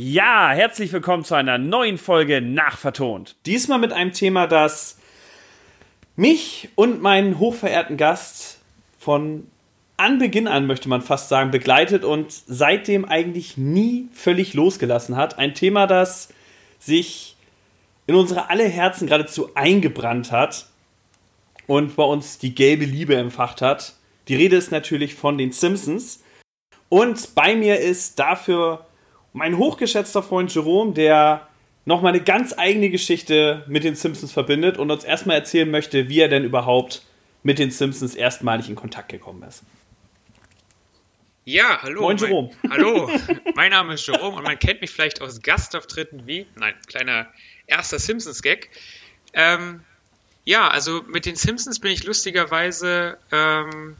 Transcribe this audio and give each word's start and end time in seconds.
Ja, 0.00 0.52
herzlich 0.52 0.92
willkommen 0.92 1.24
zu 1.24 1.34
einer 1.34 1.58
neuen 1.58 1.98
Folge 1.98 2.40
Nachvertont. 2.40 3.34
Diesmal 3.46 3.80
mit 3.80 3.92
einem 3.92 4.12
Thema, 4.12 4.46
das 4.46 4.96
mich 6.14 6.68
und 6.76 7.02
meinen 7.02 7.40
hochverehrten 7.40 7.96
Gast 7.96 8.60
von 9.00 9.48
Anbeginn 9.96 10.46
an, 10.46 10.68
möchte 10.68 10.88
man 10.88 11.02
fast 11.02 11.28
sagen, 11.28 11.50
begleitet 11.50 12.04
und 12.04 12.30
seitdem 12.30 13.06
eigentlich 13.06 13.56
nie 13.56 14.08
völlig 14.12 14.54
losgelassen 14.54 15.16
hat. 15.16 15.36
Ein 15.36 15.54
Thema, 15.54 15.88
das 15.88 16.28
sich 16.78 17.34
in 18.06 18.14
unsere 18.14 18.50
alle 18.50 18.68
Herzen 18.68 19.08
geradezu 19.08 19.50
eingebrannt 19.56 20.30
hat 20.30 20.68
und 21.66 21.96
bei 21.96 22.04
uns 22.04 22.38
die 22.38 22.54
gelbe 22.54 22.84
Liebe 22.84 23.16
empfacht 23.16 23.62
hat. 23.62 23.94
Die 24.28 24.36
Rede 24.36 24.54
ist 24.54 24.70
natürlich 24.70 25.16
von 25.16 25.38
den 25.38 25.50
Simpsons. 25.50 26.22
Und 26.88 27.34
bei 27.34 27.56
mir 27.56 27.80
ist 27.80 28.20
dafür 28.20 28.86
mein 29.38 29.56
hochgeschätzter 29.56 30.22
Freund 30.22 30.52
Jerome, 30.52 30.92
der 30.92 31.48
nochmal 31.84 32.12
eine 32.12 32.22
ganz 32.22 32.52
eigene 32.58 32.90
Geschichte 32.90 33.64
mit 33.68 33.84
den 33.84 33.94
Simpsons 33.94 34.32
verbindet 34.32 34.76
und 34.76 34.90
uns 34.90 35.04
erstmal 35.04 35.36
erzählen 35.36 35.70
möchte, 35.70 36.08
wie 36.08 36.20
er 36.20 36.28
denn 36.28 36.44
überhaupt 36.44 37.02
mit 37.44 37.58
den 37.58 37.70
Simpsons 37.70 38.16
erstmalig 38.16 38.68
in 38.68 38.74
Kontakt 38.74 39.10
gekommen 39.10 39.42
ist. 39.44 39.62
Ja, 41.44 41.80
hallo. 41.80 42.02
Moin, 42.02 42.18
Jerome. 42.18 42.50
Mein, 42.62 42.70
hallo, 42.72 43.10
mein 43.54 43.70
Name 43.70 43.94
ist 43.94 44.06
Jerome 44.06 44.36
und 44.36 44.42
man 44.42 44.58
kennt 44.58 44.80
mich 44.80 44.90
vielleicht 44.90 45.22
aus 45.22 45.40
Gastauftritten 45.40 46.26
wie, 46.26 46.46
nein, 46.56 46.74
kleiner 46.88 47.28
erster 47.66 47.98
Simpsons-Gag. 47.98 48.68
Ähm, 49.32 49.82
ja, 50.44 50.68
also 50.68 51.02
mit 51.06 51.26
den 51.26 51.36
Simpsons 51.36 51.78
bin 51.78 51.92
ich 51.92 52.04
lustigerweise 52.04 53.18
ähm, 53.30 53.96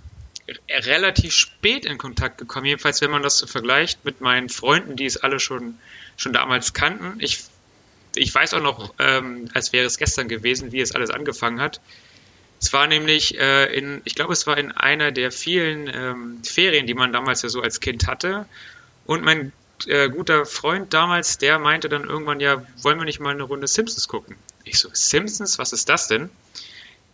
relativ 0.71 1.35
spät 1.35 1.85
in 1.85 1.99
Kontakt 1.99 2.39
gekommen, 2.39 2.67
jedenfalls 2.67 3.01
wenn 3.01 3.11
man 3.11 3.23
das 3.23 3.39
so 3.39 3.47
vergleicht 3.47 4.05
mit 4.05 4.21
meinen 4.21 4.49
Freunden, 4.49 4.97
die 4.97 5.07
es 5.07 5.17
alle 5.19 5.41
schon, 5.41 5.79
schon 6.17 6.33
damals 6.33 6.73
kannten. 6.73 7.21
Ich, 7.21 7.45
ich 8.15 8.35
weiß 8.35 8.55
auch 8.55 8.63
noch, 8.63 8.95
ähm, 8.99 9.51
als 9.55 9.73
wäre 9.73 9.87
es 9.87 9.99
gestern 9.99 10.29
gewesen, 10.29 10.73
wie 10.73 10.81
es 10.81 10.93
alles 10.93 11.11
angefangen 11.11 11.61
hat. 11.61 11.81
Es 12.61 12.73
war 12.73 12.87
nämlich 12.87 13.39
äh, 13.39 13.67
in, 13.77 14.01
ich 14.05 14.15
glaube, 14.15 14.33
es 14.33 14.47
war 14.47 14.59
in 14.59 14.73
einer 14.73 15.13
der 15.13 15.31
vielen 15.31 15.87
ähm, 15.87 16.43
Ferien, 16.45 16.87
die 16.87 16.95
man 16.95 17.13
damals 17.13 17.43
ja 17.43 17.49
so 17.49 17.61
als 17.61 17.81
Kind 17.81 18.07
hatte. 18.07 18.47
Und 19.07 19.23
mein 19.23 19.53
äh, 19.87 20.09
guter 20.09 20.45
Freund 20.45 20.93
damals, 20.93 21.39
der 21.39 21.59
meinte 21.59 21.89
dann 21.89 22.05
irgendwann, 22.05 22.41
ja, 22.41 22.67
wollen 22.83 22.99
wir 22.99 23.05
nicht 23.05 23.21
mal 23.21 23.31
eine 23.31 23.45
Runde 23.45 23.69
Simpsons 23.69 24.09
gucken? 24.09 24.37
Ich 24.65 24.79
so, 24.81 24.89
Simpsons, 24.93 25.59
was 25.59 25.73
ist 25.73 25.89
das 25.89 26.09
denn? 26.09 26.31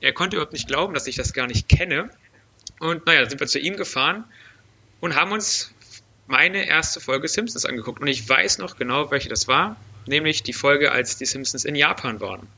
Er 0.00 0.12
konnte 0.12 0.36
überhaupt 0.36 0.52
nicht 0.52 0.66
glauben, 0.68 0.94
dass 0.94 1.06
ich 1.06 1.16
das 1.16 1.32
gar 1.34 1.46
nicht 1.46 1.68
kenne. 1.68 2.10
Und 2.80 3.06
naja, 3.06 3.20
dann 3.20 3.30
sind 3.30 3.40
wir 3.40 3.46
zu 3.46 3.58
ihm 3.58 3.76
gefahren 3.76 4.24
und 5.00 5.14
haben 5.16 5.32
uns 5.32 5.72
meine 6.26 6.66
erste 6.66 7.00
Folge 7.00 7.28
Simpsons 7.28 7.64
angeguckt. 7.64 8.00
Und 8.00 8.08
ich 8.08 8.28
weiß 8.28 8.58
noch 8.58 8.76
genau, 8.76 9.10
welche 9.10 9.28
das 9.28 9.48
war, 9.48 9.76
nämlich 10.06 10.42
die 10.42 10.52
Folge, 10.52 10.92
als 10.92 11.16
die 11.16 11.26
Simpsons 11.26 11.64
in 11.64 11.74
Japan 11.74 12.20
waren. 12.20 12.48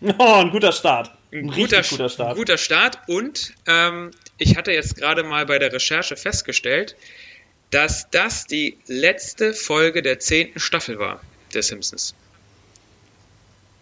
Oh, 0.00 0.34
ein 0.34 0.50
guter 0.50 0.70
Start. 0.70 1.10
Ein, 1.32 1.38
ein 1.38 1.50
guter, 1.50 1.82
guter, 1.82 2.08
Start. 2.08 2.30
Ein 2.30 2.36
guter 2.36 2.56
Start. 2.56 3.00
Und 3.08 3.52
ähm, 3.66 4.12
ich 4.36 4.56
hatte 4.56 4.70
jetzt 4.70 4.96
gerade 4.96 5.24
mal 5.24 5.44
bei 5.44 5.58
der 5.58 5.72
Recherche 5.72 6.16
festgestellt, 6.16 6.94
dass 7.70 8.08
das 8.10 8.46
die 8.46 8.78
letzte 8.86 9.52
Folge 9.52 10.02
der 10.02 10.20
zehnten 10.20 10.60
Staffel 10.60 11.00
war 11.00 11.20
der 11.52 11.64
Simpsons. 11.64 12.14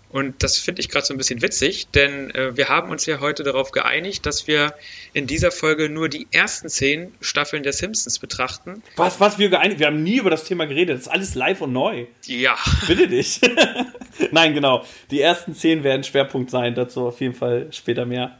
Und 0.09 0.43
das 0.43 0.59
finde 0.59 0.81
ich 0.81 0.89
gerade 0.89 1.05
so 1.05 1.13
ein 1.13 1.19
bisschen 1.19 1.43
witzig, 1.43 1.89
denn 1.89 2.31
äh, 2.31 2.57
wir 2.57 2.69
haben 2.69 2.91
uns 2.91 3.07
ja 3.07 3.21
heute 3.21 3.43
darauf 3.43 3.73
geeinigt, 3.73 4.25
dass 4.25 4.47
wir 4.47 4.75
in 5.13 5.27
dieser 5.27 5.51
Folge 5.51 5.89
nur 5.89 6.09
die 6.09 6.29
ersten 6.31 6.69
zehn 6.69 7.13
Staffeln 7.21 7.65
der 7.65 7.73
Simpsons 7.73 8.19
betrachten. 8.19 8.83
Was, 8.95 9.19
was 9.19 9.39
wir 9.39 9.49
geeinigt? 9.49 9.81
Wir 9.81 9.89
haben 9.89 10.03
nie 10.03 10.19
über 10.19 10.31
das 10.31 10.45
Thema 10.45 10.67
geredet. 10.67 10.97
Das 10.97 11.03
ist 11.03 11.09
alles 11.09 11.35
live 11.35 11.61
und 11.61 11.73
neu. 11.73 12.07
Ja. 12.25 12.57
Bitte 12.87 13.09
dich. 13.09 13.41
Nein, 14.31 14.55
genau. 14.55 14.87
Die 15.11 15.21
ersten 15.21 15.55
zehn 15.55 15.83
werden 15.83 16.05
Schwerpunkt 16.05 16.51
sein. 16.51 16.75
Dazu 16.75 17.09
auf 17.09 17.21
jeden 17.21 17.35
Fall 17.35 17.67
später 17.73 18.07
mehr. 18.07 18.39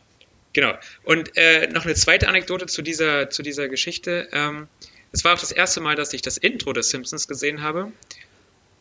Genau. 0.53 0.73
Und 1.05 1.37
äh, 1.37 1.67
noch 1.67 1.85
eine 1.85 1.95
zweite 1.95 2.29
Anekdote 2.29 2.67
zu 2.67 2.81
dieser, 2.81 3.29
zu 3.29 3.43
dieser 3.43 3.69
Geschichte. 3.69 4.29
Ähm, 4.33 4.69
es 5.13 5.25
war 5.25 5.35
auch 5.35 5.41
das 5.41 5.53
erste 5.53 5.81
Mal, 5.81 5.97
dass 5.97 6.13
ich 6.13 6.23
das 6.23 6.37
Intro 6.37 6.73
des 6.73 6.91
Simpsons 6.91 7.29
gesehen 7.29 7.63
habe. 7.63 7.93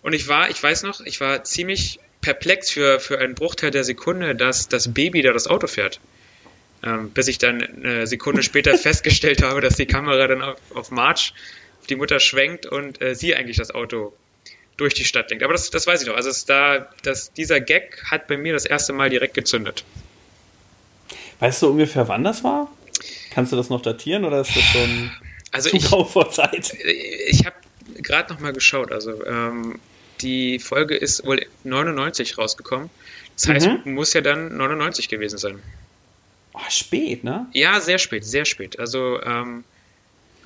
Und 0.02 0.13
ich 0.13 0.28
war, 0.28 0.50
ich 0.50 0.62
weiß 0.62 0.84
noch, 0.84 1.02
ich 1.02 1.19
war 1.19 1.44
ziemlich 1.44 2.00
perplex 2.22 2.72
für, 2.72 3.00
für 3.00 3.20
einen 3.20 3.36
Bruchteil 3.36 3.72
der 3.72 3.84
Sekunde, 3.84 4.36
dass 4.36 4.68
das 4.68 4.94
Baby 4.94 5.22
da 5.22 5.34
das 5.34 5.48
Auto 5.48 5.68
fährt. 5.68 6.00
Ähm, 6.84 7.12
bis 7.12 7.28
ich 7.28 7.38
dann 7.38 7.62
eine 7.62 8.08
Sekunde 8.08 8.44
später 8.44 8.78
festgestellt 8.78 9.44
habe, 9.44 9.62
dass 9.62 9.76
die 9.76 9.86
Kamera 9.86 10.28
dann 10.28 10.42
auf, 10.42 10.59
auf 10.74 10.92
March 10.92 11.34
auf 11.80 11.88
die 11.88 11.96
Mutter 11.96 12.20
schwenkt 12.20 12.66
und 12.66 13.02
äh, 13.02 13.16
sie 13.16 13.36
eigentlich 13.36 13.58
das 13.58 13.70
Auto 13.74 14.14
durch 14.78 14.94
die 14.94 15.06
Stadt 15.06 15.30
lenkt. 15.30 15.44
Aber 15.44 15.53
das, 15.53 15.70
das 15.70 15.88
weiß 15.88 16.02
ich 16.02 16.08
noch. 16.08 16.16
Also 16.16 16.31
da, 16.48 16.90
das, 17.03 17.31
dieser 17.31 17.59
Gag 17.62 18.03
hat 18.09 18.28
bei 18.28 18.38
mir 18.38 18.53
das 18.53 18.66
erste 18.66 18.94
Mal 18.94 19.09
direkt 19.09 19.34
gezündet. 19.36 19.84
Weißt 21.40 21.62
du 21.62 21.70
ungefähr, 21.70 22.08
wann 22.08 22.24
das 22.24 22.44
war? 22.44 22.72
Kannst 23.32 23.52
du 23.52 23.56
das 23.56 23.70
noch 23.70 23.82
datieren 23.82 24.26
oder 24.26 24.42
ist 24.42 24.56
das 24.56 24.64
schon 24.64 25.12
also 25.52 25.70
zu 25.70 25.76
ich, 25.76 25.86
vor 25.88 26.32
Zeit? 26.32 26.76
Ich 27.28 27.46
habe 27.46 27.56
gerade 28.02 28.34
noch 28.34 28.40
mal 28.40 28.53
geschaut. 28.53 28.92
Also 28.92 29.26
ähm, 29.26 29.80
die 30.22 30.59
Folge 30.59 30.96
ist 30.96 31.26
wohl 31.26 31.46
99 31.64 32.38
rausgekommen. 32.38 32.90
Das 33.36 33.48
heißt, 33.48 33.68
mhm. 33.86 33.94
muss 33.94 34.14
ja 34.14 34.22
dann 34.22 34.56
99 34.56 35.09
gewesen 35.09 35.38
sein. 35.38 35.62
Oh, 36.53 36.59
spät, 36.70 37.24
ne? 37.24 37.48
Ja, 37.53 37.81
sehr 37.81 37.98
spät, 37.98 38.24
sehr 38.24 38.46
spät. 38.46 38.80
Also 38.80 39.22
ähm, 39.22 39.66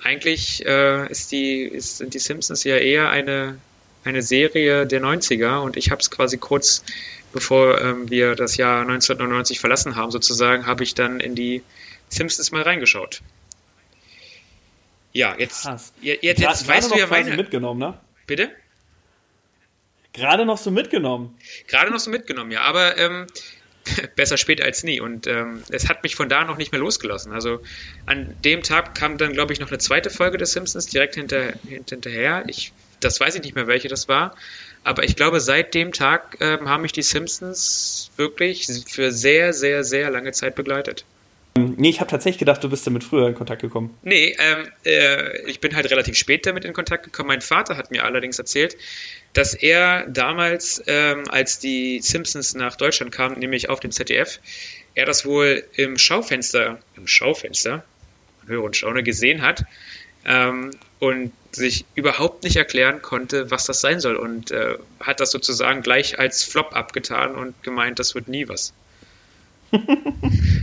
eigentlich 0.03 0.65
äh, 0.65 1.09
ist 1.11 1.31
die, 1.31 1.61
ist, 1.61 1.97
sind 1.97 2.13
die 2.13 2.19
Simpsons 2.19 2.63
ja 2.63 2.77
eher 2.77 3.11
eine, 3.11 3.59
eine 4.03 4.23
Serie 4.23 4.87
der 4.87 5.01
90er 5.01 5.59
und 5.59 5.77
ich 5.77 5.91
habe 5.91 6.01
es 6.01 6.09
quasi 6.09 6.37
kurz 6.37 6.83
bevor 7.31 7.79
ähm, 7.81 8.09
wir 8.09 8.35
das 8.35 8.57
Jahr 8.57 8.81
1999 8.81 9.59
verlassen 9.59 9.95
haben, 9.95 10.11
sozusagen, 10.11 10.65
habe 10.65 10.83
ich 10.83 10.95
dann 10.95 11.19
in 11.19 11.35
die 11.35 11.61
Simpsons 12.09 12.51
mal 12.51 12.63
reingeschaut. 12.63 13.21
Ja, 15.13 15.35
jetzt, 15.37 15.63
Krass. 15.63 15.93
jetzt, 16.01 16.23
jetzt, 16.23 16.39
jetzt 16.39 16.67
weißt 16.67 16.91
du 16.91 16.97
ja 16.97 17.07
meine. 17.07 17.35
mitgenommen, 17.35 17.79
ne? 17.79 17.97
Bitte? 18.27 18.51
Gerade 20.13 20.45
noch 20.45 20.57
so 20.57 20.71
mitgenommen. 20.71 21.37
Gerade 21.67 21.91
noch 21.91 21.99
so 21.99 22.09
mitgenommen, 22.09 22.51
ja. 22.51 22.61
Aber 22.61 22.97
ähm, 22.97 23.27
besser 24.15 24.37
spät 24.37 24.61
als 24.61 24.83
nie. 24.83 24.99
Und 24.99 25.27
ähm, 25.27 25.63
es 25.69 25.89
hat 25.89 26.03
mich 26.03 26.15
von 26.15 26.29
da 26.29 26.43
noch 26.43 26.57
nicht 26.57 26.71
mehr 26.71 26.81
losgelassen. 26.81 27.31
Also 27.31 27.61
an 28.05 28.35
dem 28.43 28.63
Tag 28.63 28.95
kam 28.95 29.17
dann, 29.17 29.33
glaube 29.33 29.53
ich, 29.53 29.59
noch 29.59 29.69
eine 29.69 29.77
zweite 29.77 30.09
Folge 30.09 30.37
des 30.37 30.51
Simpsons 30.51 30.87
direkt 30.87 31.15
hinter, 31.15 31.53
hinterher. 31.67 32.43
Ich, 32.47 32.73
das 32.99 33.19
weiß 33.19 33.35
ich 33.35 33.43
nicht 33.43 33.55
mehr, 33.55 33.67
welche 33.67 33.87
das 33.87 34.07
war. 34.07 34.35
Aber 34.83 35.03
ich 35.03 35.15
glaube, 35.15 35.39
seit 35.39 35.73
dem 35.73 35.91
Tag 35.91 36.37
ähm, 36.39 36.69
haben 36.69 36.81
mich 36.81 36.93
die 36.93 37.01
Simpsons 37.01 38.11
wirklich 38.15 38.67
für 38.87 39.11
sehr, 39.11 39.53
sehr, 39.53 39.83
sehr 39.83 40.09
lange 40.09 40.31
Zeit 40.31 40.55
begleitet. 40.55 41.05
Nee, 41.77 41.89
ich 41.89 41.99
habe 41.99 42.09
tatsächlich 42.09 42.39
gedacht, 42.39 42.63
du 42.63 42.69
bist 42.69 42.85
damit 42.85 43.03
früher 43.03 43.27
in 43.27 43.35
Kontakt 43.35 43.61
gekommen. 43.61 43.97
Nee, 44.03 44.35
ähm, 44.39 44.67
äh, 44.85 45.49
ich 45.49 45.59
bin 45.59 45.75
halt 45.75 45.89
relativ 45.89 46.15
spät 46.15 46.45
damit 46.45 46.65
in 46.65 46.73
Kontakt 46.73 47.03
gekommen. 47.03 47.27
Mein 47.27 47.41
Vater 47.41 47.77
hat 47.77 47.91
mir 47.91 48.03
allerdings 48.03 48.39
erzählt, 48.39 48.77
dass 49.33 49.53
er 49.53 50.07
damals, 50.07 50.83
ähm, 50.87 51.23
als 51.29 51.59
die 51.59 51.99
Simpsons 52.01 52.55
nach 52.55 52.75
Deutschland 52.75 53.11
kamen, 53.11 53.39
nämlich 53.39 53.69
auf 53.69 53.79
dem 53.79 53.91
ZDF, 53.91 54.39
er 54.95 55.05
das 55.05 55.25
wohl 55.25 55.63
im 55.75 55.97
Schaufenster, 55.97 56.79
im 56.95 57.07
Schaufenster, 57.07 57.83
höre 58.47 58.63
und 58.63 58.75
staune, 58.75 59.03
gesehen 59.03 59.41
hat 59.41 59.65
ähm, 60.25 60.71
und 60.99 61.31
sich 61.51 61.85
überhaupt 61.95 62.43
nicht 62.43 62.55
erklären 62.55 63.01
konnte, 63.01 63.49
was 63.51 63.65
das 63.65 63.81
sein 63.81 63.99
soll 63.99 64.15
und 64.15 64.51
äh, 64.51 64.77
hat 64.99 65.19
das 65.19 65.31
sozusagen 65.31 65.81
gleich 65.81 66.19
als 66.19 66.43
Flop 66.43 66.75
abgetan 66.75 67.35
und 67.35 67.61
gemeint, 67.63 67.99
das 67.99 68.15
wird 68.15 68.27
nie 68.27 68.47
was. 68.47 68.73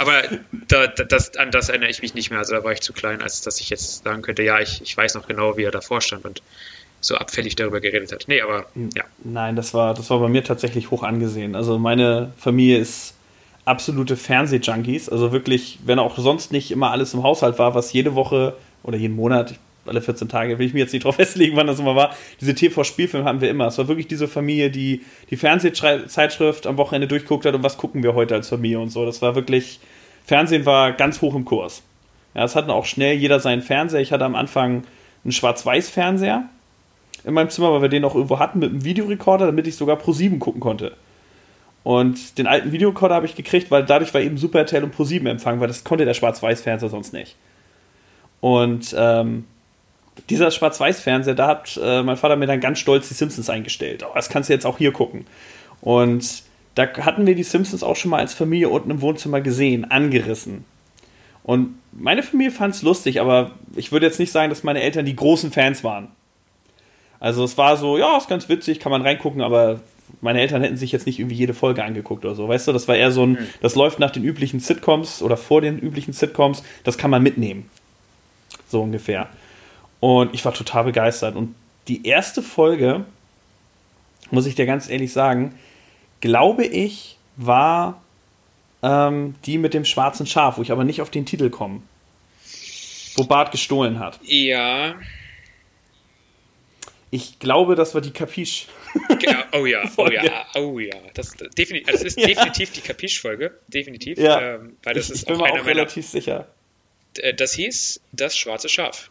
Aber 0.00 0.22
da, 0.66 0.86
das, 0.86 1.36
an 1.36 1.50
das 1.50 1.68
erinnere 1.68 1.90
ich 1.90 2.00
mich 2.00 2.14
nicht 2.14 2.30
mehr. 2.30 2.38
Also 2.38 2.54
da 2.54 2.64
war 2.64 2.72
ich 2.72 2.80
zu 2.80 2.94
klein, 2.94 3.20
als 3.20 3.42
dass 3.42 3.60
ich 3.60 3.68
jetzt 3.68 4.02
sagen 4.02 4.22
könnte, 4.22 4.42
ja, 4.42 4.58
ich, 4.58 4.80
ich 4.80 4.96
weiß 4.96 5.14
noch 5.14 5.28
genau, 5.28 5.58
wie 5.58 5.64
er 5.64 5.70
davor 5.70 6.00
stand 6.00 6.24
und 6.24 6.42
so 7.02 7.16
abfällig 7.16 7.54
darüber 7.56 7.80
geredet 7.80 8.10
hat. 8.10 8.24
Nee, 8.26 8.40
aber 8.40 8.64
ja. 8.94 9.04
Nein, 9.22 9.56
das 9.56 9.74
war, 9.74 9.92
das 9.92 10.08
war 10.08 10.18
bei 10.20 10.28
mir 10.28 10.42
tatsächlich 10.42 10.90
hoch 10.90 11.02
angesehen. 11.02 11.54
Also 11.54 11.78
meine 11.78 12.32
Familie 12.38 12.78
ist 12.78 13.14
absolute 13.66 14.16
Fernsehjunkies. 14.16 15.10
Also 15.10 15.32
wirklich, 15.32 15.78
wenn 15.84 15.98
auch 15.98 16.16
sonst 16.16 16.50
nicht 16.50 16.70
immer 16.70 16.90
alles 16.90 17.12
im 17.12 17.22
Haushalt 17.22 17.58
war, 17.58 17.74
was 17.74 17.92
jede 17.92 18.14
Woche 18.14 18.56
oder 18.82 18.96
jeden 18.96 19.16
Monat, 19.16 19.54
alle 19.86 20.00
14 20.00 20.28
Tage, 20.28 20.58
will 20.58 20.66
ich 20.66 20.72
mir 20.72 20.80
jetzt 20.80 20.92
nicht 20.92 21.04
drauf 21.04 21.16
festlegen, 21.16 21.56
wann 21.56 21.66
das 21.66 21.78
immer 21.78 21.94
war. 21.94 22.14
Diese 22.40 22.54
TV-Spielfilme 22.54 23.26
haben 23.26 23.40
wir 23.40 23.50
immer. 23.50 23.66
Es 23.66 23.78
war 23.78 23.88
wirklich 23.88 24.08
diese 24.08 24.28
Familie, 24.28 24.70
die 24.70 25.02
die 25.30 25.36
Fernsehzeitschrift 25.36 26.66
am 26.66 26.76
Wochenende 26.76 27.06
durchguckt 27.06 27.44
hat 27.44 27.54
und 27.54 27.62
was 27.62 27.76
gucken 27.76 28.02
wir 28.02 28.14
heute 28.14 28.34
als 28.34 28.48
Familie 28.48 28.80
und 28.80 28.90
so. 28.90 29.04
Das 29.04 29.22
war 29.22 29.34
wirklich, 29.34 29.80
Fernsehen 30.30 30.64
war 30.64 30.92
ganz 30.92 31.20
hoch 31.22 31.34
im 31.34 31.44
Kurs. 31.44 31.82
Ja, 32.34 32.44
es 32.44 32.54
hatten 32.54 32.70
auch 32.70 32.84
schnell 32.84 33.16
jeder 33.16 33.40
seinen 33.40 33.62
Fernseher. 33.62 34.00
Ich 34.00 34.12
hatte 34.12 34.24
am 34.24 34.36
Anfang 34.36 34.84
einen 35.24 35.32
Schwarz-Weiß-Fernseher 35.32 36.44
in 37.24 37.34
meinem 37.34 37.50
Zimmer, 37.50 37.72
weil 37.72 37.82
wir 37.82 37.88
den 37.88 38.04
auch 38.04 38.14
irgendwo 38.14 38.38
hatten 38.38 38.60
mit 38.60 38.70
einem 38.70 38.84
Videorekorder, 38.84 39.46
damit 39.46 39.66
ich 39.66 39.74
sogar 39.74 39.96
Pro 39.96 40.12
7 40.12 40.38
gucken 40.38 40.60
konnte. 40.60 40.92
Und 41.82 42.38
den 42.38 42.46
alten 42.46 42.70
Videorekorder 42.70 43.16
habe 43.16 43.26
ich 43.26 43.34
gekriegt, 43.34 43.72
weil 43.72 43.84
dadurch 43.84 44.14
war 44.14 44.20
eben 44.20 44.38
Super 44.38 44.60
RTL 44.60 44.84
und 44.84 44.92
Pro 44.92 45.02
7 45.02 45.26
empfangen, 45.26 45.58
weil 45.58 45.66
das 45.66 45.82
konnte 45.82 46.04
der 46.04 46.14
Schwarz-Weiß-Fernseher 46.14 46.90
sonst 46.90 47.12
nicht. 47.12 47.34
Und 48.40 48.94
ähm, 48.96 49.46
dieser 50.28 50.52
Schwarz-Weiß-Fernseher, 50.52 51.34
da 51.34 51.48
hat 51.48 51.76
äh, 51.82 52.04
mein 52.04 52.16
Vater 52.16 52.36
mir 52.36 52.46
dann 52.46 52.60
ganz 52.60 52.78
stolz 52.78 53.08
die 53.08 53.14
Simpsons 53.14 53.50
eingestellt. 53.50 54.04
Oh, 54.08 54.12
das 54.14 54.28
kannst 54.28 54.48
du 54.48 54.52
jetzt 54.52 54.64
auch 54.64 54.78
hier 54.78 54.92
gucken. 54.92 55.26
Und 55.80 56.44
da 56.80 57.04
hatten 57.04 57.26
wir 57.26 57.34
die 57.34 57.42
Simpsons 57.42 57.82
auch 57.82 57.96
schon 57.96 58.10
mal 58.10 58.20
als 58.20 58.32
Familie 58.32 58.70
unten 58.70 58.90
im 58.90 59.00
Wohnzimmer 59.02 59.40
gesehen, 59.42 59.90
angerissen. 59.90 60.64
Und 61.42 61.74
meine 61.92 62.22
Familie 62.22 62.52
fand 62.52 62.74
es 62.74 62.82
lustig, 62.82 63.20
aber 63.20 63.52
ich 63.76 63.92
würde 63.92 64.06
jetzt 64.06 64.18
nicht 64.18 64.32
sagen, 64.32 64.48
dass 64.48 64.62
meine 64.62 64.80
Eltern 64.80 65.04
die 65.04 65.16
großen 65.16 65.52
Fans 65.52 65.84
waren. 65.84 66.08
Also 67.18 67.44
es 67.44 67.58
war 67.58 67.76
so, 67.76 67.98
ja, 67.98 68.16
ist 68.16 68.28
ganz 68.28 68.48
witzig, 68.48 68.80
kann 68.80 68.92
man 68.92 69.02
reingucken, 69.02 69.42
aber 69.42 69.80
meine 70.22 70.40
Eltern 70.40 70.62
hätten 70.62 70.78
sich 70.78 70.90
jetzt 70.90 71.06
nicht 71.06 71.18
irgendwie 71.18 71.36
jede 71.36 71.52
Folge 71.52 71.84
angeguckt 71.84 72.24
oder 72.24 72.34
so. 72.34 72.48
Weißt 72.48 72.66
du, 72.66 72.72
das 72.72 72.88
war 72.88 72.96
eher 72.96 73.12
so 73.12 73.24
ein, 73.24 73.32
mhm. 73.32 73.48
das 73.60 73.74
läuft 73.74 73.98
nach 73.98 74.10
den 74.10 74.24
üblichen 74.24 74.60
Sitcoms 74.60 75.22
oder 75.22 75.36
vor 75.36 75.60
den 75.60 75.78
üblichen 75.78 76.14
Sitcoms, 76.14 76.62
das 76.84 76.96
kann 76.96 77.10
man 77.10 77.22
mitnehmen. 77.22 77.68
So 78.68 78.82
ungefähr. 78.82 79.28
Und 80.00 80.32
ich 80.34 80.44
war 80.44 80.54
total 80.54 80.84
begeistert. 80.84 81.36
Und 81.36 81.54
die 81.88 82.06
erste 82.06 82.42
Folge, 82.42 83.04
muss 84.30 84.46
ich 84.46 84.54
dir 84.54 84.64
ganz 84.66 84.88
ehrlich 84.88 85.12
sagen, 85.12 85.54
glaube 86.20 86.64
ich, 86.66 87.16
war 87.36 88.02
ähm, 88.82 89.34
die 89.44 89.58
mit 89.58 89.74
dem 89.74 89.84
schwarzen 89.84 90.26
Schaf, 90.26 90.58
wo 90.58 90.62
ich 90.62 90.72
aber 90.72 90.84
nicht 90.84 91.02
auf 91.02 91.10
den 91.10 91.26
Titel 91.26 91.50
komme. 91.50 91.82
Wo 93.16 93.24
Bart 93.24 93.52
gestohlen 93.52 93.98
hat. 93.98 94.18
Ja. 94.22 94.94
Ich 97.10 97.38
glaube, 97.40 97.74
das 97.74 97.94
war 97.94 98.00
die 98.00 98.12
Capiche. 98.12 98.68
Genau. 99.08 99.42
Oh 99.52 99.66
ja, 99.66 99.82
oh 99.96 100.08
ja, 100.08 100.46
oh 100.54 100.78
ja. 100.78 100.96
Das, 101.14 101.32
definitiv, 101.58 101.88
also 101.88 102.04
das 102.04 102.14
ist 102.14 102.20
ja. 102.20 102.28
definitiv 102.28 102.72
die 102.72 102.80
Capiche-Folge. 102.80 103.58
Definitiv. 103.68 104.18
Ja. 104.18 104.54
Ähm, 104.54 104.76
weil 104.82 104.94
das 104.94 105.06
ich, 105.06 105.14
ist 105.14 105.20
ich 105.22 105.26
bin 105.26 105.36
auch 105.36 105.52
mir 105.52 105.60
auch 105.60 105.66
relativ 105.66 106.06
sicher. 106.06 106.46
Äh, 107.18 107.34
das 107.34 107.54
hieß 107.54 108.00
Das 108.12 108.36
schwarze 108.36 108.68
Schaf. 108.68 109.10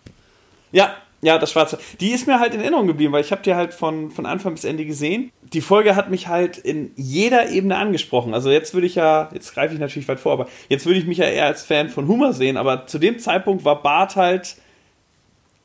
Ja, 0.71 1.01
ja, 1.21 1.37
das 1.37 1.51
Schwarze. 1.51 1.79
Die 1.99 2.11
ist 2.11 2.27
mir 2.27 2.39
halt 2.39 2.53
in 2.53 2.61
Erinnerung 2.61 2.87
geblieben, 2.87 3.11
weil 3.11 3.23
ich 3.23 3.31
habe 3.31 3.41
die 3.41 3.53
halt 3.53 3.73
von, 3.73 4.09
von 4.09 4.25
Anfang 4.25 4.53
bis 4.53 4.63
Ende 4.63 4.85
gesehen. 4.85 5.31
Die 5.53 5.61
Folge 5.61 5.95
hat 5.95 6.09
mich 6.09 6.27
halt 6.27 6.57
in 6.57 6.91
jeder 6.95 7.49
Ebene 7.49 7.75
angesprochen. 7.75 8.33
Also 8.33 8.49
jetzt 8.49 8.73
würde 8.73 8.87
ich 8.87 8.95
ja, 8.95 9.29
jetzt 9.33 9.53
greife 9.53 9.73
ich 9.73 9.79
natürlich 9.79 10.07
weit 10.07 10.19
vor, 10.19 10.31
aber 10.31 10.47
jetzt 10.69 10.85
würde 10.85 10.99
ich 10.99 11.05
mich 11.05 11.17
ja 11.17 11.25
eher 11.25 11.45
als 11.45 11.63
Fan 11.63 11.89
von 11.89 12.07
Humor 12.07 12.33
sehen. 12.33 12.55
Aber 12.55 12.87
zu 12.87 12.99
dem 12.99 13.19
Zeitpunkt 13.19 13.65
war 13.65 13.81
Bart 13.81 14.15
halt 14.15 14.55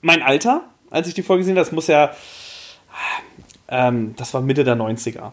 mein 0.02 0.22
Alter, 0.22 0.64
als 0.90 1.06
ich 1.06 1.14
die 1.14 1.22
Folge 1.22 1.42
gesehen 1.42 1.56
habe. 1.56 1.64
Das 1.64 1.72
muss 1.72 1.86
ja, 1.86 2.14
ähm, 3.68 4.14
das 4.16 4.34
war 4.34 4.40
Mitte 4.40 4.64
der 4.64 4.76
90er. 4.76 5.30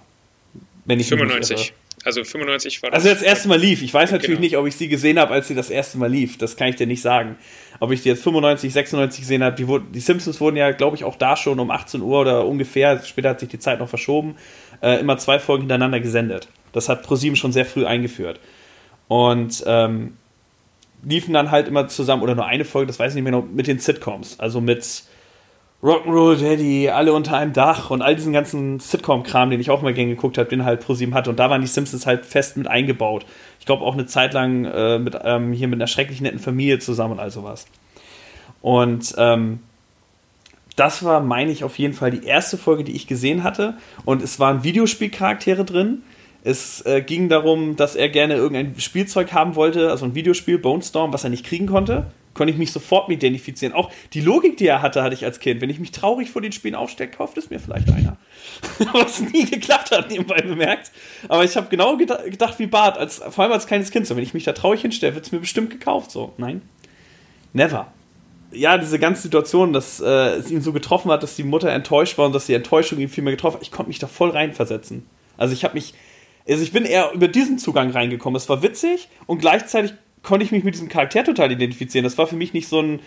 Wenn 0.86 1.00
ich 1.00 1.08
95. 1.08 1.74
Also 2.03 2.24
95 2.24 2.81
war 2.81 2.92
das. 2.92 3.03
Also 3.03 3.13
das 3.13 3.24
erste 3.24 3.48
Mal 3.48 3.59
lief. 3.59 3.81
Ich 3.81 3.94
weiß 3.94 4.12
natürlich 4.12 4.38
genau. 4.38 4.42
nicht, 4.42 4.57
ob 4.57 4.68
ich 4.68 4.75
sie 4.75 4.88
gesehen 4.88 5.19
habe, 5.19 5.33
als 5.33 5.48
sie 5.48 5.56
das 5.56 5.69
erste 5.69 5.98
Mal 5.98 6.09
lief. 6.09 6.38
Das 6.38 6.57
kann 6.57 6.68
ich 6.68 6.75
dir 6.75 6.88
nicht 6.88 7.01
sagen. 7.01 7.38
Ob 7.80 7.92
ich 7.92 8.01
die 8.01 8.09
jetzt 8.09 8.24
95, 8.24 8.74
96 8.74 9.21
gesehen 9.21 9.44
habe. 9.44 9.56
Die, 9.56 9.68
die 9.94 10.00
Simpsons 10.00 10.39
wurden 10.42 10.56
ja, 10.56 10.71
glaube 10.71 10.95
ich, 10.95 11.03
auch 11.03 11.15
da 11.15 11.36
schon 11.36 11.59
um 11.59 11.71
18 11.71 12.01
Uhr 12.01 12.21
oder 12.21 12.45
ungefähr, 12.45 13.01
später 13.03 13.30
hat 13.30 13.39
sich 13.39 13.50
die 13.50 13.59
Zeit 13.59 13.80
noch 13.80 13.89
verschoben, 13.89 14.36
äh, 14.81 15.00
immer 15.00 15.18
zwei 15.18 15.39
Folgen 15.39 15.63
hintereinander 15.63 16.00
gesendet. 16.00 16.48
Das 16.74 16.89
hat 16.89 17.03
ProSieben 17.03 17.36
schon 17.36 17.51
sehr 17.51 17.65
früh 17.65 17.86
eingeführt. 17.86 18.39
Und 19.07 19.63
ähm, 19.68 20.13
liefen 21.03 21.33
dann 21.33 21.51
halt 21.51 21.68
immer 21.68 21.88
zusammen, 21.88 22.24
oder 22.24 22.36
nur 22.36 22.45
eine 22.45 22.65
Folge, 22.65 22.88
das 22.88 23.00
weiß 23.00 23.12
ich 23.12 23.15
nicht 23.15 23.24
mehr, 23.24 23.31
noch, 23.31 23.45
mit 23.45 23.68
den 23.68 23.80
Sitcoms. 23.80 24.39
Also 24.39 24.62
mit 24.62 25.03
Rock'n'Roll 25.83 26.36
Daddy, 26.36 26.89
alle 26.89 27.12
unter 27.12 27.38
einem 27.38 27.54
Dach 27.54 27.89
und 27.89 28.04
all 28.04 28.16
diesen 28.16 28.33
ganzen 28.33 28.80
Sitcom-Kram, 28.80 29.50
den 29.50 29.60
ich 29.60 29.72
auch 29.72 29.81
mal 29.81 29.94
gerne 29.94 30.12
geguckt 30.12 30.38
habe, 30.38 30.48
den 30.48 30.63
halt 30.63 30.81
ProSieben 30.81 31.16
hatte. 31.16 31.31
Und 31.31 31.39
da 31.39 31.50
waren 31.50 31.62
die 31.62 31.68
Simpsons 31.68 32.06
halt 32.06 32.24
fest 32.25 32.56
mit 32.56 32.68
eingebaut. 32.68 33.25
Ich 33.60 33.66
glaube 33.66 33.83
auch 33.83 33.94
eine 33.94 34.06
Zeit 34.06 34.33
lang 34.33 34.66
äh, 34.66 35.00
mit, 35.00 35.18
ähm, 35.24 35.54
hier 35.54 35.68
mit 35.68 35.78
einer 35.78 35.88
schrecklich 35.88 36.22
netten 36.22 36.39
Familie 36.39 36.78
zusammen 36.78 37.13
und 37.13 37.19
all 37.19 37.31
sowas. 37.31 37.66
Und 38.62 39.16
ähm, 39.18 39.60
das 40.75 41.04
war, 41.04 41.19
meine 41.19 41.51
ich, 41.51 41.63
auf 41.63 41.80
jeden 41.80 41.95
Fall 41.95 42.12
die 42.12 42.25
erste 42.25 42.57
Folge, 42.57 42.84
die 42.84 42.95
ich 42.95 43.07
gesehen 43.07 43.44
hatte. 43.44 43.75
Und 44.06 44.22
es 44.22 44.39
waren 44.39 44.63
Videospielcharaktere 44.63 45.66
drin. 45.66 46.04
Es 46.44 46.86
äh, 46.86 47.01
ging 47.01 47.27
darum, 47.27 47.75
dass 47.75 47.95
er 47.95 48.10
gerne 48.10 48.36
irgendein 48.36 48.80
Spielzeug 48.80 49.34
haben 49.34 49.56
wollte, 49.56 49.89
also 49.89 50.06
ein 50.06 50.13
Videospiel, 50.13 50.60
Bone 50.60 50.84
Storm, 50.84 51.12
was 51.12 51.24
er 51.24 51.31
nicht 51.31 51.45
kriegen 51.45 51.66
konnte 51.66 52.06
konnte 52.33 52.51
ich 52.51 52.57
mich 52.57 52.72
sofort 52.72 53.10
mit 53.10 53.22
identifizieren. 53.22 53.74
Auch 53.74 53.92
die 54.13 54.22
Logik, 54.22 54.57
die 54.57 54.68
er 54.68 54.81
hatte, 54.81 55.04
hatte 55.04 55.13
ich 55.13 55.25
als 55.25 55.39
Kind. 55.39 55.62
Wenn 55.62 55.69
ich 55.69 55.80
mich 55.80 55.92
traurig 55.92 56.30
vor 56.30 56.42
den 56.42 56.51
Spielen 56.51 56.75
aufstelle, 56.75 57.10
kauft 57.10 57.38
es 57.38 57.50
mir 57.50 57.60
vielleicht 57.60 57.89
einer. 57.89 58.18
Was 58.94 59.19
nie 59.19 59.45
geklappt 59.45 59.92
hat, 59.92 60.10
nebenbei 60.10 60.42
bemerkt. 60.42 60.92
Aber 61.28 61.44
ich 61.44 61.56
habe 61.57 61.68
genau 61.69 61.98
gedacht 61.98 62.60
wie 62.60 62.68
Bart, 62.68 62.98
als, 62.98 63.22
vor 63.30 63.44
allem 63.44 63.54
als 63.54 63.68
kleines 63.68 63.92
Kind. 63.92 64.07
So, 64.07 64.16
wenn 64.16 64.24
ich 64.24 64.33
mich 64.33 64.44
da 64.44 64.54
traurig 64.54 64.81
hinstelle, 64.81 65.16
wird 65.16 65.25
es 65.25 65.31
mir 65.31 65.39
bestimmt 65.39 65.69
gekauft. 65.69 66.12
So, 66.12 66.33
nein. 66.38 66.62
Never. 67.54 67.92
Ja, 68.54 68.77
diese 68.77 69.00
ganze 69.00 69.22
Situation, 69.22 69.72
dass 69.72 70.01
äh, 70.01 70.36
es 70.36 70.51
ihn 70.51 70.62
so 70.62 70.74
getroffen 70.74 71.12
hat, 71.12 71.24
dass 71.24 71.36
die 71.36 71.44
Mutter 71.44 71.69
enttäuscht 71.69 72.18
war 72.18 72.25
und 72.25 72.34
dass 72.34 72.48
die 72.48 72.54
Enttäuschung 72.54 73.00
ihn 73.00 73.07
viel 73.10 73.24
mehr 73.24 73.34
getroffen 73.34 73.56
hat, 73.56 73.63
ich 73.63 73.72
konnte 73.72 73.88
mich 73.88 74.00
da 74.00 74.07
voll 74.07 74.30
reinversetzen. 74.30 75.06
Also 75.38 75.54
ich 75.54 75.63
habe 75.63 75.75
mich, 75.75 75.94
also 76.48 76.62
ich 76.62 76.74
bin 76.74 76.86
eher 76.86 77.13
über 77.13 77.30
diesen 77.30 77.60
Zugang 77.60 77.92
reingekommen. 77.92 78.36
Es 78.36 78.50
war 78.50 78.62
witzig 78.62 79.07
und 79.25 79.39
gleichzeitig 79.39 79.94
konnte 80.24 80.46
ich 80.46 80.52
mich 80.52 80.64
mit 80.64 80.76
diesem 80.76 80.90
Charakter 80.90 81.24
total 81.24 81.52
identifizieren. 81.52 82.04
Das 82.04 82.18
war 82.18 82.28
für 82.28 82.36
mich 82.36 82.54
nicht 82.54 82.68
so 82.68 82.82
ein, 82.82 83.00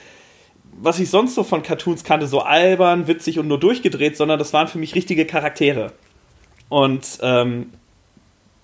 was 0.81 0.99
ich 0.99 1.11
sonst 1.11 1.35
so 1.35 1.45
von 1.45 1.63
Cartoons 1.63 2.05
kannte, 2.05 2.27
so 2.27 2.41
albern, 2.41 3.07
witzig 3.07 3.39
und 3.39 3.49
nur 3.49 3.61
durchgedreht, 3.61 4.17
sondern 4.17 4.39
das 4.39 4.53
waren 4.53 4.69
für 4.69 4.79
mich 4.79 4.95
richtige 4.95 5.25
Charaktere. 5.25 5.93
Und 6.69 7.19
ähm, 7.23 7.71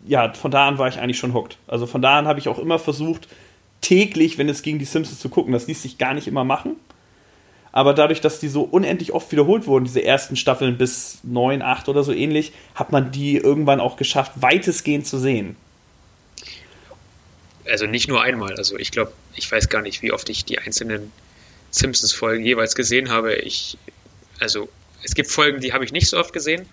ja, 0.07 0.33
von 0.33 0.51
da 0.51 0.67
an 0.67 0.79
war 0.79 0.89
ich 0.89 0.99
eigentlich 0.99 1.19
schon 1.19 1.35
hooked. 1.35 1.59
Also 1.69 1.87
von 1.87 2.03
da 2.03 2.19
an 2.19 2.27
habe 2.27 2.39
ich 2.39 2.49
auch 2.49 2.59
immer 2.59 2.79
versucht, 2.79 3.29
täglich, 3.81 4.39
wenn 4.39 4.49
es 4.49 4.63
gegen 4.63 4.79
die 4.79 4.85
Simpsons 4.85 5.21
zu 5.21 5.29
gucken. 5.29 5.53
Das 5.53 5.67
ließ 5.67 5.83
sich 5.83 5.99
gar 5.99 6.15
nicht 6.15 6.27
immer 6.27 6.45
machen. 6.45 6.77
Aber 7.73 7.95
dadurch, 7.95 8.21
dass 8.21 8.41
die 8.41 8.49
so 8.49 8.63
unendlich 8.63 9.13
oft 9.13 9.31
wiederholt 9.31 9.69
wurden, 9.69 9.85
diese 9.85 10.03
ersten 10.03 10.35
Staffeln 10.35 10.77
bis 10.77 11.21
9, 11.23 11.63
8 11.63 11.89
oder 11.89 12.03
so 12.03 12.13
ähnlich, 12.13 12.53
hat 12.75 12.91
man 12.91 13.13
die 13.13 13.37
irgendwann 13.37 13.79
auch 13.79 13.97
geschafft, 13.97 14.33
weitestgehend 14.37 15.07
zu 15.07 15.19
sehen 15.19 15.55
also 17.67 17.87
nicht 17.87 18.09
nur 18.09 18.23
einmal. 18.23 18.55
Also 18.57 18.79
ich 18.79 18.91
glaube, 18.91 19.13
ich 19.37 19.51
weiß 19.51 19.69
gar 19.69 19.83
nicht, 19.83 20.03
wie 20.03 20.13
oft 20.13 20.29
ich 20.29 20.45
die 20.45 20.59
einzelnen 20.59 21.13
Simpsons-Folgen 21.71 22.45
jeweils 22.45 22.75
gesehen 22.75 23.11
habe. 23.11 23.35
Ich, 23.35 23.79
also 24.39 24.69
es 25.03 25.15
gibt 25.15 25.31
Folgen, 25.31 25.61
die 25.61 25.73
habe 25.73 25.85
ich 25.85 25.93
nicht 25.93 26.09
so 26.09 26.19
oft 26.19 26.33
gesehen. 26.33 26.67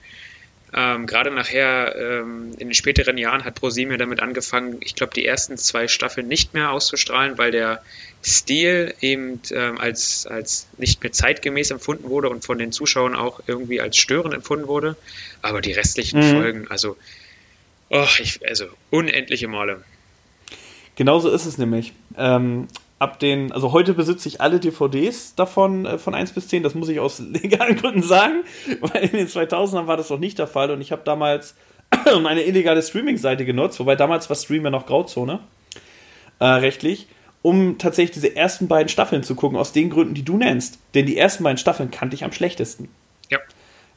Ähm, 0.73 1.05
Gerade 1.07 1.31
nachher 1.31 1.95
ähm, 1.95 2.51
in 2.57 2.67
den 2.67 2.73
späteren 2.73 3.17
Jahren 3.17 3.45
hat 3.45 3.55
ProSieben 3.55 3.97
damit 3.97 4.19
angefangen, 4.19 4.77
ich 4.81 4.95
glaube, 4.95 5.13
die 5.13 5.25
ersten 5.25 5.57
zwei 5.57 5.87
Staffeln 5.87 6.27
nicht 6.27 6.53
mehr 6.53 6.71
auszustrahlen, 6.71 7.37
weil 7.37 7.51
der 7.51 7.81
Stil 8.21 8.93
eben 8.99 9.39
ähm, 9.51 9.77
als, 9.77 10.27
als 10.27 10.67
nicht 10.77 11.01
mehr 11.01 11.13
zeitgemäß 11.13 11.71
empfunden 11.71 12.09
wurde 12.09 12.29
und 12.29 12.43
von 12.43 12.57
den 12.57 12.73
Zuschauern 12.73 13.15
auch 13.15 13.39
irgendwie 13.47 13.79
als 13.79 13.95
störend 13.95 14.33
empfunden 14.33 14.67
wurde. 14.67 14.97
Aber 15.41 15.61
die 15.61 15.71
restlichen 15.71 16.19
mhm. 16.19 16.31
Folgen, 16.33 16.67
also, 16.67 16.97
oh, 17.89 18.07
ich, 18.19 18.45
also 18.45 18.65
unendliche 18.89 19.47
Male. 19.47 19.83
Genauso 20.97 21.29
ist 21.29 21.45
es 21.45 21.57
nämlich. 21.57 21.93
Ähm, 22.17 22.67
ab 22.99 23.19
den, 23.19 23.51
also 23.51 23.71
heute 23.71 23.93
besitze 23.93 24.27
ich 24.27 24.41
alle 24.41 24.59
DVDs 24.59 25.35
davon 25.35 25.85
äh, 25.85 25.97
von 25.99 26.15
1 26.15 26.33
bis 26.33 26.47
10, 26.47 26.63
das 26.63 26.73
muss 26.73 26.89
ich 26.89 26.99
aus 26.99 27.19
legalen 27.31 27.77
Gründen 27.77 28.03
sagen, 28.03 28.43
weil 28.81 29.03
in 29.05 29.11
den 29.11 29.27
2000ern 29.27 29.87
war 29.87 29.95
das 29.95 30.09
noch 30.09 30.19
nicht 30.19 30.39
der 30.39 30.47
Fall 30.47 30.71
und 30.71 30.81
ich 30.81 30.91
habe 30.91 31.03
damals 31.05 31.55
eine 32.25 32.43
illegale 32.43 32.81
Streaming-Seite 32.81 33.45
genutzt, 33.45 33.79
wobei 33.79 33.95
damals 33.95 34.27
war 34.27 34.35
Stream 34.35 34.65
ja 34.65 34.71
noch 34.71 34.87
Grauzone, 34.87 35.39
äh, 36.39 36.45
rechtlich, 36.45 37.07
um 37.43 37.77
tatsächlich 37.77 38.15
diese 38.15 38.35
ersten 38.35 38.67
beiden 38.67 38.89
Staffeln 38.89 39.21
zu 39.21 39.35
gucken, 39.35 39.57
aus 39.57 39.73
den 39.73 39.91
Gründen, 39.91 40.15
die 40.15 40.25
du 40.25 40.37
nennst. 40.37 40.79
Denn 40.95 41.05
die 41.05 41.17
ersten 41.17 41.43
beiden 41.43 41.59
Staffeln 41.59 41.91
kannte 41.91 42.15
ich 42.15 42.23
am 42.23 42.31
schlechtesten. 42.31 42.89
Ja. 43.29 43.37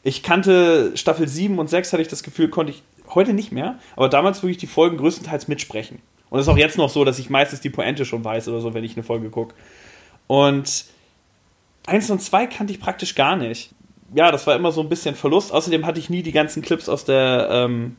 Ich 0.03 0.23
kannte 0.23 0.93
Staffel 0.97 1.27
7 1.27 1.59
und 1.59 1.71
6, 1.71 1.95
hatte 1.95 2.03
ich 2.03 2.09
das 2.09 2.23
Gefühl, 2.23 2.49
konnte 2.49 2.73
ich 2.73 2.83
heute 3.15 3.33
nicht 3.33 3.51
mehr, 3.51 3.79
aber 3.97 4.11
damals 4.11 4.43
wirklich 4.43 4.59
die 4.59 4.67
Folgen 4.67 4.99
größtenteils 4.99 5.49
mitsprechen. 5.49 6.01
Und 6.31 6.39
es 6.39 6.47
ist 6.47 6.53
auch 6.53 6.57
jetzt 6.57 6.79
noch 6.79 6.89
so, 6.89 7.05
dass 7.05 7.19
ich 7.19 7.29
meistens 7.29 7.61
die 7.61 7.71
Pointe 7.71 8.05
schon 8.05 8.25
weiß 8.25 8.49
oder 8.49 8.61
so, 8.61 8.73
wenn 8.73 8.85
ich 8.85 8.97
eine 8.97 9.03
Folge 9.03 9.31
gucke. 9.31 9.55
Und 10.29 10.85
eins 11.87 12.09
und 12.09 12.23
zwei 12.23 12.47
kannte 12.47 12.73
ich 12.73 12.81
praktisch 12.81 13.17
gar 13.17 13.37
nicht. 13.37 13.71
Ja, 14.15 14.31
das 14.31 14.47
war 14.47 14.55
immer 14.57 14.73
so 14.73 14.81
ein 14.81 14.89
bisschen 14.89 15.15
Verlust. 15.17 15.53
Außerdem 15.53 15.85
hatte 15.87 15.99
ich 15.99 16.09
nie 16.09 16.23
die 16.23 16.33
ganzen 16.33 16.63
Clips 16.63 16.89
aus 16.89 17.05
der 17.05 17.49
ähm, 17.51 17.97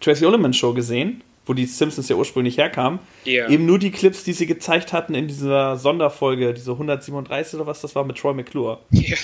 Tracy 0.00 0.24
Ullman 0.24 0.54
Show 0.54 0.72
gesehen, 0.72 1.22
wo 1.44 1.52
die 1.52 1.66
Simpsons 1.66 2.08
ja 2.08 2.16
ursprünglich 2.16 2.56
herkamen. 2.56 3.00
Yeah. 3.26 3.50
Eben 3.50 3.66
nur 3.66 3.78
die 3.78 3.90
Clips, 3.90 4.24
die 4.24 4.32
sie 4.32 4.46
gezeigt 4.46 4.92
hatten 4.92 5.14
in 5.14 5.28
dieser 5.28 5.76
Sonderfolge, 5.76 6.54
diese 6.54 6.72
137 6.72 7.54
oder 7.54 7.66
was 7.66 7.82
das 7.82 7.94
war 7.94 8.04
mit 8.04 8.16
Troy 8.16 8.34
McClure. 8.34 8.80
Yeah. 8.92 9.18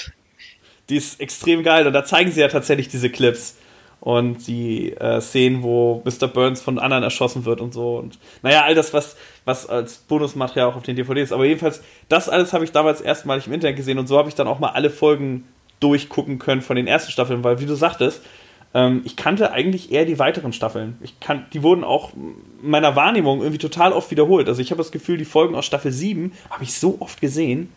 Die 0.89 0.97
ist 0.97 1.21
extrem 1.21 1.63
geil 1.63 1.87
und 1.87 1.93
da 1.93 2.05
zeigen 2.05 2.31
sie 2.31 2.41
ja 2.41 2.49
tatsächlich 2.49 2.89
diese 2.89 3.09
Clips 3.09 3.57
und 4.03 4.49
die 4.49 4.97
äh, 4.97 5.21
Szenen, 5.21 5.63
wo 5.63 6.03
Mr. 6.05 6.27
Burns 6.27 6.61
von 6.61 6.81
anderen 6.81 7.05
erschossen 7.05 7.45
wird 7.45 7.61
und 7.61 7.73
so. 7.73 7.99
Und 7.99 8.19
naja, 8.43 8.65
all 8.65 8.75
das, 8.75 8.93
was, 8.93 9.17
was 9.45 9.69
als 9.69 9.99
Bonusmaterial 9.99 10.69
auch 10.69 10.75
auf 10.75 10.83
den 10.83 10.97
DVDs 10.97 11.29
ist. 11.29 11.33
Aber 11.33 11.45
jedenfalls, 11.45 11.85
das 12.09 12.29
alles 12.29 12.53
habe 12.53 12.65
ich 12.65 12.73
damals 12.73 13.01
erstmalig 13.01 13.47
im 13.47 13.53
Internet 13.53 13.77
gesehen 13.77 14.01
und 14.01 14.09
so 14.09 14.19
habe 14.19 14.29
ich 14.29 14.35
dann 14.35 14.49
auch 14.49 14.59
mal 14.59 14.71
alle 14.71 14.91
Folgen 14.91 15.47
durchgucken 15.79 16.41
können 16.41 16.63
von 16.63 16.75
den 16.75 16.89
ersten 16.89 17.13
Staffeln, 17.13 17.45
weil, 17.45 17.61
wie 17.61 17.67
du 17.67 17.77
sagtest, 17.77 18.25
ähm, 18.75 19.03
ich 19.05 19.15
kannte 19.15 19.53
eigentlich 19.53 19.93
eher 19.93 20.05
die 20.05 20.19
weiteren 20.19 20.53
Staffeln. 20.53 20.99
Ich 21.01 21.21
kann, 21.21 21.47
die 21.53 21.63
wurden 21.63 21.85
auch 21.85 22.11
meiner 22.61 22.97
Wahrnehmung 22.97 23.39
irgendwie 23.39 23.59
total 23.59 23.93
oft 23.93 24.11
wiederholt. 24.11 24.49
Also 24.49 24.61
ich 24.63 24.73
habe 24.73 24.79
das 24.79 24.91
Gefühl, 24.91 25.17
die 25.17 25.25
Folgen 25.25 25.55
aus 25.55 25.65
Staffel 25.65 25.93
7 25.93 26.33
habe 26.51 26.65
ich 26.65 26.75
so 26.75 26.97
oft 26.99 27.21
gesehen. 27.21 27.73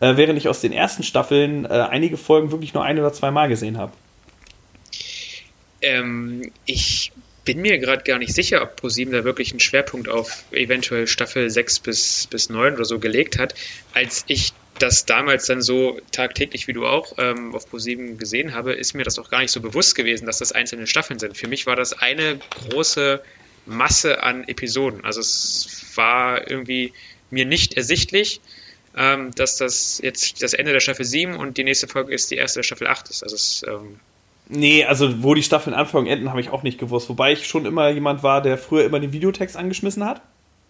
äh, 0.00 0.16
während 0.16 0.38
ich 0.38 0.48
aus 0.48 0.62
den 0.62 0.72
ersten 0.72 1.02
Staffeln 1.02 1.66
äh, 1.66 1.68
einige 1.68 2.16
Folgen 2.16 2.52
wirklich 2.52 2.72
nur 2.72 2.84
ein 2.84 2.98
oder 2.98 3.12
zwei 3.12 3.30
Mal 3.30 3.48
gesehen 3.48 3.76
habe. 3.76 3.92
Ähm, 5.80 6.50
ich 6.64 7.12
bin 7.44 7.62
mir 7.62 7.78
gerade 7.78 8.04
gar 8.04 8.18
nicht 8.18 8.34
sicher, 8.34 8.62
ob 8.62 8.76
ProSieben 8.76 9.12
da 9.12 9.24
wirklich 9.24 9.52
einen 9.52 9.60
Schwerpunkt 9.60 10.08
auf 10.08 10.44
eventuell 10.50 11.06
Staffel 11.06 11.48
6 11.48 11.80
bis, 11.80 12.26
bis 12.26 12.50
9 12.50 12.74
oder 12.74 12.84
so 12.84 12.98
gelegt 12.98 13.38
hat. 13.38 13.54
Als 13.94 14.24
ich 14.26 14.52
das 14.78 15.06
damals 15.06 15.46
dann 15.46 15.62
so 15.62 15.98
tagtäglich 16.12 16.68
wie 16.68 16.72
du 16.72 16.86
auch 16.86 17.14
ähm, 17.18 17.54
auf 17.54 17.68
ProSieben 17.68 18.18
gesehen 18.18 18.54
habe, 18.54 18.72
ist 18.72 18.94
mir 18.94 19.04
das 19.04 19.18
auch 19.18 19.30
gar 19.30 19.40
nicht 19.40 19.50
so 19.50 19.60
bewusst 19.60 19.94
gewesen, 19.94 20.26
dass 20.26 20.38
das 20.38 20.52
einzelne 20.52 20.86
Staffeln 20.86 21.18
sind. 21.18 21.36
Für 21.36 21.48
mich 21.48 21.66
war 21.66 21.74
das 21.74 21.94
eine 21.94 22.38
große 22.50 23.22
Masse 23.66 24.22
an 24.22 24.46
Episoden. 24.46 25.04
Also 25.04 25.20
es 25.20 25.84
war 25.94 26.50
irgendwie 26.50 26.92
mir 27.30 27.44
nicht 27.44 27.74
ersichtlich, 27.78 28.40
ähm, 28.96 29.34
dass 29.34 29.56
das 29.56 30.00
jetzt 30.02 30.42
das 30.42 30.54
Ende 30.54 30.72
der 30.72 30.80
Staffel 30.80 31.04
7 31.04 31.36
und 31.36 31.56
die 31.56 31.64
nächste 31.64 31.88
Folge 31.88 32.12
ist 32.12 32.30
die 32.30 32.36
erste 32.36 32.58
der 32.58 32.64
Staffel 32.64 32.86
8 32.86 33.10
ist. 33.10 33.22
Also 33.22 33.36
es, 33.36 33.64
ähm, 33.66 34.00
Nee, 34.50 34.84
also 34.84 35.22
wo 35.22 35.34
die 35.34 35.42
Staffeln 35.42 35.74
anfangen 35.74 36.06
und 36.06 36.12
enden, 36.12 36.30
habe 36.30 36.40
ich 36.40 36.50
auch 36.50 36.62
nicht 36.62 36.78
gewusst. 36.78 37.08
Wobei 37.10 37.32
ich 37.32 37.46
schon 37.46 37.66
immer 37.66 37.90
jemand 37.90 38.22
war, 38.22 38.40
der 38.40 38.56
früher 38.56 38.84
immer 38.84 38.98
den 38.98 39.12
Videotext 39.12 39.56
angeschmissen 39.56 40.04
hat. 40.04 40.22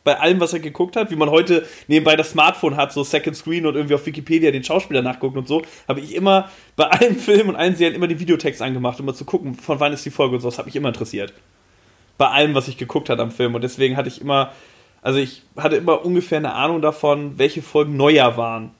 Bei 0.02 0.18
allem, 0.18 0.40
was 0.40 0.52
er 0.52 0.60
geguckt 0.60 0.96
hat, 0.96 1.10
wie 1.10 1.16
man 1.16 1.30
heute 1.30 1.66
nebenbei 1.86 2.16
das 2.16 2.30
Smartphone 2.30 2.76
hat, 2.76 2.92
so 2.92 3.04
Second 3.04 3.36
Screen 3.36 3.66
und 3.66 3.76
irgendwie 3.76 3.94
auf 3.94 4.04
Wikipedia 4.06 4.50
den 4.50 4.64
Schauspieler 4.64 5.02
nachguckt 5.02 5.36
und 5.36 5.46
so, 5.46 5.62
habe 5.86 6.00
ich 6.00 6.14
immer 6.14 6.48
bei 6.76 6.86
allen 6.86 7.16
Filmen 7.18 7.50
und 7.50 7.56
allen 7.56 7.76
Serien 7.76 7.94
immer 7.94 8.08
den 8.08 8.18
Videotext 8.18 8.62
angemacht, 8.62 8.98
um 8.98 9.06
mal 9.06 9.14
zu 9.14 9.24
gucken, 9.24 9.54
von 9.54 9.78
wann 9.78 9.92
ist 9.92 10.04
die 10.04 10.10
Folge 10.10 10.36
und 10.36 10.40
so. 10.40 10.48
Das 10.48 10.58
hat 10.58 10.66
mich 10.66 10.76
immer 10.76 10.88
interessiert. 10.88 11.32
Bei 12.16 12.28
allem, 12.28 12.54
was 12.54 12.66
ich 12.66 12.78
geguckt 12.78 13.10
hat 13.10 13.20
am 13.20 13.30
Film. 13.30 13.54
Und 13.54 13.62
deswegen 13.62 13.96
hatte 13.96 14.08
ich 14.08 14.20
immer, 14.20 14.52
also 15.02 15.20
ich 15.20 15.42
hatte 15.56 15.76
immer 15.76 16.04
ungefähr 16.04 16.38
eine 16.38 16.54
Ahnung 16.54 16.82
davon, 16.82 17.38
welche 17.38 17.62
Folgen 17.62 17.96
Neujahr 17.96 18.36
waren 18.36 18.72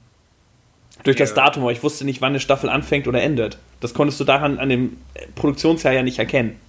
durch 1.03 1.17
das 1.17 1.33
Datum, 1.33 1.63
aber 1.63 1.71
ich 1.71 1.83
wusste 1.83 2.05
nicht, 2.05 2.21
wann 2.21 2.29
eine 2.29 2.39
Staffel 2.39 2.69
anfängt 2.69 3.07
oder 3.07 3.21
endet. 3.21 3.57
Das 3.79 3.93
konntest 3.93 4.19
du 4.19 4.23
daran 4.23 4.59
an 4.59 4.69
dem 4.69 4.97
Produktionsjahr 5.35 5.93
ja 5.93 6.03
nicht 6.03 6.19
erkennen. 6.19 6.59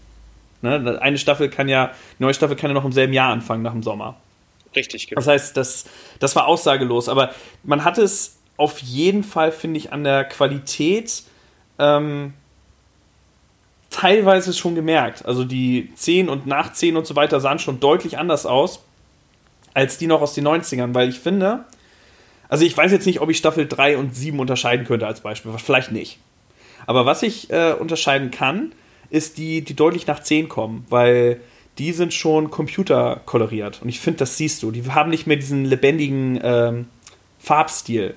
Ne? 0.63 0.99
Eine 1.01 1.19
Staffel 1.19 1.49
kann 1.49 1.69
ja, 1.69 1.85
eine 1.87 1.95
neue 2.19 2.35
Staffel 2.35 2.57
kann 2.57 2.71
ja 2.71 2.75
noch 2.75 2.85
im 2.85 2.93
selben 2.93 3.13
Jahr 3.13 3.33
anfangen, 3.33 3.63
nach 3.63 3.73
dem 3.73 3.83
Sommer. 3.83 4.17
Richtig, 4.77 5.09
genau. 5.09 5.19
Das 5.19 5.27
heißt, 5.27 5.57
das, 5.57 5.85
das 6.21 6.37
war 6.37 6.47
aussagelos, 6.47 7.09
aber 7.09 7.35
man 7.65 7.85
hat 7.85 7.99
es 7.99 8.37
auf 8.57 8.79
jeden 8.79 9.25
Fall, 9.25 9.53
finde 9.53 9.79
ich, 9.79 9.93
an 9.93 10.05
der 10.05 10.25
Qualität 10.25 11.25
ähm, 11.79 12.35
teilweise 13.89 14.53
schon 14.53 14.75
gemerkt. 14.75 15.25
Also 15.25 15.45
die 15.45 15.91
10 15.95 16.29
und 16.29 16.47
nach 16.47 16.73
10 16.73 16.97
und 16.97 17.07
so 17.07 17.17
weiter 17.17 17.41
sahen 17.41 17.59
schon 17.59 17.81
deutlich 17.81 18.19
anders 18.19 18.47
aus 18.47 18.85
als 19.75 19.99
die 19.99 20.07
noch 20.07 20.21
aus 20.21 20.35
den 20.35 20.47
90ern, 20.47 20.95
weil 20.95 21.09
ich 21.09 21.21
finde, 21.21 21.65
also 22.51 22.65
ich 22.65 22.77
weiß 22.77 22.91
jetzt 22.91 23.07
nicht, 23.07 23.21
ob 23.21 23.31
ich 23.31 23.39
Staffel 23.39 23.67
3 23.67 23.97
und 23.97 24.15
7 24.15 24.39
unterscheiden 24.41 24.85
könnte 24.85 25.07
als 25.07 25.21
Beispiel. 25.21 25.53
Vielleicht 25.57 25.93
nicht. 25.93 26.19
Aber 26.85 27.07
was 27.07 27.23
ich 27.23 27.49
äh, 27.51 27.73
unterscheiden 27.73 28.33
kann, 28.33 28.73
ist 29.09 29.39
die, 29.39 29.63
die 29.63 29.75
deutlich 29.75 30.09
nach 30.09 30.21
10 30.21 30.49
kommen, 30.49 30.85
weil 30.91 31.41
die 31.79 31.93
sind 31.93 32.13
schon 32.13 32.51
computerkoloriert. 32.51 33.81
Und 33.83 33.89
ich 33.89 34.01
finde, 34.01 34.19
das 34.19 34.37
siehst 34.37 34.65
du. 34.65 34.73
Die 34.73 34.85
haben 34.91 35.11
nicht 35.11 35.29
mehr 35.29 35.37
diesen 35.37 35.65
lebendigen 35.65 36.41
ähm, 36.43 36.89
Farbstil. 37.39 38.15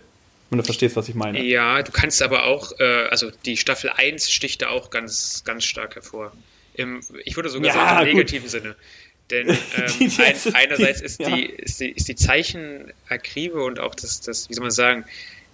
Wenn 0.50 0.58
du 0.58 0.64
verstehst, 0.64 0.96
was 0.96 1.08
ich 1.10 1.16
meine. 1.16 1.42
Ja, 1.44 1.84
du 1.84 1.92
kannst 1.92 2.24
aber 2.24 2.46
auch, 2.46 2.72
äh, 2.80 3.08
also 3.12 3.30
die 3.46 3.58
Staffel 3.58 3.92
1 3.96 4.32
sticht 4.32 4.64
da 4.64 4.70
auch 4.70 4.90
ganz, 4.90 5.44
ganz 5.46 5.64
stark 5.64 5.94
hervor. 5.94 6.32
Im, 6.74 7.02
ich 7.24 7.36
würde 7.36 7.50
sogar 7.50 7.68
ja, 7.68 7.74
sagen, 7.74 8.10
im 8.10 8.16
negativen 8.18 8.44
gut. 8.44 8.52
Sinne. 8.52 8.76
Denn 9.32 9.50
ähm, 9.50 9.58
die, 10.00 10.08
die, 10.08 10.22
ein, 10.22 10.36
einerseits 10.54 11.02
ist, 11.02 11.20
ja. 11.20 11.30
die, 11.30 11.46
ist, 11.46 11.80
die, 11.80 11.90
ist 11.90 12.08
die 12.08 12.16
Zeichenakribe 12.16 13.64
und 13.64 13.80
auch 13.80 13.96
das, 13.96 14.22
das, 14.22 14.50
wie 14.50 14.54
soll 14.54 14.64
man 14.64 14.72
sagen, 14.72 15.06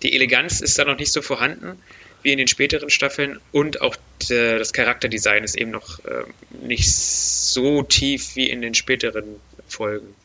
die 0.04 0.14
Eleganz 0.14 0.62
ist 0.62 0.78
da 0.80 0.86
noch 0.86 0.98
nicht 0.98 1.12
so 1.12 1.22
vorhanden 1.22 1.78
wie 2.22 2.32
in 2.32 2.38
den 2.38 2.48
späteren 2.48 2.90
Staffeln 2.90 3.40
und 3.52 3.82
auch 3.82 3.96
der, 4.30 4.60
das 4.60 4.74
Charakterdesign 4.74 5.44
ist 5.44 5.56
eben 5.56 5.72
noch 5.72 6.00
äh, 6.00 6.24
nicht 6.62 6.94
so 6.94 7.82
tief 7.84 8.36
wie 8.36 8.50
in 8.50 8.62
den 8.62 8.74
späteren 8.74 9.24
Folgen. 9.68 10.16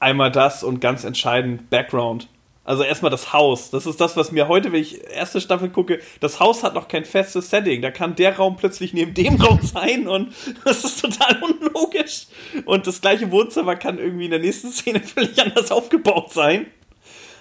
Einmal 0.00 0.32
das 0.32 0.64
und 0.64 0.80
ganz 0.80 1.04
entscheidend 1.04 1.70
Background. 1.70 2.28
Also 2.66 2.82
erstmal 2.82 3.12
das 3.12 3.32
Haus. 3.32 3.70
Das 3.70 3.86
ist 3.86 4.00
das, 4.00 4.16
was 4.16 4.32
mir 4.32 4.48
heute, 4.48 4.72
wenn 4.72 4.82
ich 4.82 5.08
erste 5.08 5.40
Staffel 5.40 5.70
gucke, 5.70 6.00
das 6.18 6.40
Haus 6.40 6.64
hat 6.64 6.74
noch 6.74 6.88
kein 6.88 7.04
festes 7.04 7.48
Setting. 7.48 7.80
Da 7.80 7.92
kann 7.92 8.16
der 8.16 8.36
Raum 8.36 8.56
plötzlich 8.56 8.92
neben 8.92 9.14
dem 9.14 9.40
Raum 9.40 9.60
sein 9.62 10.08
und 10.08 10.34
das 10.64 10.84
ist 10.84 11.00
total 11.00 11.40
unlogisch. 11.42 12.26
Und 12.64 12.88
das 12.88 13.00
gleiche 13.00 13.30
Wohnzimmer 13.30 13.76
kann 13.76 13.98
irgendwie 13.98 14.24
in 14.24 14.32
der 14.32 14.40
nächsten 14.40 14.72
Szene 14.72 15.00
völlig 15.04 15.40
anders 15.40 15.70
aufgebaut 15.70 16.32
sein. 16.32 16.66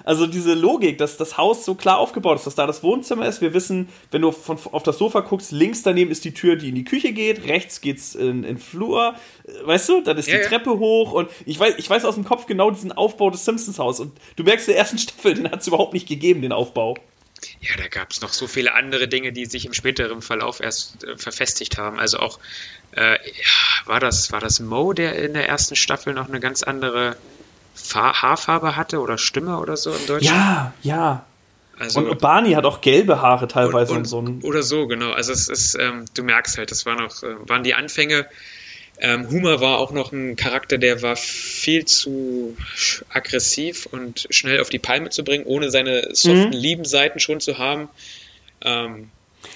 Also 0.05 0.27
diese 0.27 0.53
Logik, 0.53 0.99
dass 0.99 1.17
das 1.17 1.37
Haus 1.37 1.65
so 1.65 1.73
klar 1.73 1.97
aufgebaut 1.97 2.37
ist, 2.37 2.45
dass 2.45 2.53
da 2.53 2.67
das 2.67 2.83
Wohnzimmer 2.83 3.27
ist. 3.27 3.41
Wir 3.41 3.55
wissen, 3.55 3.89
wenn 4.11 4.21
du 4.21 4.31
von, 4.31 4.59
auf 4.71 4.83
das 4.83 4.99
Sofa 4.99 5.21
guckst, 5.21 5.51
links 5.51 5.81
daneben 5.81 6.11
ist 6.11 6.23
die 6.25 6.33
Tür, 6.33 6.55
die 6.55 6.69
in 6.69 6.75
die 6.75 6.83
Küche 6.83 7.11
geht, 7.11 7.45
rechts 7.47 7.81
geht's 7.81 8.13
in 8.13 8.43
den 8.43 8.59
Flur, 8.59 9.15
weißt 9.63 9.89
du, 9.89 10.01
dann 10.01 10.17
ist 10.17 10.27
ja, 10.27 10.37
die 10.37 10.43
ja. 10.43 10.47
Treppe 10.47 10.77
hoch 10.77 11.11
und 11.11 11.29
ich 11.45 11.59
weiß, 11.59 11.75
ich 11.77 11.89
weiß 11.89 12.05
aus 12.05 12.15
dem 12.15 12.23
Kopf 12.23 12.45
genau 12.45 12.69
diesen 12.69 12.91
Aufbau 12.91 13.31
des 13.31 13.45
Simpsons 13.45 13.79
Haus 13.79 13.99
und 13.99 14.15
du 14.35 14.43
merkst 14.43 14.67
in 14.67 14.73
der 14.73 14.79
ersten 14.79 14.97
Staffel, 14.99 15.33
den 15.33 15.49
hat 15.51 15.61
es 15.61 15.67
überhaupt 15.67 15.93
nicht 15.93 16.07
gegeben, 16.07 16.43
den 16.43 16.51
Aufbau. 16.51 16.95
Ja, 17.59 17.75
da 17.77 17.87
gab 17.87 18.11
es 18.11 18.21
noch 18.21 18.33
so 18.33 18.47
viele 18.47 18.73
andere 18.73 19.07
Dinge, 19.07 19.31
die 19.31 19.45
sich 19.45 19.65
im 19.65 19.73
späteren 19.73 20.21
Verlauf 20.21 20.59
erst 20.59 21.03
äh, 21.03 21.17
verfestigt 21.17 21.77
haben. 21.77 21.99
Also 21.99 22.19
auch, 22.19 22.39
äh, 22.91 23.17
war 23.85 23.99
das, 23.99 24.31
war 24.31 24.39
das 24.39 24.59
Mo, 24.59 24.93
der 24.93 25.15
in 25.15 25.33
der 25.33 25.47
ersten 25.47 25.75
Staffel 25.75 26.13
noch 26.13 26.27
eine 26.27 26.39
ganz 26.39 26.63
andere 26.63 27.17
Haarfarbe 27.93 28.75
hatte 28.75 28.99
oder 28.99 29.17
Stimme 29.17 29.59
oder 29.59 29.77
so 29.77 29.91
im 29.91 30.05
Deutschen. 30.05 30.33
Ja, 30.33 30.73
ja. 30.81 31.25
Also, 31.77 31.99
und 31.99 32.19
Barney 32.19 32.53
hat 32.53 32.65
auch 32.65 32.79
gelbe 32.81 33.21
Haare 33.21 33.47
teilweise 33.47 33.91
und, 33.91 33.99
und, 33.99 34.05
so 34.05 34.21
ein 34.21 34.41
Oder 34.43 34.63
so, 34.63 34.87
genau. 34.87 35.11
Also 35.11 35.33
es 35.33 35.49
ist, 35.49 35.77
ähm, 35.77 36.05
du 36.13 36.23
merkst 36.23 36.57
halt, 36.57 36.71
das 36.71 36.85
war 36.85 36.95
noch, 36.95 37.21
äh, 37.21 37.35
waren 37.49 37.63
die 37.63 37.73
Anfänge. 37.73 38.27
Ähm, 38.97 39.29
Humor 39.29 39.59
war 39.59 39.79
auch 39.79 39.91
noch 39.91 40.13
ein 40.13 40.37
Charakter, 40.37 40.77
der 40.77 41.01
war 41.01 41.17
viel 41.17 41.83
zu 41.83 42.55
aggressiv 43.09 43.87
und 43.91 44.25
schnell 44.29 44.61
auf 44.61 44.69
die 44.69 44.79
Palme 44.79 45.09
zu 45.09 45.25
bringen, 45.25 45.45
ohne 45.45 45.69
seine 45.69 46.15
soften, 46.15 46.47
mhm. 46.47 46.51
lieben 46.51 46.85
Seiten 46.85 47.19
schon 47.19 47.41
zu 47.41 47.57
haben. 47.57 47.89
Ähm, 48.61 49.09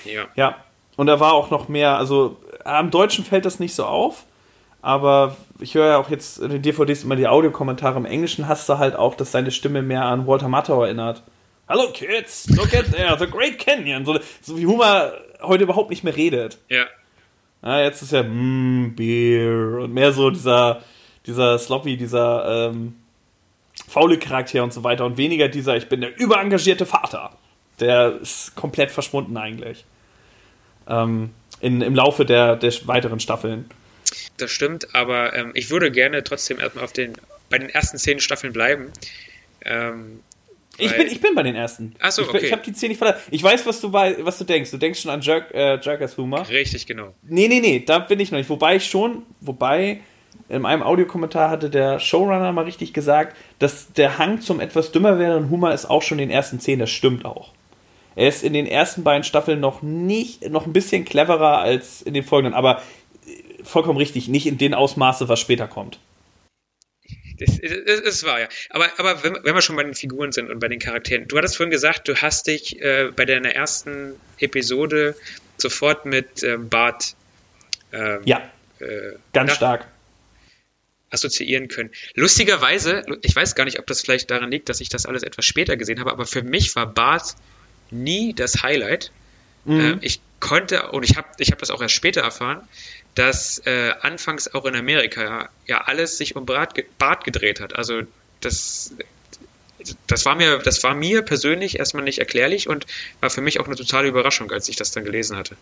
ja. 0.04 0.28
Ja, 0.36 0.66
und 0.98 1.08
er 1.08 1.22
war 1.22 1.34
auch 1.34 1.52
noch 1.52 1.70
mehr, 1.70 1.98
also 1.98 2.38
am 2.66 2.92
Deutschen 2.92 3.24
fällt 3.24 3.46
das 3.46 3.60
nicht 3.60 3.74
so 3.74 3.86
auf, 3.86 4.26
aber 4.82 5.36
ich 5.60 5.76
höre 5.76 5.88
ja 5.88 5.98
auch 5.98 6.10
jetzt 6.10 6.40
in 6.40 6.50
den 6.50 6.62
DVDs 6.62 7.04
immer 7.04 7.16
die 7.16 7.28
Audiokommentare 7.28 7.98
im 7.98 8.06
Englischen, 8.06 8.48
hast 8.48 8.70
du 8.70 8.78
halt 8.78 8.96
auch, 8.96 9.16
dass 9.16 9.32
seine 9.32 9.52
Stimme 9.52 9.82
mehr 9.82 10.06
an 10.06 10.26
Walter 10.26 10.48
Matthau 10.48 10.84
erinnert. 10.84 11.24
Hello 11.68 11.92
kids, 11.94 12.50
look 12.56 12.74
at 12.74 12.92
there, 12.92 13.16
the 13.20 13.28
Great 13.28 13.60
Canyon. 13.60 14.06
So, 14.06 14.18
so 14.42 14.58
wie 14.58 14.66
Humor 14.66 15.14
heute 15.42 15.64
überhaupt 15.64 15.90
nicht 15.90 16.04
mehr 16.04 16.16
redet. 16.16 16.58
Ja. 16.70 16.86
ja 17.62 17.82
jetzt 17.82 18.02
ist 18.02 18.12
ja 18.12 18.24
mm, 18.24 18.96
Beer 18.96 19.84
und 19.84 19.94
mehr 19.94 20.12
so 20.14 20.30
dieser, 20.30 20.82
dieser 21.28 21.60
Sloppy, 21.60 21.98
dieser 21.98 22.70
ähm, 22.70 22.96
faule 23.88 24.18
Charakter 24.18 24.64
und 24.64 24.74
so 24.74 24.84
weiter 24.84 25.06
und 25.06 25.18
weniger 25.18 25.48
dieser, 25.48 25.76
ich 25.76 25.90
bin 25.90 26.02
der 26.02 26.18
überengagierte 26.20 26.86
Vater. 26.86 27.32
Der 27.80 28.20
ist 28.22 28.56
komplett 28.56 28.92
verschwunden 28.92 29.38
eigentlich. 29.38 29.86
Ähm, 30.88 31.32
in, 31.62 31.82
Im 31.82 31.96
Laufe 31.96 32.26
der, 32.26 32.56
der 32.56 32.74
weiteren 32.88 33.20
Staffeln 33.20 33.70
das 34.42 34.52
stimmt, 34.52 34.94
aber 34.96 35.36
ähm, 35.36 35.52
ich 35.54 35.70
würde 35.70 35.92
gerne 35.92 36.24
trotzdem 36.24 36.60
erstmal 36.60 36.84
auf 36.84 36.94
den, 36.94 37.14
bei 37.50 37.58
den 37.58 37.70
ersten 37.70 37.98
zehn 37.98 38.20
Staffeln 38.20 38.54
bleiben. 38.54 38.92
Ähm, 39.66 40.22
ich, 40.78 40.96
bin, 40.96 41.08
ich 41.08 41.22
bin 41.22 41.36
bei 41.36 41.44
den 41.44 41.56
ersten. 41.56 41.96
Achso, 42.00 42.24
okay. 42.24 42.38
Ich, 42.38 42.44
ich 42.46 42.52
habe 42.52 42.62
die 42.64 42.74
zehn 42.74 42.90
nicht 42.90 42.98
verlassen. 42.98 43.22
Ich 43.32 43.44
weiß, 43.44 43.66
was 43.66 43.82
du, 43.82 43.92
was 43.92 44.38
du 44.38 44.46
denkst. 44.46 44.72
Du 44.72 44.78
denkst 44.78 45.02
schon 45.02 45.12
an 45.12 45.22
Jerk, 45.22 45.54
äh, 45.54 45.78
Jerkers 45.80 46.18
Humor. 46.18 46.48
Richtig, 46.48 46.88
genau. 46.88 47.14
Nee, 47.24 47.48
nee, 47.48 47.60
nee, 47.60 47.84
da 47.86 48.00
bin 48.00 48.20
ich 48.20 48.32
noch 48.32 48.38
nicht. 48.38 48.50
Wobei 48.50 48.78
ich 48.78 48.86
schon, 48.86 49.24
wobei 49.42 50.00
in 50.48 50.66
einem 50.66 50.84
Audiokommentar 50.84 51.50
hatte 51.50 51.70
der 51.70 52.00
Showrunner 52.00 52.52
mal 52.52 52.64
richtig 52.64 52.94
gesagt, 52.94 53.36
dass 53.60 53.92
der 53.94 54.18
Hang 54.18 54.42
zum 54.42 54.60
etwas 54.60 54.92
dümmer 54.92 55.20
werdenden 55.20 55.50
Humor 55.50 55.74
ist 55.74 55.86
auch 55.86 56.02
schon 56.02 56.20
in 56.20 56.30
den 56.30 56.36
ersten 56.36 56.60
zehn. 56.60 56.80
Das 56.80 56.90
stimmt 56.90 57.26
auch. 57.26 57.52
Er 58.16 58.28
ist 58.28 58.44
in 58.44 58.54
den 58.54 58.66
ersten 58.66 59.04
beiden 59.04 59.24
Staffeln 59.24 59.60
noch 59.60 59.82
nicht, 59.82 60.50
noch 60.50 60.66
ein 60.66 60.74
bisschen 60.74 61.06
cleverer 61.06 61.60
als 61.60 62.02
in 62.02 62.14
den 62.14 62.24
folgenden, 62.24 62.54
aber 62.54 62.82
vollkommen 63.64 63.98
richtig, 63.98 64.28
nicht 64.28 64.46
in 64.46 64.58
den 64.58 64.74
Ausmaße, 64.74 65.30
was 65.30 65.40
später 65.40 65.68
kommt. 65.68 66.00
Das, 67.40 67.60
das, 67.62 68.04
das 68.04 68.24
war 68.26 68.42
ja. 68.42 68.50
Aber, 68.70 68.90
aber 68.98 69.24
wenn, 69.24 69.38
wenn, 69.44 69.56
wir 69.56 69.62
schon 69.62 69.76
bei 69.76 69.84
den 69.84 69.96
Figuren 69.96 70.32
sind 70.32 70.50
und 70.50 70.60
bei 70.60 70.68
den 70.68 70.80
Charakteren, 70.80 71.28
du 71.28 71.38
hattest 71.38 71.56
vorhin 71.56 71.72
gesagt, 71.72 72.08
du 72.08 72.16
hast 72.16 72.48
dich 72.48 72.82
äh, 72.82 73.12
bei 73.16 73.26
deiner 73.26 73.52
ersten 73.52 74.16
Episode 74.40 75.16
sofort 75.58 76.06
mit 76.06 76.44
äh, 76.44 76.58
Bart 76.58 77.16
ähm, 77.94 78.22
ja, 78.26 78.42
äh, 78.80 79.14
ganz 79.34 79.56
stark 79.56 79.88
assoziieren 81.12 81.70
können. 81.70 81.90
Lustigerweise, 82.14 83.04
ich 83.22 83.36
weiß 83.36 83.56
gar 83.56 83.66
nicht, 83.66 83.80
ob 83.80 83.88
das 83.88 84.02
vielleicht 84.02 84.30
daran 84.30 84.52
liegt, 84.52 84.70
dass 84.70 84.80
ich 84.80 84.90
das 84.90 85.06
alles 85.06 85.24
etwas 85.24 85.46
später 85.46 85.76
gesehen 85.78 86.00
habe, 86.00 86.12
aber 86.12 86.26
für 86.26 86.44
mich 86.44 86.76
war 86.76 86.86
Bart 86.86 87.36
nie 87.90 88.34
das 88.34 88.62
Highlight. 88.62 89.12
Mhm. 89.66 89.80
Äh, 89.80 89.98
ich 90.02 90.22
konnte, 90.40 90.92
und 90.92 91.04
ich 91.04 91.18
habe 91.18 91.28
ich 91.38 91.52
hab 91.52 91.60
das 91.60 91.72
auch 91.72 91.82
erst 91.82 91.96
später 91.96 92.22
erfahren, 92.22 92.68
dass 93.16 93.60
äh, 93.66 93.92
anfangs 94.02 94.54
auch 94.54 94.66
in 94.66 94.76
Amerika 94.76 95.50
ja, 95.66 95.82
alles 95.82 96.18
sich 96.18 96.36
um 96.36 96.46
Bart, 96.46 96.74
Bart 96.98 97.24
gedreht 97.24 97.60
hat. 97.60 97.76
Also 97.76 98.02
das 98.42 98.94
das 100.08 100.26
war 100.26 100.36
mir, 100.36 100.60
das 100.60 100.84
war 100.84 100.94
mir 100.94 101.22
persönlich 101.22 101.80
erstmal 101.80 102.04
nicht 102.04 102.20
erklärlich 102.20 102.68
und 102.68 102.86
war 103.22 103.30
für 103.30 103.42
mich 103.42 103.60
auch 103.60 103.66
eine 103.66 103.76
totale 103.76 104.08
Überraschung, 104.08 104.52
als 104.52 104.68
ich 104.70 104.76
das 104.76 104.92
dann 104.92 105.06
gelesen 105.06 105.38
hatte. 105.38 105.56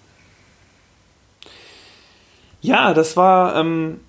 Ja, 2.62 2.93
das 2.93 3.15
war, 3.15 3.55
ähm, 3.55 4.00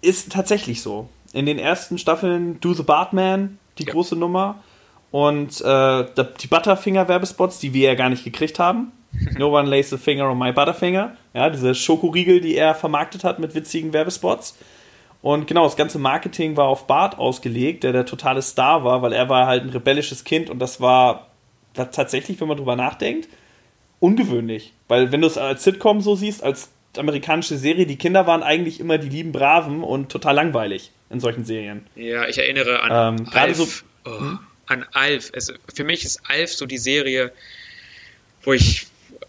ist 0.00 0.32
tatsächlich 0.32 0.82
so. 0.82 1.08
In 1.32 1.46
den 1.46 1.58
ersten 1.58 1.98
Staffeln 1.98 2.60
Do 2.60 2.74
the 2.74 2.84
Bartman, 2.84 3.58
die 3.78 3.84
ja. 3.84 3.92
große 3.92 4.14
Nummer. 4.14 4.62
Und 5.10 5.60
äh, 5.60 6.06
die 6.40 6.46
Butterfinger-Werbespots, 6.46 7.58
die 7.58 7.72
wir 7.72 7.88
ja 7.88 7.94
gar 7.94 8.08
nicht 8.08 8.24
gekriegt 8.24 8.58
haben. 8.58 8.92
No 9.38 9.50
one 9.56 9.68
lays 9.68 9.92
a 9.92 9.98
finger 9.98 10.30
on 10.30 10.38
my 10.38 10.52
Butterfinger. 10.52 11.16
Ja, 11.32 11.50
diese 11.50 11.74
Schokoriegel, 11.74 12.40
die 12.40 12.56
er 12.56 12.74
vermarktet 12.74 13.24
hat 13.24 13.38
mit 13.38 13.54
witzigen 13.54 13.92
Werbespots. 13.92 14.56
Und 15.22 15.46
genau, 15.46 15.64
das 15.64 15.76
ganze 15.76 15.98
Marketing 15.98 16.56
war 16.56 16.66
auf 16.66 16.86
Bart 16.86 17.18
ausgelegt, 17.18 17.82
der 17.82 17.92
der 17.92 18.04
totale 18.04 18.42
Star 18.42 18.84
war, 18.84 19.00
weil 19.00 19.14
er 19.14 19.28
war 19.30 19.46
halt 19.46 19.62
ein 19.62 19.70
rebellisches 19.70 20.24
Kind 20.24 20.50
und 20.50 20.58
das 20.58 20.82
war, 20.82 21.28
war 21.74 21.90
tatsächlich, 21.90 22.40
wenn 22.40 22.48
man 22.48 22.58
drüber 22.58 22.76
nachdenkt, 22.76 23.28
ungewöhnlich. 24.00 24.74
Weil 24.86 25.12
wenn 25.12 25.22
du 25.22 25.26
es 25.26 25.38
als 25.38 25.64
Sitcom 25.64 26.02
so 26.02 26.14
siehst, 26.14 26.42
als 26.42 26.70
amerikanische 26.98 27.56
Serie, 27.56 27.86
die 27.86 27.96
Kinder 27.96 28.26
waren 28.26 28.42
eigentlich 28.42 28.80
immer 28.80 28.98
die 28.98 29.08
lieben 29.08 29.32
Braven 29.32 29.82
und 29.82 30.10
total 30.10 30.34
langweilig 30.34 30.90
in 31.08 31.20
solchen 31.20 31.46
Serien. 31.46 31.86
Ja, 31.96 32.28
ich 32.28 32.38
erinnere 32.38 32.80
an 32.82 33.18
ähm, 33.20 33.28
Alf. 33.32 33.56
So, 33.56 33.66
oh, 34.04 34.20
hm? 34.20 34.38
An 34.66 34.84
Alf. 34.92 35.30
Also 35.34 35.54
für 35.72 35.84
mich 35.84 36.04
ist 36.04 36.20
Alf 36.28 36.52
so 36.52 36.66
die 36.66 36.78
Serie, 36.78 37.32
wo 38.42 38.52
ich 38.52 38.88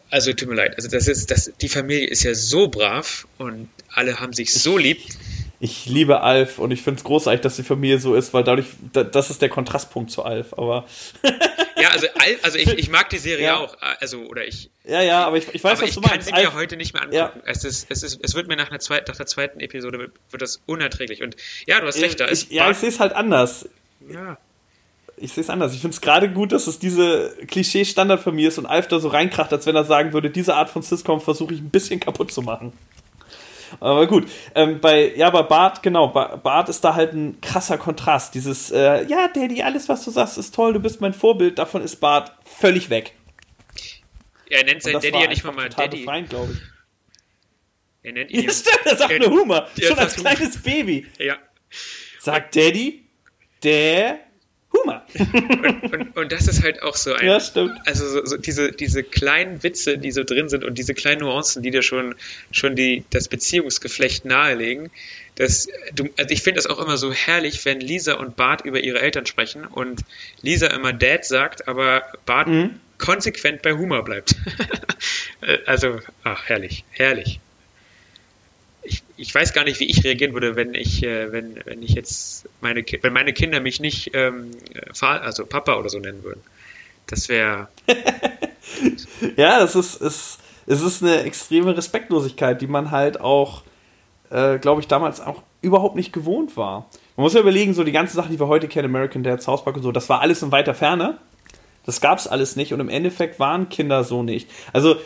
also 0.10 0.34
tut 0.34 0.48
mir 0.48 0.56
leid, 0.56 0.76
also 0.76 0.90
das 0.90 1.08
ist, 1.08 1.32
das, 1.32 1.52
die 1.62 1.70
Familie 1.70 2.08
ist 2.08 2.24
ja 2.24 2.34
so 2.34 2.68
brav 2.68 3.28
und 3.38 3.70
alle 3.90 4.20
haben 4.20 4.34
sich 4.34 4.54
so 4.54 4.78
lieb. 4.78 5.00
Ich 5.60 5.86
liebe 5.86 6.22
Alf 6.22 6.60
und 6.60 6.72
ich 6.72 6.82
finde 6.82 7.00
es 7.00 7.04
großartig, 7.06 7.42
dass 7.42 7.56
die 7.56 7.64
Familie 7.64 8.00
so 8.00 8.14
ist, 8.14 8.34
weil 8.34 8.44
dadurch, 8.44 8.68
das 8.92 9.30
ist 9.30 9.42
der 9.42 9.50
Kontrastpunkt 9.50 10.12
zu 10.12 10.24
Alf, 10.24 10.54
aber. 10.54 10.86
ja, 11.78 11.90
also 11.90 12.08
Alf, 12.20 12.40
also 12.44 12.58
ich, 12.58 12.68
ich 12.68 12.90
mag 12.90 13.10
die 13.10 13.18
Serie 13.18 13.46
ja. 13.46 13.58
auch, 13.58 13.76
also, 14.00 14.20
oder 14.26 14.46
ich. 14.46 14.70
Ja, 14.84 15.02
ja, 15.02 15.26
aber 15.26 15.38
ich, 15.38 15.48
ich 15.54 15.64
weiß, 15.64 15.82
was 15.82 15.90
ich 15.90 15.96
du 15.96 16.02
meinst. 16.02 16.28
Ich 16.28 16.34
kann 16.34 16.42
sie 16.42 16.46
Alf, 16.46 16.54
mir 16.54 16.60
heute 16.60 16.78
nicht 16.78 16.94
mehr 16.94 17.04
angucken. 17.04 17.18
Ja. 17.18 17.42
Es, 17.46 17.64
ist, 17.64 17.88
es, 17.90 18.04
ist, 18.04 18.20
es 18.22 18.36
wird 18.36 18.48
mir 18.48 18.58
nach, 18.58 18.70
einer 18.70 18.80
zweiten, 18.80 19.10
nach 19.10 19.18
der 19.18 19.26
zweiten 19.26 19.60
Episode 19.60 19.98
wird, 19.98 20.12
wird 20.30 20.42
das 20.42 20.62
unerträglich 20.66 21.24
und 21.24 21.36
ja, 21.66 21.80
du 21.80 21.88
hast 21.88 22.02
recht, 22.02 22.20
da 22.20 22.26
ist. 22.26 22.44
Ich, 22.44 22.52
ja, 22.52 22.70
ich 22.70 22.78
sehe 22.78 22.90
es 22.90 23.00
halt 23.00 23.14
anders. 23.14 23.68
Ja 24.08 24.38
ich 25.17 25.31
sehe 25.31 25.43
es 25.43 25.50
anders. 25.50 25.74
Ich 25.74 25.81
finde 25.81 25.93
es 25.93 26.01
gerade 26.01 26.29
gut, 26.29 26.51
dass 26.51 26.67
es 26.67 26.79
diese 26.79 27.36
Klischee-Standard 27.48 28.19
von 28.19 28.36
mir 28.36 28.50
ist 28.50 28.57
und 28.57 28.65
Alf 28.65 28.88
da 28.88 29.00
so 29.00 29.07
reinkracht, 29.07 29.51
als 29.53 29.65
wenn 29.65 29.75
er 29.75 29.86
sagen 29.86 30.13
würde, 30.13 30.29
diese 30.29 30.55
Art 30.55 30.69
von 30.69 30.81
Sitcom 30.81 31.22
versuche 31.22 31.53
ich 31.53 31.62
ein 31.62 31.69
bisschen 31.69 32.00
kaputt 32.00 32.31
zu 32.31 32.41
machen. 32.41 32.74
Aber 33.79 34.07
gut, 34.07 34.29
ähm, 34.53 34.79
bei, 34.79 35.13
ja, 35.15 35.29
bei 35.29 35.43
Bart, 35.43 35.84
genau, 35.84 36.07
Bart 36.07 36.69
ist 36.69 36.84
da 36.84 36.95
halt 36.95 37.13
ein 37.13 37.39
krasser 37.41 37.77
Kontrast. 37.77 38.36
Dieses, 38.36 38.72
äh, 38.72 39.05
ja, 39.05 39.27
Daddy, 39.27 39.63
alles, 39.63 39.89
was 39.89 40.03
du 40.05 40.12
sagst, 40.12 40.38
ist 40.38 40.53
toll, 40.53 40.74
du 40.74 40.79
bist 40.79 41.01
mein 41.01 41.13
Vorbild, 41.13 41.57
davon 41.57 41.81
ist 41.81 41.98
Bart 41.98 42.31
völlig 42.45 42.89
weg. 42.89 43.13
er 44.50 44.63
nennt 44.63 44.84
seinen 44.84 45.01
Daddy 45.01 45.22
ja 45.22 45.27
nicht 45.27 45.43
mal 45.43 45.51
mal 45.51 45.69
Daddy. 45.69 46.00
Befreiend, 46.00 46.29
glaube 46.29 46.53
ich. 46.53 46.60
Er 48.03 48.13
nennt 48.13 48.31
ihn. 48.31 48.43
Ja, 48.43 48.51
stimmt, 48.51 48.86
er 48.86 48.95
sagt 48.95 49.19
nur 49.19 49.29
Humor, 49.29 49.67
schon 49.81 49.98
als 49.98 50.15
kleines 50.15 50.62
Baby. 50.62 51.07
Ja. 51.17 51.38
Sagt 52.19 52.55
Daddy, 52.55 53.07
der 53.63 54.19
Humor. 54.75 55.03
und, 55.13 55.94
und, 55.94 56.17
und, 56.17 56.32
das 56.32 56.48
ist 56.48 56.63
halt 56.63 56.82
auch 56.84 56.96
so 56.96 57.13
ein. 57.13 57.25
Ja, 57.25 57.39
stimmt. 57.39 57.77
Also 57.86 58.08
so, 58.08 58.25
so 58.25 58.38
diese, 58.38 58.72
diese 58.72 59.03
kleinen 59.03 59.63
Witze, 59.63 59.98
die 59.98 60.12
so 60.12 60.24
drin 60.24 60.50
sind 60.50 60.63
und 60.63 60.77
diese 60.77 60.94
kleinen 60.94 61.22
Nuancen, 61.22 61.63
die 61.63 61.72
dir 61.72 61.82
schon, 61.82 62.15
schon 62.51 62.75
die, 62.75 63.03
das 63.10 63.27
Beziehungsgeflecht 63.27 64.25
nahelegen. 64.25 64.91
Das, 65.36 65.67
du, 65.94 66.10
also 66.17 66.29
ich 66.29 66.41
finde 66.41 66.58
das 66.58 66.67
auch 66.67 66.79
immer 66.79 66.98
so 66.98 67.12
herrlich, 67.12 67.63
wenn 67.65 67.79
Lisa 67.79 68.13
und 68.13 68.36
Bart 68.36 68.65
über 68.65 68.79
ihre 68.79 69.01
Eltern 69.01 69.25
sprechen 69.25 69.65
und 69.65 70.01
Lisa 70.41 70.67
immer 70.67 70.94
Dad 70.94 71.25
sagt, 71.25 71.67
aber 71.67 72.04
Bart 72.26 72.47
mhm. 72.47 72.80
konsequent 72.97 73.62
bei 73.62 73.73
Humor 73.73 74.04
bleibt. 74.04 74.36
also, 75.65 76.00
ach, 76.23 76.43
herrlich, 76.47 76.86
herrlich 76.91 77.39
ich, 78.86 79.04
ich 79.17 79.34
weiß 79.34 79.54
gar 79.54 79.63
nicht, 79.63 79.80
wie 79.80 79.89
ich 79.89 80.04
reagieren 80.04 80.34
würde, 80.34 80.56
wenn 80.56 80.74
ich, 80.74 81.04
äh, 81.04 81.32
wenn, 81.32 81.60
wenn 81.65 81.82
ich 81.82 81.91
jetzt 81.91 82.48
meine, 82.62 82.84
wenn 83.02 83.13
meine 83.13 83.34
Kinder 83.34 83.60
mich 83.60 83.80
nicht 83.80 84.12
ähm, 84.13 84.52
also 85.02 85.45
Papa 85.45 85.76
oder 85.78 85.89
so 85.89 86.00
nennen 86.00 86.24
würden. 86.24 86.41
Das 87.08 87.30
wäre. 87.30 87.67
ja, 89.38 89.63
es 89.63 89.76
ist, 89.76 90.02
es, 90.02 90.39
es 90.65 90.82
ist 90.82 91.04
eine 91.04 91.24
extreme 91.24 91.76
Respektlosigkeit, 91.76 92.62
die 92.62 92.67
man 92.67 92.91
halt 92.91 93.19
auch, 93.19 93.63
äh, 94.32 94.58
glaube 94.58 94.82
ich, 94.82 94.88
damals 94.88 95.21
auch 95.21 95.43
überhaupt 95.62 95.95
nicht 95.95 96.13
gewohnt 96.13 96.58
war. 96.58 96.89
Man 97.15 97.24
muss 97.24 97.34
ja 97.34 97.39
überlegen, 97.39 97.74
so 97.74 97.84
die 97.84 97.91
ganzen 97.91 98.15
Sachen, 98.15 98.32
die 98.32 98.39
wir 98.39 98.48
heute 98.48 98.67
kennen, 98.67 98.86
American 98.86 99.24
Dad, 99.24 99.41
South 99.41 99.63
Park 99.63 99.78
und 99.78 99.84
so, 99.84 99.91
das 99.91 100.10
war 100.10 100.21
alles 100.21 100.41
in 100.41 100.52
weiter 100.52 100.74
Ferne. 100.74 101.17
Das 101.86 102.02
gab 102.02 102.17
es 102.17 102.28
alles 102.28 102.56
nicht 102.56 102.74
und 102.74 102.80
im 102.80 102.89
Endeffekt 102.89 103.39
waren 103.39 103.69
Kinder 103.69 104.04
so 104.04 104.24
nicht. 104.24 104.50
Also 104.74 104.98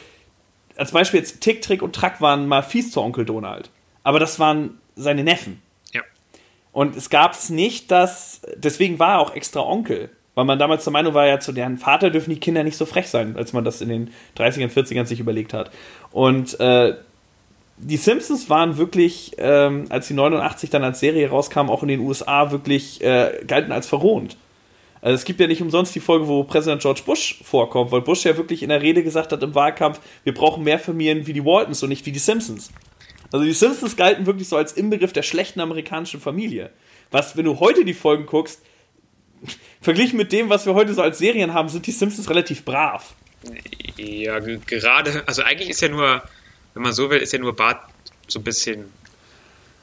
als 0.80 0.92
Beispiel 0.92 1.20
jetzt 1.20 1.42
Tick, 1.42 1.62
Trick 1.62 1.82
und 1.82 1.94
Track 1.94 2.22
waren 2.22 2.48
mal 2.48 2.64
fies 2.64 2.92
zu 2.92 3.02
Onkel 3.02 3.26
Donald. 3.26 3.70
Aber 4.04 4.20
das 4.20 4.40
waren 4.40 4.80
seine 4.96 5.24
Neffen. 5.24 5.62
Ja. 5.94 6.02
Und 6.72 6.96
es 6.96 7.10
gab 7.10 7.34
es 7.34 7.50
nicht, 7.50 7.92
dass, 7.92 8.42
deswegen 8.56 8.98
war 8.98 9.16
er 9.16 9.20
auch 9.20 9.36
extra 9.36 9.60
Onkel. 9.60 10.10
Weil 10.36 10.46
man 10.46 10.58
damals 10.58 10.86
der 10.86 10.94
Meinung 10.94 11.14
war, 11.14 11.28
ja, 11.28 11.42
zu 11.42 11.52
deren 11.52 11.78
Vater 11.78 12.10
dürfen 12.12 12.30
die 12.30 12.40
Kinder 12.40 12.64
nicht 12.64 12.78
so 12.78 12.86
frech 12.86 13.08
sein, 13.08 13.36
als 13.36 13.52
man 13.52 13.66
das 13.66 13.82
in 13.82 13.90
den 13.90 14.12
30ern, 14.38 14.72
40ern 14.72 15.04
sich 15.04 15.20
überlegt 15.20 15.54
hat. 15.54 15.70
Und 16.12 16.58
äh, 16.62 16.96
die 17.76 17.98
Simpsons 17.98 18.50
waren 18.50 18.78
wirklich, 18.78 19.34
ähm, 19.38 19.88
als 19.90 20.08
die 20.08 20.14
89 20.14 20.70
dann 20.70 20.86
als 20.86 21.02
Serie 21.02 21.30
rauskam, 21.30 21.70
auch 21.70 21.82
in 21.82 21.90
den 21.90 22.00
USA 22.00 22.52
wirklich 22.52 23.04
äh, 23.04 23.44
galten 23.46 23.74
als 23.74 23.88
verrohnt. 23.88 24.38
Also 25.02 25.16
es 25.16 25.24
gibt 25.24 25.40
ja 25.40 25.48
nicht 25.48 25.62
umsonst 25.62 25.96
die 25.96 26.00
Folge, 26.00 26.28
wo 26.28 26.44
Präsident 26.44 26.82
George 26.82 27.02
Bush 27.06 27.40
vorkommt, 27.44 27.92
weil 27.92 28.02
Bush 28.02 28.26
ja 28.26 28.36
wirklich 28.36 28.64
in 28.64 28.70
der 28.70 28.82
Rede 28.82 29.04
gesagt 29.04 29.32
hat 29.32 29.42
im 29.42 29.56
Wahlkampf, 29.56 30.00
wir 30.24 30.34
brauchen 30.34 30.64
mehr 30.64 30.80
Familien 30.80 31.26
wie 31.26 31.34
die 31.34 31.46
Waltons 31.46 31.82
und 31.84 31.90
nicht 31.90 32.06
wie 32.06 32.12
die 32.12 32.20
Simpsons. 32.20 32.72
Also 33.32 33.46
die 33.46 33.54
Simpsons 33.54 33.96
galten 33.96 34.26
wirklich 34.26 34.50
so 34.50 34.58
als 34.58 34.74
Inbegriff 34.74 35.14
der 35.14 35.24
schlechten 35.24 35.62
amerikanischen 35.62 36.20
Familie. 36.20 36.72
Was, 37.12 37.38
wenn 37.38 37.46
du 37.46 37.60
heute 37.60 37.86
die 37.86 37.94
Folgen 37.94 38.26
guckst, 38.26 38.62
verglichen 39.82 40.18
mit 40.18 40.32
dem, 40.32 40.50
was 40.50 40.66
wir 40.66 40.74
heute 40.74 40.94
so 40.94 41.02
als 41.02 41.20
Serien 41.20 41.54
haben, 41.54 41.70
sind 41.70 41.88
die 41.88 41.92
Simpsons 41.92 42.30
relativ 42.30 42.66
brav. 42.66 43.14
Ja, 43.96 44.40
gerade, 44.40 45.24
also 45.28 45.44
eigentlich 45.44 45.70
ist 45.70 45.82
ja 45.82 45.88
nur, 45.88 46.22
wenn 46.74 46.84
man 46.84 46.92
so 46.92 47.10
will, 47.10 47.20
ist 47.20 47.32
ja 47.32 47.40
nur 47.40 47.56
Bart 47.56 47.82
so 48.28 48.40
ein 48.40 48.44
bisschen, 48.44 48.86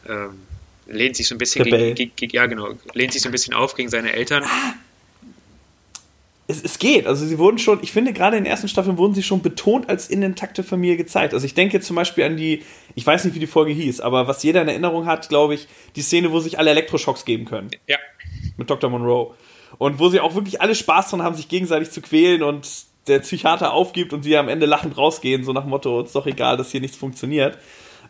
ähm, 0.07 0.43
lehnt 0.87 1.17
sich 1.17 1.27
so 1.27 1.35
ein 1.35 1.39
bisschen 1.39 1.65
gegen, 1.65 2.13
gegen, 2.15 2.33
ja 2.33 2.47
genau, 2.47 2.75
lehnt 2.93 3.13
sich 3.15 3.23
so 3.23 3.29
ein 3.29 3.33
bisschen 3.33 3.55
auf 3.55 3.75
gegen 3.75 3.89
seine 3.89 4.13
Eltern. 4.13 4.45
Es, 6.49 6.63
es 6.63 6.79
geht. 6.79 7.07
Also 7.07 7.27
sie 7.27 7.39
wurden 7.39 7.59
schon, 7.59 7.81
ich 7.83 7.93
finde 7.93 8.13
gerade 8.13 8.37
in 8.37 8.45
den 8.45 8.51
ersten 8.51 8.69
Staffeln 8.69 8.99
wurden 8.99 9.15
sie 9.15 9.23
schon 9.23 9.43
betont 9.43 9.89
als 9.89 10.09
in 10.09 10.23
intakte 10.23 10.63
Familie 10.63 10.97
gezeigt. 10.97 11.35
Also 11.35 11.45
ich 11.45 11.55
denke 11.55 11.81
zum 11.81 11.97
Beispiel 11.97 12.25
an 12.25 12.37
die, 12.37 12.63
ich 12.95 13.07
weiß 13.07 13.25
nicht, 13.25 13.35
wie 13.35 13.41
die 13.41 13.47
Folge 13.47 13.73
hieß, 13.73 14.01
aber 14.01 14.29
was 14.29 14.43
jeder 14.43 14.63
in 14.63 14.69
Erinnerung 14.69 15.07
hat, 15.07 15.29
glaube 15.29 15.55
ich, 15.55 15.67
die 15.97 16.03
Szene, 16.03 16.31
wo 16.33 16.41
sich 16.41 16.59
alle 16.59 16.71
Elektroschocks 16.71 17.25
geben 17.25 17.45
können. 17.47 17.71
Ja. 17.87 17.97
Mit 18.57 18.71
Dr. 18.71 18.91
Monroe. 18.91 19.35
Und 19.79 19.99
wo 19.99 20.09
sie 20.09 20.21
auch 20.21 20.35
wirklich 20.35 20.61
alle 20.61 20.75
Spaß 20.75 21.11
dran 21.11 21.23
haben, 21.23 21.35
sich 21.35 21.49
gegenseitig 21.49 21.91
zu 21.91 22.01
quälen 22.01 22.43
und 22.43 22.69
der 23.07 23.21
Psychiater 23.21 23.73
aufgibt 23.73 24.13
und 24.13 24.23
sie 24.23 24.37
am 24.37 24.49
Ende 24.49 24.67
lachend 24.67 24.97
rausgehen, 24.97 25.45
so 25.45 25.53
nach 25.53 25.63
dem 25.63 25.71
Motto, 25.71 26.03
ist 26.03 26.15
doch 26.15 26.27
egal, 26.27 26.57
dass 26.57 26.71
hier 26.71 26.81
nichts 26.81 26.97
funktioniert. 26.97 27.59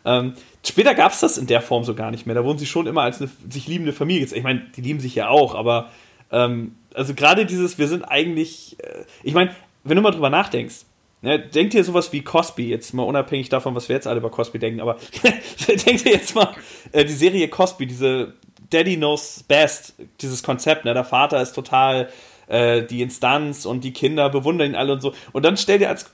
Ähm, 0.05 0.33
später 0.65 0.95
gab 0.95 1.11
es 1.11 1.19
das 1.19 1.37
in 1.37 1.47
der 1.47 1.61
Form 1.61 1.83
so 1.83 1.93
gar 1.93 2.11
nicht 2.11 2.25
mehr. 2.25 2.35
Da 2.35 2.43
wurden 2.43 2.59
sie 2.59 2.65
schon 2.65 2.87
immer 2.87 3.01
als 3.01 3.19
eine 3.19 3.29
sich 3.49 3.67
liebende 3.67 3.93
Familie 3.93 4.21
gezeigt. 4.21 4.37
Ich 4.37 4.43
meine, 4.43 4.65
die 4.75 4.81
lieben 4.81 4.99
sich 4.99 5.15
ja 5.15 5.29
auch, 5.29 5.55
aber 5.55 5.91
ähm, 6.31 6.75
also 6.97 7.13
gerade 7.13 7.45
dieses, 7.45 7.77
wir 7.77 7.87
sind 7.87 8.03
eigentlich, 8.03 8.77
äh, 8.83 9.05
ich 9.23 9.33
meine, 9.33 9.55
wenn 9.83 9.95
du 9.95 10.01
mal 10.01 10.11
drüber 10.11 10.29
nachdenkst, 10.29 10.85
ne, 11.21 11.39
denk 11.39 11.71
dir 11.71 11.83
sowas 11.83 12.11
wie 12.11 12.21
Cosby, 12.23 12.69
jetzt 12.69 12.93
mal 12.93 13.03
unabhängig 13.03 13.49
davon, 13.49 13.75
was 13.75 13.87
wir 13.87 13.95
jetzt 13.95 14.07
alle 14.07 14.17
über 14.17 14.31
Cosby 14.31 14.59
denken, 14.59 14.81
aber 14.81 14.97
denk 15.67 16.03
dir 16.03 16.11
jetzt 16.11 16.35
mal 16.35 16.55
äh, 16.91 17.05
die 17.05 17.13
Serie 17.13 17.47
Cosby, 17.47 17.85
diese 17.85 18.33
Daddy 18.69 18.97
Knows 18.97 19.43
Best, 19.47 19.93
dieses 20.21 20.43
Konzept, 20.43 20.85
ne, 20.85 20.93
der 20.93 21.05
Vater 21.05 21.41
ist 21.41 21.53
total 21.53 22.09
äh, 22.47 22.83
die 22.83 23.01
Instanz 23.01 23.65
und 23.65 23.83
die 23.83 23.93
Kinder 23.93 24.29
bewundern 24.29 24.71
ihn 24.71 24.75
alle 24.75 24.93
und 24.93 25.01
so. 25.01 25.13
Und 25.33 25.43
dann 25.43 25.55
stell 25.55 25.79
dir 25.79 25.89
als 25.89 26.09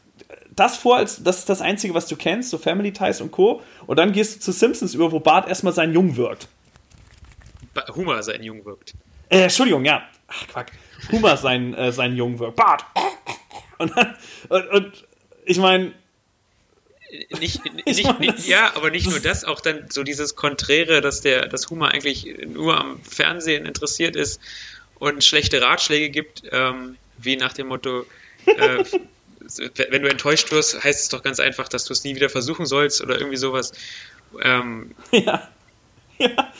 das 0.55 0.77
vor, 0.77 0.97
als 0.97 1.23
das 1.23 1.39
ist 1.39 1.49
das 1.49 1.61
Einzige, 1.61 1.93
was 1.93 2.07
du 2.07 2.15
kennst, 2.15 2.49
so 2.49 2.57
Family 2.57 2.91
Ties 2.93 3.21
und 3.21 3.31
Co. 3.31 3.61
Und 3.87 3.97
dann 3.97 4.11
gehst 4.11 4.35
du 4.35 4.39
zu 4.39 4.51
Simpsons 4.51 4.93
über, 4.93 5.11
wo 5.11 5.19
Bart 5.19 5.47
erstmal 5.47 5.73
sein 5.73 5.93
Jung 5.93 6.15
wirkt. 6.15 6.47
Humor 7.95 8.21
sein 8.21 8.43
Jung 8.43 8.63
wirkt. 8.65 8.93
Äh, 9.29 9.43
Entschuldigung, 9.43 9.83
ja. 9.83 10.03
Ach, 10.33 10.47
Quack. 10.47 10.71
Humor 11.11 11.37
sein, 11.37 11.73
äh, 11.73 11.91
sein 11.91 12.15
jungen 12.15 12.39
Wirk. 12.39 12.55
Bart! 12.55 12.85
Und, 13.77 13.91
und, 14.49 14.67
und 14.69 15.07
ich 15.45 15.57
meine. 15.57 15.93
Nicht, 17.39 17.61
nicht, 17.85 18.19
nicht, 18.19 18.47
ja, 18.47 18.75
aber 18.75 18.89
nicht 18.89 19.07
nur 19.07 19.19
das, 19.19 19.43
auch 19.43 19.61
dann 19.61 19.87
so 19.89 20.03
dieses 20.03 20.35
Konträre, 20.35 21.01
dass 21.01 21.21
der, 21.21 21.47
dass 21.47 21.69
Humor 21.69 21.89
eigentlich 21.89 22.25
nur 22.47 22.79
am 22.79 22.99
Fernsehen 23.03 23.65
interessiert 23.67 24.15
ist 24.15 24.41
und 24.97 25.23
schlechte 25.23 25.61
Ratschläge 25.61 26.09
gibt, 26.09 26.43
ähm, 26.51 26.97
wie 27.17 27.35
nach 27.35 27.53
dem 27.53 27.67
Motto, 27.67 28.05
äh, 28.45 28.83
wenn 29.89 30.01
du 30.01 30.09
enttäuscht 30.09 30.51
wirst, 30.51 30.83
heißt 30.83 31.01
es 31.01 31.09
doch 31.09 31.21
ganz 31.21 31.39
einfach, 31.39 31.67
dass 31.67 31.85
du 31.85 31.93
es 31.93 32.03
nie 32.03 32.15
wieder 32.15 32.29
versuchen 32.29 32.65
sollst 32.65 33.01
oder 33.01 33.17
irgendwie 33.17 33.37
sowas. 33.37 33.73
Ähm, 34.41 34.95
ja. 35.11 35.49
Ja. 36.23 36.51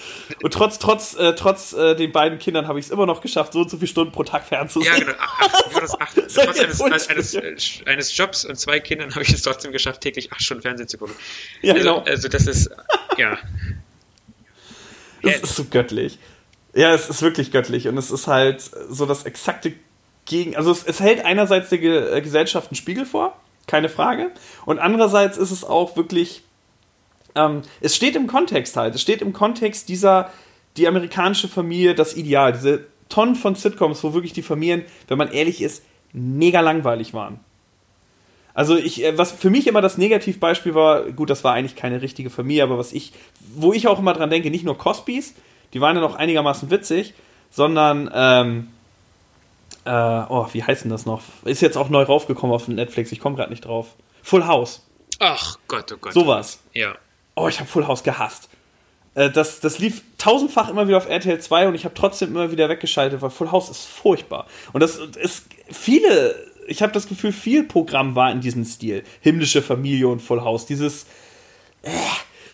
Und 0.42 0.54
trotz, 0.54 0.80
trotz, 0.80 1.16
äh, 1.16 1.34
trotz 1.36 1.74
äh, 1.74 1.96
den 1.96 2.12
beiden 2.12 2.40
Kindern 2.40 2.68
habe 2.68 2.80
ich 2.80 2.86
es 2.86 2.92
immer 2.92 3.06
noch 3.06 3.22
geschafft, 3.22 3.54
so 3.54 3.60
und 3.60 3.70
so 3.70 3.78
viele 3.78 3.88
Stunden 3.88 4.12
pro 4.12 4.24
Tag 4.24 4.46
fernzusehen. 4.46 4.94
Ja, 4.94 5.00
genau. 5.00 5.18
Ach, 5.20 5.80
das 5.80 6.00
acht, 6.00 6.16
trotz 6.16 6.60
eines, 6.60 6.82
eines, 6.82 7.36
eines, 7.36 7.80
eines, 7.86 8.18
Jobs 8.18 8.46
und 8.46 8.58
zwei 8.60 8.80
Kindern 8.80 9.12
habe 9.12 9.24
ich 9.24 9.32
es 9.34 9.42
trotzdem 9.42 9.72
geschafft, 9.72 10.02
täglich 10.02 10.32
acht 10.32 10.42
Stunden 10.42 10.62
Fernsehen 10.62 10.88
zu 10.88 10.98
gucken. 10.98 11.16
Ja, 11.62 11.74
also, 11.74 11.84
genau. 11.84 12.04
Also 12.04 12.28
das 12.28 12.48
ist, 12.48 12.70
ja. 13.18 13.38
Das 15.22 15.42
ist 15.42 15.56
so 15.56 15.66
göttlich. 15.66 16.20
Ja, 16.74 16.94
es 16.94 17.10
ist 17.10 17.22
wirklich 17.22 17.52
göttlich 17.52 17.88
und 17.88 17.98
es 17.98 18.12
ist 18.12 18.28
halt 18.28 18.62
so 18.90 19.06
das 19.06 19.24
exakte 19.24 19.74
Gegen. 20.26 20.56
Also 20.56 20.72
es, 20.72 20.84
es 20.84 21.00
hält 21.00 21.24
einerseits 21.24 21.70
der 21.70 21.78
Ge 21.78 22.18
äh, 22.18 22.22
Gesellschaft 22.22 22.70
einen 22.70 22.76
Spiegel 22.76 23.06
vor, 23.06 23.40
keine 23.68 23.90
Frage. 23.90 24.32
Und 24.66 24.80
andererseits 24.80 25.38
ist 25.38 25.52
es 25.52 25.64
auch 25.64 25.96
wirklich. 25.96 26.44
Ähm, 27.36 27.62
es 27.82 27.96
steht 27.96 28.16
im 28.16 28.28
Kontext 28.28 28.78
halt. 28.78 28.96
Es 28.96 29.02
steht 29.02 29.22
im 29.22 29.34
Kontext 29.34 29.90
dieser, 29.90 30.32
die 30.78 30.88
amerikanische 30.88 31.48
Familie, 31.48 31.96
das 31.96 32.16
Ideal. 32.16 32.54
Diese 32.54 32.86
Tonnen 33.10 33.36
von 33.36 33.56
Sitcoms, 33.56 34.04
wo 34.04 34.14
wirklich 34.14 34.34
die 34.34 34.42
Familien, 34.42 34.84
wenn 35.08 35.18
man 35.18 35.32
ehrlich 35.32 35.62
ist, 35.62 35.84
mega 36.14 36.62
langweilig 36.62 37.14
waren. 37.14 37.40
Also 38.54 38.78
ich, 38.78 39.04
äh, 39.04 39.18
was 39.18 39.32
für 39.32 39.50
mich 39.50 39.68
immer 39.68 39.82
das 39.82 39.98
Negativbeispiel 39.98 40.76
war, 40.76 41.04
gut, 41.12 41.30
das 41.30 41.44
war 41.44 41.54
eigentlich 41.54 41.76
keine 41.76 42.02
richtige 42.02 42.30
Familie, 42.30 42.64
aber 42.64 42.78
was 42.78 42.94
ich, 42.94 43.14
wo 43.56 43.74
ich 43.74 43.88
auch 43.88 44.00
immer 44.00 44.14
dran 44.14 44.30
denke, 44.30 44.52
nicht 44.52 44.64
nur 44.64 44.78
Cosbys, 44.78 45.34
die 45.74 45.82
waren 45.82 45.96
ja 45.96 46.02
noch 46.02 46.16
einigermaßen 46.16 46.70
witzig, 46.70 47.14
sondern, 47.50 48.12
ähm, 48.14 48.68
äh, 49.86 49.92
oh, 50.30 50.48
wie 50.54 50.64
heißt 50.64 50.84
denn 50.84 50.92
das 50.92 51.06
noch? 51.06 51.22
Ist 51.46 51.62
jetzt 51.62 51.78
auch 51.78 51.90
neu 51.90 52.04
raufgekommen 52.04 52.56
auf 52.56 52.68
Netflix, 52.68 53.12
ich 53.12 53.20
komme 53.20 53.36
gerade 53.36 53.50
nicht 53.50 53.66
drauf. 53.66 53.96
Full 54.22 54.46
House. 54.46 54.86
Ach 55.20 55.58
Gott, 55.68 55.92
oh 55.92 55.98
Gott. 55.98 56.14
Sowas. 56.14 56.60
Ja. 56.74 56.96
Oh, 57.36 57.48
ich 57.48 57.60
habe 57.60 57.70
Full 57.70 57.88
House 57.88 58.04
gehasst. 58.04 58.50
Äh, 59.16 59.30
das, 59.30 59.60
das 59.60 59.80
lief 59.80 60.04
tausendfach 60.18 60.70
immer 60.70 60.88
wieder 60.88 60.98
auf 60.98 61.10
RTL 61.10 61.40
2 61.40 61.68
und 61.68 61.76
ich 61.76 61.86
habe 61.86 61.96
trotzdem 61.96 62.30
immer 62.30 62.52
wieder 62.52 62.70
weggeschaltet, 62.70 63.22
weil 63.22 63.30
Full 63.30 63.52
House 63.52 63.70
ist 63.70 63.86
furchtbar. 63.86 64.48
Und 64.72 64.82
das 64.82 64.98
ist 64.98 65.46
viele, 65.72 66.36
ich 66.68 66.82
habe 66.82 66.92
das 66.92 67.08
Gefühl, 67.08 67.32
viel 67.32 67.64
Programm 67.64 68.16
war 68.16 68.32
in 68.32 68.42
diesem 68.42 68.66
Stil. 68.66 69.04
Himmlische 69.22 69.62
Familie 69.62 70.08
und 70.08 70.22
Full 70.22 70.42
House. 70.42 70.66
Dieses, 70.66 71.04
äh, 71.84 71.90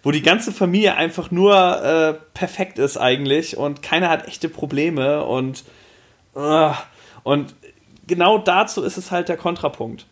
wo 0.04 0.12
die 0.12 0.22
ganze 0.22 0.52
Familie 0.52 0.96
einfach 0.96 1.32
nur 1.32 1.84
äh, 1.84 2.13
perfekt 2.34 2.80
ist 2.80 2.98
eigentlich 2.98 3.58
und 3.58 3.82
keiner 3.82 4.10
hat 4.10 4.28
echte 4.28 4.50
Probleme 4.50 5.24
und 5.26 5.63
äh, 6.36 6.72
und 7.24 7.54
genau 8.08 8.38
dazu 8.38 8.82
ist 8.82 8.98
es 8.98 9.12
halt 9.12 9.30
der 9.30 9.38
Kontrapunkt. 9.38 10.06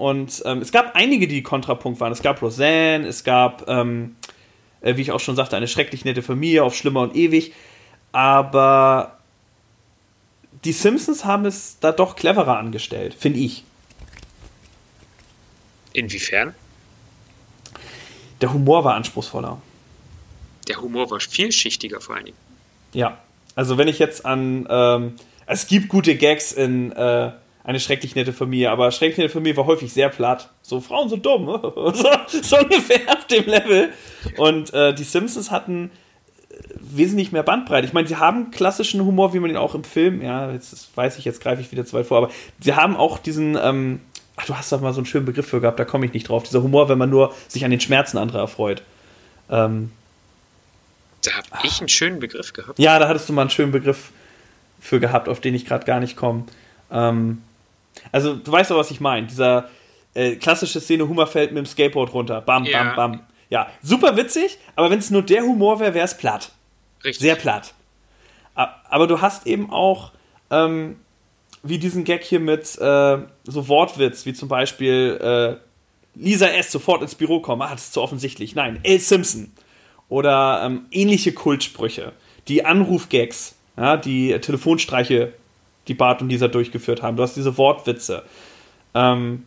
Und 0.00 0.42
ähm, 0.46 0.62
es 0.62 0.72
gab 0.72 0.96
einige, 0.96 1.28
die 1.28 1.42
Kontrapunkt 1.42 2.00
waren. 2.00 2.10
Es 2.10 2.22
gab 2.22 2.40
Roseanne, 2.40 3.06
es 3.06 3.22
gab, 3.22 3.68
ähm, 3.68 4.16
äh, 4.80 4.96
wie 4.96 5.02
ich 5.02 5.12
auch 5.12 5.20
schon 5.20 5.36
sagte, 5.36 5.58
eine 5.58 5.68
schrecklich 5.68 6.06
nette 6.06 6.22
Familie 6.22 6.64
auf 6.64 6.74
Schlimmer 6.74 7.02
und 7.02 7.14
Ewig. 7.14 7.52
Aber 8.10 9.18
die 10.64 10.72
Simpsons 10.72 11.26
haben 11.26 11.44
es 11.44 11.80
da 11.80 11.92
doch 11.92 12.16
cleverer 12.16 12.56
angestellt, 12.56 13.12
finde 13.12 13.40
ich. 13.40 13.62
Inwiefern? 15.92 16.54
Der 18.40 18.54
Humor 18.54 18.84
war 18.84 18.94
anspruchsvoller. 18.94 19.60
Der 20.66 20.80
Humor 20.80 21.10
war 21.10 21.20
vielschichtiger 21.20 22.00
vor 22.00 22.14
allen 22.14 22.24
Dingen. 22.24 22.38
Ja, 22.94 23.18
also 23.54 23.76
wenn 23.76 23.86
ich 23.86 23.98
jetzt 23.98 24.24
an, 24.24 24.66
ähm, 24.70 25.16
es 25.44 25.66
gibt 25.66 25.90
gute 25.90 26.16
Gags 26.16 26.52
in 26.52 26.90
äh, 26.92 27.32
eine 27.62 27.80
schrecklich 27.80 28.14
nette 28.14 28.32
Familie, 28.32 28.70
aber 28.70 28.90
schrecklich 28.90 29.18
nette 29.18 29.32
Familie 29.32 29.56
war 29.56 29.66
häufig 29.66 29.92
sehr 29.92 30.08
platt. 30.08 30.50
So, 30.62 30.80
Frauen 30.80 31.08
sind 31.08 31.24
dumm, 31.26 31.46
so, 31.72 32.08
so 32.42 32.58
ungefähr 32.58 33.00
auf 33.08 33.26
dem 33.26 33.46
Level. 33.46 33.90
Und 34.36 34.72
äh, 34.72 34.94
die 34.94 35.04
Simpsons 35.04 35.50
hatten 35.50 35.90
äh, 36.50 36.54
wesentlich 36.74 37.32
mehr 37.32 37.42
Bandbreite. 37.42 37.86
Ich 37.86 37.92
meine, 37.92 38.08
sie 38.08 38.16
haben 38.16 38.50
klassischen 38.50 39.04
Humor, 39.04 39.34
wie 39.34 39.40
man 39.40 39.50
ihn 39.50 39.56
auch 39.56 39.74
im 39.74 39.84
Film, 39.84 40.22
ja, 40.22 40.50
jetzt 40.50 40.96
weiß 40.96 41.18
ich, 41.18 41.24
jetzt 41.24 41.42
greife 41.42 41.60
ich 41.60 41.70
wieder 41.70 41.84
zu 41.84 41.96
weit 41.96 42.06
vor, 42.06 42.18
aber 42.18 42.30
sie 42.60 42.74
haben 42.74 42.96
auch 42.96 43.18
diesen, 43.18 43.58
ähm, 43.62 44.00
ach, 44.36 44.46
du 44.46 44.56
hast 44.56 44.72
doch 44.72 44.80
mal 44.80 44.94
so 44.94 45.00
einen 45.00 45.06
schönen 45.06 45.26
Begriff 45.26 45.46
für 45.46 45.60
gehabt, 45.60 45.78
da 45.78 45.84
komme 45.84 46.06
ich 46.06 46.14
nicht 46.14 46.28
drauf. 46.28 46.44
Dieser 46.44 46.62
Humor, 46.62 46.88
wenn 46.88 46.98
man 46.98 47.10
nur 47.10 47.34
sich 47.46 47.64
an 47.64 47.70
den 47.70 47.80
Schmerzen 47.80 48.16
anderer 48.16 48.40
erfreut. 48.40 48.82
Ähm, 49.50 49.92
da 51.22 51.32
habe 51.32 51.66
ich 51.66 51.80
einen 51.80 51.88
schönen 51.88 52.20
Begriff 52.20 52.54
gehabt. 52.54 52.78
Ja, 52.78 52.98
da 52.98 53.06
hattest 53.06 53.28
du 53.28 53.34
mal 53.34 53.42
einen 53.42 53.50
schönen 53.50 53.72
Begriff 53.72 54.12
für 54.80 55.00
gehabt, 55.00 55.28
auf 55.28 55.40
den 55.40 55.54
ich 55.54 55.66
gerade 55.66 55.84
gar 55.84 56.00
nicht 56.00 56.16
komme. 56.16 56.44
Ähm, 56.90 57.42
also, 58.12 58.34
du 58.34 58.50
weißt 58.50 58.70
doch, 58.70 58.76
was 58.76 58.90
ich 58.90 59.00
meine. 59.00 59.26
Dieser 59.26 59.68
äh, 60.14 60.36
klassische 60.36 60.80
Szene, 60.80 61.08
Humor 61.08 61.26
fällt 61.26 61.52
mit 61.52 61.58
dem 61.58 61.66
Skateboard 61.66 62.12
runter. 62.12 62.40
Bam, 62.40 62.64
ja. 62.64 62.94
bam, 62.94 62.96
bam. 62.96 63.20
Ja, 63.48 63.68
super 63.82 64.16
witzig, 64.16 64.58
aber 64.76 64.90
wenn 64.90 65.00
es 65.00 65.10
nur 65.10 65.22
der 65.22 65.42
Humor 65.42 65.80
wäre, 65.80 65.94
wäre 65.94 66.04
es 66.04 66.16
platt. 66.16 66.52
Richtig. 67.04 67.20
Sehr 67.20 67.34
platt. 67.34 67.74
Aber 68.54 69.06
du 69.06 69.20
hast 69.20 69.46
eben 69.46 69.70
auch 69.70 70.12
ähm, 70.50 70.96
wie 71.62 71.78
diesen 71.78 72.04
Gag 72.04 72.24
hier 72.24 72.40
mit 72.40 72.78
äh, 72.78 73.18
so 73.44 73.68
Wortwitz, 73.68 74.26
wie 74.26 74.32
zum 74.32 74.48
Beispiel 74.48 75.18
äh, 75.20 76.18
Lisa 76.18 76.46
S. 76.46 76.72
sofort 76.72 77.02
ins 77.02 77.14
Büro 77.14 77.40
kommen. 77.40 77.62
Ah, 77.62 77.72
das 77.72 77.84
ist 77.84 77.92
zu 77.94 78.02
offensichtlich. 78.02 78.54
Nein, 78.54 78.80
L. 78.82 78.98
Simpson. 78.98 79.52
Oder 80.08 80.62
ähm, 80.64 80.86
ähnliche 80.90 81.32
Kultsprüche. 81.32 82.12
Die 82.48 82.64
Anrufgags, 82.64 83.54
ja, 83.76 83.96
die 83.96 84.38
Telefonstreiche, 84.40 85.32
die 85.90 85.94
Bart 85.94 86.22
und 86.22 86.30
Lisa 86.30 86.48
durchgeführt 86.48 87.02
haben. 87.02 87.16
Du 87.16 87.22
hast 87.24 87.34
diese 87.34 87.58
Wortwitze. 87.58 88.22
Ähm, 88.94 89.44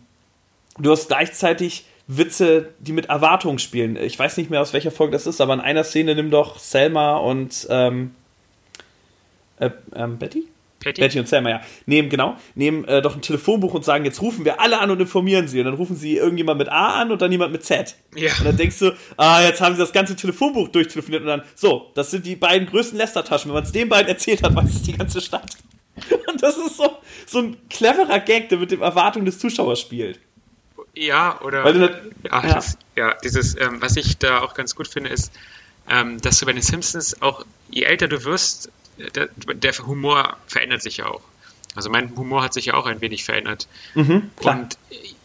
du 0.78 0.92
hast 0.92 1.08
gleichzeitig 1.08 1.86
Witze, 2.08 2.70
die 2.80 2.92
mit 2.92 3.06
Erwartung 3.06 3.58
spielen. 3.60 3.96
Ich 3.96 4.20
weiß 4.20 4.36
nicht 4.36 4.50
mehr, 4.50 4.62
aus 4.62 4.74
welcher 4.74 4.92
Folge 4.92 5.14
das 5.14 5.26
ist, 5.26 5.40
aber 5.40 5.54
in 5.54 5.62
einer 5.62 5.86
Szene 5.86 6.16
nimm 6.16 6.32
doch 6.32 6.60
Selma 6.60 7.16
und 7.16 7.66
ähm, 7.70 8.12
äh, 9.58 9.70
ähm, 9.96 10.18
Betty? 10.18 10.44
Betty? 10.84 11.00
Betty 11.00 11.20
und 11.20 11.30
Selma, 11.30 11.50
ja. 11.50 11.62
Nehmen, 11.86 12.10
genau, 12.10 12.36
nehmen 12.56 12.84
äh, 12.84 13.02
doch 13.02 13.16
ein 13.16 13.22
Telefonbuch 13.22 13.74
und 13.74 13.86
sagen, 13.86 14.04
jetzt 14.04 14.22
rufen 14.22 14.44
wir 14.44 14.60
alle 14.60 14.80
an 14.80 14.92
und 14.92 15.00
informieren 15.00 15.48
sie. 15.48 15.60
Und 15.60 15.66
dann 15.66 15.76
rufen 15.76 15.96
sie 15.96 16.18
irgendjemand 16.18 16.58
mit 16.58 16.68
A 16.68 17.02
an 17.02 17.10
und 17.10 17.22
dann 17.22 17.32
jemand 17.32 17.54
mit 17.54 17.64
Z. 17.64 17.96
Ja. 18.16 18.34
Und 18.38 18.46
dann 18.46 18.58
denkst 18.58 18.80
du, 18.80 18.92
ah, 19.16 19.42
jetzt 19.42 19.62
haben 19.62 19.76
sie 19.76 19.82
das 19.82 19.94
ganze 19.94 20.18
Telefonbuch 20.18 20.68
durchtelefoniert 20.68 21.22
und 21.22 21.30
dann, 21.30 21.44
so, 21.56 21.92
das 21.96 22.12
sind 22.12 22.26
die 22.26 22.36
beiden 22.36 22.68
größten 22.68 22.98
Lästertaschen. 22.98 23.50
Wenn 23.50 23.56
man 23.56 23.64
es 23.64 23.72
den 23.72 23.88
beiden 23.88 24.10
erzählt 24.10 24.44
hat, 24.44 24.54
weiß 24.54 24.70
es 24.70 24.82
die 24.82 24.98
ganze 24.98 25.22
Stadt. 25.22 25.56
Und 26.28 26.42
das 26.42 26.58
ist 26.58 26.78
so, 26.78 26.98
so 27.26 27.40
ein 27.40 27.58
cleverer 27.70 28.20
Gag, 28.20 28.50
der 28.50 28.58
mit 28.58 28.72
den 28.72 28.82
Erwartungen 28.82 29.26
des 29.26 29.40
Zuschauers 29.40 29.80
spielt. 29.80 30.20
Ja, 30.96 31.42
oder. 31.42 31.64
Weil 31.64 31.74
du 31.74 32.12
ach, 32.30 32.44
ja. 32.44 32.54
Das, 32.54 32.78
ja, 32.96 33.14
dieses, 33.24 33.60
ähm, 33.60 33.82
was 33.82 33.96
ich 33.96 34.18
da 34.18 34.42
auch 34.42 34.54
ganz 34.54 34.76
gut 34.76 34.88
finde, 34.88 35.10
ist, 35.10 35.32
ähm, 35.90 36.22
dass 36.22 36.40
du 36.40 36.46
bei 36.46 36.54
den 36.54 36.62
Simpsons 36.62 37.22
auch, 37.22 37.46
je 37.70 37.84
älter 37.84 38.08
du 38.08 38.24
wirst, 38.24 38.72
der, 39.16 39.30
der, 39.36 39.74
Humor 39.74 40.38
verändert 40.48 40.82
sich 40.82 40.98
ja 40.98 41.08
auch. 41.08 41.22
Also 41.76 41.90
mein 41.90 42.16
Humor 42.16 42.44
hat 42.44 42.54
sich 42.54 42.66
ja 42.66 42.76
auch 42.76 42.86
ein 42.86 43.02
wenig 43.02 43.24
verändert. 43.24 43.68
Mhm, 43.96 44.30
und 44.42 44.78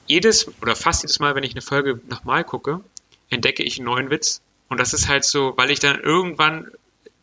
jedes 0.07 0.51
oder 0.63 0.75
fast 0.75 1.03
jedes 1.03 1.19
Mal, 1.19 1.35
wenn 1.35 1.45
ich 1.45 1.53
eine 1.53 1.61
Folge 1.61 2.01
nochmal 2.09 2.45
gucke, 2.45 2.81
entdecke 3.29 3.63
ich 3.63 3.79
einen 3.79 3.85
neuen 3.85 4.11
Witz. 4.11 4.41
Und 4.71 4.81
das 4.81 4.95
ist 4.95 5.09
halt 5.09 5.25
so, 5.25 5.53
weil 5.57 5.71
ich 5.71 5.81
dann 5.81 6.01
irgendwann 6.01 6.69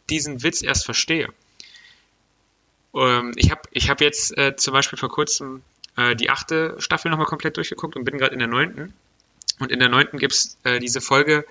diesen 0.09 0.43
Witz 0.43 0.61
erst 0.61 0.85
verstehe. 0.85 1.29
Ähm, 2.95 3.33
ich 3.35 3.51
habe 3.51 3.61
ich 3.71 3.89
hab 3.89 4.01
jetzt 4.01 4.37
äh, 4.37 4.55
zum 4.55 4.73
Beispiel 4.73 4.97
vor 4.97 5.09
kurzem 5.09 5.61
äh, 5.97 6.15
die 6.15 6.29
achte 6.29 6.75
Staffel 6.79 7.11
nochmal 7.11 7.27
komplett 7.27 7.57
durchgeguckt 7.57 7.95
und 7.95 8.03
bin 8.05 8.17
gerade 8.17 8.33
in 8.33 8.39
der 8.39 8.47
neunten. 8.47 8.93
Und 9.59 9.71
in 9.71 9.79
der 9.79 9.89
neunten 9.89 10.17
gibt 10.19 10.33
es 10.33 10.57
äh, 10.63 10.79
diese 10.79 10.99
Folge, 10.99 11.45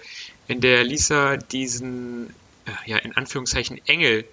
in 0.47 0.61
der 0.61 0.85
Lisa 0.85 1.37
diesen, 1.37 2.31
äh, 2.67 2.91
ja, 2.91 2.99
in 2.99 3.17
Anführungszeichen 3.17 3.81
Engel 3.87 4.25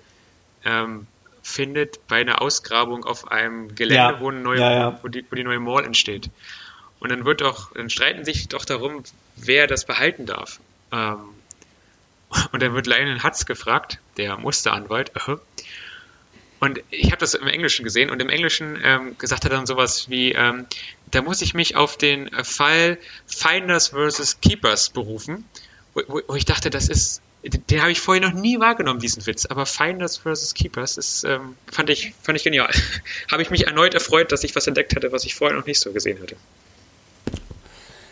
ähm, 0.66 1.08
findet 1.42 2.06
bei 2.08 2.18
einer 2.18 2.42
Ausgrabung 2.42 3.06
auf 3.06 3.32
einem 3.32 3.74
Gelände, 3.76 4.16
ja. 4.16 4.20
wo, 4.20 4.30
eine 4.30 4.42
neue, 4.42 4.60
ja, 4.60 4.72
ja. 4.72 5.00
Wo, 5.02 5.08
die, 5.08 5.26
wo 5.30 5.36
die 5.36 5.44
neue 5.44 5.60
Mall 5.60 5.86
entsteht. 5.86 6.30
Und 7.00 7.12
dann 7.12 7.26
wird 7.26 7.42
doch, 7.42 7.74
dann 7.74 7.90
streiten 7.90 8.26
sich 8.26 8.48
doch 8.48 8.66
darum, 8.66 9.04
wer 9.36 9.68
das 9.68 9.86
behalten 9.86 10.26
darf. 10.26 10.60
Ähm, 10.92 11.20
und 12.52 12.62
dann 12.62 12.74
wird 12.74 12.88
Lionel 12.88 13.24
Hutz 13.24 13.46
gefragt, 13.46 14.00
der 14.18 14.38
Musteranwalt, 14.38 15.12
uh, 15.28 15.38
und 16.62 16.82
ich 16.92 17.08
habe 17.08 17.18
das 17.18 17.34
im 17.34 17.48
Englischen 17.48 17.84
gesehen 17.84 18.10
und 18.10 18.22
im 18.22 18.30
Englischen 18.30 18.80
ähm, 18.84 19.18
gesagt 19.18 19.44
hat 19.44 19.52
er 19.52 19.58
dann 19.58 19.66
sowas 19.66 20.10
wie, 20.10 20.32
ähm, 20.32 20.68
da 21.10 21.22
muss 21.22 21.42
ich 21.42 21.54
mich 21.54 21.76
auf 21.76 21.98
den 21.98 22.30
Fall 22.44 22.98
Finders 23.26 23.90
versus 23.90 24.40
Keepers 24.40 24.90
berufen, 24.90 25.44
wo, 25.94 26.22
wo 26.28 26.36
ich 26.36 26.46
dachte, 26.46 26.70
das 26.70 26.88
ist 26.88 27.22
den 27.44 27.82
habe 27.82 27.92
ich 27.92 28.00
vorher 28.00 28.22
noch 28.22 28.40
nie 28.40 28.60
wahrgenommen, 28.60 29.00
diesen 29.00 29.26
Witz. 29.26 29.48
Aber 29.48 29.66
Finders 29.66 30.18
vs. 30.18 30.54
Keepers 30.54 30.98
ist, 30.98 31.24
ähm, 31.24 31.56
fand, 31.72 31.90
ich, 31.90 32.14
fand 32.22 32.38
ich 32.38 32.44
genial. 32.44 32.70
habe 33.32 33.42
ich 33.42 33.50
mich 33.50 33.66
erneut 33.66 33.96
erfreut, 33.96 34.32
dass 34.32 34.44
ich 34.44 34.56
was 34.56 34.68
entdeckt 34.68 34.96
hatte, 34.96 35.12
was 35.12 35.26
ich 35.26 35.34
vorher 35.34 35.58
noch 35.58 35.66
nicht 35.66 35.80
so 35.80 35.92
gesehen 35.92 36.22
hatte. 36.22 36.36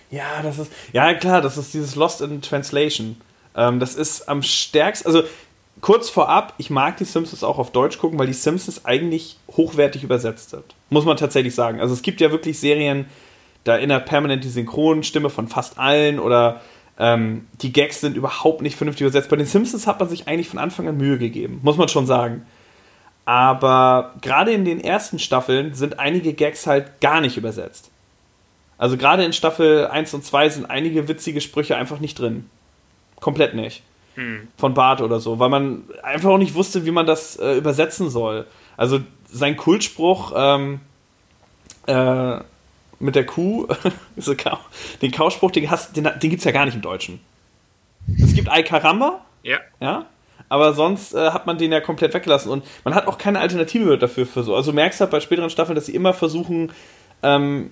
Ja, 0.09 0.41
das 0.41 0.57
ist, 0.57 0.71
ja 0.93 1.13
klar, 1.13 1.41
das 1.41 1.57
ist 1.57 1.75
dieses 1.75 1.93
Lost 1.93 2.21
in 2.21 2.41
Translation. 2.41 3.21
Ähm, 3.55 3.79
das 3.79 3.93
ist 3.93 4.27
am 4.27 4.41
stärksten, 4.41 5.05
also 5.05 5.23
kurz 5.81 6.09
vorab, 6.09 6.53
ich 6.57 6.69
mag 6.69 6.97
die 6.97 7.05
Simpsons 7.05 7.43
auch 7.43 7.57
auf 7.57 7.71
Deutsch 7.71 7.97
gucken, 7.97 8.19
weil 8.19 8.27
die 8.27 8.33
Simpsons 8.33 8.85
eigentlich 8.85 9.37
hochwertig 9.55 10.03
übersetzt 10.03 10.51
sind. 10.51 10.63
Muss 10.89 11.05
man 11.05 11.17
tatsächlich 11.17 11.55
sagen. 11.55 11.79
Also 11.79 11.93
es 11.93 12.01
gibt 12.01 12.21
ja 12.21 12.31
wirklich 12.31 12.59
Serien, 12.59 13.05
da 13.63 13.73
erinnert 13.73 14.05
permanent 14.05 14.43
die 14.43 14.49
Synchronstimme 14.49 15.29
von 15.29 15.47
fast 15.47 15.77
allen 15.79 16.19
oder 16.19 16.61
Ähm, 17.01 17.47
die 17.61 17.71
Gags 17.71 18.01
sind 18.01 18.17
überhaupt 18.17 18.61
nicht 18.61 18.75
vernünftig 18.75 19.05
übersetzt. 19.07 19.29
Bei 19.29 19.37
den 19.37 19.45
Simpsons 19.45 19.87
hat 19.87 20.01
man 20.01 20.09
sich 20.09 20.27
eigentlich 20.27 20.49
von 20.49 20.59
Anfang 20.59 20.85
an 20.85 20.97
Mühe 20.97 21.17
gegeben, 21.17 21.61
muss 21.63 21.77
man 21.77 21.87
schon 21.87 22.05
sagen. 22.05 22.45
Aber 23.23 24.15
gerade 24.21 24.51
in 24.51 24.65
den 24.65 24.81
ersten 24.81 25.17
Staffeln 25.17 25.73
sind 25.73 25.97
einige 25.97 26.33
Gags 26.33 26.67
halt 26.67 26.99
gar 26.99 27.21
nicht 27.21 27.37
übersetzt. 27.37 27.89
Also 28.77 28.97
gerade 28.97 29.23
in 29.23 29.31
Staffel 29.31 29.87
1 29.87 30.13
und 30.13 30.25
2 30.25 30.49
sind 30.49 30.65
einige 30.69 31.07
witzige 31.07 31.39
Sprüche 31.39 31.77
einfach 31.77 32.01
nicht 32.01 32.19
drin. 32.19 32.49
Komplett 33.21 33.53
nicht. 33.53 33.81
Hm. 34.19 34.49
Von 34.57 34.73
Bart 34.73 34.99
oder 35.01 35.21
so, 35.21 35.39
weil 35.39 35.47
man 35.47 35.83
einfach 36.03 36.29
auch 36.29 36.37
nicht 36.37 36.53
wusste, 36.53 36.85
wie 36.85 36.91
man 36.91 37.05
das 37.05 37.37
äh, 37.37 37.53
übersetzen 37.53 38.09
soll. 38.09 38.45
Also 38.75 38.99
sein 39.31 39.55
Kultspruch 39.55 40.33
ähm, 40.35 40.81
äh, 41.87 42.39
mit 42.99 43.15
der 43.15 43.25
Kuh, 43.25 43.67
den 45.01 45.11
Kauspruch, 45.11 45.51
den, 45.51 45.69
den, 45.95 46.03
den 46.03 46.29
gibt 46.29 46.39
es 46.39 46.43
ja 46.43 46.51
gar 46.51 46.65
nicht 46.65 46.75
im 46.75 46.81
Deutschen. 46.81 47.21
Es 48.21 48.33
gibt 48.33 48.49
Ay 48.49 48.63
Caramba. 48.63 49.23
Ja. 49.43 49.59
Ja. 49.79 50.05
Aber 50.49 50.73
sonst 50.73 51.13
äh, 51.13 51.31
hat 51.31 51.45
man 51.45 51.57
den 51.57 51.71
ja 51.71 51.79
komplett 51.79 52.13
weggelassen 52.13 52.51
und 52.51 52.65
man 52.83 52.95
hat 52.95 53.07
auch 53.07 53.17
keine 53.17 53.39
Alternative 53.39 53.97
dafür 53.97 54.25
für 54.25 54.43
so. 54.43 54.53
Also 54.53 54.71
du 54.71 54.75
merkst 54.75 54.99
halt 54.99 55.11
bei 55.11 55.21
späteren 55.21 55.49
Staffeln, 55.49 55.75
dass 55.75 55.85
sie 55.85 55.95
immer 55.95 56.13
versuchen, 56.13 56.73
ähm, 57.23 57.71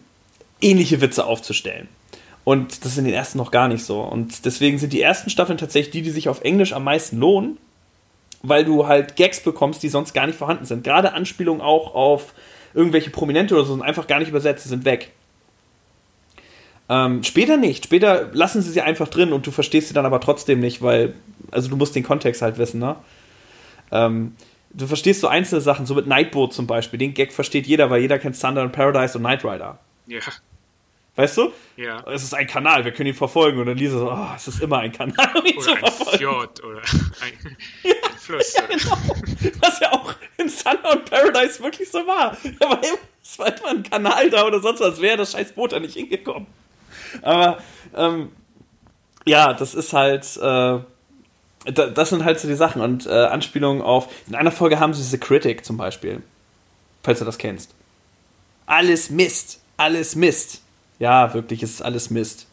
ähnliche 0.61 1.01
Witze 1.01 1.25
aufzustellen. 1.25 1.89
Und 2.47 2.85
das 2.85 2.93
ist 2.93 2.97
in 2.97 3.03
den 3.03 3.13
ersten 3.13 3.37
noch 3.39 3.51
gar 3.51 3.67
nicht 3.67 3.83
so. 3.83 3.99
Und 3.99 4.45
deswegen 4.45 4.77
sind 4.77 4.93
die 4.93 5.01
ersten 5.01 5.29
Staffeln 5.29 5.57
tatsächlich 5.57 5.91
die, 5.91 6.01
die 6.01 6.11
sich 6.11 6.29
auf 6.29 6.39
Englisch 6.45 6.71
am 6.71 6.85
meisten 6.85 7.19
lohnen, 7.19 7.57
weil 8.41 8.63
du 8.63 8.87
halt 8.87 9.17
Gags 9.17 9.41
bekommst, 9.41 9.83
die 9.83 9.89
sonst 9.89 10.13
gar 10.13 10.27
nicht 10.27 10.37
vorhanden 10.37 10.63
sind. 10.63 10.85
Gerade 10.85 11.11
Anspielungen 11.11 11.61
auch 11.61 11.93
auf 11.93 12.33
irgendwelche 12.73 13.09
Prominente 13.09 13.53
oder 13.53 13.65
so 13.65 13.73
sind 13.73 13.81
einfach 13.81 14.07
gar 14.07 14.19
nicht 14.19 14.29
übersetzt, 14.29 14.63
sind 14.63 14.85
weg. 14.85 15.11
Ähm, 16.87 17.21
später 17.21 17.57
nicht. 17.57 17.83
Später 17.83 18.29
lassen 18.31 18.61
sie 18.61 18.71
sie 18.71 18.79
einfach 18.79 19.09
drin 19.09 19.33
und 19.33 19.45
du 19.45 19.51
verstehst 19.51 19.89
sie 19.89 19.93
dann 19.93 20.05
aber 20.05 20.21
trotzdem 20.21 20.61
nicht, 20.61 20.81
weil, 20.81 21.15
also 21.51 21.67
du 21.67 21.75
musst 21.75 21.97
den 21.97 22.03
Kontext 22.03 22.41
halt 22.41 22.57
wissen, 22.57 22.79
ne? 22.79 22.95
Ähm, 23.91 24.37
du 24.69 24.87
verstehst 24.87 25.19
so 25.19 25.27
einzelne 25.27 25.59
Sachen, 25.59 25.85
so 25.85 25.95
mit 25.95 26.07
Nightboat 26.07 26.53
zum 26.53 26.65
Beispiel. 26.65 26.97
Den 26.97 27.13
Gag 27.13 27.33
versteht 27.33 27.67
jeder, 27.67 27.89
weil 27.89 27.99
jeder 27.99 28.17
kennt 28.19 28.39
Thunder 28.39 28.61
and 28.61 28.71
Paradise 28.71 29.17
und 29.17 29.25
Knight 29.25 29.43
Rider. 29.43 29.79
Ja. 30.05 30.21
Weißt 31.17 31.35
du? 31.35 31.51
Ja. 31.77 32.03
Es 32.11 32.21
ist 32.21 32.35
ein 32.35 32.45
Kanal, 32.45 32.85
wir 32.85 32.91
können 32.91 33.07
ihn 33.07 33.15
verfolgen. 33.15 33.59
Und 33.59 33.65
dann 33.65 33.75
Lisa 33.75 33.97
so, 33.97 34.11
oh, 34.11 34.27
es 34.35 34.47
ist 34.47 34.61
immer 34.61 34.77
ein 34.77 34.91
Kanal, 34.91 35.31
um 35.35 35.45
ihn 35.47 35.57
oder 35.57 35.65
zu 35.65 35.71
ein 35.71 35.79
verfolgen. 35.79 36.17
Fjord 36.19 36.63
oder 36.63 36.77
ein, 36.77 37.57
ja, 37.83 37.91
ein 37.91 38.17
Fluss. 38.19 38.53
Ja, 38.53 38.65
genau. 38.67 38.97
Was 39.61 39.79
ja 39.79 39.93
auch 39.93 40.13
in 40.37 40.45
und 40.45 41.09
Paradise 41.09 41.63
wirklich 41.63 41.89
so 41.89 42.05
war. 42.05 42.37
Da 42.59 42.69
war 42.69 42.83
immer, 42.83 42.97
es 43.23 43.39
war 43.39 43.47
immer 43.47 43.69
ein 43.69 43.81
Kanal 43.81 44.29
da 44.29 44.45
oder 44.45 44.59
sonst 44.59 44.79
was, 44.79 45.01
wäre 45.01 45.17
das 45.17 45.31
scheiß 45.31 45.53
Boot 45.53 45.71
da 45.71 45.79
nicht 45.79 45.95
hingekommen. 45.95 46.45
Aber 47.23 47.57
ähm, 47.95 48.31
ja, 49.25 49.53
das 49.53 49.73
ist 49.73 49.93
halt, 49.93 50.23
äh, 50.37 50.79
das 51.73 52.09
sind 52.09 52.25
halt 52.25 52.39
so 52.39 52.47
die 52.47 52.53
Sachen 52.53 52.79
und 52.79 53.07
äh, 53.07 53.09
Anspielungen 53.09 53.81
auf. 53.81 54.07
In 54.27 54.35
einer 54.35 54.51
Folge 54.51 54.79
haben 54.79 54.93
sie 54.93 55.01
The 55.01 55.17
Critic 55.17 55.65
zum 55.65 55.77
Beispiel, 55.77 56.21
falls 57.01 57.17
du 57.17 57.25
das 57.25 57.39
kennst. 57.39 57.73
Alles 58.67 59.09
Mist, 59.09 59.61
alles 59.77 60.15
Mist. 60.15 60.61
Ja, 60.99 61.33
wirklich, 61.33 61.63
es 61.63 61.71
ist 61.71 61.81
alles 61.81 62.09
Mist. 62.09 62.47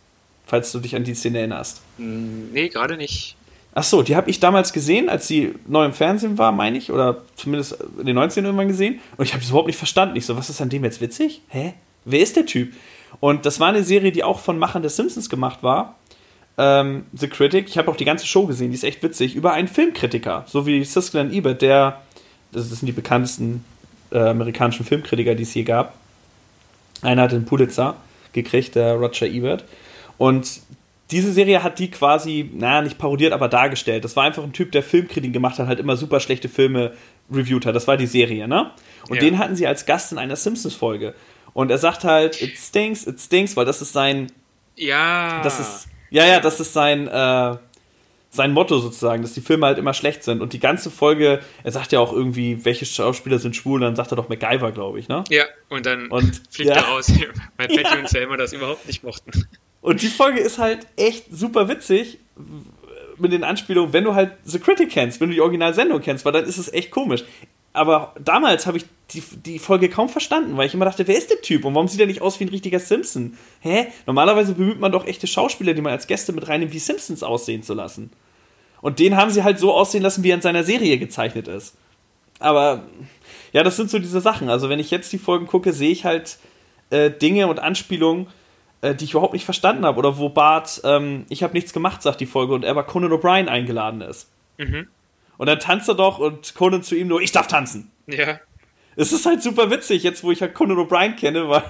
Falls 0.46 0.70
du 0.72 0.80
dich 0.80 0.94
an 0.94 1.04
die 1.04 1.14
Szene 1.14 1.38
erinnerst. 1.38 1.80
Hm, 1.96 2.52
nee, 2.52 2.68
gerade 2.68 2.96
nicht. 2.96 3.36
Ach 3.74 3.82
so, 3.82 4.02
die 4.02 4.14
habe 4.14 4.30
ich 4.30 4.38
damals 4.38 4.72
gesehen, 4.72 5.08
als 5.08 5.26
sie 5.26 5.54
neu 5.66 5.84
im 5.84 5.92
Fernsehen 5.92 6.38
war, 6.38 6.52
meine 6.52 6.78
ich, 6.78 6.92
oder 6.92 7.22
zumindest 7.34 7.76
in 7.98 8.06
den 8.06 8.16
90ern 8.16 8.44
irgendwann 8.44 8.68
gesehen. 8.68 9.00
Und 9.16 9.24
ich 9.24 9.32
habe 9.32 9.42
es 9.42 9.48
überhaupt 9.48 9.66
nicht 9.66 9.78
verstanden. 9.78 10.16
Ich 10.16 10.26
so, 10.26 10.36
was 10.36 10.48
ist 10.48 10.60
an 10.60 10.68
dem 10.68 10.84
jetzt 10.84 11.00
witzig? 11.00 11.42
Hä? 11.48 11.74
Wer 12.04 12.20
ist 12.20 12.36
der 12.36 12.46
Typ? 12.46 12.72
Und 13.18 13.46
das 13.46 13.58
war 13.58 13.68
eine 13.68 13.82
Serie, 13.82 14.12
die 14.12 14.22
auch 14.22 14.38
von 14.38 14.58
Machern 14.58 14.82
des 14.82 14.94
Simpsons 14.96 15.28
gemacht 15.28 15.62
war. 15.62 15.96
Ähm, 16.56 17.06
The 17.14 17.26
Critic. 17.26 17.68
Ich 17.68 17.78
habe 17.78 17.90
auch 17.90 17.96
die 17.96 18.04
ganze 18.04 18.26
Show 18.26 18.46
gesehen, 18.46 18.70
die 18.70 18.76
ist 18.76 18.84
echt 18.84 19.02
witzig. 19.02 19.34
Über 19.34 19.52
einen 19.52 19.66
Filmkritiker, 19.66 20.44
so 20.46 20.66
wie 20.66 20.84
Siskel 20.84 21.22
und 21.22 21.32
Ebert, 21.32 21.62
der, 21.62 22.02
das 22.52 22.68
sind 22.68 22.86
die 22.86 22.92
bekanntesten 22.92 23.64
äh, 24.12 24.18
amerikanischen 24.18 24.84
Filmkritiker, 24.84 25.34
die 25.34 25.42
es 25.42 25.54
je 25.54 25.64
gab. 25.64 25.94
Einer 27.02 27.22
hat 27.22 27.32
den 27.32 27.44
Pulitzer 27.44 27.96
gekriegt, 28.34 28.74
der 28.74 28.94
Roger 28.94 29.26
Ebert. 29.26 29.64
Und 30.18 30.60
diese 31.10 31.32
Serie 31.32 31.62
hat 31.62 31.78
die 31.78 31.90
quasi, 31.90 32.50
naja, 32.54 32.82
nicht 32.82 32.98
parodiert, 32.98 33.32
aber 33.32 33.48
dargestellt. 33.48 34.04
Das 34.04 34.16
war 34.16 34.24
einfach 34.24 34.42
ein 34.42 34.52
Typ, 34.52 34.72
der 34.72 34.82
Filmkritiken 34.82 35.32
gemacht 35.32 35.58
hat, 35.58 35.66
halt 35.66 35.78
immer 35.78 35.96
super 35.96 36.20
schlechte 36.20 36.48
Filme 36.48 36.92
reviewt 37.32 37.66
hat. 37.66 37.74
Das 37.74 37.86
war 37.86 37.96
die 37.96 38.06
Serie, 38.06 38.48
ne? 38.48 38.70
Und 39.08 39.16
ja. 39.16 39.20
den 39.20 39.38
hatten 39.38 39.54
sie 39.56 39.66
als 39.66 39.86
Gast 39.86 40.12
in 40.12 40.18
einer 40.18 40.36
Simpsons-Folge. 40.36 41.14
Und 41.52 41.70
er 41.70 41.78
sagt 41.78 42.04
halt, 42.04 42.40
it 42.42 42.56
stinks, 42.58 43.06
it 43.06 43.20
stinks, 43.20 43.56
weil 43.56 43.64
das 43.64 43.80
ist 43.80 43.92
sein. 43.92 44.32
Ja. 44.76 45.40
Das 45.42 45.60
ist. 45.60 45.88
Ja, 46.10 46.26
ja, 46.26 46.40
das 46.40 46.60
ist 46.60 46.72
sein. 46.72 47.06
Äh, 47.06 47.56
sein 48.34 48.52
Motto 48.52 48.78
sozusagen, 48.78 49.22
dass 49.22 49.32
die 49.32 49.40
Filme 49.40 49.66
halt 49.66 49.78
immer 49.78 49.94
schlecht 49.94 50.24
sind. 50.24 50.42
Und 50.42 50.52
die 50.52 50.58
ganze 50.58 50.90
Folge, 50.90 51.40
er 51.62 51.72
sagt 51.72 51.92
ja 51.92 52.00
auch 52.00 52.12
irgendwie, 52.12 52.64
welche 52.64 52.84
Schauspieler 52.84 53.38
sind 53.38 53.54
schwul, 53.54 53.76
und 53.76 53.82
dann 53.82 53.96
sagt 53.96 54.12
er 54.12 54.16
doch 54.16 54.28
MacGyver, 54.28 54.72
glaube 54.72 54.98
ich, 54.98 55.08
ne? 55.08 55.24
Ja, 55.30 55.44
und 55.68 55.86
dann 55.86 56.08
und, 56.08 56.42
fliegt 56.50 56.70
ja. 56.70 56.76
er 56.76 56.82
raus, 56.84 57.12
weil 57.56 57.68
Patty 57.68 57.98
und 57.98 58.08
Selma 58.08 58.36
das 58.36 58.52
überhaupt 58.52 58.86
nicht 58.86 59.04
mochten. 59.04 59.46
Und 59.80 60.02
die 60.02 60.08
Folge 60.08 60.40
ist 60.40 60.58
halt 60.58 60.86
echt 60.96 61.26
super 61.30 61.68
witzig 61.68 62.18
mit 63.18 63.32
den 63.32 63.44
Anspielungen, 63.44 63.92
wenn 63.92 64.04
du 64.04 64.14
halt 64.14 64.32
The 64.44 64.58
Critic 64.58 64.90
kennst, 64.90 65.20
wenn 65.20 65.28
du 65.28 65.34
die 65.34 65.40
Originalsendung 65.40 66.00
kennst, 66.00 66.24
weil 66.24 66.32
dann 66.32 66.44
ist 66.44 66.58
es 66.58 66.72
echt 66.72 66.90
komisch. 66.90 67.24
Aber 67.74 68.14
damals 68.20 68.66
habe 68.66 68.78
ich 68.78 68.84
die, 69.10 69.22
die 69.44 69.58
Folge 69.58 69.88
kaum 69.88 70.08
verstanden, 70.08 70.56
weil 70.56 70.66
ich 70.66 70.74
immer 70.74 70.84
dachte, 70.84 71.06
wer 71.08 71.18
ist 71.18 71.30
der 71.30 71.42
Typ 71.42 71.64
und 71.64 71.74
warum 71.74 71.88
sieht 71.88 72.00
er 72.00 72.06
nicht 72.06 72.22
aus 72.22 72.38
wie 72.38 72.44
ein 72.44 72.48
richtiger 72.48 72.78
Simpson? 72.78 73.36
Hä? 73.60 73.88
Normalerweise 74.06 74.54
bemüht 74.54 74.78
man 74.78 74.92
doch 74.92 75.06
echte 75.06 75.26
Schauspieler, 75.26 75.74
die 75.74 75.82
man 75.82 75.92
als 75.92 76.06
Gäste 76.06 76.32
mit 76.32 76.48
reinnimmt, 76.48 76.72
wie 76.72 76.78
Simpsons 76.78 77.22
aussehen 77.24 77.64
zu 77.64 77.74
lassen. 77.74 78.10
Und 78.84 78.98
den 78.98 79.16
haben 79.16 79.30
sie 79.30 79.42
halt 79.42 79.58
so 79.58 79.72
aussehen 79.72 80.02
lassen, 80.02 80.22
wie 80.24 80.30
er 80.30 80.34
in 80.34 80.42
seiner 80.42 80.62
Serie 80.62 80.98
gezeichnet 80.98 81.48
ist. 81.48 81.74
Aber 82.38 82.82
ja, 83.50 83.62
das 83.62 83.76
sind 83.76 83.88
so 83.88 83.98
diese 83.98 84.20
Sachen. 84.20 84.50
Also 84.50 84.68
wenn 84.68 84.78
ich 84.78 84.90
jetzt 84.90 85.10
die 85.10 85.16
Folgen 85.16 85.46
gucke, 85.46 85.72
sehe 85.72 85.90
ich 85.90 86.04
halt 86.04 86.36
äh, 86.90 87.10
Dinge 87.10 87.46
und 87.46 87.60
Anspielungen, 87.60 88.26
äh, 88.82 88.94
die 88.94 89.04
ich 89.06 89.12
überhaupt 89.12 89.32
nicht 89.32 89.46
verstanden 89.46 89.86
habe. 89.86 89.98
Oder 89.98 90.18
wo 90.18 90.28
Bart, 90.28 90.82
ähm, 90.84 91.24
ich 91.30 91.42
habe 91.42 91.54
nichts 91.54 91.72
gemacht, 91.72 92.02
sagt 92.02 92.20
die 92.20 92.26
Folge, 92.26 92.52
und 92.52 92.62
er 92.62 92.74
bei 92.74 92.82
Conan 92.82 93.10
O'Brien 93.10 93.48
eingeladen 93.48 94.02
ist. 94.02 94.30
Mhm. 94.58 94.86
Und 95.38 95.46
dann 95.46 95.60
tanzt 95.60 95.88
er 95.88 95.94
doch 95.94 96.18
und 96.18 96.54
Conan 96.54 96.82
zu 96.82 96.94
ihm 96.94 97.08
nur, 97.08 97.22
ich 97.22 97.32
darf 97.32 97.46
tanzen. 97.46 97.90
Ja. 98.06 98.38
Es 98.96 99.12
ist 99.12 99.24
halt 99.24 99.42
super 99.42 99.70
witzig, 99.70 100.02
jetzt 100.02 100.22
wo 100.24 100.30
ich 100.30 100.42
halt 100.42 100.52
Conan 100.52 100.76
O'Brien 100.76 101.16
kenne, 101.16 101.48
weil 101.48 101.62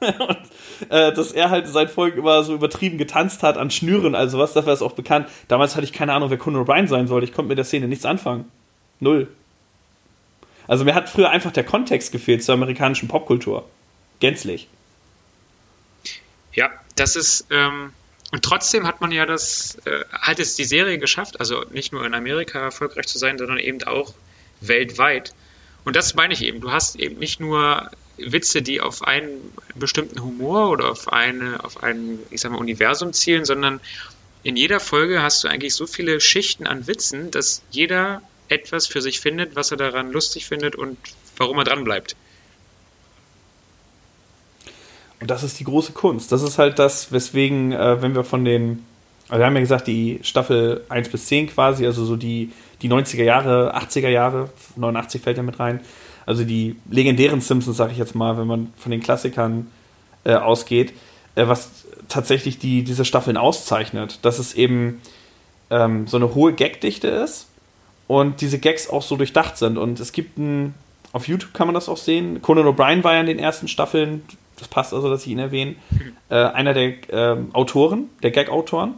und, 0.00 0.90
äh, 0.90 1.12
dass 1.12 1.32
er 1.32 1.50
halt 1.50 1.66
seit 1.68 1.90
Folgen 1.90 2.18
immer 2.18 2.42
so 2.44 2.54
übertrieben 2.54 2.98
getanzt 2.98 3.42
hat 3.42 3.56
an 3.56 3.70
Schnüren, 3.70 4.14
also 4.14 4.38
was, 4.38 4.52
dafür 4.52 4.72
ist 4.72 4.82
auch 4.82 4.92
bekannt. 4.92 5.28
Damals 5.48 5.74
hatte 5.74 5.84
ich 5.84 5.92
keine 5.92 6.12
Ahnung, 6.12 6.30
wer 6.30 6.38
Conan 6.38 6.64
O'Brien 6.64 6.86
sein 6.86 7.06
soll. 7.06 7.24
Ich 7.24 7.32
konnte 7.32 7.48
mit 7.48 7.58
der 7.58 7.64
Szene 7.64 7.88
nichts 7.88 8.04
anfangen. 8.04 8.50
Null. 9.00 9.28
Also 10.68 10.84
mir 10.84 10.94
hat 10.94 11.08
früher 11.08 11.30
einfach 11.30 11.52
der 11.52 11.64
Kontext 11.64 12.12
gefehlt 12.12 12.42
zur 12.42 12.54
amerikanischen 12.54 13.08
Popkultur. 13.08 13.68
Gänzlich. 14.20 14.68
Ja, 16.52 16.70
das 16.96 17.16
ist, 17.16 17.46
ähm, 17.50 17.92
und 18.32 18.42
trotzdem 18.42 18.86
hat 18.86 19.00
man 19.00 19.12
ja 19.12 19.26
das, 19.26 19.78
äh, 19.84 20.04
hat 20.10 20.40
es 20.40 20.56
die 20.56 20.64
Serie 20.64 20.98
geschafft, 20.98 21.38
also 21.38 21.64
nicht 21.70 21.92
nur 21.92 22.04
in 22.04 22.14
Amerika 22.14 22.58
erfolgreich 22.58 23.06
zu 23.06 23.18
sein, 23.18 23.38
sondern 23.38 23.58
eben 23.58 23.82
auch 23.84 24.14
weltweit. 24.60 25.34
Und 25.84 25.94
das 25.94 26.14
meine 26.14 26.34
ich 26.34 26.42
eben. 26.42 26.60
Du 26.60 26.72
hast 26.72 26.96
eben 26.96 27.18
nicht 27.18 27.38
nur 27.38 27.90
Witze, 28.18 28.62
die 28.62 28.80
auf 28.80 29.02
einen 29.02 29.52
bestimmten 29.74 30.22
Humor 30.22 30.70
oder 30.70 30.90
auf 30.90 31.12
eine, 31.12 31.62
auf 31.62 31.82
ein, 31.82 32.18
ich 32.30 32.40
sag 32.40 32.52
mal, 32.52 32.58
Universum 32.58 33.12
zielen, 33.12 33.44
sondern 33.44 33.80
in 34.42 34.56
jeder 34.56 34.80
Folge 34.80 35.22
hast 35.22 35.44
du 35.44 35.48
eigentlich 35.48 35.74
so 35.74 35.86
viele 35.86 36.20
Schichten 36.20 36.66
an 36.66 36.86
Witzen, 36.86 37.30
dass 37.30 37.62
jeder 37.70 38.22
etwas 38.48 38.86
für 38.86 39.02
sich 39.02 39.20
findet, 39.20 39.56
was 39.56 39.70
er 39.70 39.76
daran 39.76 40.12
lustig 40.12 40.46
findet 40.46 40.76
und 40.76 40.96
warum 41.36 41.58
er 41.58 41.64
dran 41.64 41.84
bleibt. 41.84 42.16
Und 45.20 45.30
das 45.30 45.42
ist 45.42 45.58
die 45.58 45.64
große 45.64 45.92
Kunst. 45.92 46.30
Das 46.30 46.42
ist 46.42 46.58
halt 46.58 46.78
das, 46.78 47.10
weswegen, 47.10 47.72
äh, 47.72 48.02
wenn 48.02 48.14
wir 48.14 48.22
von 48.22 48.44
den, 48.44 48.84
also 49.28 49.40
wir 49.40 49.46
haben 49.46 49.54
ja 49.54 49.60
gesagt, 49.60 49.86
die 49.86 50.20
Staffel 50.22 50.84
1 50.88 51.08
bis 51.08 51.26
10 51.26 51.48
quasi, 51.48 51.86
also 51.86 52.04
so 52.04 52.16
die, 52.16 52.52
die 52.82 52.88
90er 52.88 53.24
Jahre, 53.24 53.74
80er 53.76 54.08
Jahre, 54.08 54.50
89 54.76 55.22
fällt 55.22 55.38
ja 55.38 55.42
mit 55.42 55.58
rein, 55.58 55.80
also 56.26 56.44
die 56.44 56.76
legendären 56.90 57.40
Simpsons, 57.40 57.76
sag 57.76 57.92
ich 57.92 57.98
jetzt 57.98 58.14
mal, 58.14 58.36
wenn 58.36 58.46
man 58.46 58.72
von 58.76 58.90
den 58.90 59.00
Klassikern 59.00 59.68
äh, 60.24 60.34
ausgeht, 60.34 60.92
äh, 61.36 61.46
was 61.46 61.84
tatsächlich 62.08 62.58
die, 62.58 62.82
diese 62.82 63.04
Staffeln 63.04 63.36
auszeichnet, 63.36 64.18
dass 64.22 64.38
es 64.38 64.54
eben 64.54 65.00
ähm, 65.70 66.06
so 66.06 66.16
eine 66.16 66.34
hohe 66.34 66.52
Gagdichte 66.52 67.08
ist 67.08 67.48
und 68.08 68.40
diese 68.40 68.58
Gags 68.58 68.90
auch 68.90 69.02
so 69.02 69.16
durchdacht 69.16 69.56
sind. 69.56 69.78
Und 69.78 70.00
es 70.00 70.12
gibt 70.12 70.38
ein, 70.38 70.74
auf 71.12 71.28
YouTube 71.28 71.54
kann 71.54 71.66
man 71.68 71.74
das 71.74 71.88
auch 71.88 71.96
sehen, 71.96 72.42
Conan 72.42 72.66
O'Brien 72.66 73.04
war 73.04 73.14
ja 73.14 73.20
in 73.20 73.26
den 73.26 73.38
ersten 73.38 73.68
Staffeln, 73.68 74.22
das 74.58 74.68
passt 74.68 74.94
also, 74.94 75.08
dass 75.08 75.22
ich 75.22 75.32
ihn 75.32 75.38
erwähne, 75.38 75.76
äh, 76.28 76.34
einer 76.36 76.74
der 76.74 76.94
ähm, 77.10 77.50
Autoren, 77.52 78.10
der 78.22 78.30
Gag-Autoren, 78.30 78.94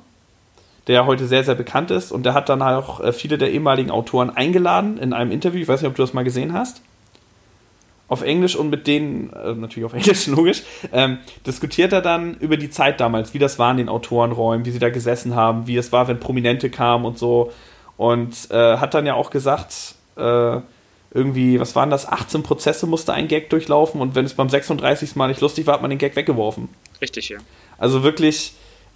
der 0.86 1.04
heute 1.04 1.26
sehr, 1.26 1.44
sehr 1.44 1.54
bekannt 1.54 1.90
ist 1.90 2.12
und 2.12 2.24
der 2.24 2.32
hat 2.32 2.48
dann 2.48 2.62
auch 2.62 3.00
äh, 3.00 3.12
viele 3.12 3.36
der 3.36 3.50
ehemaligen 3.50 3.90
Autoren 3.90 4.30
eingeladen 4.30 4.98
in 4.98 5.12
einem 5.12 5.30
Interview. 5.30 5.60
Ich 5.60 5.68
weiß 5.68 5.82
nicht, 5.82 5.90
ob 5.90 5.96
du 5.96 6.02
das 6.02 6.14
mal 6.14 6.24
gesehen 6.24 6.52
hast. 6.52 6.80
Auf 8.08 8.22
Englisch 8.22 8.56
und 8.56 8.70
mit 8.70 8.86
denen, 8.86 9.32
äh, 9.32 9.54
natürlich 9.54 9.84
auf 9.84 9.92
Englisch, 9.94 10.26
logisch, 10.26 10.62
ähm, 10.92 11.18
diskutiert 11.46 11.92
er 11.92 12.00
dann 12.00 12.34
über 12.34 12.56
die 12.56 12.70
Zeit 12.70 13.00
damals, 13.00 13.34
wie 13.34 13.38
das 13.38 13.58
war 13.58 13.70
in 13.70 13.76
den 13.76 13.88
Autorenräumen, 13.88 14.64
wie 14.66 14.70
sie 14.70 14.78
da 14.78 14.90
gesessen 14.90 15.34
haben, 15.34 15.66
wie 15.66 15.76
es 15.76 15.92
war, 15.92 16.08
wenn 16.08 16.18
Prominente 16.18 16.70
kamen 16.70 17.04
und 17.04 17.18
so. 17.18 17.52
Und 17.96 18.50
äh, 18.50 18.78
hat 18.78 18.94
dann 18.94 19.06
ja 19.06 19.14
auch 19.14 19.30
gesagt, 19.30 19.94
äh, 20.16 20.60
irgendwie, 21.12 21.58
was 21.58 21.74
waren 21.74 21.90
das, 21.90 22.06
18 22.06 22.42
Prozesse 22.42 22.86
musste 22.86 23.12
ein 23.12 23.28
Gag 23.28 23.50
durchlaufen 23.50 24.00
und 24.00 24.14
wenn 24.14 24.24
es 24.24 24.34
beim 24.34 24.48
36. 24.48 25.16
Mal 25.16 25.28
nicht 25.28 25.40
lustig 25.40 25.66
war, 25.66 25.74
hat 25.74 25.82
man 25.82 25.90
den 25.90 25.98
Gag 25.98 26.16
weggeworfen. 26.16 26.68
Richtig, 27.00 27.30
ja. 27.30 27.38
Also 27.78 28.02
wirklich, 28.02 28.52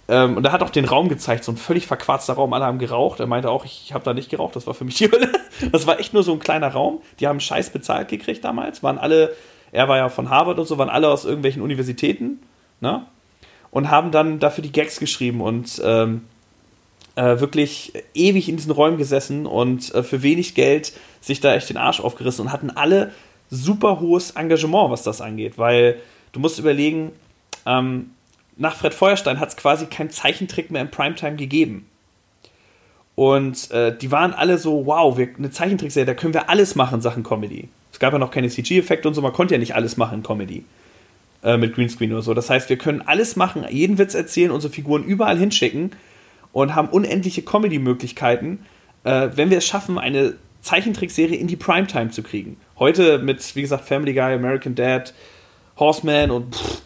ähm, 0.07 0.35
und 0.37 0.45
er 0.45 0.51
hat 0.51 0.61
auch 0.61 0.69
den 0.69 0.85
Raum 0.85 1.07
gezeigt, 1.07 1.43
so 1.43 1.51
ein 1.51 1.57
völlig 1.57 1.87
verquarzter 1.87 2.33
Raum, 2.33 2.53
alle 2.53 2.65
haben 2.65 2.79
geraucht. 2.79 3.19
Er 3.19 3.27
meinte 3.27 3.49
auch, 3.49 3.63
ich 3.63 3.93
habe 3.93 4.03
da 4.03 4.13
nicht 4.13 4.29
geraucht, 4.29 4.55
das 4.55 4.67
war 4.67 4.73
für 4.73 4.83
mich 4.83 4.95
die 4.95 5.05
Hölle. 5.11 5.31
Das 5.71 5.87
war 5.87 5.99
echt 5.99 6.13
nur 6.13 6.23
so 6.23 6.33
ein 6.33 6.39
kleiner 6.39 6.69
Raum. 6.69 7.01
Die 7.19 7.27
haben 7.27 7.39
Scheiß 7.39 7.69
bezahlt 7.69 8.09
gekriegt 8.09 8.43
damals, 8.43 8.83
waren 8.83 8.97
alle, 8.97 9.35
er 9.71 9.87
war 9.87 9.97
ja 9.97 10.09
von 10.09 10.29
Harvard 10.29 10.59
und 10.59 10.67
so, 10.67 10.77
waren 10.77 10.89
alle 10.89 11.09
aus 11.09 11.25
irgendwelchen 11.25 11.61
Universitäten, 11.61 12.39
ne? 12.81 13.05
Und 13.71 13.89
haben 13.89 14.11
dann 14.11 14.39
dafür 14.39 14.61
die 14.61 14.71
Gags 14.71 14.99
geschrieben 14.99 15.41
und 15.41 15.81
ähm, 15.83 16.25
äh, 17.15 17.39
wirklich 17.39 17.93
ewig 18.13 18.47
in 18.47 18.57
diesen 18.57 18.71
Räumen 18.71 18.97
gesessen 18.97 19.47
und 19.47 19.93
äh, 19.95 20.03
für 20.03 20.21
wenig 20.21 20.53
Geld 20.53 20.93
sich 21.21 21.39
da 21.39 21.55
echt 21.55 21.69
den 21.69 21.77
Arsch 21.77 21.99
aufgerissen 21.99 22.45
und 22.45 22.51
hatten 22.51 22.69
alle 22.69 23.11
super 23.49 23.99
hohes 23.99 24.31
Engagement, 24.31 24.91
was 24.91 25.01
das 25.01 25.21
angeht, 25.21 25.57
weil 25.57 25.99
du 26.33 26.39
musst 26.39 26.59
überlegen, 26.59 27.13
ähm, 27.65 28.11
nach 28.57 28.75
Fred 28.75 28.93
Feuerstein 28.93 29.39
hat 29.39 29.49
es 29.49 29.57
quasi 29.57 29.85
keinen 29.85 30.09
Zeichentrick 30.09 30.71
mehr 30.71 30.81
in 30.81 30.91
Primetime 30.91 31.35
gegeben. 31.35 31.87
Und 33.15 33.69
äh, 33.71 33.95
die 33.95 34.11
waren 34.11 34.33
alle 34.33 34.57
so, 34.57 34.85
wow, 34.85 35.17
wir, 35.17 35.29
eine 35.37 35.51
Zeichentrickserie, 35.51 36.05
da 36.05 36.13
können 36.13 36.33
wir 36.33 36.49
alles 36.49 36.75
machen, 36.75 37.01
Sachen 37.01 37.23
Comedy. 37.23 37.69
Es 37.91 37.99
gab 37.99 38.11
ja 38.11 38.19
noch 38.19 38.31
keine 38.31 38.49
CG-Effekte 38.49 39.07
und 39.07 39.13
so, 39.13 39.21
man 39.21 39.33
konnte 39.33 39.53
ja 39.53 39.59
nicht 39.59 39.75
alles 39.75 39.97
machen 39.97 40.19
in 40.19 40.23
Comedy. 40.23 40.65
Äh, 41.43 41.57
mit 41.57 41.75
Greenscreen 41.75 42.13
oder 42.13 42.21
so. 42.21 42.33
Das 42.33 42.49
heißt, 42.49 42.69
wir 42.69 42.77
können 42.77 43.01
alles 43.01 43.35
machen, 43.35 43.65
jeden 43.69 43.97
Witz 43.97 44.15
erzählen, 44.15 44.49
unsere 44.49 44.71
Figuren 44.71 45.03
überall 45.03 45.37
hinschicken 45.37 45.91
und 46.53 46.73
haben 46.73 46.87
unendliche 46.87 47.41
Comedy-Möglichkeiten, 47.41 48.65
äh, 49.03 49.29
wenn 49.35 49.49
wir 49.49 49.57
es 49.57 49.65
schaffen, 49.65 49.99
eine 49.99 50.35
Zeichentrickserie 50.61 51.35
in 51.35 51.47
die 51.47 51.57
Primetime 51.57 52.11
zu 52.11 52.23
kriegen. 52.23 52.55
Heute 52.79 53.19
mit, 53.19 53.55
wie 53.57 53.61
gesagt, 53.61 53.83
Family 53.85 54.13
Guy, 54.13 54.33
American 54.33 54.73
Dad, 54.73 55.13
Horseman 55.77 56.31
und 56.31 56.55
pff, 56.55 56.81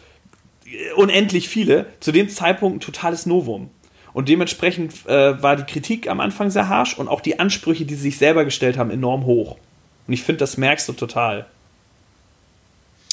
unendlich 0.96 1.48
viele. 1.48 1.86
Zu 2.00 2.12
dem 2.12 2.28
Zeitpunkt 2.28 2.76
ein 2.76 2.80
totales 2.80 3.26
Novum. 3.26 3.70
Und 4.12 4.28
dementsprechend 4.28 5.06
äh, 5.06 5.40
war 5.42 5.56
die 5.56 5.64
Kritik 5.64 6.08
am 6.08 6.20
Anfang 6.20 6.50
sehr 6.50 6.68
harsch 6.68 6.98
und 6.98 7.08
auch 7.08 7.20
die 7.20 7.38
Ansprüche, 7.38 7.84
die 7.84 7.94
sie 7.94 8.10
sich 8.10 8.18
selber 8.18 8.44
gestellt 8.44 8.78
haben, 8.78 8.90
enorm 8.90 9.26
hoch. 9.26 9.58
Und 10.06 10.14
ich 10.14 10.22
finde, 10.22 10.40
das 10.40 10.56
merkst 10.56 10.88
du 10.88 10.94
total. 10.94 11.46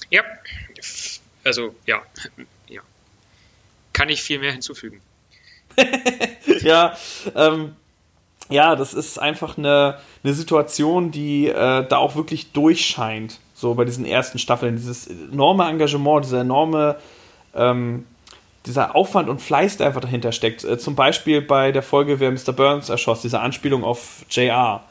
Ja, 0.09 0.23
also 1.43 1.75
ja, 1.85 2.01
ja. 2.67 2.81
Kann 3.93 4.09
ich 4.09 4.23
viel 4.23 4.39
mehr 4.39 4.51
hinzufügen. 4.51 5.01
ja, 6.61 6.97
ähm, 7.35 7.75
ja, 8.49 8.75
das 8.75 8.93
ist 8.93 9.19
einfach 9.19 9.57
eine, 9.57 9.99
eine 10.23 10.33
Situation, 10.33 11.11
die 11.11 11.47
äh, 11.47 11.87
da 11.87 11.97
auch 11.97 12.15
wirklich 12.15 12.51
durchscheint. 12.51 13.39
So 13.53 13.73
bei 13.73 13.85
diesen 13.85 14.05
ersten 14.05 14.37
Staffeln. 14.37 14.75
Dieses 14.75 15.07
enorme 15.07 15.67
Engagement, 15.67 16.25
dieser 16.25 16.41
enorme, 16.41 16.97
ähm, 17.55 18.05
dieser 18.65 18.95
Aufwand 18.95 19.29
und 19.29 19.41
Fleiß, 19.41 19.77
der 19.77 19.87
einfach 19.87 20.01
dahinter 20.01 20.31
steckt. 20.31 20.63
Äh, 20.63 20.77
zum 20.77 20.95
Beispiel 20.95 21.41
bei 21.41 21.71
der 21.71 21.83
Folge, 21.83 22.19
wer 22.19 22.31
Mr. 22.31 22.53
Burns 22.53 22.89
erschoss, 22.89 23.21
diese 23.21 23.39
Anspielung 23.39 23.83
auf 23.83 24.25
JR 24.29 24.83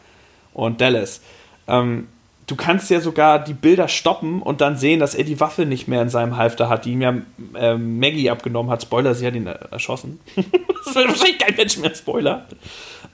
und 0.52 0.80
Dallas. 0.80 1.20
Ähm, 1.66 2.08
du 2.46 2.56
kannst 2.56 2.90
ja 2.90 3.00
sogar 3.00 3.42
die 3.42 3.54
Bilder 3.54 3.88
stoppen 3.88 4.42
und 4.42 4.60
dann 4.60 4.76
sehen, 4.76 5.00
dass 5.00 5.14
er 5.14 5.24
die 5.24 5.40
Waffe 5.40 5.66
nicht 5.66 5.88
mehr 5.88 6.02
in 6.02 6.08
seinem 6.08 6.36
Halfter 6.36 6.68
hat, 6.68 6.84
die 6.84 6.92
ihm 6.92 7.02
ja 7.02 7.14
äh, 7.54 7.76
Maggie 7.76 8.30
abgenommen 8.30 8.70
hat. 8.70 8.82
Spoiler, 8.82 9.14
sie 9.14 9.26
hat 9.26 9.34
ihn 9.34 9.46
erschossen. 9.46 10.20
das 10.36 10.94
wird 10.94 11.08
wahrscheinlich 11.08 11.38
kein 11.38 11.56
Mensch 11.56 11.78
mehr 11.78 11.94
Spoiler. 11.94 12.46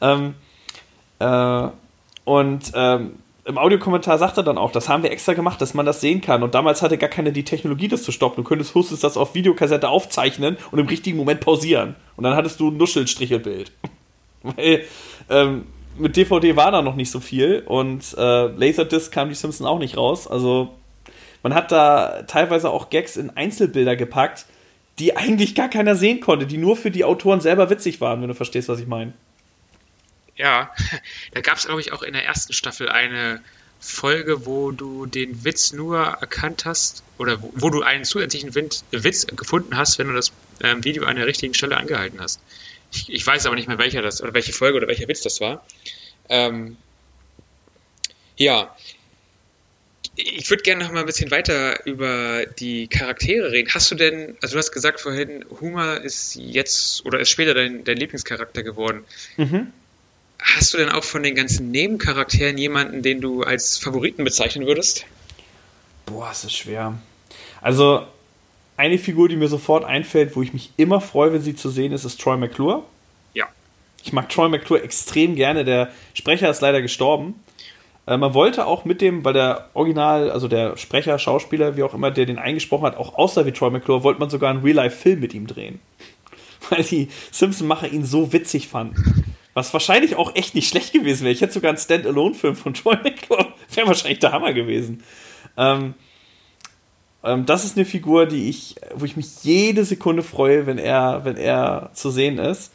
Ähm, 0.00 0.34
äh, 1.18 1.68
und 2.24 2.72
ähm, 2.74 3.12
im 3.50 3.58
Audiokommentar 3.58 4.18
sagt 4.18 4.36
er 4.36 4.42
dann 4.42 4.58
auch, 4.58 4.72
das 4.72 4.88
haben 4.88 5.02
wir 5.02 5.10
extra 5.10 5.34
gemacht, 5.34 5.60
dass 5.60 5.74
man 5.74 5.86
das 5.86 6.00
sehen 6.00 6.20
kann. 6.20 6.42
Und 6.42 6.54
damals 6.54 6.82
hatte 6.82 6.96
gar 6.98 7.10
keiner 7.10 7.30
die 7.30 7.44
Technologie, 7.44 7.88
das 7.88 8.02
zu 8.02 8.12
stoppen. 8.12 8.42
Du 8.42 8.48
könntest 8.48 8.74
höchstens 8.74 9.00
das 9.00 9.16
auf 9.16 9.34
Videokassette 9.34 9.88
aufzeichnen 9.88 10.56
und 10.70 10.78
im 10.78 10.86
richtigen 10.86 11.16
Moment 11.18 11.40
pausieren. 11.40 11.96
Und 12.16 12.24
dann 12.24 12.36
hattest 12.36 12.60
du 12.60 12.70
ein 12.70 12.76
Nuschelstrichelbild. 12.76 13.72
Weil 14.42 14.84
ähm, 15.28 15.66
mit 15.98 16.16
DVD 16.16 16.56
war 16.56 16.70
da 16.70 16.80
noch 16.80 16.96
nicht 16.96 17.10
so 17.10 17.20
viel 17.20 17.62
und 17.66 18.14
äh, 18.16 18.46
Laserdisc 18.46 19.12
kam 19.12 19.28
die 19.28 19.34
Simpsons 19.34 19.68
auch 19.68 19.78
nicht 19.78 19.96
raus. 19.96 20.26
Also 20.26 20.70
man 21.42 21.54
hat 21.54 21.72
da 21.72 22.22
teilweise 22.22 22.70
auch 22.70 22.90
Gags 22.90 23.16
in 23.16 23.30
Einzelbilder 23.30 23.96
gepackt, 23.96 24.46
die 24.98 25.16
eigentlich 25.16 25.54
gar 25.54 25.68
keiner 25.68 25.96
sehen 25.96 26.20
konnte, 26.20 26.46
die 26.46 26.58
nur 26.58 26.76
für 26.76 26.90
die 26.90 27.04
Autoren 27.04 27.40
selber 27.40 27.70
witzig 27.70 28.00
waren, 28.00 28.20
wenn 28.22 28.28
du 28.28 28.34
verstehst, 28.34 28.68
was 28.68 28.80
ich 28.80 28.86
meine. 28.86 29.12
Ja, 30.40 30.74
da 31.32 31.42
gab 31.42 31.58
es, 31.58 31.66
glaube 31.66 31.80
ich, 31.82 31.92
auch 31.92 32.02
in 32.02 32.14
der 32.14 32.24
ersten 32.24 32.54
Staffel 32.54 32.88
eine 32.88 33.42
Folge, 33.78 34.46
wo 34.46 34.72
du 34.72 35.04
den 35.06 35.44
Witz 35.44 35.72
nur 35.72 35.98
erkannt 35.98 36.64
hast 36.64 37.02
oder 37.18 37.42
wo, 37.42 37.52
wo 37.54 37.70
du 37.70 37.82
einen 37.82 38.04
zusätzlichen 38.04 38.54
Wind, 38.54 38.82
Witz 38.90 39.26
gefunden 39.26 39.76
hast, 39.76 39.98
wenn 39.98 40.08
du 40.08 40.14
das 40.14 40.32
ähm, 40.62 40.82
Video 40.82 41.04
an 41.04 41.16
der 41.16 41.26
richtigen 41.26 41.54
Stelle 41.54 41.76
angehalten 41.76 42.20
hast. 42.20 42.40
Ich, 42.92 43.12
ich, 43.12 43.26
weiß 43.26 43.46
aber 43.46 43.54
nicht 43.54 43.68
mehr, 43.68 43.78
welcher 43.78 44.02
das 44.02 44.22
oder 44.22 44.34
welche 44.34 44.52
Folge 44.52 44.78
oder 44.78 44.88
welcher 44.88 45.08
Witz 45.08 45.20
das 45.20 45.40
war. 45.40 45.64
Ähm, 46.28 46.78
ja, 48.36 48.74
ich 50.16 50.48
würde 50.50 50.62
gerne 50.62 50.84
noch 50.84 50.92
mal 50.92 51.00
ein 51.00 51.06
bisschen 51.06 51.30
weiter 51.30 51.84
über 51.86 52.46
die 52.46 52.88
Charaktere 52.88 53.52
reden. 53.52 53.70
Hast 53.72 53.90
du 53.90 53.94
denn, 53.94 54.36
also 54.40 54.54
du 54.54 54.58
hast 54.58 54.72
gesagt 54.72 55.00
vorhin, 55.00 55.44
Huma 55.60 55.94
ist 55.96 56.34
jetzt 56.36 57.04
oder 57.04 57.20
ist 57.20 57.30
später 57.30 57.54
dein, 57.54 57.84
dein 57.84 57.96
Lieblingscharakter 57.96 58.62
geworden. 58.62 59.04
Mhm. 59.36 59.72
Hast 60.42 60.72
du 60.72 60.78
denn 60.78 60.88
auch 60.88 61.04
von 61.04 61.22
den 61.22 61.34
ganzen 61.34 61.70
Nebencharakteren 61.70 62.56
jemanden, 62.56 63.02
den 63.02 63.20
du 63.20 63.42
als 63.42 63.78
Favoriten 63.78 64.24
bezeichnen 64.24 64.66
würdest? 64.66 65.04
Boah, 66.06 66.30
es 66.32 66.44
ist 66.44 66.56
schwer. 66.56 66.98
Also, 67.60 68.06
eine 68.76 68.98
Figur, 68.98 69.28
die 69.28 69.36
mir 69.36 69.48
sofort 69.48 69.84
einfällt, 69.84 70.34
wo 70.34 70.42
ich 70.42 70.54
mich 70.54 70.70
immer 70.78 71.00
freue, 71.00 71.34
wenn 71.34 71.42
sie 71.42 71.54
zu 71.54 71.68
sehen 71.68 71.92
ist, 71.92 72.04
ist 72.04 72.20
Troy 72.20 72.38
McClure. 72.38 72.82
Ja. 73.34 73.46
Ich 74.02 74.12
mag 74.12 74.30
Troy 74.30 74.48
McClure 74.48 74.82
extrem 74.82 75.36
gerne. 75.36 75.64
Der 75.64 75.90
Sprecher 76.14 76.48
ist 76.50 76.62
leider 76.62 76.80
gestorben. 76.80 77.34
Äh, 78.06 78.16
man 78.16 78.32
wollte 78.32 78.66
auch 78.66 78.86
mit 78.86 79.02
dem, 79.02 79.24
weil 79.24 79.34
der 79.34 79.68
Original, 79.74 80.30
also 80.30 80.48
der 80.48 80.78
Sprecher, 80.78 81.18
Schauspieler, 81.18 81.76
wie 81.76 81.82
auch 81.82 81.92
immer, 81.92 82.10
der 82.10 82.24
den 82.24 82.38
eingesprochen 82.38 82.86
hat, 82.86 82.96
auch 82.96 83.14
aussah 83.14 83.44
wie 83.44 83.52
Troy 83.52 83.70
McClure, 83.70 84.02
wollte 84.02 84.20
man 84.20 84.30
sogar 84.30 84.50
einen 84.50 84.62
Real-Life-Film 84.62 85.20
mit 85.20 85.34
ihm 85.34 85.46
drehen. 85.46 85.80
Weil 86.70 86.82
die 86.82 87.08
Simpson-Macher 87.30 87.88
ihn 87.88 88.06
so 88.06 88.32
witzig 88.32 88.68
fanden. 88.68 89.34
Was 89.54 89.72
wahrscheinlich 89.72 90.16
auch 90.16 90.34
echt 90.36 90.54
nicht 90.54 90.68
schlecht 90.68 90.92
gewesen 90.92 91.24
wäre. 91.24 91.32
Ich 91.32 91.40
hätte 91.40 91.54
sogar 91.54 91.70
einen 91.70 91.78
Standalone-Film 91.78 92.54
von 92.54 92.74
Troy 92.74 92.96
McClure. 93.02 93.52
Wäre 93.74 93.88
wahrscheinlich 93.88 94.20
der 94.20 94.32
Hammer 94.32 94.52
gewesen. 94.52 95.02
Ähm, 95.56 95.94
ähm, 97.24 97.46
das 97.46 97.64
ist 97.64 97.76
eine 97.76 97.84
Figur, 97.84 98.26
die 98.26 98.48
ich, 98.48 98.76
wo 98.94 99.04
ich 99.04 99.16
mich 99.16 99.42
jede 99.42 99.84
Sekunde 99.84 100.22
freue, 100.22 100.66
wenn 100.66 100.78
er, 100.78 101.24
wenn 101.24 101.36
er 101.36 101.90
zu 101.94 102.10
sehen 102.10 102.38
ist. 102.38 102.72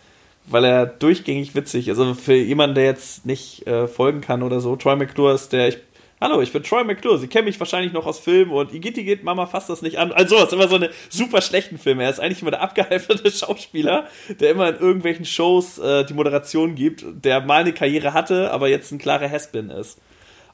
Weil 0.47 0.65
er 0.65 0.85
durchgängig 0.85 1.55
witzig 1.55 1.87
ist. 1.87 1.97
Also 1.97 2.13
für 2.13 2.35
jemanden, 2.35 2.75
der 2.75 2.85
jetzt 2.85 3.25
nicht 3.25 3.65
äh, 3.65 3.87
folgen 3.87 4.21
kann 4.21 4.43
oder 4.43 4.59
so, 4.59 4.75
Troy 4.75 4.95
McClure 4.95 5.33
ist 5.33 5.53
der, 5.53 5.69
ich 5.69 5.77
Hallo, 6.25 6.41
ich 6.41 6.51
bin 6.51 6.63
Troy 6.63 6.83
McClure. 6.83 7.19
Sie 7.19 7.27
kennen 7.27 7.45
mich 7.45 7.59
wahrscheinlich 7.59 7.93
noch 7.93 8.07
aus 8.07 8.17
Filmen 8.17 8.51
und 8.51 8.73
Igitt, 8.73 8.97
Igitt, 8.97 9.23
Mama 9.23 9.45
fasst 9.45 9.69
das 9.69 9.83
nicht 9.83 9.99
an. 9.99 10.11
Also, 10.11 10.33
das 10.37 10.45
ist 10.45 10.53
immer 10.53 10.67
so 10.67 10.77
eine 10.77 10.89
super 11.07 11.39
schlechten 11.39 11.77
Filme. 11.77 12.03
Er 12.03 12.09
ist 12.09 12.19
eigentlich 12.19 12.41
immer 12.41 12.49
der 12.49 12.61
abgehalfterte 12.61 13.29
Schauspieler, 13.31 14.07
der 14.39 14.49
immer 14.49 14.69
in 14.69 14.79
irgendwelchen 14.79 15.25
Shows 15.25 15.77
äh, 15.77 16.03
die 16.03 16.15
Moderation 16.15 16.73
gibt, 16.73 17.05
der 17.23 17.41
mal 17.41 17.59
eine 17.59 17.73
Karriere 17.73 18.13
hatte, 18.13 18.49
aber 18.49 18.69
jetzt 18.69 18.91
ein 18.91 18.97
klarer 18.97 19.29
Haspin 19.29 19.69
ist. 19.69 19.99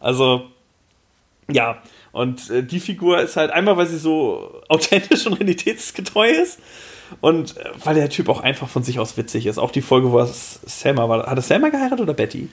Also, 0.01 0.43
ja. 1.49 1.81
Und 2.11 2.49
äh, 2.49 2.63
die 2.63 2.81
Figur 2.81 3.21
ist 3.21 3.37
halt 3.37 3.51
einmal, 3.51 3.77
weil 3.77 3.87
sie 3.87 3.97
so 3.97 4.61
authentisch 4.67 5.25
und 5.25 5.35
realitätsgetreu 5.35 6.31
ist 6.31 6.59
und 7.21 7.55
äh, 7.55 7.69
weil 7.81 7.95
der 7.95 8.09
Typ 8.09 8.27
auch 8.27 8.41
einfach 8.41 8.67
von 8.67 8.83
sich 8.83 8.99
aus 8.99 9.15
witzig 9.15 9.45
ist. 9.45 9.57
Auch 9.57 9.71
die 9.71 9.81
Folge, 9.81 10.11
wo 10.11 10.19
er 10.19 10.27
Selma 10.27 11.07
war. 11.07 11.27
Hat 11.27 11.37
er 11.37 11.41
Selma 11.41 11.69
geheiratet 11.69 12.01
oder 12.01 12.13
Betty? 12.13 12.49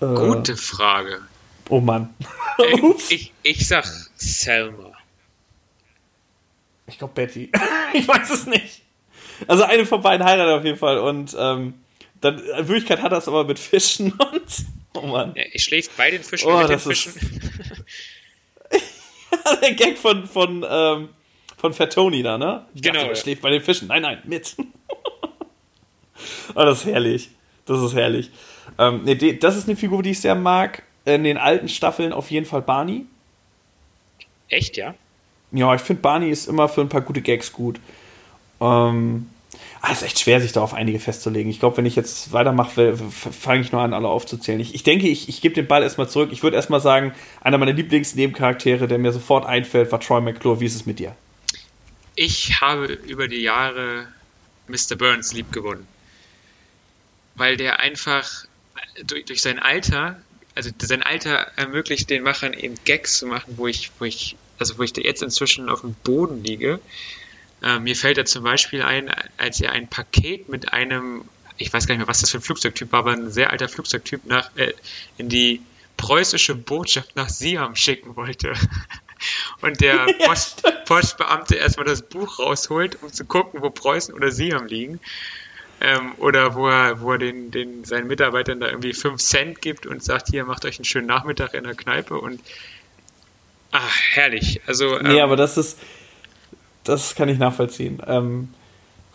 Gute 0.00 0.56
Frage. 0.56 1.20
Oh 1.68 1.80
Mann. 1.80 2.14
ich, 3.08 3.10
ich, 3.10 3.32
ich 3.42 3.68
sag 3.68 3.84
Selma. 4.16 4.92
Ich 6.86 6.98
glaube 6.98 7.14
Betty. 7.14 7.50
ich 7.92 8.06
weiß 8.06 8.30
es 8.30 8.46
nicht. 8.46 8.82
Also 9.48 9.64
eine 9.64 9.84
von 9.84 10.00
beiden 10.00 10.24
heiratet 10.24 10.58
auf 10.58 10.64
jeden 10.64 10.78
Fall. 10.78 10.98
Und 10.98 11.36
ähm, 11.38 11.74
dann, 12.20 12.38
in 12.38 12.68
Wirklichkeit 12.68 13.02
hat 13.02 13.12
er 13.12 13.18
es 13.18 13.28
aber 13.28 13.44
mit 13.44 13.58
Fischen 13.58 14.12
und. 14.32 14.66
Oh 14.94 15.06
Mann. 15.06 15.34
Ja, 15.36 15.44
ich 15.52 15.64
schläft 15.64 15.96
bei 15.96 16.10
den 16.10 16.22
Fischen 16.22 16.48
oh, 16.48 16.58
mit 16.58 16.70
den 16.70 16.78
Fischen. 16.78 17.12
der 19.60 19.74
Gag 19.74 19.98
von, 19.98 20.26
von, 20.26 20.64
ähm, 20.68 21.08
von 21.58 21.74
Fatoni 21.74 22.22
da, 22.22 22.38
ne? 22.38 22.66
Ich 22.74 22.82
genau. 22.82 23.00
Dachte, 23.00 23.10
er 23.10 23.16
schläft 23.16 23.42
bei 23.42 23.50
den 23.50 23.62
Fischen. 23.62 23.88
Nein, 23.88 24.02
nein, 24.02 24.22
mit. 24.24 24.56
oh, 26.54 26.62
das 26.62 26.78
ist 26.78 26.86
herrlich. 26.86 27.30
Das 27.66 27.82
ist 27.82 27.94
herrlich. 27.94 28.30
Ähm, 28.78 29.02
nee, 29.04 29.34
das 29.34 29.56
ist 29.56 29.68
eine 29.68 29.76
Figur, 29.76 30.02
die 30.02 30.10
ich 30.10 30.20
sehr 30.20 30.34
mag 30.34 30.85
in 31.06 31.24
den 31.24 31.38
alten 31.38 31.68
Staffeln 31.68 32.12
auf 32.12 32.30
jeden 32.30 32.46
Fall 32.46 32.62
Barney. 32.62 33.06
Echt, 34.48 34.76
ja? 34.76 34.94
Ja, 35.52 35.74
ich 35.74 35.80
finde 35.80 36.02
Barney 36.02 36.30
ist 36.30 36.48
immer 36.48 36.68
für 36.68 36.80
ein 36.80 36.88
paar 36.88 37.00
gute 37.00 37.22
Gags 37.22 37.52
gut. 37.52 37.80
Ähm, 38.60 39.30
ah, 39.80 39.92
ist 39.92 40.02
echt 40.02 40.18
schwer, 40.18 40.40
sich 40.40 40.52
da 40.52 40.60
auf 40.60 40.74
einige 40.74 40.98
festzulegen. 40.98 41.50
Ich 41.50 41.60
glaube, 41.60 41.76
wenn 41.76 41.86
ich 41.86 41.94
jetzt 41.94 42.32
weitermache, 42.32 42.96
fange 42.96 43.60
ich 43.60 43.70
nur 43.70 43.80
an, 43.80 43.94
alle 43.94 44.08
aufzuzählen. 44.08 44.60
Ich, 44.60 44.74
ich 44.74 44.82
denke, 44.82 45.06
ich, 45.06 45.28
ich 45.28 45.40
gebe 45.40 45.54
den 45.54 45.68
Ball 45.68 45.84
erstmal 45.84 46.08
zurück. 46.08 46.30
Ich 46.32 46.42
würde 46.42 46.56
erstmal 46.56 46.80
sagen, 46.80 47.14
einer 47.40 47.58
meiner 47.58 47.72
Lieblingsnebencharaktere, 47.72 48.88
der 48.88 48.98
mir 48.98 49.12
sofort 49.12 49.46
einfällt, 49.46 49.92
war 49.92 50.00
Troy 50.00 50.20
McClure. 50.20 50.60
Wie 50.60 50.66
ist 50.66 50.74
es 50.74 50.86
mit 50.86 50.98
dir? 50.98 51.14
Ich 52.16 52.60
habe 52.60 52.86
über 52.86 53.28
die 53.28 53.42
Jahre 53.42 54.08
Mr. 54.66 54.96
Burns 54.96 55.32
lieb 55.32 55.52
gewonnen. 55.52 55.86
Weil 57.36 57.56
der 57.56 57.78
einfach 57.78 58.46
durch, 59.04 59.26
durch 59.26 59.42
sein 59.42 59.58
Alter, 59.58 60.16
also 60.56 60.70
sein 60.78 61.02
Alter 61.02 61.52
ermöglicht 61.56 62.10
den 62.10 62.24
Machern 62.24 62.52
eben 62.52 62.74
Gags 62.84 63.18
zu 63.18 63.26
machen, 63.26 63.54
wo 63.56 63.68
ich, 63.68 63.92
wo 63.98 64.04
ich, 64.04 64.36
also 64.58 64.78
wo 64.78 64.82
ich 64.82 64.96
jetzt 64.96 65.22
inzwischen 65.22 65.68
auf 65.68 65.82
dem 65.82 65.94
Boden 65.94 66.42
liege 66.42 66.80
äh, 67.62 67.78
mir 67.78 67.96
fällt 67.96 68.18
da 68.18 68.24
zum 68.24 68.44
Beispiel 68.44 68.82
ein, 68.82 69.10
als 69.38 69.60
er 69.60 69.72
ein 69.72 69.88
Paket 69.88 70.48
mit 70.48 70.72
einem, 70.72 71.24
ich 71.56 71.72
weiß 71.72 71.86
gar 71.86 71.94
nicht 71.94 72.00
mehr, 72.00 72.08
was 72.08 72.20
das 72.20 72.30
für 72.30 72.38
ein 72.38 72.42
Flugzeugtyp 72.42 72.92
war, 72.92 73.00
aber 73.00 73.12
ein 73.12 73.30
sehr 73.30 73.50
alter 73.50 73.68
Flugzeugtyp 73.68 74.24
nach, 74.26 74.54
äh, 74.56 74.72
in 75.16 75.28
die 75.28 75.62
preußische 75.96 76.54
Botschaft 76.54 77.16
nach 77.16 77.28
Siam 77.28 77.74
schicken 77.74 78.16
wollte. 78.16 78.52
Und 79.62 79.80
der 79.80 80.06
Post, 80.26 80.62
Postbeamte 80.84 81.56
erstmal 81.56 81.86
das 81.86 82.02
Buch 82.02 82.38
rausholt, 82.38 83.02
um 83.02 83.12
zu 83.12 83.24
gucken, 83.24 83.62
wo 83.62 83.70
Preußen 83.70 84.14
oder 84.14 84.30
Siam 84.30 84.66
liegen. 84.66 85.00
Ähm, 85.80 86.12
oder 86.18 86.54
wo 86.54 86.68
er, 86.68 87.00
wo 87.00 87.12
er 87.12 87.18
den, 87.18 87.50
den, 87.50 87.84
seinen 87.84 88.06
Mitarbeitern 88.06 88.60
da 88.60 88.68
irgendwie 88.68 88.94
5 88.94 89.20
Cent 89.20 89.60
gibt 89.60 89.86
und 89.86 90.02
sagt, 90.02 90.28
hier, 90.30 90.44
macht 90.44 90.64
euch 90.64 90.78
einen 90.78 90.84
schönen 90.84 91.06
Nachmittag 91.06 91.52
in 91.54 91.64
der 91.64 91.74
Kneipe 91.74 92.18
und 92.18 92.40
ach, 93.72 94.00
herrlich. 94.12 94.60
Also, 94.66 94.98
ähm, 94.98 95.06
nee, 95.08 95.20
aber 95.20 95.36
das 95.36 95.58
ist, 95.58 95.78
das 96.84 97.14
kann 97.14 97.28
ich 97.28 97.38
nachvollziehen. 97.38 98.02
Ähm, 98.06 98.48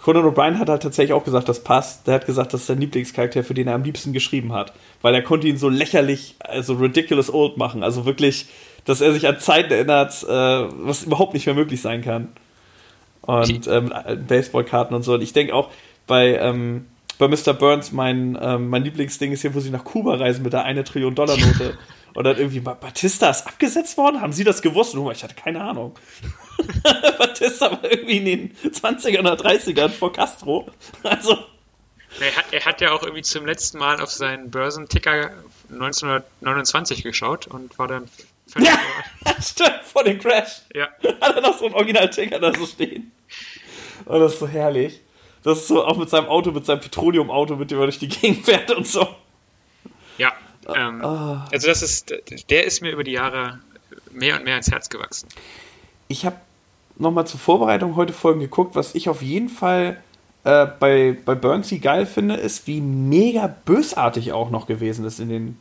Conan 0.04 0.26
O'Brien 0.26 0.58
hat 0.58 0.70
halt 0.70 0.82
tatsächlich 0.82 1.14
auch 1.14 1.24
gesagt, 1.24 1.48
das 1.48 1.64
passt. 1.64 2.08
Der 2.08 2.16
hat 2.16 2.26
gesagt, 2.26 2.54
das 2.54 2.62
ist 2.62 2.68
sein 2.68 2.80
Lieblingscharakter, 2.80 3.44
für 3.44 3.54
den 3.54 3.68
er 3.68 3.76
am 3.76 3.84
liebsten 3.84 4.14
geschrieben 4.14 4.52
hat. 4.52 4.74
Weil 5.02 5.14
er 5.14 5.22
konnte 5.22 5.48
ihn 5.48 5.58
so 5.58 5.70
lächerlich, 5.70 6.36
also 6.40 6.74
ridiculous 6.74 7.32
old 7.32 7.58
machen. 7.58 7.84
Also 7.84 8.06
wirklich, 8.06 8.48
dass 8.86 9.02
er 9.02 9.14
sich 9.14 9.28
an 9.28 9.40
Zeiten 9.40 9.72
erinnert, 9.72 10.24
äh, 10.24 10.28
was 10.28 11.04
überhaupt 11.04 11.34
nicht 11.34 11.46
mehr 11.46 11.56
möglich 11.56 11.82
sein 11.82 12.02
kann. 12.02 12.30
Und 13.22 13.68
ähm, 13.68 13.94
Baseballkarten 14.28 14.96
und 14.96 15.04
so. 15.04 15.14
Und 15.14 15.22
ich 15.22 15.34
denke 15.34 15.54
auch 15.54 15.70
bei, 16.08 16.38
ähm, 16.38 16.88
bei 17.18 17.28
Mr. 17.28 17.54
Burns, 17.54 17.92
mein, 17.92 18.38
ähm, 18.42 18.70
mein 18.70 18.84
Lieblingsding 18.84 19.32
ist 19.32 19.42
hier, 19.42 19.54
wo 19.54 19.60
sie 19.60 19.70
nach 19.70 19.84
Kuba 19.84 20.16
reisen 20.16 20.44
mit 20.44 20.54
der 20.54 20.64
eine 20.64 20.84
Trillion 20.84 21.16
Dollar 21.16 21.38
Note. 21.38 21.78
Und 22.14 22.26
dann 22.26 22.38
irgendwie, 22.38 22.60
Batista 22.60 23.30
ist 23.30 23.48
abgesetzt 23.48 23.98
worden? 23.98 24.20
Haben 24.20 24.34
Sie 24.34 24.44
das 24.44 24.62
gewusst? 24.62 24.96
Und 24.96 25.10
ich 25.12 25.24
hatte 25.24 25.36
keine 25.36 25.62
Ahnung. 25.62 25.98
Batista 27.18 27.72
war 27.72 27.90
irgendwie 27.90 28.18
in 28.18 28.26
den 28.26 28.56
20ern 28.74 29.20
oder 29.22 29.36
30ern 29.36 29.90
vor 29.90 30.12
Castro. 30.12 30.68
Also. 31.04 31.38
Er 32.20 32.36
hat, 32.36 32.46
er 32.52 32.66
hat 32.66 32.82
ja 32.82 32.92
auch 32.92 33.04
irgendwie 33.04 33.22
zum 33.22 33.46
letzten 33.46 33.78
Mal 33.78 34.02
auf 34.02 34.12
seinen 34.12 34.52
Börsenticker 34.52 35.32
1929 35.72 37.04
geschaut 37.04 37.48
und 37.48 37.80
war 37.80 37.88
dann 37.88 38.10
völlig. 38.48 38.70
Ja, 39.26 39.42
stimmt, 39.42 39.82
vor 39.86 40.04
dem 40.04 40.20
Crash. 40.20 40.64
Ja. 40.74 40.90
Hat 41.22 41.36
er 41.36 41.42
noch 41.42 41.58
so 41.58 41.66
einen 41.66 41.76
Original-Ticker 41.76 42.40
da 42.40 42.54
so 42.54 42.66
stehen. 42.66 43.12
Und 44.06 44.20
das 44.20 44.34
ist 44.34 44.40
so 44.40 44.48
herrlich. 44.48 45.00
Das 45.44 45.60
ist 45.60 45.68
so 45.68 45.84
auch 45.84 45.98
mit 45.98 46.10
seinem 46.10 46.28
Auto, 46.28 46.52
mit 46.52 46.66
seinem 46.66 46.82
Petroleum-Auto, 46.82 47.56
mit 47.56 47.72
dem 47.72 47.80
er 47.80 47.86
durch 47.86 48.00
die 48.00 48.08
Gegend 48.08 48.46
fährt 48.46 48.72
und 48.72 48.88
so. 48.88 49.08
Ja. 50.18 50.34
Ähm, 50.76 51.02
oh. 51.04 51.38
Also 51.52 51.68
das 51.68 51.82
ist, 51.82 52.14
der 52.50 52.66
ist 52.66 52.82
mir 52.82 52.92
über 52.92 53.04
die 53.04 53.14
Jahre 53.14 53.60
mehr 54.12 54.38
und 54.38 54.46
mehr 54.46 54.58
ins 54.58 54.70
Herz 54.72 54.90
gewachsen. 54.90 55.28
Ich 56.08 56.26
habe 56.26 56.36
nochmal 56.98 57.26
zur 57.26 57.40
Vorbereitung 57.40 57.96
heute 57.96 58.14
Folgen 58.14 58.40
geguckt, 58.40 58.76
was 58.76 58.94
ich 58.94 59.10
auf 59.10 59.22
jeden 59.22 59.50
Fall 59.50 59.98
äh, 60.44 60.68
bei, 60.80 61.18
bei 61.26 61.36
Burnsy 61.36 61.80
geil 61.80 62.06
finde, 62.06 62.36
ist, 62.36 62.68
wie 62.68 62.82
mega 62.82 63.48
bösartig 63.66 64.34
auch 64.34 64.50
noch 64.50 64.68
gewesen 64.68 65.06
ist 65.06 65.20
in 65.20 65.30
den, 65.30 65.58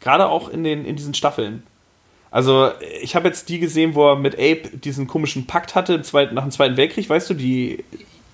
gerade 0.00 0.28
auch 0.28 0.48
in 0.48 0.64
den, 0.64 0.84
in 0.84 0.96
diesen 0.96 1.14
Staffeln. 1.14 1.62
Also, 2.30 2.70
ich 3.02 3.14
habe 3.14 3.28
jetzt 3.28 3.50
die 3.50 3.58
gesehen, 3.58 3.94
wo 3.94 4.08
er 4.08 4.16
mit 4.16 4.34
Abe 4.36 4.70
diesen 4.78 5.06
komischen 5.06 5.46
Pakt 5.46 5.74
hatte 5.74 6.00
zweiten, 6.00 6.34
nach 6.34 6.44
dem 6.44 6.50
Zweiten 6.50 6.78
Weltkrieg, 6.78 7.08
weißt 7.08 7.28
du, 7.28 7.34
die 7.34 7.84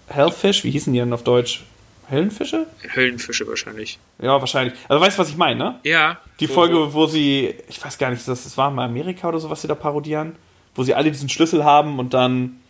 Hellfish, 0.09 0.65
wie 0.65 0.71
hießen 0.71 0.93
die 0.93 0.99
denn 0.99 1.13
auf 1.13 1.25
Deutsch? 1.25 1.63
Höllenfische? 2.11 2.67
Höllenfische 2.95 3.47
wahrscheinlich. 3.47 3.99
Ja, 4.21 4.41
wahrscheinlich. 4.41 4.75
Also 4.89 5.05
weißt 5.05 5.19
du, 5.19 5.23
was 5.23 5.29
ich 5.29 5.37
meine, 5.37 5.59
ne? 5.59 5.81
Ja. 5.85 6.19
Die 6.41 6.49
wo, 6.49 6.55
Folge, 6.55 6.95
wo 6.95 7.07
sie, 7.07 7.55
ich 7.69 7.85
weiß 7.85 7.99
gar 7.99 8.11
nicht, 8.11 8.27
das, 8.27 8.45
das 8.45 8.57
war 8.57 8.71
mal 8.71 8.87
Amerika 8.87 9.29
oder 9.29 9.39
so, 9.39 9.51
was 9.51 9.61
sie 9.61 9.69
da 9.69 9.75
parodieren, 9.75 10.37
wo 10.75 10.83
sie 10.83 10.95
alle 10.95 11.11
diesen 11.11 11.29
Schlüssel 11.29 11.65
haben 11.65 11.99
und 11.99 12.15
dann. 12.15 12.61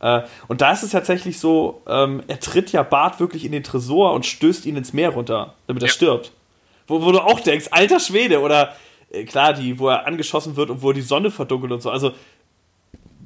Äh, 0.00 0.22
und 0.48 0.62
da 0.62 0.72
ist 0.72 0.82
es 0.82 0.90
tatsächlich 0.90 1.38
so, 1.38 1.82
ähm, 1.86 2.22
er 2.28 2.40
tritt 2.40 2.72
ja 2.72 2.82
Bart 2.82 3.20
wirklich 3.20 3.44
in 3.44 3.52
den 3.52 3.62
Tresor 3.62 4.14
und 4.14 4.24
stößt 4.24 4.64
ihn 4.64 4.76
ins 4.76 4.92
Meer 4.92 5.10
runter, 5.10 5.54
damit 5.66 5.82
er 5.82 5.88
ja. 5.88 5.92
stirbt. 5.92 6.32
Wo, 6.86 7.02
wo 7.02 7.12
du 7.12 7.20
auch 7.20 7.40
denkst, 7.40 7.68
alter 7.70 8.00
Schwede, 8.00 8.40
oder 8.40 8.74
äh, 9.10 9.24
klar, 9.24 9.52
die, 9.52 9.78
wo 9.78 9.88
er 9.88 10.06
angeschossen 10.06 10.56
wird 10.56 10.70
und 10.70 10.82
wo 10.82 10.92
die 10.92 11.02
Sonne 11.02 11.30
verdunkelt 11.30 11.72
und 11.72 11.82
so. 11.82 11.90
Also 11.90 12.12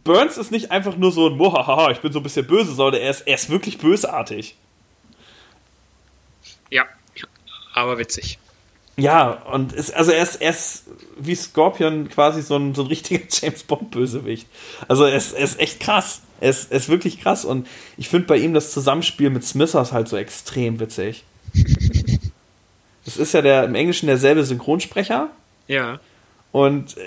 Burns 0.06 0.38
ist 0.38 0.50
nicht 0.50 0.70
einfach 0.70 0.96
nur 0.96 1.12
so 1.12 1.28
ein 1.28 1.36
Mohahaha, 1.36 1.90
ich 1.90 1.98
bin 1.98 2.12
so 2.12 2.20
ein 2.20 2.22
bisschen 2.22 2.46
böse, 2.46 2.72
sondern 2.72 3.02
er 3.02 3.10
ist, 3.10 3.22
er 3.22 3.34
ist 3.34 3.50
wirklich 3.50 3.76
bösartig. 3.78 4.56
Ja, 6.70 6.84
aber 7.74 7.98
witzig. 7.98 8.38
Ja, 8.96 9.30
und 9.52 9.74
ist, 9.74 9.92
also 9.92 10.10
er 10.10 10.22
ist, 10.22 10.36
er 10.36 10.50
ist 10.50 10.84
wie 11.18 11.34
Scorpion 11.34 12.08
quasi 12.08 12.40
so 12.40 12.56
ein, 12.56 12.74
so 12.74 12.82
ein 12.82 12.88
richtiger 12.88 13.22
James 13.30 13.62
Bond-Bösewicht. 13.64 14.46
Also 14.88 15.04
er 15.04 15.16
ist, 15.16 15.32
er 15.32 15.44
ist 15.44 15.60
echt 15.60 15.80
krass. 15.80 16.22
Er 16.40 16.50
ist, 16.50 16.70
er 16.70 16.78
ist 16.78 16.88
wirklich 16.88 17.20
krass. 17.20 17.44
Und 17.44 17.66
ich 17.98 18.08
finde 18.08 18.26
bei 18.26 18.38
ihm 18.38 18.54
das 18.54 18.72
Zusammenspiel 18.72 19.28
mit 19.28 19.44
Smithers 19.44 19.92
halt 19.92 20.08
so 20.08 20.16
extrem 20.16 20.80
witzig. 20.80 21.24
Das 23.04 23.16
ist 23.16 23.34
ja 23.34 23.40
der 23.40 23.62
im 23.62 23.76
Englischen 23.76 24.08
derselbe 24.08 24.42
Synchronsprecher. 24.42 25.30
Ja. 25.68 26.00
Und 26.56 26.96
äh, 26.96 27.02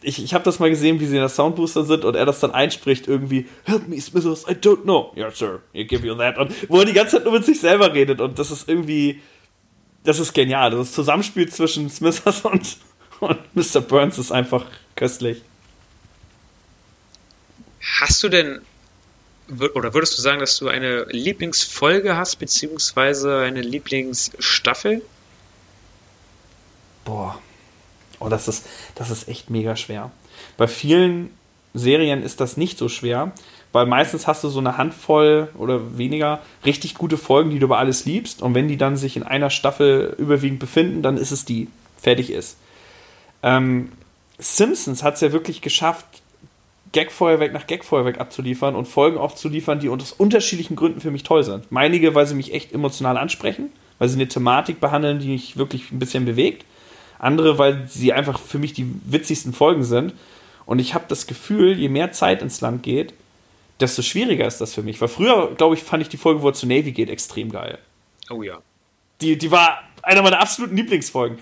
ich, 0.00 0.24
ich 0.24 0.32
habe 0.32 0.44
das 0.44 0.60
mal 0.60 0.70
gesehen, 0.70 0.98
wie 0.98 1.04
sie 1.04 1.16
in 1.16 1.20
der 1.20 1.28
Soundbooster 1.28 1.84
sind 1.84 2.06
und 2.06 2.14
er 2.14 2.24
das 2.24 2.40
dann 2.40 2.52
einspricht 2.52 3.06
irgendwie, 3.06 3.46
Help 3.64 3.86
me, 3.86 4.00
Smithers, 4.00 4.46
I 4.48 4.52
don't 4.52 4.84
know. 4.84 5.12
Yes, 5.14 5.38
sir, 5.38 5.60
I 5.74 5.86
give 5.86 6.06
you 6.06 6.14
that. 6.14 6.38
Und 6.38 6.54
wo 6.70 6.78
er 6.78 6.86
die 6.86 6.94
ganze 6.94 7.16
Zeit 7.16 7.24
nur 7.24 7.34
mit 7.34 7.44
sich 7.44 7.60
selber 7.60 7.92
redet 7.92 8.22
und 8.22 8.38
das 8.38 8.50
ist 8.50 8.66
irgendwie, 8.66 9.20
das 10.04 10.18
ist 10.18 10.32
genial. 10.32 10.70
Das 10.70 10.92
Zusammenspiel 10.92 11.50
zwischen 11.50 11.90
Smithers 11.90 12.40
und, 12.46 12.78
und 13.20 13.38
Mr. 13.54 13.82
Burns 13.82 14.16
ist 14.16 14.32
einfach 14.32 14.64
köstlich. 14.96 15.42
Hast 18.00 18.22
du 18.22 18.30
denn, 18.30 18.62
oder 19.74 19.92
würdest 19.92 20.16
du 20.16 20.22
sagen, 20.22 20.40
dass 20.40 20.56
du 20.56 20.68
eine 20.68 21.04
Lieblingsfolge 21.10 22.16
hast, 22.16 22.36
beziehungsweise 22.36 23.40
eine 23.40 23.60
Lieblingsstaffel? 23.60 25.02
Boah, 27.04 27.38
Oh, 28.20 28.28
das 28.28 28.48
ist, 28.48 28.66
das 28.94 29.10
ist 29.10 29.28
echt 29.28 29.50
mega 29.50 29.76
schwer. 29.76 30.10
Bei 30.56 30.66
vielen 30.66 31.30
Serien 31.74 32.22
ist 32.22 32.40
das 32.40 32.56
nicht 32.56 32.78
so 32.78 32.88
schwer, 32.88 33.32
weil 33.72 33.86
meistens 33.86 34.28
hast 34.28 34.44
du 34.44 34.48
so 34.48 34.60
eine 34.60 34.76
Handvoll 34.76 35.48
oder 35.58 35.98
weniger 35.98 36.40
richtig 36.64 36.94
gute 36.94 37.16
Folgen, 37.16 37.50
die 37.50 37.58
du 37.58 37.66
über 37.66 37.78
alles 37.78 38.04
liebst. 38.04 38.40
Und 38.40 38.54
wenn 38.54 38.68
die 38.68 38.76
dann 38.76 38.96
sich 38.96 39.16
in 39.16 39.24
einer 39.24 39.50
Staffel 39.50 40.14
überwiegend 40.18 40.60
befinden, 40.60 41.02
dann 41.02 41.16
ist 41.16 41.32
es 41.32 41.44
die. 41.44 41.68
Fertig 42.00 42.30
ist. 42.30 42.58
Ähm, 43.42 43.90
Simpsons 44.38 45.02
hat 45.02 45.14
es 45.14 45.20
ja 45.22 45.32
wirklich 45.32 45.62
geschafft, 45.62 46.04
Gagfeuerwerk 46.92 47.52
nach 47.52 47.66
Gagfeuerwerk 47.66 48.20
abzuliefern 48.20 48.76
und 48.76 48.86
Folgen 48.86 49.18
auch 49.18 49.34
zu 49.34 49.48
liefern, 49.48 49.80
die 49.80 49.88
aus 49.88 50.12
unterschiedlichen 50.12 50.76
Gründen 50.76 51.00
für 51.00 51.10
mich 51.10 51.24
toll 51.24 51.42
sind. 51.42 51.72
Meinige, 51.72 52.14
weil 52.14 52.26
sie 52.26 52.34
mich 52.34 52.54
echt 52.54 52.72
emotional 52.72 53.16
ansprechen, 53.16 53.72
weil 53.98 54.08
sie 54.08 54.16
eine 54.16 54.28
Thematik 54.28 54.80
behandeln, 54.80 55.18
die 55.18 55.28
mich 55.28 55.56
wirklich 55.56 55.90
ein 55.90 55.98
bisschen 55.98 56.24
bewegt 56.24 56.64
andere, 57.24 57.58
weil 57.58 57.86
sie 57.88 58.12
einfach 58.12 58.38
für 58.38 58.58
mich 58.58 58.72
die 58.72 58.86
witzigsten 59.04 59.52
Folgen 59.52 59.84
sind. 59.84 60.14
Und 60.66 60.78
ich 60.78 60.94
habe 60.94 61.04
das 61.08 61.26
Gefühl, 61.26 61.78
je 61.78 61.88
mehr 61.88 62.12
Zeit 62.12 62.42
ins 62.42 62.60
Land 62.60 62.82
geht, 62.82 63.14
desto 63.80 64.02
schwieriger 64.02 64.46
ist 64.46 64.60
das 64.60 64.74
für 64.74 64.82
mich. 64.82 65.00
Weil 65.00 65.08
früher, 65.08 65.54
glaube 65.56 65.74
ich, 65.74 65.82
fand 65.82 66.02
ich 66.02 66.08
die 66.08 66.16
Folge, 66.16 66.42
wo 66.42 66.48
er 66.48 66.54
zu 66.54 66.66
Navy 66.66 66.92
geht, 66.92 67.10
extrem 67.10 67.50
geil. 67.50 67.78
Oh 68.30 68.42
ja. 68.42 68.60
Die, 69.20 69.36
die 69.36 69.50
war 69.50 69.82
einer 70.02 70.22
meiner 70.22 70.40
absoluten 70.40 70.76
Lieblingsfolgen. 70.76 71.38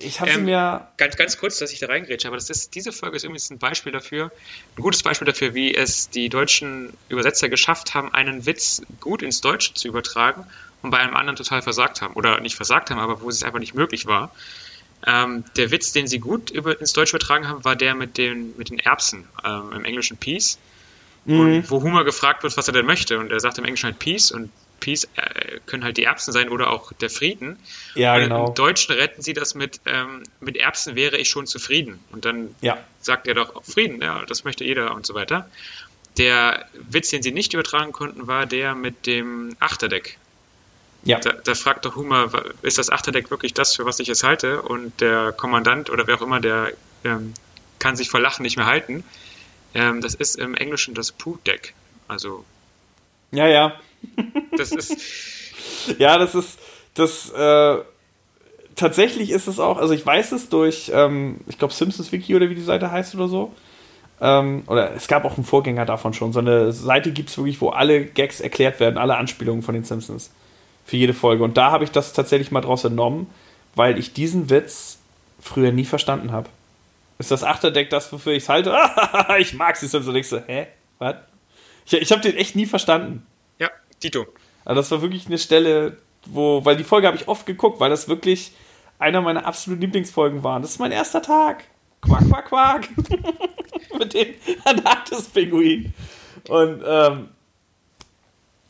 Ich 0.00 0.20
habe 0.20 0.30
ähm, 0.30 0.36
sie 0.36 0.42
mir. 0.42 0.88
Ganz, 0.96 1.16
ganz 1.16 1.38
kurz, 1.38 1.58
dass 1.58 1.72
ich 1.72 1.80
da 1.80 1.86
reingrätsche, 1.86 2.28
aber 2.28 2.36
das 2.36 2.50
ist, 2.50 2.74
diese 2.74 2.92
Folge 2.92 3.16
ist 3.16 3.24
übrigens 3.24 3.50
ein 3.50 3.58
Beispiel 3.58 3.92
dafür, 3.92 4.30
ein 4.76 4.82
gutes 4.82 5.02
Beispiel 5.02 5.26
dafür, 5.26 5.54
wie 5.54 5.74
es 5.74 6.10
die 6.10 6.28
deutschen 6.28 6.92
Übersetzer 7.08 7.48
geschafft 7.48 7.94
haben, 7.94 8.14
einen 8.14 8.46
Witz 8.46 8.82
gut 9.00 9.22
ins 9.22 9.40
Deutsche 9.40 9.74
zu 9.74 9.88
übertragen 9.88 10.46
und 10.82 10.90
bei 10.90 10.98
einem 10.98 11.16
anderen 11.16 11.36
total 11.36 11.62
versagt 11.62 12.02
haben. 12.02 12.14
Oder 12.14 12.40
nicht 12.40 12.56
versagt 12.56 12.90
haben, 12.90 13.00
aber 13.00 13.20
wo 13.20 13.28
es 13.28 13.42
einfach 13.42 13.58
nicht 13.58 13.74
möglich 13.74 14.06
war. 14.06 14.32
Ähm, 15.06 15.44
der 15.56 15.70
Witz, 15.70 15.92
den 15.92 16.06
sie 16.06 16.18
gut 16.18 16.50
über, 16.50 16.78
ins 16.78 16.92
Deutsch 16.92 17.12
übertragen 17.12 17.48
haben, 17.48 17.64
war 17.64 17.76
der 17.76 17.94
mit 17.94 18.18
den, 18.18 18.56
mit 18.56 18.70
den 18.70 18.78
Erbsen 18.78 19.28
ähm, 19.44 19.72
im 19.72 19.84
englischen 19.84 20.16
Peace. 20.16 20.58
Mhm. 21.24 21.40
Und 21.40 21.70
wo 21.70 21.82
Humor 21.82 22.04
gefragt 22.04 22.42
wird, 22.42 22.56
was 22.56 22.66
er 22.66 22.72
denn 22.72 22.86
möchte. 22.86 23.18
Und 23.18 23.30
er 23.30 23.40
sagt 23.40 23.58
im 23.58 23.64
Englischen 23.64 23.86
halt 23.86 23.98
Peace 23.98 24.32
und 24.32 24.50
Peace 24.80 25.08
äh, 25.16 25.60
können 25.66 25.84
halt 25.84 25.96
die 25.96 26.04
Erbsen 26.04 26.32
sein 26.32 26.48
oder 26.48 26.70
auch 26.70 26.92
der 26.92 27.10
Frieden. 27.10 27.58
Ja, 27.94 28.14
und 28.14 28.22
genau. 28.22 28.48
Im 28.48 28.54
Deutschen 28.54 28.94
retten 28.94 29.22
sie 29.22 29.32
das 29.32 29.54
mit, 29.54 29.80
ähm, 29.86 30.22
mit 30.40 30.56
Erbsen 30.56 30.94
wäre 30.96 31.16
ich 31.16 31.28
schon 31.28 31.46
zufrieden. 31.46 32.00
Und 32.12 32.24
dann 32.24 32.54
Ja. 32.60 32.78
sagt 33.00 33.28
er 33.28 33.34
doch 33.34 33.64
Frieden, 33.64 34.00
ja, 34.00 34.24
das 34.26 34.44
möchte 34.44 34.64
jeder 34.64 34.94
und 34.94 35.06
so 35.06 35.14
weiter. 35.14 35.50
Der 36.16 36.66
Witz, 36.72 37.10
den 37.10 37.22
sie 37.22 37.32
nicht 37.32 37.54
übertragen 37.54 37.92
konnten, 37.92 38.26
war 38.26 38.46
der 38.46 38.74
mit 38.74 39.06
dem 39.06 39.56
Achterdeck. 39.60 40.18
Ja. 41.04 41.20
Da, 41.20 41.32
da 41.32 41.54
fragt 41.54 41.84
doch 41.84 41.96
Hummer, 41.96 42.30
ist 42.62 42.78
das 42.78 42.90
Achterdeck 42.90 43.30
wirklich 43.30 43.54
das, 43.54 43.76
für 43.76 43.84
was 43.84 44.00
ich 44.00 44.08
es 44.08 44.24
halte? 44.24 44.62
Und 44.62 45.00
der 45.00 45.32
Kommandant 45.32 45.90
oder 45.90 46.06
wer 46.06 46.16
auch 46.16 46.22
immer, 46.22 46.40
der 46.40 46.72
ähm, 47.04 47.34
kann 47.78 47.96
sich 47.96 48.10
vor 48.10 48.20
Lachen 48.20 48.42
nicht 48.42 48.56
mehr 48.56 48.66
halten. 48.66 49.04
Ähm, 49.74 50.00
das 50.00 50.14
ist 50.14 50.36
im 50.36 50.54
Englischen 50.54 50.94
das 50.94 51.12
Poop-Deck. 51.12 51.74
Also, 52.08 52.44
Ja, 53.30 53.46
ja. 53.46 53.80
das 54.56 54.72
ist, 54.72 54.96
Ja, 55.98 56.18
das 56.18 56.34
ist, 56.34 56.58
das, 56.94 57.30
äh, 57.30 57.78
tatsächlich 58.76 59.30
ist 59.30 59.46
es 59.46 59.58
auch, 59.58 59.78
also 59.78 59.94
ich 59.94 60.04
weiß 60.04 60.32
es 60.32 60.48
durch, 60.48 60.90
ähm, 60.94 61.38
ich 61.46 61.58
glaube 61.58 61.74
Simpsons 61.74 62.12
Wiki 62.12 62.34
oder 62.34 62.50
wie 62.50 62.54
die 62.54 62.62
Seite 62.62 62.90
heißt 62.90 63.14
oder 63.14 63.28
so. 63.28 63.52
Ähm, 64.20 64.64
oder 64.66 64.94
es 64.94 65.06
gab 65.06 65.24
auch 65.24 65.36
einen 65.36 65.44
Vorgänger 65.44 65.84
davon 65.84 66.12
schon. 66.12 66.32
So 66.32 66.40
eine 66.40 66.72
Seite 66.72 67.12
gibt 67.12 67.30
es 67.30 67.38
wirklich, 67.38 67.60
wo 67.60 67.70
alle 67.70 68.04
Gags 68.04 68.40
erklärt 68.40 68.80
werden, 68.80 68.98
alle 68.98 69.16
Anspielungen 69.16 69.62
von 69.62 69.74
den 69.74 69.84
Simpsons. 69.84 70.30
Für 70.88 70.96
jede 70.96 71.12
Folge. 71.12 71.44
Und 71.44 71.58
da 71.58 71.70
habe 71.70 71.84
ich 71.84 71.90
das 71.90 72.14
tatsächlich 72.14 72.50
mal 72.50 72.62
draus 72.62 72.82
entnommen, 72.82 73.26
weil 73.74 73.98
ich 73.98 74.14
diesen 74.14 74.48
Witz 74.48 74.98
früher 75.38 75.70
nie 75.70 75.84
verstanden 75.84 76.32
habe. 76.32 76.48
Ist 77.18 77.30
das 77.30 77.44
Achterdeck 77.44 77.90
das, 77.90 78.10
wofür 78.10 78.32
ich 78.32 78.44
es 78.44 78.48
halte? 78.48 78.74
ich 79.38 79.52
mag 79.52 79.78
die 79.78 79.86
Simpsons. 79.86 80.08
Und 80.08 80.16
ich 80.16 80.26
so, 80.26 80.40
hä? 80.46 80.66
Was? 80.98 81.16
Ich, 81.84 81.92
ich 81.92 82.10
habe 82.10 82.22
den 82.22 82.38
echt 82.38 82.56
nie 82.56 82.64
verstanden. 82.64 83.26
ja, 83.58 83.68
Dito. 84.02 84.24
Also 84.64 84.80
das 84.80 84.90
war 84.90 85.02
wirklich 85.02 85.26
eine 85.26 85.36
Stelle, 85.36 85.98
wo, 86.24 86.64
weil 86.64 86.78
die 86.78 86.84
Folge 86.84 87.06
habe 87.06 87.18
ich 87.18 87.28
oft 87.28 87.44
geguckt, 87.44 87.80
weil 87.80 87.90
das 87.90 88.08
wirklich 88.08 88.52
einer 88.98 89.20
meiner 89.20 89.44
absoluten 89.44 89.82
Lieblingsfolgen 89.82 90.42
war. 90.42 90.58
Das 90.58 90.70
ist 90.70 90.78
mein 90.78 90.92
erster 90.92 91.20
Tag. 91.20 91.64
Quack, 92.00 92.26
quack, 92.30 92.46
quack. 92.46 92.88
Mit 93.98 94.14
dem 94.14 94.34
Antarktis-Pinguin. 94.64 95.92
Und 96.48 96.82
ähm, 96.86 97.28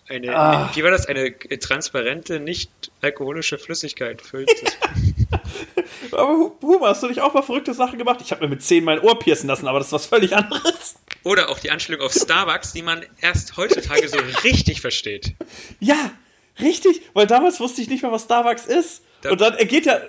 Eine, 0.08 0.36
Ah. 0.36 0.70
Wie 0.74 0.82
war 0.82 0.90
das? 0.90 1.06
Eine 1.06 1.32
transparente, 1.58 2.40
nicht 2.40 2.70
alkoholische 3.02 3.58
Flüssigkeit 3.58 4.22
füllt 4.22 4.50
aber 6.12 6.28
Hu- 6.32 6.52
Huber, 6.62 6.88
hast 6.88 7.02
du 7.02 7.08
nicht 7.08 7.20
auch 7.20 7.34
mal 7.34 7.42
verrückte 7.42 7.74
Sachen 7.74 7.98
gemacht? 7.98 8.20
Ich 8.22 8.30
habe 8.30 8.42
mir 8.44 8.48
mit 8.50 8.62
10 8.62 8.84
mein 8.84 9.00
Ohr 9.00 9.18
piercen 9.18 9.46
lassen, 9.48 9.68
aber 9.68 9.78
das 9.78 9.88
ist 9.88 9.92
was 9.92 10.06
völlig 10.06 10.34
anderes. 10.36 10.96
Oder 11.24 11.48
auch 11.50 11.58
die 11.58 11.70
Anspielung 11.70 12.00
auf 12.02 12.12
Starbucks, 12.12 12.72
die 12.72 12.82
man 12.82 13.04
erst 13.20 13.56
heutzutage 13.56 14.08
so 14.08 14.18
richtig 14.44 14.80
versteht. 14.80 15.34
Ja, 15.80 16.12
richtig, 16.60 17.02
weil 17.14 17.26
damals 17.26 17.60
wusste 17.60 17.82
ich 17.82 17.88
nicht 17.88 18.02
mehr, 18.02 18.12
was 18.12 18.24
Starbucks 18.24 18.66
ist. 18.66 19.02
Da- 19.22 19.30
und 19.30 19.40
dann, 19.40 19.54
er 19.54 19.64
geht 19.66 19.86
ja, 19.86 20.00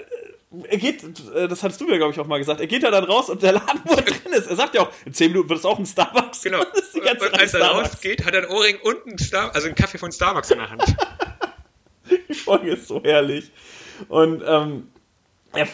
er 0.68 0.78
geht, 0.78 1.04
äh, 1.36 1.48
das 1.48 1.62
hattest 1.62 1.80
du 1.80 1.86
mir, 1.86 1.98
glaube 1.98 2.14
ich, 2.14 2.20
auch 2.20 2.26
mal 2.26 2.40
gesagt, 2.40 2.60
er 2.60 2.68
geht 2.68 2.82
ja 2.82 2.90
dann 2.90 3.04
raus 3.04 3.30
und 3.30 3.44
der 3.44 3.54
Laden, 3.54 3.82
wo 3.86 3.94
er 3.94 4.02
drin 4.02 4.34
ist, 4.34 4.48
er 4.48 4.56
sagt 4.56 4.74
ja 4.76 4.82
auch, 4.82 4.90
in 5.06 5.14
10 5.14 5.32
Minuten 5.32 5.50
wird 5.50 5.60
es 5.60 5.66
auch 5.66 5.78
ein 5.78 5.86
Starbucks. 5.86 6.42
Genau. 6.42 6.60
Und, 7.00 7.40
als 7.40 7.54
er 7.54 7.66
rausgeht, 7.66 8.26
hat 8.26 8.34
er 8.34 8.44
ein 8.44 8.50
Ohrring 8.50 8.78
und 8.84 9.08
einen, 9.08 9.18
Star 9.18 9.54
also 9.54 9.68
einen 9.68 9.76
Kaffee 9.76 9.98
von 9.98 10.12
Starbucks 10.12 10.52
in 10.52 10.58
der 10.58 10.70
Hand. 10.70 10.84
Die 12.30 12.34
Folge 12.34 12.72
ist 12.72 12.88
so 12.88 13.02
herrlich. 13.02 13.52
Und 14.10 14.44
ähm, 14.46 14.90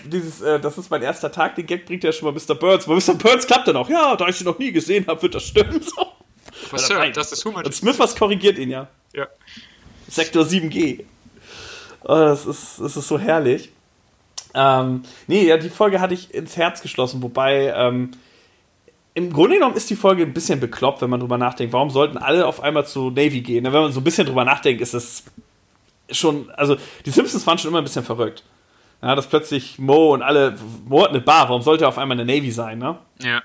dieses, 0.05 0.41
äh, 0.41 0.59
das 0.59 0.77
ist 0.77 0.89
mein 0.91 1.01
erster 1.01 1.31
Tag, 1.31 1.55
den 1.55 1.65
Gag 1.65 1.85
bringt 1.85 2.03
ja 2.03 2.11
schon 2.11 2.31
mal 2.31 2.39
Mr. 2.39 2.55
Burns. 2.55 2.85
Bei 2.85 2.93
Mr. 2.93 3.15
Burns 3.15 3.47
klappt 3.47 3.67
dann 3.67 3.75
auch, 3.77 3.89
ja, 3.89 4.15
da 4.15 4.27
ich 4.27 4.35
sie 4.35 4.43
noch 4.43 4.59
nie 4.59 4.71
gesehen 4.71 5.07
habe, 5.07 5.21
wird 5.21 5.35
das 5.35 5.43
stimmen. 5.43 5.81
So. 5.81 6.11
Was, 6.69 6.83
Oder 6.83 6.87
Sir, 6.87 6.97
nein. 6.99 7.13
das 7.13 7.31
ist 7.31 7.43
Humor. 7.45 7.65
Und 7.65 7.73
Smith 7.73 7.97
was 7.97 8.15
korrigiert 8.15 8.57
ihn 8.57 8.69
ja. 8.69 8.87
Ja. 9.13 9.27
Sektor 10.07 10.45
7G. 10.45 11.05
Oh, 12.03 12.07
das, 12.07 12.45
ist, 12.45 12.79
das 12.79 12.95
ist 12.97 13.07
so 13.07 13.17
herrlich. 13.17 13.71
Ähm, 14.55 15.03
nee, 15.27 15.45
ja, 15.45 15.57
die 15.57 15.69
Folge 15.69 15.99
hatte 15.99 16.13
ich 16.13 16.33
ins 16.33 16.55
Herz 16.55 16.81
geschlossen, 16.81 17.21
wobei 17.21 17.73
ähm, 17.75 18.11
im 19.13 19.31
Grunde 19.31 19.55
genommen 19.55 19.75
ist 19.75 19.89
die 19.89 19.95
Folge 19.95 20.23
ein 20.23 20.33
bisschen 20.33 20.59
bekloppt, 20.59 21.01
wenn 21.01 21.09
man 21.09 21.19
drüber 21.19 21.37
nachdenkt. 21.37 21.73
Warum 21.73 21.89
sollten 21.89 22.17
alle 22.17 22.47
auf 22.47 22.61
einmal 22.63 22.85
zu 22.85 23.09
Navy 23.09 23.41
gehen? 23.41 23.65
Wenn 23.65 23.73
man 23.73 23.91
so 23.91 23.99
ein 23.99 24.03
bisschen 24.03 24.25
drüber 24.25 24.45
nachdenkt, 24.45 24.81
ist 24.81 24.93
es 24.93 25.25
schon, 26.09 26.49
also 26.51 26.77
die 27.05 27.11
Simpsons 27.11 27.45
waren 27.45 27.57
schon 27.57 27.69
immer 27.69 27.79
ein 27.79 27.83
bisschen 27.83 28.05
verrückt. 28.05 28.43
Ja, 29.01 29.15
dass 29.15 29.27
plötzlich 29.27 29.77
Mo 29.77 30.13
und 30.13 30.21
alle, 30.21 30.57
Mo 30.85 31.03
hat 31.03 31.09
eine 31.09 31.21
Bar, 31.21 31.49
warum 31.49 31.61
sollte 31.61 31.85
er 31.85 31.89
auf 31.89 31.97
einmal 31.97 32.19
eine 32.19 32.25
Navy 32.25 32.51
sein, 32.51 32.79
ne? 32.79 32.97
Ja. 33.21 33.43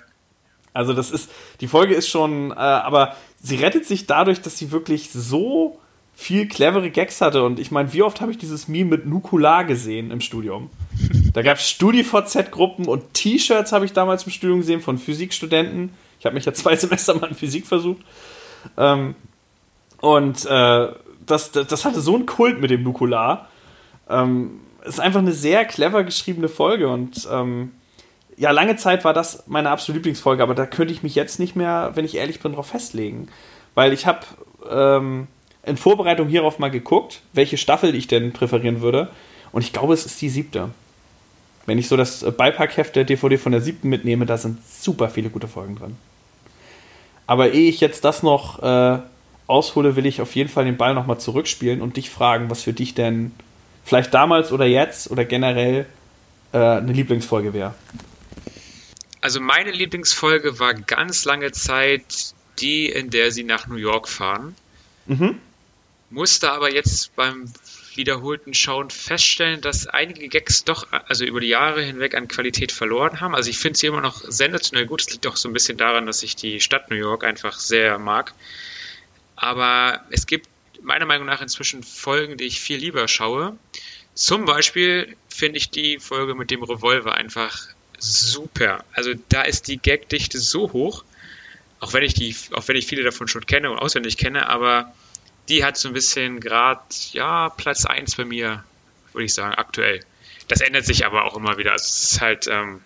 Also 0.73 0.93
das 0.93 1.11
ist, 1.11 1.31
die 1.61 1.67
Folge 1.67 1.95
ist 1.95 2.09
schon, 2.09 2.53
äh, 2.53 2.55
aber 2.55 3.17
sie 3.43 3.57
rettet 3.57 3.85
sich 3.85 4.07
dadurch, 4.07 4.41
dass 4.41 4.57
sie 4.57 4.71
wirklich 4.71 5.11
so 5.11 5.81
viel 6.21 6.47
clevere 6.47 6.91
Gags 6.91 7.23
hatte. 7.23 7.43
Und 7.43 7.59
ich 7.59 7.71
meine, 7.71 7.95
wie 7.95 8.03
oft 8.03 8.21
habe 8.21 8.31
ich 8.31 8.37
dieses 8.37 8.69
Meme 8.69 8.91
mit 8.91 9.07
Nukular 9.07 9.65
gesehen 9.65 10.11
im 10.11 10.21
Studium? 10.21 10.69
Da 11.33 11.41
gab 11.41 11.57
es 11.57 11.69
StudiVZ-Gruppen 11.71 12.87
und 12.87 13.15
T-Shirts 13.15 13.73
habe 13.73 13.87
ich 13.87 13.95
damals 13.95 14.25
im 14.25 14.33
Studium 14.33 14.61
gesehen 14.61 14.83
von 14.83 14.99
Physikstudenten. 14.99 15.95
Ich 16.19 16.27
habe 16.27 16.35
mich 16.35 16.45
ja 16.45 16.53
zwei 16.53 16.77
Semester 16.77 17.15
mal 17.15 17.31
in 17.31 17.35
Physik 17.35 17.67
versucht. 17.67 18.03
Ähm, 18.77 19.15
und 20.03 20.45
äh, 20.45 20.89
das, 21.25 21.53
das, 21.53 21.67
das 21.67 21.85
hatte 21.87 22.03
so 22.03 22.15
einen 22.15 22.27
Kult 22.27 22.61
mit 22.61 22.71
dem 22.71 22.83
Nukular. 22.83 23.49
Ähm, 24.09 24.61
es 24.83 24.95
ist 24.95 25.01
einfach 25.01 25.21
eine 25.21 25.33
sehr 25.33 25.65
clever 25.65 26.05
geschriebene 26.05 26.49
Folge 26.49 26.89
und 26.89 27.27
ähm, 27.33 27.73
ja, 28.37 28.51
lange 28.51 28.77
Zeit 28.77 29.05
war 29.05 29.15
das 29.15 29.45
meine 29.47 29.71
absolute 29.71 29.99
Lieblingsfolge, 29.99 30.43
aber 30.43 30.55
da 30.55 30.67
könnte 30.67 30.93
ich 30.93 31.03
mich 31.03 31.15
jetzt 31.15 31.39
nicht 31.39 31.57
mehr, 31.57 31.93
wenn 31.95 32.05
ich 32.05 32.17
ehrlich 32.17 32.41
bin, 32.41 32.53
drauf 32.53 32.69
festlegen. 32.69 33.29
Weil 33.75 33.93
ich 33.93 34.07
habe 34.07 34.21
ähm, 34.71 35.29
in 35.63 35.77
Vorbereitung 35.77 36.29
hierauf 36.29 36.59
mal 36.59 36.71
geguckt, 36.71 37.21
welche 37.33 37.57
Staffel 37.57 37.95
ich 37.95 38.07
denn 38.07 38.33
präferieren 38.33 38.81
würde. 38.81 39.11
Und 39.53 39.63
ich 39.63 39.73
glaube, 39.73 39.95
es 39.95 40.07
ist 40.07 40.21
die 40.21 40.29
siebte. 40.29 40.71
Wenn 41.67 41.79
ich 41.79 41.89
so 41.89 41.97
das 41.97 42.23
äh, 42.23 42.31
Beipackheft 42.31 42.97
der 42.97 43.05
DVD 43.05 43.37
von 43.37 43.53
der 43.53 43.61
siebten 43.61 43.89
mitnehme, 43.89 44.27
da 44.27 44.39
sind 44.39 44.59
super 44.67 45.09
viele 45.09 45.31
gute 45.31 45.49
Folgen 45.49 45.77
drin. 45.77 45.97
Aber 47.27 47.53
ehe 47.53 47.69
ich 47.69 47.81
jetzt 47.81 48.05
das 48.05 48.23
noch 48.23 48.63
äh, 48.63 48.99
aushole, 49.47 49.97
will 49.97 50.07
ich 50.07 50.21
auf 50.21 50.35
jeden 50.35 50.49
Fall 50.49 50.65
den 50.65 50.77
Ball 50.77 50.95
nochmal 50.95 51.21
zurückspielen 51.21 51.81
und 51.81 51.97
dich 51.97 52.11
fragen, 52.11 52.51
was 52.51 52.63
für 52.63 52.73
dich 52.73 52.95
denn 52.95 53.33
vielleicht 53.85 54.15
damals 54.15 54.53
oder 54.53 54.67
jetzt 54.67 55.11
oder 55.11 55.25
generell 55.25 55.87
äh, 56.53 56.59
eine 56.59 56.93
Lieblingsfolge 56.93 57.53
wäre. 57.53 57.75
Also 59.21 59.41
meine 59.41 59.71
Lieblingsfolge 59.71 60.59
war 60.59 60.75
ganz 60.75 61.25
lange 61.25 61.53
Zeit 61.53 62.35
die, 62.61 62.87
in 62.87 63.11
der 63.11 63.31
sie 63.31 63.45
nach 63.45 63.67
New 63.67 63.77
York 63.77 64.09
fahren. 64.09 64.55
Mhm. 65.07 65.39
Musste 66.11 66.51
aber 66.51 66.73
jetzt 66.73 67.15
beim 67.17 67.53
wiederholten 67.95 68.55
Schauen 68.55 68.91
feststellen, 68.91 69.61
dass 69.61 69.87
einige 69.87 70.29
Gags 70.29 70.65
doch 70.65 70.87
also 70.91 71.25
über 71.25 71.41
die 71.41 71.49
Jahre 71.49 71.83
hinweg 71.83 72.15
an 72.15 72.29
Qualität 72.29 72.73
verloren 72.73 73.21
haben. 73.21 73.35
Also 73.35 73.51
ich 73.51 73.59
finde 73.59 73.79
sie 73.79 73.87
immer 73.87 74.01
noch 74.01 74.23
sensationell 74.27 74.87
gut. 74.87 75.03
Es 75.03 75.11
liegt 75.11 75.27
auch 75.27 75.37
so 75.37 75.49
ein 75.49 75.53
bisschen 75.53 75.79
daran, 75.79 76.07
dass 76.07 76.23
ich 76.23 76.37
die 76.37 76.61
Stadt 76.61 76.91
New 76.91 76.97
York 76.97 77.25
einfach 77.25 77.59
sehr 77.59 77.99
mag. 77.99 78.33
Aber 79.37 80.05
es 80.11 80.27
gibt 80.27 80.49
meiner 80.83 81.07
Meinung 81.07 81.27
nach 81.27 81.43
inzwischen 81.43 81.83
Folgen, 81.83 82.37
die 82.37 82.45
ich 82.45 82.61
viel 82.61 82.79
lieber 82.79 83.07
schaue. 83.09 83.57
Zum 84.15 84.45
Beispiel 84.45 85.17
finde 85.29 85.59
ich 85.59 85.71
die 85.71 85.99
Folge 85.99 86.35
mit 86.35 86.51
dem 86.51 86.63
Revolver 86.63 87.15
einfach 87.15 87.69
super. 87.99 88.85
Also 88.93 89.13
da 89.29 89.43
ist 89.43 89.69
die 89.69 89.79
Gagdichte 89.79 90.39
so 90.39 90.73
hoch, 90.73 91.05
auch 91.81 91.93
wenn 91.93 92.03
ich 92.03 92.15
die, 92.15 92.35
auch 92.53 92.67
wenn 92.69 92.77
ich 92.77 92.87
viele 92.87 93.03
davon 93.03 93.29
schon 93.29 93.47
kenne 93.47 93.71
und 93.71 93.79
auswendig 93.79 94.17
kenne, 94.17 94.49
aber 94.49 94.93
die 95.51 95.65
hat 95.65 95.77
so 95.77 95.89
ein 95.89 95.95
bisschen 95.95 96.41
gerade, 96.41 96.81
ja, 97.13 97.51
Platz 97.51 97.85
1 97.85 98.17
bei 98.17 98.25
mir, 98.25 98.65
würde 99.13 99.25
ich 99.25 99.35
sagen, 99.35 99.55
aktuell. 99.55 100.01
Das 100.49 100.61
ändert 100.61 100.85
sich 100.85 101.05
aber 101.05 101.25
auch 101.25 101.37
immer 101.37 101.59
wieder. 101.59 101.73
Also 101.73 101.85
es 101.85 102.13
ist 102.13 102.21
halt, 102.21 102.49
ähm, 102.51 102.81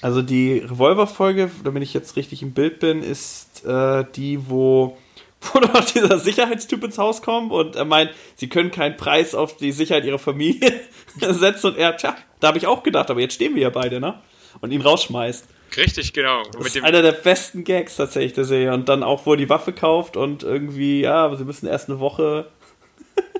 Also 0.00 0.22
die 0.22 0.58
Revolver-Folge, 0.58 1.50
damit 1.64 1.82
ich 1.82 1.94
jetzt 1.94 2.16
richtig 2.16 2.42
im 2.42 2.52
Bild 2.52 2.78
bin, 2.78 3.02
ist 3.02 3.64
äh, 3.64 4.04
die, 4.14 4.48
wo, 4.48 4.98
wo 5.40 5.58
noch 5.60 5.84
dieser 5.84 6.18
Sicherheitstyp 6.18 6.84
ins 6.84 6.98
Haus 6.98 7.22
kommt 7.22 7.52
und 7.52 7.76
er 7.76 7.84
meint, 7.84 8.10
sie 8.36 8.48
können 8.48 8.70
keinen 8.70 8.96
Preis 8.96 9.34
auf 9.34 9.56
die 9.56 9.72
Sicherheit 9.72 10.04
ihrer 10.04 10.18
Familie 10.18 10.80
setzen 11.20 11.68
und 11.68 11.76
er, 11.78 11.96
tja, 11.96 12.16
da 12.40 12.48
habe 12.48 12.58
ich 12.58 12.66
auch 12.66 12.82
gedacht, 12.82 13.10
aber 13.10 13.20
jetzt 13.20 13.34
stehen 13.34 13.54
wir 13.54 13.62
ja 13.62 13.70
beide, 13.70 14.00
ne? 14.00 14.20
Und 14.60 14.70
ihn 14.70 14.82
rausschmeißt. 14.82 15.46
Richtig, 15.76 16.12
genau. 16.12 16.42
Das 16.52 16.74
ist 16.74 16.82
einer 16.82 17.02
der 17.02 17.12
besten 17.12 17.64
Gags 17.64 17.96
tatsächlich 17.96 18.32
der 18.32 18.44
Serie. 18.44 18.72
Und 18.72 18.88
dann 18.88 19.02
auch, 19.02 19.26
wo 19.26 19.32
er 19.32 19.36
die 19.36 19.48
Waffe 19.48 19.72
kauft 19.72 20.16
und 20.16 20.42
irgendwie, 20.42 21.02
ja, 21.02 21.24
aber 21.24 21.36
sie 21.36 21.44
müssen 21.44 21.66
erst 21.66 21.88
eine 21.88 22.00
Woche, 22.00 22.48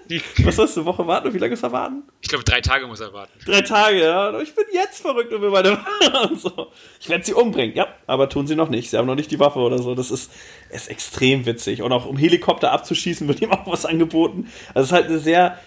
was 0.45 0.57
sollst 0.57 0.76
du, 0.76 0.80
eine 0.80 0.87
Woche 0.87 1.07
warten? 1.07 1.28
Und 1.28 1.35
wie 1.35 1.39
lange 1.39 1.55
ist 1.55 1.62
er 1.62 1.72
warten? 1.72 2.03
ich 2.20 2.28
glaube, 2.28 2.45
drei 2.45 2.61
Tage 2.61 2.87
muss 2.87 3.01
er 3.01 3.12
warten. 3.12 3.32
Drei 3.45 3.61
Tage, 3.62 4.01
ja. 4.03 4.28
Und 4.28 4.43
Ich 4.43 4.55
bin 4.55 4.64
jetzt 4.72 5.01
verrückt 5.01 5.32
und 5.32 5.43
will 5.43 5.51
meine 5.51 5.72
Waffe 5.72 6.28
und 6.32 6.41
so. 6.41 6.68
Ich 7.01 7.09
werde 7.09 7.24
sie 7.24 7.35
umbringen, 7.35 7.76
ja, 7.76 7.89
aber 8.07 8.28
tun 8.28 8.47
sie 8.47 8.57
noch 8.57 8.68
nicht. 8.68 8.91
Sie 8.91 8.97
haben 8.97 9.07
noch 9.07 9.14
nicht 9.14 9.30
die 9.30 9.41
Waffe 9.41 9.59
oder 9.59 9.78
so. 9.78 9.95
Das 9.95 10.11
ist, 10.11 10.30
ist 10.70 10.89
extrem 10.89 11.47
witzig. 11.47 11.82
Und 11.82 11.93
auch 11.93 12.07
um 12.07 12.16
Helikopter 12.16 12.72
abzuschießen, 12.72 13.28
wird 13.28 13.43
ihm 13.43 13.53
auch 13.53 13.66
was 13.66 13.87
angeboten. 13.87 14.51
Also 14.74 14.80
es 14.80 14.87
ist 14.87 14.93
halt 14.93 15.07
eine 15.07 15.18
sehr. 15.18 15.59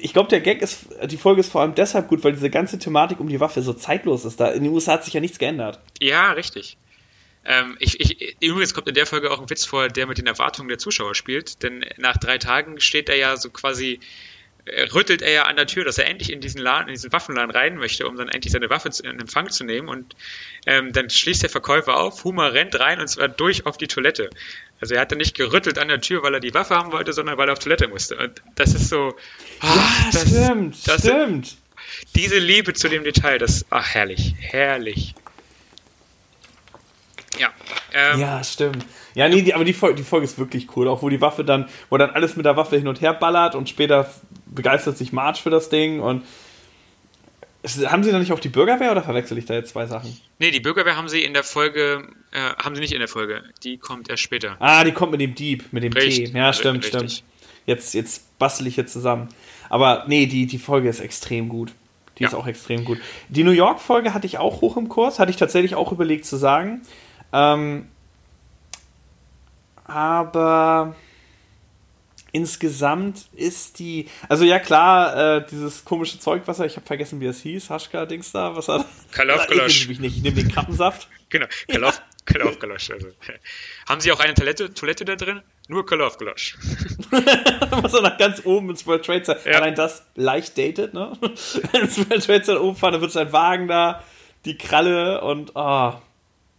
Ich 0.00 0.12
glaube, 0.12 0.28
der 0.28 0.40
Gag 0.40 0.62
ist, 0.62 0.86
die 1.04 1.16
Folge 1.16 1.40
ist 1.40 1.52
vor 1.52 1.60
allem 1.60 1.74
deshalb 1.74 2.08
gut, 2.08 2.24
weil 2.24 2.32
diese 2.32 2.50
ganze 2.50 2.78
Thematik 2.78 3.20
um 3.20 3.28
die 3.28 3.40
Waffe 3.40 3.62
so 3.62 3.72
zeitlos 3.72 4.24
ist. 4.24 4.40
Da 4.40 4.50
in 4.50 4.64
den 4.64 4.72
USA 4.72 4.92
hat 4.92 5.04
sich 5.04 5.14
ja 5.14 5.20
nichts 5.20 5.38
geändert. 5.38 5.80
Ja, 6.00 6.32
richtig. 6.32 6.76
Ähm, 7.44 7.76
ich, 7.78 8.00
ich, 8.00 8.36
übrigens 8.40 8.72
kommt 8.74 8.88
in 8.88 8.94
der 8.94 9.06
Folge 9.06 9.30
auch 9.30 9.40
ein 9.40 9.50
Witz 9.50 9.64
vor, 9.64 9.88
der 9.88 10.06
mit 10.06 10.18
den 10.18 10.26
Erwartungen 10.26 10.68
der 10.68 10.78
Zuschauer 10.78 11.14
spielt, 11.14 11.62
denn 11.62 11.84
nach 11.98 12.16
drei 12.16 12.38
Tagen 12.38 12.80
steht 12.80 13.08
er 13.08 13.16
ja 13.16 13.36
so 13.36 13.50
quasi, 13.50 14.00
äh, 14.64 14.84
rüttelt 14.84 15.20
er 15.20 15.30
ja 15.30 15.42
an 15.42 15.56
der 15.56 15.66
Tür, 15.66 15.84
dass 15.84 15.98
er 15.98 16.06
endlich 16.06 16.32
in 16.32 16.40
diesen 16.40 16.60
Laden, 16.60 16.88
in 16.88 16.94
diesen 16.94 17.12
Waffenladen 17.12 17.50
rein 17.50 17.76
möchte, 17.76 18.08
um 18.08 18.16
dann 18.16 18.28
endlich 18.28 18.52
seine 18.52 18.70
Waffe 18.70 18.90
in 19.02 19.20
Empfang 19.20 19.50
zu 19.50 19.64
nehmen 19.64 19.88
und 19.88 20.16
ähm, 20.66 20.92
dann 20.92 21.10
schließt 21.10 21.42
der 21.42 21.50
Verkäufer 21.50 21.98
auf, 21.98 22.24
Huma 22.24 22.46
rennt 22.46 22.78
rein 22.80 22.98
und 22.98 23.08
zwar 23.08 23.28
durch 23.28 23.66
auf 23.66 23.76
die 23.76 23.88
Toilette. 23.88 24.30
Also 24.84 24.96
er 24.96 25.00
hat 25.00 25.12
dann 25.12 25.16
nicht 25.16 25.34
gerüttelt 25.34 25.78
an 25.78 25.88
der 25.88 26.02
Tür, 26.02 26.22
weil 26.22 26.34
er 26.34 26.40
die 26.40 26.52
Waffe 26.52 26.76
haben 26.76 26.92
wollte, 26.92 27.14
sondern 27.14 27.38
weil 27.38 27.48
er 27.48 27.54
auf 27.54 27.58
Toilette 27.58 27.88
musste. 27.88 28.18
Und 28.18 28.42
das 28.54 28.74
ist 28.74 28.90
so. 28.90 29.14
Oh, 29.62 29.66
ja, 29.66 30.10
das, 30.12 30.28
stimmt, 30.28 30.86
das, 30.86 31.00
stimmt. 31.00 31.56
Diese 32.14 32.38
Liebe 32.38 32.74
zu 32.74 32.90
dem 32.90 33.02
Detail, 33.02 33.38
das, 33.38 33.64
ach 33.70 33.94
herrlich, 33.94 34.34
herrlich. 34.38 35.14
Ja. 37.38 37.48
Ähm, 37.94 38.20
ja, 38.20 38.44
stimmt. 38.44 38.84
Ja, 39.14 39.26
nee, 39.26 39.40
die, 39.40 39.54
aber 39.54 39.64
die 39.64 39.72
Folge, 39.72 39.96
die 39.96 40.02
Folge 40.02 40.26
ist 40.26 40.36
wirklich 40.38 40.76
cool. 40.76 40.86
Auch 40.86 41.00
wo 41.00 41.08
die 41.08 41.22
Waffe 41.22 41.46
dann, 41.46 41.66
wo 41.88 41.96
dann 41.96 42.10
alles 42.10 42.36
mit 42.36 42.44
der 42.44 42.58
Waffe 42.58 42.76
hin 42.76 42.86
und 42.86 43.00
her 43.00 43.14
ballert 43.14 43.54
und 43.54 43.70
später 43.70 44.12
begeistert 44.44 44.98
sich 44.98 45.14
March 45.14 45.40
für 45.40 45.48
das 45.48 45.70
Ding 45.70 46.00
und 46.00 46.26
haben 47.64 48.04
sie 48.04 48.12
noch 48.12 48.18
nicht 48.18 48.32
auf 48.32 48.40
die 48.40 48.48
Bürgerwehr 48.48 48.92
oder 48.92 49.02
verwechsel 49.02 49.38
ich 49.38 49.46
da 49.46 49.54
jetzt 49.54 49.70
zwei 49.70 49.86
Sachen? 49.86 50.16
Nee, 50.38 50.50
die 50.50 50.60
Bürgerwehr 50.60 50.96
haben 50.96 51.08
sie 51.08 51.22
in 51.22 51.32
der 51.32 51.44
Folge, 51.44 52.08
äh, 52.30 52.38
haben 52.62 52.74
sie 52.74 52.80
nicht 52.80 52.92
in 52.92 52.98
der 52.98 53.08
Folge. 53.08 53.42
Die 53.62 53.78
kommt 53.78 54.10
erst 54.10 54.22
später. 54.22 54.56
Ah, 54.58 54.84
die 54.84 54.92
kommt 54.92 55.12
mit 55.12 55.20
dem 55.20 55.34
Dieb, 55.34 55.72
mit 55.72 55.82
dem 55.82 55.92
Richtig, 55.92 56.32
T. 56.32 56.38
Ja, 56.38 56.52
stimmt, 56.52 56.84
richtig. 56.84 57.12
stimmt. 57.12 57.24
Jetzt, 57.66 57.94
jetzt 57.94 58.38
bastel 58.38 58.66
ich 58.66 58.74
hier 58.74 58.86
zusammen. 58.86 59.28
Aber 59.70 60.04
nee, 60.06 60.26
die, 60.26 60.46
die 60.46 60.58
Folge 60.58 60.88
ist 60.88 61.00
extrem 61.00 61.48
gut. 61.48 61.72
Die 62.18 62.22
ja. 62.22 62.28
ist 62.28 62.34
auch 62.34 62.46
extrem 62.46 62.84
gut. 62.84 62.98
Die 63.28 63.42
New 63.42 63.50
York-Folge 63.50 64.14
hatte 64.14 64.26
ich 64.26 64.38
auch 64.38 64.60
hoch 64.60 64.76
im 64.76 64.88
Kurs, 64.88 65.18
hatte 65.18 65.30
ich 65.30 65.36
tatsächlich 65.36 65.74
auch 65.74 65.90
überlegt 65.90 66.26
zu 66.26 66.36
sagen. 66.36 66.82
Ähm, 67.32 67.86
aber 69.84 70.94
insgesamt 72.34 73.26
ist 73.32 73.78
die, 73.78 74.08
also 74.28 74.44
ja 74.44 74.58
klar, 74.58 75.36
äh, 75.36 75.46
dieses 75.48 75.84
komische 75.84 76.18
Zeugwasser, 76.18 76.66
ich 76.66 76.76
habe 76.76 76.84
vergessen, 76.84 77.20
wie 77.20 77.26
es 77.26 77.40
hieß, 77.40 77.70
Haschka-Dings 77.70 78.32
da, 78.32 78.56
was 78.56 78.66
hat 78.66 78.84
Kalaufgalosch. 79.12 79.88
Ich, 79.88 80.00
ich 80.00 80.22
nehme 80.22 80.36
den 80.36 80.50
Krappensaft. 80.50 81.08
genau, 81.28 81.46
Kalauf. 81.68 82.02
Kalaufgalosch. 82.24 82.90
Also. 82.90 83.08
Haben 83.88 84.00
Sie 84.00 84.10
auch 84.10 84.18
eine 84.18 84.34
Toilette, 84.34 84.74
Toilette 84.74 85.04
da 85.04 85.14
drin? 85.14 85.42
Nur 85.68 85.86
Kalaufgalosch. 85.86 86.56
was 87.70 87.94
er 87.94 88.02
nach 88.02 88.18
ganz 88.18 88.44
oben 88.44 88.70
ins 88.70 88.84
World 88.86 89.04
Trade 89.04 89.22
Center, 89.22 89.50
ja. 89.50 89.58
allein 89.58 89.76
das 89.76 90.04
leicht 90.16 90.58
datet, 90.58 90.92
ne? 90.92 91.12
ins 91.22 91.98
World 91.98 92.24
Trade 92.24 92.42
Center 92.42 92.62
oben 92.62 92.76
fahren, 92.76 92.94
dann 92.94 93.00
wird 93.00 93.12
sein 93.12 93.32
Wagen 93.32 93.68
da, 93.68 94.02
die 94.44 94.58
Kralle 94.58 95.20
und, 95.22 95.52
oh, 95.54 95.94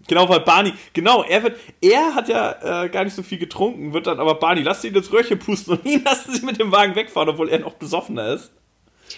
Genau, 0.07 0.29
weil 0.29 0.41
Barney, 0.41 0.73
genau, 0.93 1.23
er 1.23 1.43
wird, 1.43 1.59
er 1.81 2.13
hat 2.13 2.29
ja 2.29 2.83
äh, 2.83 2.89
gar 2.89 3.03
nicht 3.03 3.15
so 3.15 3.23
viel 3.23 3.39
getrunken, 3.39 3.93
wird 3.93 4.07
dann 4.07 4.19
aber 4.19 4.35
Barney, 4.35 4.61
lass 4.61 4.83
ihn 4.83 4.93
das 4.93 5.11
Röhrchen 5.11 5.39
pusten 5.39 5.77
und 5.77 5.85
ihn 5.85 6.03
lassen 6.03 6.33
sie 6.33 6.45
mit 6.45 6.59
dem 6.59 6.71
Wagen 6.71 6.95
wegfahren, 6.95 7.29
obwohl 7.29 7.49
er 7.49 7.59
noch 7.59 7.73
besoffener 7.73 8.33
ist. 8.33 8.51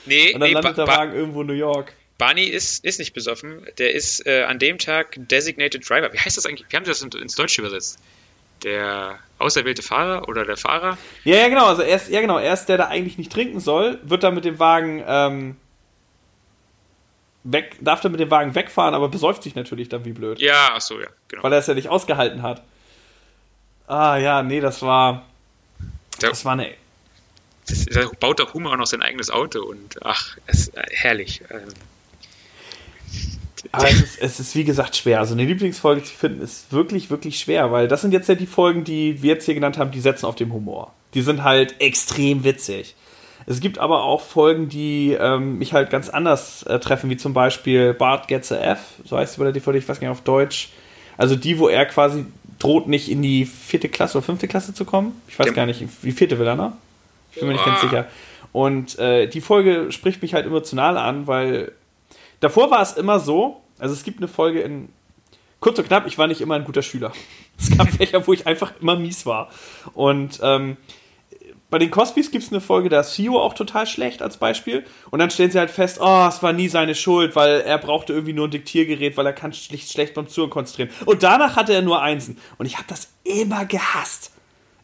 Nee, 0.06 0.34
und 0.34 0.40
dann 0.40 0.50
nee, 0.50 0.54
landet 0.54 0.76
ba 0.76 0.86
der 0.86 0.96
Wagen 0.96 1.14
irgendwo 1.14 1.42
in 1.42 1.48
New 1.48 1.54
York. 1.54 1.94
Barney 2.18 2.46
ist, 2.46 2.84
ist 2.84 3.00
nicht 3.00 3.14
besoffen, 3.14 3.68
der 3.78 3.94
ist 3.94 4.26
äh, 4.26 4.44
an 4.44 4.60
dem 4.60 4.80
Tag 4.80 5.16
Designated 5.18 5.88
Driver. 5.88 6.12
Wie 6.14 6.20
heißt 6.20 6.36
das 6.36 6.46
eigentlich? 6.46 6.66
Wie 6.70 6.76
haben 6.76 6.86
sie 6.86 6.92
das 6.92 7.02
ins 7.02 7.36
Deutsche 7.36 7.62
übersetzt? 7.62 8.00
Der 8.64 9.20
auserwählte 9.38 9.84
Fahrer 9.84 10.28
oder 10.28 10.44
der 10.44 10.58
Fahrer? 10.58 10.98
Ja, 11.24 11.36
ja, 11.36 11.48
genau, 11.48 11.68
also 11.68 11.84
er 11.84 11.96
ist, 11.96 12.10
ja, 12.10 12.22
genau, 12.22 12.40
er 12.40 12.54
ist 12.54 12.66
der, 12.66 12.78
der 12.78 12.88
eigentlich 12.88 13.20
nicht 13.20 13.32
trinken 13.32 13.60
soll, 13.60 14.00
wird 14.04 14.24
dann 14.24 14.34
mit 14.34 14.46
dem 14.46 14.58
Wagen, 14.58 15.04
ähm, 15.08 15.58
weg, 17.52 17.78
darf 17.82 18.02
dann 18.02 18.12
mit 18.12 18.22
dem 18.22 18.32
Wagen 18.32 18.56
wegfahren, 18.56 18.94
aber 18.94 19.10
besäuft 19.10 19.44
sich 19.44 19.56
natürlich 19.56 19.90
dann 19.90 20.06
wie 20.06 20.14
blöd. 20.14 20.40
Ja, 20.40 20.72
ach 20.74 20.82
so, 20.82 21.00
ja, 21.00 21.08
genau. 21.28 21.44
Weil 21.44 21.54
er 21.54 21.60
es 21.60 21.68
ja 21.68 21.74
nicht 21.74 21.90
ausgehalten 21.90 22.42
hat. 22.42 22.64
Ah, 23.88 24.18
ja, 24.18 24.44
nee, 24.44 24.60
das 24.60 24.82
war. 24.82 25.26
Da, 26.20 26.30
das 26.30 26.44
war 26.46 26.54
eine. 26.54 26.74
Das, 27.68 27.86
da 27.86 28.10
baut 28.20 28.40
der 28.40 28.54
Humor 28.54 28.74
auch 28.74 28.78
noch 28.78 28.88
sein 28.88 29.02
eigenes 29.02 29.30
Auto 29.30 29.62
und 29.64 29.98
ach, 30.04 30.38
es 30.46 30.68
ist 30.68 30.78
äh, 30.78 30.84
herrlich. 30.92 31.42
Ähm. 31.50 31.68
Aber 33.72 33.90
es 33.90 34.02
ist, 34.02 34.20
es 34.20 34.40
ist, 34.40 34.56
wie 34.56 34.64
gesagt 34.64 34.96
schwer. 34.96 35.20
Also 35.20 35.34
eine 35.34 35.44
Lieblingsfolge 35.46 36.04
zu 36.04 36.14
finden 36.14 36.42
ist 36.42 36.72
wirklich, 36.72 37.10
wirklich 37.10 37.40
schwer, 37.40 37.72
weil 37.72 37.88
das 37.88 38.02
sind 38.02 38.12
jetzt 38.12 38.30
ja 38.30 38.36
die 38.36 38.46
Folgen, 38.46 38.84
die 38.84 39.22
wir 39.22 39.34
jetzt 39.34 39.46
hier 39.46 39.56
genannt 39.56 39.78
haben, 39.78 39.92
die 39.92 40.00
setzen 40.00 40.26
auf 40.26 40.36
dem 40.36 40.54
Humor. 40.54 40.94
Die 41.14 41.22
sind 41.22 41.44
halt 41.44 41.80
extrem 41.82 42.44
witzig. 42.44 42.96
Es 43.50 43.62
gibt 43.62 43.80
aber 43.80 44.04
auch 44.04 44.22
Folgen, 44.22 44.68
die 44.68 45.14
ähm, 45.14 45.58
mich 45.58 45.72
halt 45.72 45.90
ganz 45.90 46.10
anders 46.10 46.64
äh, 46.64 46.80
treffen, 46.80 47.10
wie 47.10 47.16
zum 47.16 47.34
Beispiel 47.34 47.94
Bart 47.94 48.28
Gets 48.28 48.52
a 48.52 48.58
F, 48.58 48.80
so 49.06 49.18
heißt 49.18 49.32
es 49.32 49.38
bei 49.38 49.46
der 49.46 49.54
DVD, 49.54 49.78
ich 49.78 49.88
weiß 49.88 50.02
gar 50.02 50.10
nicht 50.10 50.18
auf 50.18 50.24
Deutsch. 50.24 50.70
Also 51.18 51.38
die, 51.38 51.58
wo 51.58 51.70
er 51.70 51.86
quasi 51.86 52.26
droht, 52.60 52.88
nicht 52.88 53.10
in 53.10 53.22
die 53.22 53.46
vierte 53.46 53.88
Klasse 53.88 54.18
oder 54.18 54.26
fünfte 54.26 54.50
Klasse 54.50 54.74
zu 54.74 54.84
kommen. 54.84 55.20
Ich 55.30 55.40
weiß 55.40 55.48
Dem 55.48 55.56
gar 55.56 55.66
nicht, 55.66 55.82
wie 56.02 56.12
vierte 56.12 56.40
will 56.40 56.48
er, 56.48 56.56
ne? 56.56 56.74
Ich 57.32 57.40
bin 57.40 57.48
mir 57.48 57.54
nicht 57.54 57.66
ganz 57.66 57.80
sicher. 57.80 58.08
Und 58.52 59.00
äh, 59.00 59.28
die 59.28 59.42
Folge 59.42 59.92
spricht 59.92 60.22
mich 60.22 60.34
halt 60.34 60.46
emotional 60.46 60.98
an, 60.98 61.26
weil 61.26 61.72
davor 62.42 62.70
war 62.70 62.82
es 62.82 62.94
immer 62.94 63.20
so, 63.22 63.62
also 63.80 63.94
es 63.94 64.04
gibt 64.04 64.18
eine 64.20 64.28
Folge 64.28 64.60
in 64.60 64.90
kurz 65.62 65.80
und 65.80 65.88
knapp, 65.88 66.06
ich 66.06 66.18
war 66.18 66.28
nicht 66.28 66.42
immer 66.42 66.56
ein 66.56 66.66
guter 66.66 66.82
Schüler. 66.82 67.14
Es 67.60 67.76
gab 67.76 67.90
Fächer, 67.90 68.28
wo 68.28 68.34
ich 68.34 68.46
einfach 68.46 68.74
immer 68.82 68.98
mies 68.98 69.26
war. 69.26 69.50
Und 69.96 70.40
ähm, 70.44 70.78
bei 71.70 71.80
den 71.80 71.92
Cosbys 71.92 72.32
gibt 72.32 72.46
es 72.46 72.52
eine 72.52 72.62
Folge, 72.62 72.88
da 72.88 73.02
ist 73.02 73.16
Theo 73.16 73.40
auch 73.40 73.54
total 73.54 73.86
schlecht 73.88 74.22
als 74.22 74.38
Beispiel. 74.38 74.86
Und 75.12 75.20
dann 75.20 75.30
stellen 75.30 75.52
sie 75.52 75.60
halt 75.60 75.70
fest, 75.70 76.00
oh, 76.02 76.26
es 76.28 76.42
war 76.42 76.54
nie 76.54 76.70
seine 76.70 76.96
Schuld, 76.96 77.36
weil 77.36 77.62
er 77.62 77.78
brauchte 77.78 78.14
irgendwie 78.14 78.34
nur 78.34 78.48
ein 78.48 78.52
Diktiergerät, 78.52 79.18
weil 79.18 79.26
er 79.26 79.34
kann 79.34 79.52
schlicht 79.52 79.92
schlecht 79.92 80.14
beim 80.14 80.30
Zuhören 80.30 80.50
konzentrieren. 80.50 80.90
Und 81.06 81.24
danach 81.24 81.58
hatte 81.58 81.74
er 81.74 81.82
nur 81.82 82.02
Einsen. 82.02 82.38
Und 82.58 82.68
ich 82.68 82.78
habe 82.78 82.88
das 82.88 83.10
immer 83.24 83.66
gehasst 83.66 84.32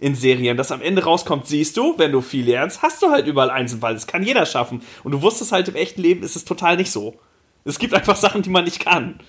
in 0.02 0.16
Serien, 0.16 0.58
dass 0.58 0.74
am 0.74 0.82
Ende 0.82 1.06
rauskommt, 1.06 1.48
siehst 1.48 1.78
du, 1.78 1.98
wenn 1.98 2.12
du 2.12 2.20
viel 2.20 2.46
lernst, 2.46 2.82
hast 2.82 3.02
du 3.02 3.10
halt 3.10 3.26
überall 3.26 3.50
Einsen, 3.50 3.82
weil 3.82 3.94
das 3.94 4.06
kann 4.06 4.24
jeder 4.24 4.46
schaffen. 4.46 4.82
Und 5.06 5.14
du 5.14 5.22
wusstest 5.22 5.54
halt, 5.54 5.70
im 5.70 5.76
echten 5.76 6.02
Leben 6.02 6.24
ist 6.24 6.36
es 6.36 6.44
total 6.44 6.76
nicht 6.76 6.92
so. 6.92 7.16
Es 7.64 7.80
gibt 7.80 7.94
einfach 7.94 8.18
Sachen, 8.18 8.42
die 8.42 8.50
man 8.50 8.66
nicht 8.66 8.82
kann. 8.82 9.22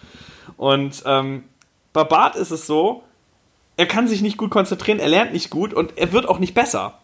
Und 0.57 1.05
ähm, 1.07 1.44
bei 1.92 2.02
Bart 2.02 2.34
ist 2.34 2.50
es 2.50 2.66
so, 2.66 3.05
er 3.76 3.86
kann 3.86 4.09
sich 4.09 4.22
nicht 4.22 4.36
gut 4.36 4.50
konzentrieren, 4.50 4.98
er 4.98 5.09
lernt 5.09 5.32
nicht 5.32 5.50
gut 5.50 5.72
und 5.72 5.96
er 5.96 6.11
wird 6.11 6.28
auch 6.28 6.40
nicht 6.40 6.55
besser. 6.55 6.98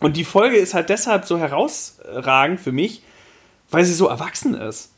Und 0.00 0.16
die 0.16 0.24
Folge 0.24 0.56
ist 0.56 0.74
halt 0.74 0.88
deshalb 0.88 1.26
so 1.26 1.38
herausragend 1.38 2.60
für 2.60 2.72
mich, 2.72 3.02
weil 3.70 3.84
sie 3.84 3.94
so 3.94 4.08
erwachsen 4.08 4.54
ist. 4.54 4.92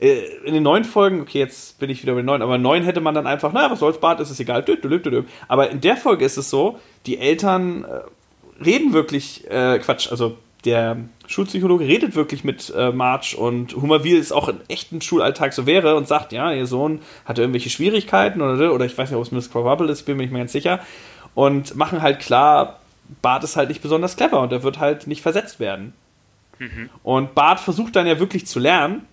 Äh, 0.00 0.24
in 0.44 0.54
den 0.54 0.62
neuen 0.62 0.84
Folgen, 0.84 1.20
okay, 1.20 1.38
jetzt 1.38 1.78
bin 1.78 1.90
ich 1.90 2.02
wieder 2.02 2.14
bei 2.14 2.20
den 2.20 2.26
neuen, 2.26 2.42
aber 2.42 2.58
neun 2.58 2.82
hätte 2.82 3.00
man 3.00 3.14
dann 3.14 3.26
einfach, 3.26 3.52
naja, 3.52 3.70
was 3.70 3.78
soll's, 3.78 3.98
Bart, 3.98 4.20
ist 4.20 4.30
es 4.30 4.40
egal. 4.40 4.64
Aber 5.48 5.70
in 5.70 5.80
der 5.80 5.96
Folge 5.96 6.24
ist 6.24 6.36
es 6.36 6.50
so, 6.50 6.78
die 7.06 7.18
Eltern 7.18 7.84
äh, 7.84 8.64
reden 8.64 8.92
wirklich, 8.92 9.48
äh, 9.50 9.78
Quatsch, 9.78 10.10
also 10.10 10.36
der 10.64 10.96
Schulpsychologe 11.26 11.86
redet 11.86 12.14
wirklich 12.14 12.44
mit 12.44 12.72
äh, 12.76 12.92
Marge 12.92 13.36
und 13.38 13.74
Hummer, 13.76 14.04
wie 14.04 14.14
es 14.14 14.32
auch 14.32 14.48
im 14.48 14.60
echten 14.68 15.00
Schulalltag 15.00 15.52
so 15.54 15.64
wäre 15.64 15.96
und 15.96 16.06
sagt, 16.06 16.32
ja, 16.32 16.52
ihr 16.52 16.66
Sohn 16.66 17.00
hatte 17.24 17.42
irgendwelche 17.42 17.70
Schwierigkeiten 17.70 18.42
oder, 18.42 18.74
oder 18.74 18.84
ich 18.84 18.96
weiß 18.96 19.10
nicht, 19.10 19.16
ob 19.16 19.24
es 19.24 19.32
Miss 19.32 19.50
Quabble 19.50 19.90
ist, 19.90 20.02
bin 20.02 20.16
mir 20.16 20.24
nicht 20.24 20.32
mehr 20.32 20.42
ganz 20.42 20.52
sicher. 20.52 20.80
Und 21.34 21.76
machen 21.76 22.02
halt 22.02 22.20
klar, 22.20 22.79
Bart 23.22 23.44
ist 23.44 23.56
halt 23.56 23.68
nicht 23.68 23.82
besonders 23.82 24.16
clever 24.16 24.40
und 24.40 24.52
er 24.52 24.62
wird 24.62 24.78
halt 24.78 25.06
nicht 25.06 25.22
versetzt 25.22 25.60
werden. 25.60 25.92
Mhm. 26.58 26.90
Und 27.02 27.34
Bart 27.34 27.60
versucht 27.60 27.96
dann 27.96 28.06
ja 28.06 28.18
wirklich 28.18 28.46
zu 28.46 28.58
lernen. 28.58 29.06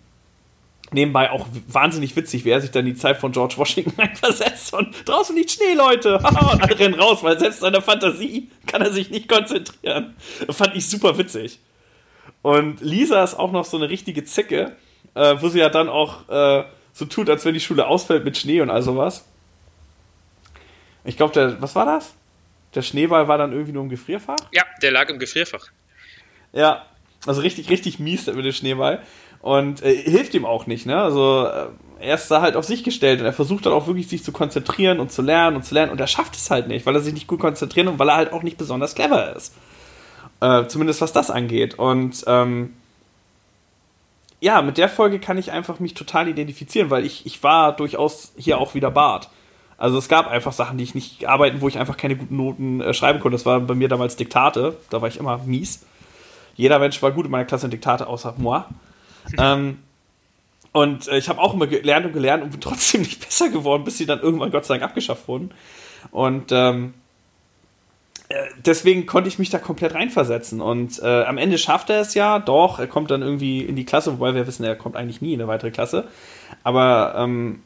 Nebenbei 0.92 1.32
auch 1.32 1.48
wahnsinnig 1.68 2.16
witzig, 2.16 2.46
wie 2.46 2.50
er 2.50 2.62
sich 2.62 2.72
dann 2.72 2.86
die 2.86 2.96
Zeit 2.96 3.18
von 3.18 3.34
George 3.34 3.56
Washington 3.58 3.94
einversetzt 4.00 4.74
und 4.74 5.08
draußen 5.08 5.36
liegt 5.36 5.52
Schnee, 5.52 5.74
Leute. 5.74 6.16
und 6.18 6.62
alle 6.62 6.80
rennen 6.80 6.96
raus, 6.96 7.24
weil 7.24 7.38
selbst 7.40 7.60
seiner 7.60 7.82
Fantasie 7.82 8.50
kann 8.66 8.82
er 8.82 8.92
sich 8.92 9.10
nicht 9.10 9.28
konzentrieren. 9.28 10.16
Fand 10.50 10.76
ich 10.76 10.90
super 10.90 11.18
witzig. 11.18 11.60
Und 12.42 12.80
Lisa 12.82 13.24
ist 13.24 13.36
auch 13.36 13.52
noch 13.52 13.66
so 13.66 13.76
eine 13.76 13.90
richtige 13.90 14.24
Zicke, 14.24 14.76
äh, 15.16 15.36
wo 15.42 15.50
sie 15.50 15.60
ja 15.60 15.70
dann 15.70 15.90
auch 15.90 16.30
äh, 16.30 16.64
so 16.94 17.06
tut, 17.06 17.30
als 17.30 17.44
wenn 17.44 17.54
die 17.54 17.60
Schule 17.60 17.88
ausfällt 17.88 18.24
mit 18.24 18.38
Schnee 18.38 18.62
und 18.62 18.70
all 18.70 18.82
sowas. 18.82 19.26
Ich 21.04 21.18
glaube, 21.18 21.58
was 21.60 21.76
war 21.76 21.86
das? 21.86 22.14
Der 22.78 22.84
Schneeball 22.84 23.28
war 23.28 23.40
dann 23.40 23.54
irgendwie 23.54 23.72
nur 23.72 23.82
im 23.82 23.90
Gefrierfach? 23.90 24.38
Ja, 24.52 24.62
der 24.84 24.92
lag 24.92 25.10
im 25.10 25.18
Gefrierfach. 25.18 25.66
Ja, 26.54 26.86
also 27.26 27.42
richtig, 27.42 27.72
richtig 27.72 27.98
mies 27.98 28.28
mit 28.28 28.46
dem 28.46 28.52
Schneeball. 28.52 29.02
Und 29.40 29.82
äh, 29.82 29.96
hilft 29.96 30.36
ihm 30.36 30.46
auch 30.46 30.68
nicht, 30.68 30.86
ne? 30.86 31.02
Also 31.02 31.48
äh, 31.48 31.70
er 32.00 32.14
ist 32.14 32.30
da 32.30 32.42
halt 32.42 32.56
auf 32.56 32.66
sich 32.66 32.84
gestellt 32.84 33.20
und 33.20 33.26
er 33.26 33.34
versucht 33.34 33.66
dann 33.66 33.74
auch 33.74 33.88
wirklich 33.88 34.08
sich 34.08 34.24
zu 34.24 34.32
konzentrieren 34.32 35.00
und 35.00 35.12
zu 35.12 35.24
lernen 35.24 35.56
und 35.56 35.64
zu 35.64 35.74
lernen 35.74 35.92
und 35.92 36.00
er 36.00 36.06
schafft 36.06 36.36
es 36.36 36.52
halt 36.52 36.68
nicht, 36.68 36.86
weil 36.86 36.94
er 36.94 37.02
sich 37.02 37.16
nicht 37.16 37.26
gut 37.26 37.40
konzentriert 37.40 37.88
und 37.88 37.98
weil 37.98 38.10
er 38.10 38.16
halt 38.16 38.32
auch 38.32 38.44
nicht 38.44 38.60
besonders 38.60 38.94
clever 38.94 39.36
ist. 39.36 39.56
Äh, 40.40 40.68
zumindest 40.68 41.02
was 41.02 41.14
das 41.14 41.32
angeht. 41.32 41.80
Und 41.80 42.26
ähm, 42.28 42.76
ja, 44.40 44.62
mit 44.62 44.78
der 44.78 44.88
Folge 44.88 45.18
kann 45.18 45.40
ich 45.40 45.52
einfach 45.52 45.80
mich 45.80 45.96
total 45.96 46.28
identifizieren, 46.28 46.92
weil 46.92 47.08
ich, 47.08 47.26
ich 47.26 47.42
war 47.42 47.76
durchaus 47.76 48.34
hier 48.38 48.60
auch 48.60 48.76
wieder 48.76 48.92
Bart. 48.92 49.32
Also 49.78 49.98
es 49.98 50.10
gab 50.10 50.28
einfach 50.28 50.54
Sachen, 50.54 50.78
die 50.78 50.84
ich 50.84 50.96
nicht 50.96 51.28
arbeiten, 51.28 51.62
wo 51.62 51.68
ich 51.68 51.78
einfach 51.78 51.98
keine 51.98 52.16
guten 52.16 52.36
Noten 52.36 52.82
äh, 52.82 52.94
schreiben 52.94 53.20
konnte. 53.20 53.36
Das 53.36 53.46
war 53.46 53.60
bei 53.60 53.76
mir 53.76 53.88
damals 53.88 54.16
Diktate, 54.16 54.76
da 54.90 55.02
war 55.02 55.08
ich 55.08 55.18
immer 55.18 55.38
mies. 55.46 55.86
Jeder 56.56 56.80
Mensch 56.80 57.02
war 57.04 57.12
gut 57.12 57.26
in 57.26 57.32
meiner 57.32 57.46
Klasse 57.46 57.68
in 57.68 57.72
Diktate, 57.72 58.08
außer 58.08 58.34
moi. 58.38 58.64
ähm, 59.38 59.80
Und 60.72 61.08
äh, 61.08 61.18
ich 61.18 61.30
habe 61.30 61.40
auch 61.40 61.54
immer 61.54 61.68
gelernt 61.68 62.06
und 62.08 62.14
gelernt 62.14 62.44
und 62.44 62.52
bin 62.52 62.62
trotzdem 62.62 63.02
nicht 63.02 63.24
besser 63.24 63.50
geworden, 63.50 63.84
bis 63.84 63.98
sie 63.98 64.06
dann 64.06 64.22
irgendwann 64.22 64.52
Gott 64.52 64.66
sei 64.66 64.76
Dank 64.76 64.84
abgeschafft 64.84 65.28
wurden. 65.28 65.52
Und 66.12 66.52
ähm, 66.52 66.94
äh, 68.30 68.36
deswegen 68.66 69.06
konnte 69.06 69.28
ich 69.28 69.40
mich 69.40 69.50
da 69.50 69.60
komplett 69.60 69.94
reinversetzen. 69.94 70.60
Und 70.60 71.00
äh, 71.04 71.24
am 71.24 71.38
Ende 71.38 71.58
schafft 71.58 71.90
er 71.90 72.02
es 72.02 72.14
ja, 72.14 72.40
doch, 72.40 72.80
er 72.80 72.88
kommt 72.88 73.12
dann 73.12 73.22
irgendwie 73.22 73.62
in 73.62 73.76
die 73.76 73.86
Klasse, 73.86 74.14
wobei 74.14 74.34
wir 74.34 74.48
wissen, 74.48 74.64
er 74.64 74.76
kommt 74.76 74.96
eigentlich 74.96 75.22
nie 75.22 75.34
in 75.34 75.42
eine 75.42 75.48
weitere 75.48 75.72
Klasse. 75.72 76.08
Aber 76.64 77.14
ähm, 77.18 77.62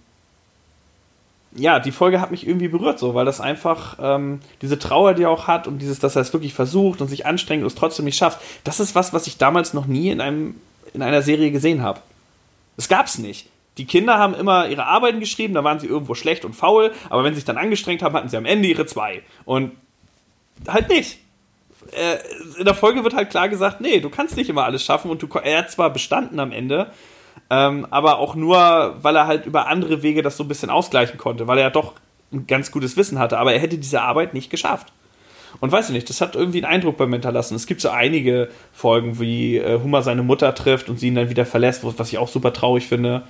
ja, 1.53 1.79
die 1.79 1.91
Folge 1.91 2.21
hat 2.21 2.31
mich 2.31 2.47
irgendwie 2.47 2.69
berührt, 2.69 2.99
so, 2.99 3.13
weil 3.13 3.25
das 3.25 3.41
einfach 3.41 3.97
ähm, 4.01 4.39
diese 4.61 4.79
Trauer, 4.79 5.13
die 5.13 5.23
er 5.23 5.29
auch 5.29 5.47
hat 5.47 5.67
und 5.67 5.79
dieses, 5.79 5.99
dass 5.99 6.15
er 6.15 6.21
es 6.21 6.31
wirklich 6.33 6.53
versucht 6.53 7.01
und 7.01 7.07
sich 7.07 7.25
anstrengt 7.25 7.63
und 7.63 7.67
es 7.67 7.75
trotzdem 7.75 8.05
nicht 8.05 8.17
schafft, 8.17 8.39
das 8.63 8.79
ist 8.79 8.95
was, 8.95 9.11
was 9.13 9.27
ich 9.27 9.37
damals 9.37 9.73
noch 9.73 9.85
nie 9.85 10.09
in, 10.09 10.21
einem, 10.21 10.55
in 10.93 11.01
einer 11.01 11.21
Serie 11.21 11.51
gesehen 11.51 11.81
habe. 11.81 11.99
Das 12.77 12.87
gab's 12.87 13.17
nicht. 13.17 13.49
Die 13.77 13.85
Kinder 13.85 14.17
haben 14.17 14.33
immer 14.33 14.67
ihre 14.67 14.85
Arbeiten 14.85 15.19
geschrieben, 15.19 15.53
da 15.53 15.63
waren 15.63 15.79
sie 15.79 15.87
irgendwo 15.87 16.13
schlecht 16.13 16.45
und 16.45 16.55
faul, 16.55 16.91
aber 17.09 17.23
wenn 17.23 17.33
sie 17.33 17.39
sich 17.39 17.45
dann 17.45 17.57
angestrengt 17.57 18.01
haben, 18.01 18.15
hatten 18.15 18.29
sie 18.29 18.37
am 18.37 18.45
Ende 18.45 18.67
ihre 18.67 18.85
zwei. 18.85 19.21
Und 19.45 19.71
halt 20.67 20.89
nicht. 20.89 21.19
Äh, 21.91 22.17
in 22.59 22.65
der 22.65 22.75
Folge 22.75 23.03
wird 23.03 23.15
halt 23.15 23.29
klar 23.29 23.49
gesagt, 23.49 23.81
nee, 23.81 23.99
du 23.99 24.09
kannst 24.09 24.37
nicht 24.37 24.49
immer 24.49 24.63
alles 24.63 24.85
schaffen 24.85 25.11
und 25.11 25.21
du, 25.21 25.27
er 25.43 25.59
hat 25.59 25.71
zwar 25.71 25.89
bestanden 25.89 26.39
am 26.39 26.51
Ende, 26.51 26.91
ähm, 27.49 27.85
aber 27.89 28.19
auch 28.19 28.35
nur, 28.35 28.95
weil 29.01 29.15
er 29.15 29.27
halt 29.27 29.45
über 29.45 29.67
andere 29.67 30.03
Wege 30.03 30.21
das 30.21 30.37
so 30.37 30.43
ein 30.43 30.47
bisschen 30.47 30.69
ausgleichen 30.69 31.17
konnte, 31.17 31.47
weil 31.47 31.57
er 31.57 31.65
ja 31.65 31.69
doch 31.69 31.93
ein 32.31 32.47
ganz 32.47 32.71
gutes 32.71 32.95
Wissen 32.97 33.19
hatte, 33.19 33.37
aber 33.37 33.53
er 33.53 33.59
hätte 33.59 33.77
diese 33.77 34.01
Arbeit 34.01 34.33
nicht 34.33 34.49
geschafft. 34.49 34.91
Und 35.59 35.71
weiß 35.71 35.89
ich 35.89 35.93
nicht, 35.93 36.09
das 36.09 36.21
hat 36.21 36.35
irgendwie 36.35 36.63
einen 36.63 36.73
Eindruck 36.73 36.97
bei 36.97 37.05
mir 37.05 37.15
hinterlassen. 37.15 37.55
Es 37.55 37.67
gibt 37.67 37.81
so 37.81 37.89
einige 37.89 38.49
Folgen, 38.71 39.19
wie 39.19 39.57
äh, 39.57 39.79
Hummer 39.81 40.01
seine 40.01 40.23
Mutter 40.23 40.55
trifft 40.55 40.87
und 40.87 40.97
sie 40.97 41.07
ihn 41.07 41.15
dann 41.15 41.29
wieder 41.29 41.45
verlässt, 41.45 41.83
was 41.83 42.07
ich 42.07 42.17
auch 42.17 42.29
super 42.29 42.53
traurig 42.53 42.87
finde. 42.87 43.23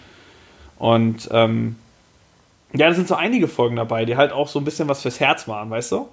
Und 0.77 1.29
ähm, 1.31 1.77
ja, 2.73 2.87
da 2.87 2.93
sind 2.93 3.07
so 3.07 3.15
einige 3.15 3.47
Folgen 3.47 3.75
dabei, 3.75 4.05
die 4.05 4.17
halt 4.17 4.31
auch 4.31 4.47
so 4.47 4.59
ein 4.59 4.65
bisschen 4.65 4.87
was 4.87 5.01
fürs 5.01 5.19
Herz 5.19 5.47
waren, 5.47 5.69
weißt 5.69 5.91
du? 5.93 6.07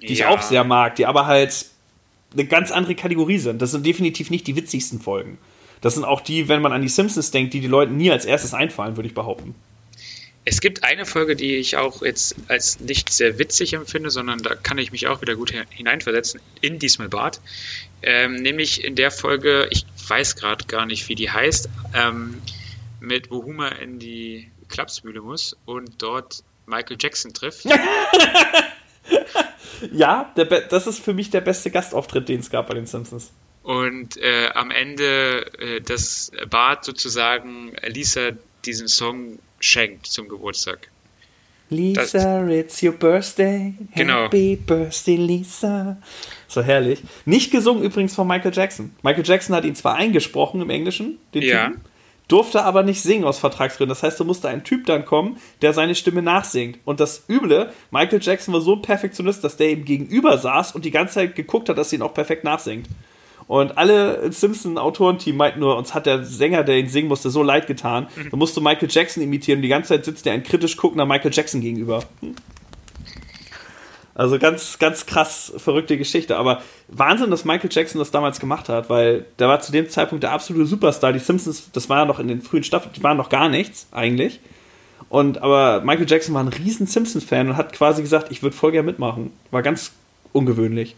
Die 0.00 0.06
ja. 0.06 0.12
ich 0.12 0.26
auch 0.26 0.42
sehr 0.42 0.64
mag, 0.64 0.96
die 0.96 1.06
aber 1.06 1.26
halt 1.26 1.66
eine 2.32 2.44
ganz 2.46 2.72
andere 2.72 2.94
Kategorie 2.94 3.38
sind. 3.38 3.62
Das 3.62 3.70
sind 3.70 3.86
definitiv 3.86 4.30
nicht 4.30 4.46
die 4.46 4.56
witzigsten 4.56 5.00
Folgen. 5.00 5.38
Das 5.80 5.94
sind 5.94 6.04
auch 6.04 6.20
die, 6.20 6.48
wenn 6.48 6.62
man 6.62 6.72
an 6.72 6.82
die 6.82 6.88
Simpsons 6.88 7.30
denkt, 7.30 7.54
die 7.54 7.60
die 7.60 7.66
Leuten 7.66 7.96
nie 7.96 8.10
als 8.10 8.24
erstes 8.24 8.54
einfallen, 8.54 8.96
würde 8.96 9.08
ich 9.08 9.14
behaupten. 9.14 9.54
Es 10.48 10.60
gibt 10.60 10.84
eine 10.84 11.06
Folge, 11.06 11.34
die 11.34 11.56
ich 11.56 11.76
auch 11.76 12.02
jetzt 12.02 12.36
als 12.46 12.78
nicht 12.78 13.12
sehr 13.12 13.36
witzig 13.36 13.72
empfinde, 13.72 14.10
sondern 14.10 14.38
da 14.38 14.54
kann 14.54 14.78
ich 14.78 14.92
mich 14.92 15.08
auch 15.08 15.20
wieder 15.20 15.34
gut 15.34 15.52
hineinversetzen, 15.70 16.40
in 16.60 16.78
diesmal 16.78 17.08
Bart. 17.08 17.40
Ähm, 18.00 18.36
nämlich 18.36 18.84
in 18.84 18.94
der 18.94 19.10
Folge, 19.10 19.66
ich 19.72 19.84
weiß 20.06 20.36
gerade 20.36 20.64
gar 20.66 20.86
nicht, 20.86 21.08
wie 21.08 21.16
die 21.16 21.30
heißt, 21.30 21.68
ähm, 21.94 22.40
mit 23.00 23.32
wo 23.32 23.42
Homer 23.42 23.76
in 23.80 23.98
die 23.98 24.48
Klapsmühle 24.68 25.20
muss 25.20 25.56
und 25.64 26.00
dort 26.00 26.44
Michael 26.66 26.96
Jackson 27.00 27.34
trifft. 27.34 27.64
ja, 29.92 30.32
das 30.70 30.86
ist 30.86 31.00
für 31.00 31.12
mich 31.12 31.30
der 31.30 31.40
beste 31.40 31.72
Gastauftritt, 31.72 32.28
den 32.28 32.38
es 32.38 32.50
gab 32.50 32.68
bei 32.68 32.74
den 32.74 32.86
Simpsons. 32.86 33.32
Und 33.66 34.16
äh, 34.18 34.50
am 34.54 34.70
Ende, 34.70 35.44
äh, 35.58 35.80
dass 35.80 36.30
Bart 36.48 36.84
sozusagen 36.84 37.72
Lisa 37.84 38.30
diesen 38.64 38.86
Song 38.86 39.40
schenkt 39.58 40.06
zum 40.06 40.28
Geburtstag. 40.28 40.88
Lisa, 41.68 42.42
das, 42.42 42.52
it's 42.52 42.80
your 42.80 42.92
birthday. 42.92 43.74
Genau. 43.92 44.26
Happy 44.26 44.54
Birthday, 44.54 45.16
Lisa. 45.16 45.96
So 46.46 46.62
herrlich. 46.62 47.02
Nicht 47.24 47.50
gesungen 47.50 47.82
übrigens 47.82 48.14
von 48.14 48.28
Michael 48.28 48.52
Jackson. 48.54 48.94
Michael 49.02 49.26
Jackson 49.26 49.56
hat 49.56 49.64
ihn 49.64 49.74
zwar 49.74 49.96
eingesprochen 49.96 50.60
im 50.60 50.70
Englischen, 50.70 51.18
den 51.34 51.42
ja. 51.42 51.66
Typen, 51.66 51.80
durfte 52.28 52.62
aber 52.62 52.84
nicht 52.84 53.02
singen 53.02 53.24
aus 53.24 53.40
Vertragsgründen. 53.40 53.88
Das 53.88 54.04
heißt, 54.04 54.20
da 54.20 54.22
musste 54.22 54.48
ein 54.48 54.62
Typ 54.62 54.86
dann 54.86 55.04
kommen, 55.04 55.38
der 55.60 55.72
seine 55.72 55.96
Stimme 55.96 56.22
nachsingt. 56.22 56.78
Und 56.84 57.00
das 57.00 57.24
Üble, 57.28 57.72
Michael 57.90 58.20
Jackson 58.22 58.54
war 58.54 58.60
so 58.60 58.76
ein 58.76 58.82
Perfektionist, 58.82 59.42
dass 59.42 59.56
der 59.56 59.72
ihm 59.72 59.84
gegenüber 59.84 60.38
saß 60.38 60.72
und 60.76 60.84
die 60.84 60.92
ganze 60.92 61.14
Zeit 61.14 61.34
geguckt 61.34 61.68
hat, 61.68 61.78
dass 61.78 61.92
er 61.92 61.98
ihn 61.98 62.02
auch 62.02 62.14
perfekt 62.14 62.44
nachsingt. 62.44 62.86
Und 63.48 63.78
alle 63.78 64.32
Simpson-Autorenteam 64.32 65.36
meinten 65.36 65.60
nur, 65.60 65.76
uns 65.76 65.94
hat 65.94 66.06
der 66.06 66.24
Sänger, 66.24 66.64
der 66.64 66.78
ihn 66.78 66.88
singen 66.88 67.08
musste, 67.08 67.30
so 67.30 67.42
leid 67.42 67.66
getan. 67.66 68.08
Mhm. 68.16 68.30
Da 68.30 68.36
musste 68.36 68.60
Michael 68.60 68.88
Jackson 68.90 69.22
imitieren 69.22 69.58
und 69.58 69.62
die 69.62 69.68
ganze 69.68 69.90
Zeit 69.90 70.04
sitzt 70.04 70.26
er 70.26 70.32
ein 70.32 70.42
kritisch 70.42 70.76
guckender 70.76 71.06
Michael 71.06 71.32
Jackson 71.32 71.60
gegenüber. 71.60 72.02
Also 74.16 74.38
ganz, 74.38 74.78
ganz 74.78 75.04
krass 75.04 75.52
verrückte 75.58 75.98
Geschichte. 75.98 76.38
Aber 76.38 76.62
Wahnsinn, 76.88 77.30
dass 77.30 77.44
Michael 77.44 77.70
Jackson 77.70 77.98
das 77.98 78.10
damals 78.10 78.40
gemacht 78.40 78.68
hat, 78.68 78.88
weil 78.88 79.26
der 79.38 79.46
war 79.46 79.60
zu 79.60 79.72
dem 79.72 79.88
Zeitpunkt 79.90 80.24
der 80.24 80.32
absolute 80.32 80.66
Superstar. 80.66 81.12
Die 81.12 81.18
Simpsons, 81.18 81.70
das 81.70 81.88
war 81.88 81.98
ja 81.98 82.04
noch 82.06 82.18
in 82.18 82.26
den 82.26 82.40
frühen 82.40 82.64
Staffeln, 82.64 82.94
die 82.94 83.02
waren 83.02 83.18
noch 83.18 83.28
gar 83.28 83.48
nichts 83.48 83.86
eigentlich. 83.92 84.40
Und 85.08 85.38
aber 85.42 85.82
Michael 85.82 86.08
Jackson 86.08 86.34
war 86.34 86.42
ein 86.42 86.48
riesen 86.48 86.86
Simpsons-Fan 86.86 87.50
und 87.50 87.56
hat 87.56 87.72
quasi 87.74 88.02
gesagt, 88.02 88.32
ich 88.32 88.42
würde 88.42 88.56
voll 88.56 88.72
gerne 88.72 88.86
mitmachen. 88.86 89.32
War 89.50 89.62
ganz 89.62 89.92
ungewöhnlich. 90.32 90.96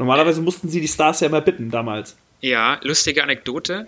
Normalerweise 0.00 0.40
mussten 0.40 0.70
sie 0.70 0.80
die 0.80 0.88
Stars 0.88 1.20
ja 1.20 1.26
immer 1.26 1.42
bitten 1.42 1.70
damals. 1.70 2.16
Ja, 2.40 2.80
lustige 2.82 3.22
Anekdote. 3.22 3.86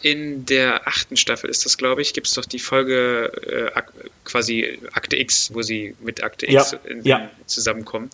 In 0.00 0.46
der 0.46 0.88
achten 0.88 1.16
Staffel 1.16 1.48
ist 1.48 1.64
das, 1.64 1.78
glaube 1.78 2.02
ich, 2.02 2.12
gibt 2.12 2.26
es 2.26 2.34
doch 2.34 2.44
die 2.44 2.58
Folge 2.58 3.70
äh, 3.72 3.82
quasi 4.24 4.80
Akte 4.90 5.16
X, 5.16 5.54
wo 5.54 5.62
sie 5.62 5.94
mit 6.00 6.24
Akte 6.24 6.46
X 6.50 6.76
ja, 7.04 7.20
ja. 7.20 7.30
zusammenkommen. 7.46 8.10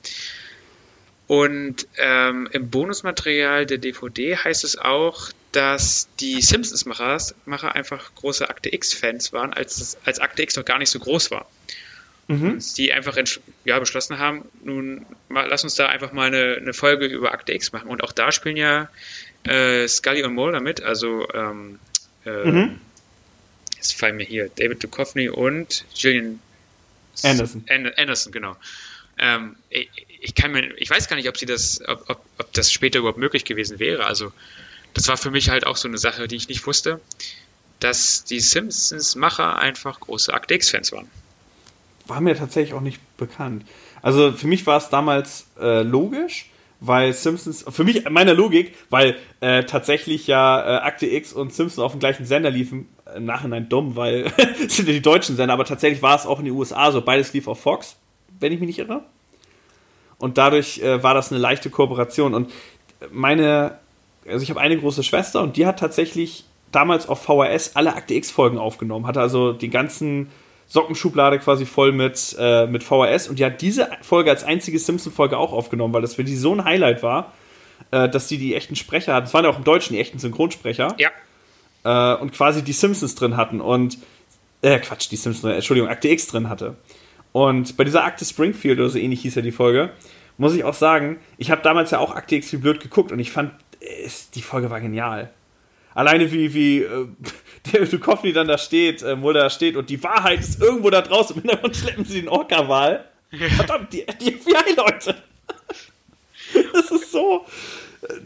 Und 1.29 1.89
ähm, 1.97 2.47
im 2.53 2.69
Bonusmaterial 2.69 3.65
der 3.65 3.79
DVD 3.79 4.37
heißt 4.37 4.65
es 4.65 4.77
auch, 4.77 5.31
dass 5.53 6.09
die 6.21 6.43
Simpsons-Macher 6.43 7.75
einfach 7.75 8.15
große 8.17 8.51
Akte 8.51 8.75
X-Fans 8.75 9.33
waren, 9.33 9.55
als, 9.55 9.97
als 10.05 10.19
Akte 10.19 10.43
X 10.43 10.57
noch 10.57 10.65
gar 10.67 10.79
nicht 10.79 10.91
so 10.91 10.99
groß 10.99 11.31
war 11.31 11.49
mhm. 12.29 12.59
die 12.77 12.93
einfach 12.93 13.19
ja, 13.65 13.79
beschlossen 13.79 14.19
haben, 14.19 14.45
nun 14.63 15.05
mal, 15.29 15.49
lass 15.49 15.65
uns 15.65 15.75
da 15.75 15.89
einfach 15.89 16.13
mal 16.13 16.29
eine, 16.29 16.57
eine, 16.57 16.73
Folge 16.73 17.07
über 17.07 17.33
Akte 17.33 17.53
X 17.53 17.73
machen. 17.73 17.89
Und 17.89 18.05
auch 18.05 18.13
da 18.13 18.31
spielen 18.31 18.57
ja 18.57 18.89
äh, 19.45 19.89
Scully 19.89 20.23
und 20.23 20.35
Mulder 20.35 20.61
mit, 20.61 20.83
also 20.83 21.27
ähm, 21.33 21.81
äh, 22.25 22.45
mhm. 22.45 22.81
jetzt 23.77 23.99
fallen 23.99 24.17
mir 24.17 24.25
hier 24.25 24.51
David 24.55 24.85
Duchovny 24.85 25.29
und 25.31 25.85
Gillian 25.95 26.39
Anderson. 27.23 27.65
Anderson, 27.69 28.31
genau. 28.31 28.57
Ähm, 29.19 29.57
ich, 29.71 29.91
ich, 30.21 30.35
kann 30.35 30.53
mir, 30.53 30.73
ich 30.77 30.89
weiß 30.89 31.09
gar 31.09 31.17
nicht, 31.17 31.29
ob 31.29 31.37
sie 31.37 31.47
das, 31.47 31.81
ob, 31.89 32.09
ob, 32.09 32.25
ob 32.39 32.53
das 32.53 32.71
später 32.71 33.01
überhaupt 33.01 33.19
möglich 33.19 33.45
gewesen 33.45 33.81
wäre. 33.81 34.05
Also 34.05 34.33
das 34.95 35.09
war 35.09 35.17
für 35.17 35.31
mich 35.31 35.49
halt 35.49 35.67
auch 35.67 35.77
so 35.77 35.89
eine 35.89 35.99
Sache, 35.99 36.29
die 36.29 36.37
ich 36.37 36.49
nicht 36.49 36.65
wusste, 36.67 37.01
dass 37.81 38.25
die 38.25 38.39
Simpsons-Macher 38.39 39.59
einfach 39.59 39.99
große 39.99 40.33
Akte 40.33 40.55
X-Fans 40.55 40.93
waren 40.93 41.11
war 42.09 42.21
mir 42.21 42.35
tatsächlich 42.35 42.75
auch 42.75 42.81
nicht 42.81 43.01
bekannt. 43.17 43.65
Also 44.03 44.33
für 44.33 44.47
mich 44.47 44.67
war 44.67 44.79
es 44.79 44.89
damals 44.89 45.47
äh, 45.61 45.83
logisch, 45.83 46.51
weil 46.81 47.13
Simpsons, 47.13 47.65
für 47.69 47.85
mich, 47.85 48.09
meine 48.09 48.33
Logik, 48.33 48.75
weil 48.91 49.17
äh, 49.41 49.65
tatsächlich 49.65 50.27
ja 50.27 50.61
äh, 50.61 50.81
Akte 50.81 51.07
X 51.07 51.33
und 51.33 51.53
Simpsons 51.53 51.85
auf 51.85 51.93
dem 51.93 52.01
gleichen 52.01 52.25
Sender 52.25 52.51
liefen, 52.51 52.89
im 53.15 53.25
Nachhinein 53.25 53.69
dumm, 53.69 53.97
weil 53.97 54.33
es 54.65 54.77
sind 54.77 54.87
ja 54.87 54.95
die 54.95 55.03
deutschen 55.03 55.37
Sender, 55.37 55.55
aber 55.55 55.65
tatsächlich 55.65 56.03
war 56.03 56.17
es 56.17 56.27
auch 56.27 56.39
in 56.39 56.45
den 56.45 56.55
USA 56.55 56.93
so, 56.93 57.01
beides 57.01 57.33
lief 57.33 57.49
auf 57.49 57.61
Fox, 57.61 57.97
wenn 58.41 58.53
ich 58.53 58.61
mich 58.61 58.69
nicht 58.69 58.79
irre. 58.79 59.03
Und 60.19 60.39
dadurch 60.39 60.81
äh, 60.81 61.03
war 61.03 61.15
das 61.15 61.31
eine 61.31 61.41
leichte 61.41 61.71
Kooperation. 61.71 62.35
Und 62.35 62.51
meine, 63.11 63.79
also 64.27 64.43
ich 64.43 64.51
habe 64.51 64.61
eine 64.61 64.77
große 64.77 65.03
Schwester 65.03 65.43
und 65.43 65.57
die 65.57 65.67
hat 65.67 65.79
tatsächlich 65.79 66.45
damals 66.73 67.09
auf 67.09 67.23
VHS 67.23 67.77
alle 67.77 67.95
Akte 67.95 68.15
X-Folgen 68.15 68.59
aufgenommen, 68.59 69.07
hatte 69.07 69.21
also 69.21 69.53
die 69.53 69.71
ganzen 69.71 70.29
Sockenschublade 70.69 71.39
quasi 71.39 71.65
voll 71.65 71.93
mit, 71.93 72.37
äh, 72.39 72.67
mit 72.67 72.85
VHS 72.85 73.29
und 73.29 73.39
die 73.39 73.45
hat 73.45 73.61
diese 73.63 73.89
Folge 74.03 74.31
als 74.31 74.45
einzige 74.45 74.79
Simpson-Folge 74.79 75.37
auch 75.39 75.53
aufgenommen, 75.53 75.95
weil 75.95 76.03
das 76.03 76.15
für 76.15 76.25
die 76.25 76.37
so 76.37 76.55
ein 76.55 76.65
Highlight 76.65 77.03
war, 77.03 77.33
äh, 77.91 78.09
dass 78.09 78.29
die 78.29 78.37
die 78.37 78.55
echten 78.55 78.77
Sprecher 78.77 79.15
hatten. 79.15 79.25
Das 79.25 79.35
waren 79.35 79.45
ja 79.45 79.51
auch 79.51 79.59
im 79.59 79.65
Deutschen 79.65 79.95
die 79.95 80.01
echten 80.01 80.19
Synchronsprecher. 80.19 80.95
Ja. 80.99 81.11
Äh, 81.85 82.21
und 82.21 82.33
quasi 82.33 82.63
die 82.63 82.73
Simpsons 82.73 83.15
drin 83.15 83.37
hatten 83.39 83.63
und, 83.63 83.99
äh, 84.61 84.79
Quatsch, 84.79 85.11
die 85.11 85.17
Simpsons, 85.17 85.55
Entschuldigung, 85.55 85.89
Akte 85.89 86.09
X 86.09 86.27
drin 86.27 86.51
hatte. 86.51 86.77
Und 87.33 87.77
bei 87.79 87.85
dieser 87.85 88.05
Akte 88.05 88.27
Springfield 88.27 88.79
oder 88.79 88.91
so 88.91 88.99
ähnlich 88.99 89.23
hieß 89.23 89.37
ja 89.37 89.43
die 89.43 89.53
Folge, 89.53 89.91
muss 90.37 90.55
ich 90.55 90.65
auch 90.65 90.75
sagen, 90.75 91.17
ich 91.39 91.51
habe 91.51 91.63
damals 91.63 91.91
ja 91.91 91.99
auch 91.99 92.15
Akte 92.15 92.37
X 92.37 92.53
wie 92.53 92.59
blöd 92.59 92.81
geguckt 92.81 93.11
und 93.11 93.19
ich 93.21 93.31
fand, 93.31 93.53
die 94.35 94.43
Folge 94.43 94.71
war 94.71 94.81
genial. 94.81 95.31
Alleine 95.95 96.31
wie, 96.31 96.55
wie 96.55 96.79
äh, 96.83 97.07
der 97.73 97.87
Duchovny 97.87 98.33
dann 98.33 98.49
da 98.49 98.59
steht, 98.59 99.03
äh, 99.03 99.21
wo 99.21 99.33
da 99.33 99.51
steht 99.51 99.77
und 99.77 99.91
die 99.91 100.03
Wahrheit 100.03 100.41
ist 100.41 100.61
irgendwo 100.61 100.91
da 100.91 101.03
draußen. 101.03 101.37
Im 101.37 101.43
Hintergrund 101.43 101.77
schleppen 101.77 102.05
sie 102.05 102.21
den 102.21 102.29
Orca-Wal. 102.29 103.05
Verdammt, 103.57 103.93
die, 103.93 104.07
die 104.21 104.33
FBI-Leute. 104.33 105.15
Das 106.73 106.91
ist 106.91 107.13
so. 107.13 107.45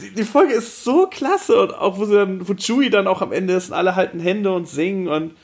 Die, 0.01 0.11
die, 0.11 0.25
Folge 0.25 0.53
ist 0.53 0.85
so 0.85 1.07
klasse 1.07 1.59
und 1.61 1.75
auch 1.75 1.99
wo 1.99 2.05
sie 2.05 2.15
dann, 2.15 2.47
wo 2.47 2.55
Chewie 2.55 2.91
dann 2.91 3.07
auch 3.07 3.23
am 3.23 3.33
Ende 3.33 3.55
ist 3.55 3.71
und 3.71 3.75
alle 3.75 3.97
halten 3.97 4.21
Hände 4.21 4.53
und 4.53 4.69
singen 4.69 5.09
und 5.09 5.35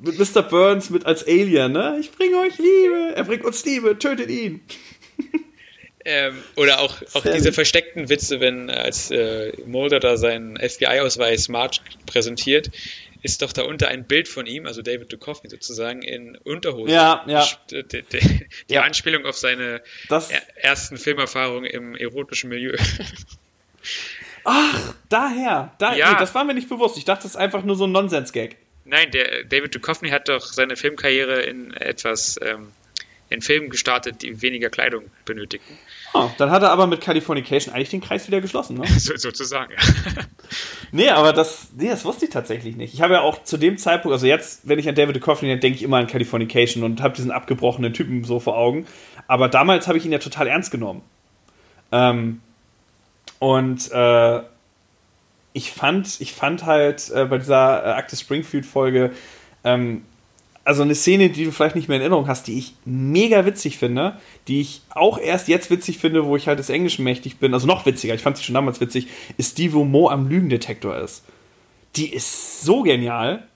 mit 0.00 0.18
Mr. 0.18 0.42
Burns 0.42 0.90
mit 0.90 1.06
als 1.06 1.26
Alien, 1.26 1.72
ne? 1.72 1.96
Ich 2.00 2.12
bringe 2.12 2.36
euch 2.38 2.58
Liebe, 2.58 3.12
er 3.14 3.24
bringt 3.24 3.44
uns 3.44 3.64
Liebe, 3.64 3.98
tötet 3.98 4.30
ihn. 4.30 4.60
Ähm, 6.06 6.42
oder 6.56 6.80
auch, 6.80 6.96
auch 7.14 7.22
diese 7.22 7.52
versteckten 7.52 8.08
Witze, 8.10 8.40
wenn 8.40 8.68
als 8.68 9.10
äh, 9.10 9.52
Mulder 9.64 10.00
da 10.00 10.16
seinen 10.18 10.56
FBI-Ausweis 10.56 11.48
Marge 11.48 11.78
präsentiert, 12.06 12.70
ist 13.22 13.40
doch 13.40 13.54
da 13.54 13.62
unter 13.62 13.88
ein 13.88 14.04
Bild 14.04 14.28
von 14.28 14.44
ihm, 14.44 14.66
also 14.66 14.82
David 14.82 15.10
Duchovny 15.10 15.48
sozusagen, 15.48 16.02
in 16.02 16.36
Unterhose. 16.36 16.92
Ja, 16.92 17.24
ja. 17.26 17.46
Die, 17.70 17.82
die, 17.82 18.02
die 18.02 18.46
ja. 18.68 18.82
Anspielung 18.82 19.24
auf 19.24 19.38
seine 19.38 19.80
das, 20.10 20.30
ersten 20.56 20.98
Filmerfahrungen 20.98 21.64
im 21.64 21.96
erotischen 21.96 22.50
Milieu. 22.50 22.76
Ach, 24.44 24.94
daher. 25.08 25.72
Da, 25.78 25.94
ja. 25.94 26.12
Nee, 26.12 26.18
das 26.18 26.34
war 26.34 26.44
mir 26.44 26.52
nicht 26.52 26.68
bewusst. 26.68 26.98
Ich 26.98 27.06
dachte, 27.06 27.22
das 27.22 27.32
ist 27.32 27.36
einfach 27.36 27.64
nur 27.64 27.76
so 27.76 27.86
ein 27.86 27.92
Nonsens-Gag. 27.92 28.56
Nein, 28.84 29.10
der 29.10 29.44
David 29.44 29.74
Duchovny 29.74 30.10
hat 30.10 30.28
doch 30.28 30.44
seine 30.44 30.76
Filmkarriere 30.76 31.40
in 31.40 31.72
etwas 31.72 32.38
ähm, 32.42 32.72
in 33.30 33.40
Filmen 33.40 33.70
gestartet, 33.70 34.22
die 34.22 34.42
weniger 34.42 34.70
Kleidung 34.70 35.04
benötigten. 35.24 35.76
Oh, 36.12 36.30
dann 36.38 36.50
hat 36.50 36.62
er 36.62 36.70
aber 36.70 36.86
mit 36.86 37.00
Californication 37.00 37.74
eigentlich 37.74 37.90
den 37.90 38.00
Kreis 38.00 38.26
wieder 38.26 38.40
geschlossen, 38.40 38.76
ne? 38.76 38.86
so, 38.98 39.16
sozusagen, 39.16 39.72
ja. 39.72 39.78
nee, 40.92 41.08
aber 41.08 41.32
das, 41.32 41.68
nee, 41.76 41.88
das 41.88 42.04
wusste 42.04 42.26
ich 42.26 42.30
tatsächlich 42.30 42.76
nicht. 42.76 42.94
Ich 42.94 43.02
habe 43.02 43.14
ja 43.14 43.20
auch 43.22 43.42
zu 43.42 43.56
dem 43.56 43.78
Zeitpunkt, 43.78 44.12
also 44.12 44.26
jetzt, 44.26 44.68
wenn 44.68 44.78
ich 44.78 44.88
an 44.88 44.94
David 44.94 45.16
Duchovny 45.16 45.48
denke, 45.48 45.60
denke 45.60 45.76
ich 45.76 45.82
immer 45.82 45.96
an 45.96 46.06
Californication 46.06 46.84
und 46.84 47.00
habe 47.02 47.14
diesen 47.14 47.30
abgebrochenen 47.30 47.92
Typen 47.92 48.24
so 48.24 48.40
vor 48.40 48.56
Augen. 48.56 48.86
Aber 49.26 49.48
damals 49.48 49.88
habe 49.88 49.98
ich 49.98 50.04
ihn 50.04 50.12
ja 50.12 50.18
total 50.18 50.46
ernst 50.46 50.70
genommen. 50.70 51.02
Ähm, 51.90 52.40
und 53.38 53.90
äh, 53.92 54.40
ich 55.54 55.70
fand, 55.72 56.20
ich 56.20 56.34
fand 56.34 56.66
halt 56.66 57.10
äh, 57.10 57.24
bei 57.24 57.38
dieser 57.38 57.84
äh, 57.84 57.98
Active 57.98 58.16
Springfield-Folge, 58.16 59.12
ähm, 59.62 60.04
also 60.64 60.82
eine 60.82 60.94
Szene, 60.94 61.30
die 61.30 61.44
du 61.44 61.52
vielleicht 61.52 61.76
nicht 61.76 61.88
mehr 61.88 61.96
in 61.96 62.02
Erinnerung 62.02 62.26
hast, 62.26 62.46
die 62.46 62.58
ich 62.58 62.74
mega 62.84 63.44
witzig 63.44 63.78
finde, 63.78 64.18
die 64.48 64.60
ich 64.60 64.80
auch 64.90 65.18
erst 65.18 65.48
jetzt 65.48 65.70
witzig 65.70 65.98
finde, 65.98 66.24
wo 66.24 66.36
ich 66.36 66.48
halt 66.48 66.58
des 66.58 66.70
Englischen 66.70 67.04
mächtig 67.04 67.36
bin, 67.36 67.52
also 67.52 67.66
noch 67.66 67.84
witziger, 67.86 68.14
ich 68.14 68.22
fand 68.22 68.38
sie 68.38 68.44
schon 68.44 68.54
damals 68.54 68.80
witzig, 68.80 69.08
ist 69.36 69.58
die, 69.58 69.72
wo 69.72 69.84
Mo 69.84 70.08
am 70.08 70.28
Lügendetektor 70.28 70.96
ist. 70.96 71.24
Die 71.96 72.12
ist 72.12 72.62
so 72.62 72.82
genial, 72.82 73.46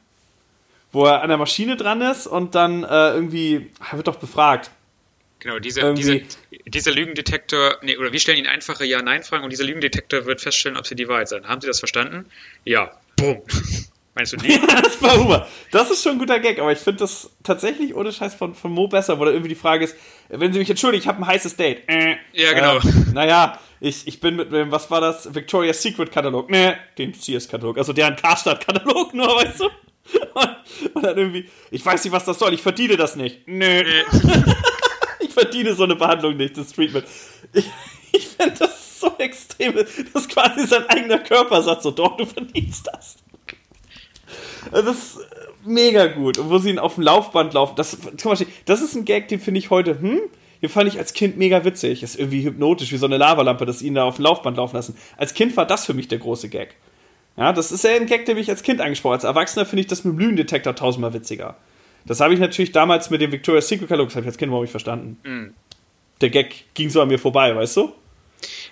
wo 0.92 1.06
er 1.06 1.22
an 1.22 1.28
der 1.28 1.38
Maschine 1.38 1.76
dran 1.76 2.00
ist 2.02 2.26
und 2.26 2.54
dann 2.54 2.84
äh, 2.84 3.10
irgendwie, 3.10 3.70
er 3.90 3.96
wird 3.96 4.06
doch 4.06 4.16
befragt. 4.16 4.70
Genau, 5.40 5.60
dieser, 5.60 5.94
dieser, 5.94 6.18
dieser 6.66 6.90
Lügendetektor, 6.90 7.78
nee, 7.82 7.96
oder 7.96 8.12
wir 8.12 8.18
stellen 8.18 8.38
ihn 8.38 8.48
einfache 8.48 8.84
Ja-Nein-Fragen 8.84 9.44
und 9.44 9.50
dieser 9.50 9.64
Lügendetektor 9.64 10.26
wird 10.26 10.40
feststellen, 10.40 10.76
ob 10.76 10.86
sie 10.86 10.96
die 10.96 11.06
Wahrheit 11.08 11.28
sind. 11.28 11.46
Haben 11.46 11.60
Sie 11.60 11.68
das 11.68 11.78
verstanden? 11.78 12.26
Ja. 12.64 12.90
Bumm. 13.16 13.42
Meinst 14.18 14.32
du 14.32 14.36
nicht? 14.42 14.60
das 14.84 15.00
war 15.00 15.16
Humor. 15.16 15.46
Das 15.70 15.92
ist 15.92 16.02
schon 16.02 16.12
ein 16.12 16.18
guter 16.18 16.40
Gag, 16.40 16.58
aber 16.58 16.72
ich 16.72 16.78
finde 16.78 16.98
das 16.98 17.30
tatsächlich 17.44 17.94
ohne 17.94 18.12
Scheiß 18.12 18.34
von, 18.34 18.52
von 18.52 18.72
Mo 18.72 18.88
besser, 18.88 19.20
wo 19.20 19.24
da 19.24 19.30
irgendwie 19.30 19.50
die 19.50 19.54
Frage 19.54 19.84
ist, 19.84 19.96
wenn 20.28 20.52
Sie 20.52 20.58
mich 20.58 20.68
entschuldigen, 20.68 21.02
ich 21.02 21.08
habe 21.08 21.22
ein 21.22 21.26
heißes 21.26 21.54
Date. 21.54 21.88
Äh, 21.88 22.16
ja, 22.32 22.52
genau. 22.52 22.78
Äh, 22.78 23.12
naja, 23.12 23.60
ich, 23.78 24.08
ich 24.08 24.18
bin 24.18 24.34
mit 24.34 24.52
dem, 24.52 24.72
was 24.72 24.90
war 24.90 25.00
das? 25.00 25.32
Victoria's 25.32 25.80
Secret 25.80 26.10
Katalog. 26.10 26.50
Nee, 26.50 26.72
den 26.98 27.14
Sears-Katalog. 27.14 27.78
Also 27.78 27.92
deren 27.92 28.16
Karstadt-Katalog 28.16 29.14
nur, 29.14 29.28
weißt 29.28 29.60
du? 29.60 29.64
Und, 30.34 30.56
und, 30.94 31.02
dann 31.04 31.16
irgendwie, 31.16 31.48
ich 31.70 31.86
weiß 31.86 32.02
nicht, 32.02 32.12
was 32.12 32.24
das 32.24 32.40
soll, 32.40 32.52
ich 32.54 32.62
verdiene 32.62 32.96
das 32.96 33.14
nicht. 33.14 33.46
Nö. 33.46 33.84
Nee. 33.84 33.84
ich 35.20 35.32
verdiene 35.32 35.74
so 35.74 35.84
eine 35.84 35.94
Behandlung 35.94 36.36
nicht, 36.36 36.58
das 36.58 36.72
Treatment. 36.72 37.06
Ich, 37.52 37.70
ich 38.10 38.26
finde 38.26 38.54
das 38.58 38.98
so 38.98 39.14
extrem, 39.18 39.74
dass 40.12 40.28
quasi 40.28 40.66
sein 40.66 40.88
eigener 40.88 41.18
Körper 41.20 41.62
sagt 41.62 41.82
so, 41.82 41.92
doch, 41.92 42.16
du 42.16 42.26
verdienst 42.26 42.88
das. 42.92 43.16
Das 44.70 44.84
ist 44.84 45.18
mega 45.64 46.06
gut. 46.06 46.38
Und 46.38 46.50
wo 46.50 46.58
sie 46.58 46.70
ihn 46.70 46.78
auf 46.78 46.94
dem 46.94 47.04
Laufband 47.04 47.54
laufen, 47.54 47.74
das, 47.76 47.96
zum 48.16 48.30
Beispiel, 48.30 48.48
das 48.64 48.82
ist 48.82 48.94
ein 48.94 49.04
Gag, 49.04 49.28
den 49.28 49.40
finde 49.40 49.58
ich 49.58 49.70
heute, 49.70 50.00
hm, 50.00 50.20
den 50.62 50.68
fand 50.68 50.88
ich 50.88 50.98
als 50.98 51.12
Kind 51.12 51.36
mega 51.36 51.64
witzig. 51.64 52.00
Das 52.00 52.10
ist 52.10 52.18
irgendwie 52.18 52.44
hypnotisch, 52.44 52.92
wie 52.92 52.96
so 52.96 53.06
eine 53.06 53.16
Lavalampe, 53.16 53.64
dass 53.66 53.78
sie 53.80 53.86
ihn 53.86 53.94
da 53.94 54.04
auf 54.04 54.16
dem 54.16 54.24
Laufband 54.24 54.56
laufen 54.56 54.76
lassen. 54.76 54.96
Als 55.16 55.34
Kind 55.34 55.56
war 55.56 55.66
das 55.66 55.86
für 55.86 55.94
mich 55.94 56.08
der 56.08 56.18
große 56.18 56.48
Gag. 56.48 56.74
Ja, 57.36 57.52
das 57.52 57.70
ist 57.70 57.84
ja 57.84 57.90
ein 57.92 58.06
Gag, 58.06 58.26
der 58.26 58.34
mich 58.34 58.50
als 58.50 58.62
Kind 58.62 58.80
angesprochen 58.80 59.14
hat. 59.14 59.24
Als 59.24 59.36
Erwachsener 59.36 59.64
finde 59.64 59.82
ich 59.82 59.86
das 59.86 60.04
mit 60.04 60.14
dem 60.14 60.18
Lügendetektor 60.18 60.74
tausendmal 60.74 61.14
witziger. 61.14 61.56
Das 62.04 62.20
habe 62.20 62.34
ich 62.34 62.40
natürlich 62.40 62.72
damals 62.72 63.10
mit 63.10 63.20
dem 63.20 63.30
Victoria's 63.30 63.68
Secret 63.68 63.88
Katalog, 63.88 64.08
das 64.08 64.16
habe 64.16 64.24
ich 64.24 64.28
als 64.28 64.38
Kind 64.38 64.48
überhaupt 64.48 64.64
nicht 64.64 64.70
verstanden. 64.70 65.18
Mhm. 65.22 65.54
Der 66.20 66.30
Gag 66.30 66.64
ging 66.74 66.90
so 66.90 67.00
an 67.00 67.08
mir 67.08 67.18
vorbei, 67.18 67.54
weißt 67.54 67.76
du? 67.76 67.92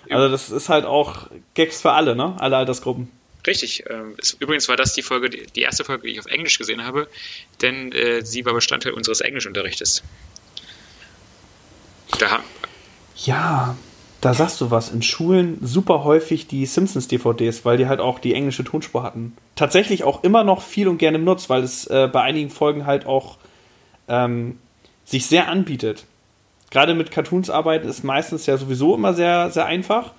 Also 0.09 0.29
das 0.29 0.49
ist 0.49 0.69
halt 0.69 0.85
auch 0.85 1.27
Gags 1.53 1.81
für 1.81 1.91
alle, 1.91 2.15
ne? 2.15 2.35
Alle 2.39 2.57
Altersgruppen. 2.57 3.09
Richtig. 3.47 3.85
Ähm, 3.89 4.15
übrigens 4.39 4.67
war 4.69 4.75
das 4.75 4.93
die 4.93 5.01
Folge, 5.01 5.29
die 5.29 5.61
erste 5.61 5.83
Folge, 5.83 6.07
die 6.07 6.13
ich 6.13 6.19
auf 6.19 6.25
Englisch 6.25 6.57
gesehen 6.57 6.83
habe, 6.83 7.07
denn 7.61 7.91
äh, 7.93 8.23
sie 8.23 8.45
war 8.45 8.53
Bestandteil 8.53 8.93
unseres 8.93 9.21
Englischunterrichtes. 9.21 10.03
Da 12.19 12.41
ja, 13.25 13.75
da 14.21 14.33
sagst 14.33 14.61
du 14.61 14.71
was. 14.71 14.91
In 14.91 15.01
Schulen 15.01 15.57
super 15.61 16.03
häufig 16.03 16.47
die 16.47 16.65
Simpsons-DVDs, 16.65 17.65
weil 17.65 17.77
die 17.77 17.87
halt 17.87 17.99
auch 17.99 18.19
die 18.19 18.33
englische 18.33 18.63
Tonspur 18.63 19.03
hatten. 19.03 19.35
Tatsächlich 19.55 20.03
auch 20.03 20.23
immer 20.23 20.43
noch 20.43 20.61
viel 20.61 20.87
und 20.87 20.97
gerne 20.97 21.19
benutzt, 21.19 21.49
weil 21.49 21.63
es 21.63 21.87
äh, 21.87 22.07
bei 22.11 22.21
einigen 22.21 22.49
Folgen 22.49 22.85
halt 22.85 23.05
auch 23.05 23.37
ähm, 24.07 24.59
sich 25.05 25.25
sehr 25.25 25.47
anbietet. 25.47 26.05
Gerade 26.69 26.93
mit 26.93 27.11
Cartoons 27.11 27.49
arbeiten 27.49 27.87
ist 27.87 28.03
meistens 28.03 28.45
ja 28.45 28.57
sowieso 28.57 28.95
immer 28.95 29.13
sehr, 29.13 29.49
sehr 29.51 29.65
einfach. 29.65 30.11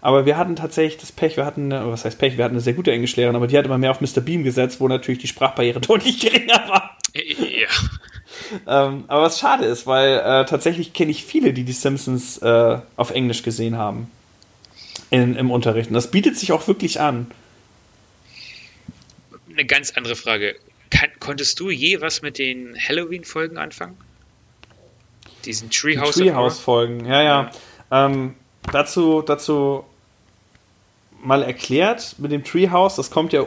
Aber 0.00 0.26
wir 0.26 0.36
hatten 0.36 0.56
tatsächlich 0.56 1.00
das 1.00 1.12
Pech, 1.12 1.36
wir 1.36 1.46
hatten, 1.46 1.70
was 1.70 2.04
heißt 2.04 2.18
Pech, 2.18 2.36
wir 2.36 2.44
hatten 2.44 2.54
eine 2.54 2.60
sehr 2.60 2.74
gute 2.74 2.92
Englischlehrerin, 2.92 3.36
aber 3.36 3.46
die 3.46 3.56
hat 3.56 3.64
immer 3.64 3.78
mehr 3.78 3.90
auf 3.90 4.00
Mr. 4.00 4.20
Beam 4.20 4.44
gesetzt, 4.44 4.80
wo 4.80 4.88
natürlich 4.88 5.20
die 5.20 5.28
Sprachbarriere 5.28 5.80
deutlich 5.82 6.20
geringer 6.20 6.68
war. 6.68 6.98
Ja. 7.14 7.68
ähm, 8.86 9.04
aber 9.06 9.22
was 9.22 9.38
schade 9.38 9.64
ist, 9.64 9.86
weil 9.86 10.18
äh, 10.18 10.44
tatsächlich 10.46 10.92
kenne 10.92 11.10
ich 11.10 11.24
viele, 11.24 11.52
die 11.52 11.64
die 11.64 11.72
Simpsons 11.72 12.38
äh, 12.38 12.78
auf 12.96 13.10
Englisch 13.10 13.42
gesehen 13.42 13.78
haben. 13.78 14.10
In, 15.10 15.36
Im 15.36 15.50
Unterricht. 15.50 15.88
Und 15.88 15.94
das 15.94 16.10
bietet 16.10 16.36
sich 16.36 16.50
auch 16.50 16.66
wirklich 16.66 17.00
an. 17.00 17.30
Eine 19.52 19.64
ganz 19.64 19.92
andere 19.92 20.16
Frage. 20.16 20.56
Kann, 20.90 21.10
konntest 21.20 21.60
du 21.60 21.70
je 21.70 22.00
was 22.00 22.22
mit 22.22 22.38
den 22.38 22.76
Halloween-Folgen 22.76 23.58
anfangen? 23.58 23.96
Diesen 25.44 25.70
Treehouse. 25.70 26.16
Treehouse-Folgen, 26.16 27.04
ja, 27.06 27.22
ja. 27.22 27.50
Ähm, 27.90 28.34
dazu, 28.72 29.22
dazu 29.22 29.84
mal 31.22 31.42
erklärt 31.42 32.16
mit 32.18 32.32
dem 32.32 32.44
Treehouse. 32.44 32.96
Das 32.96 33.10
kommt 33.10 33.32
ja 33.32 33.44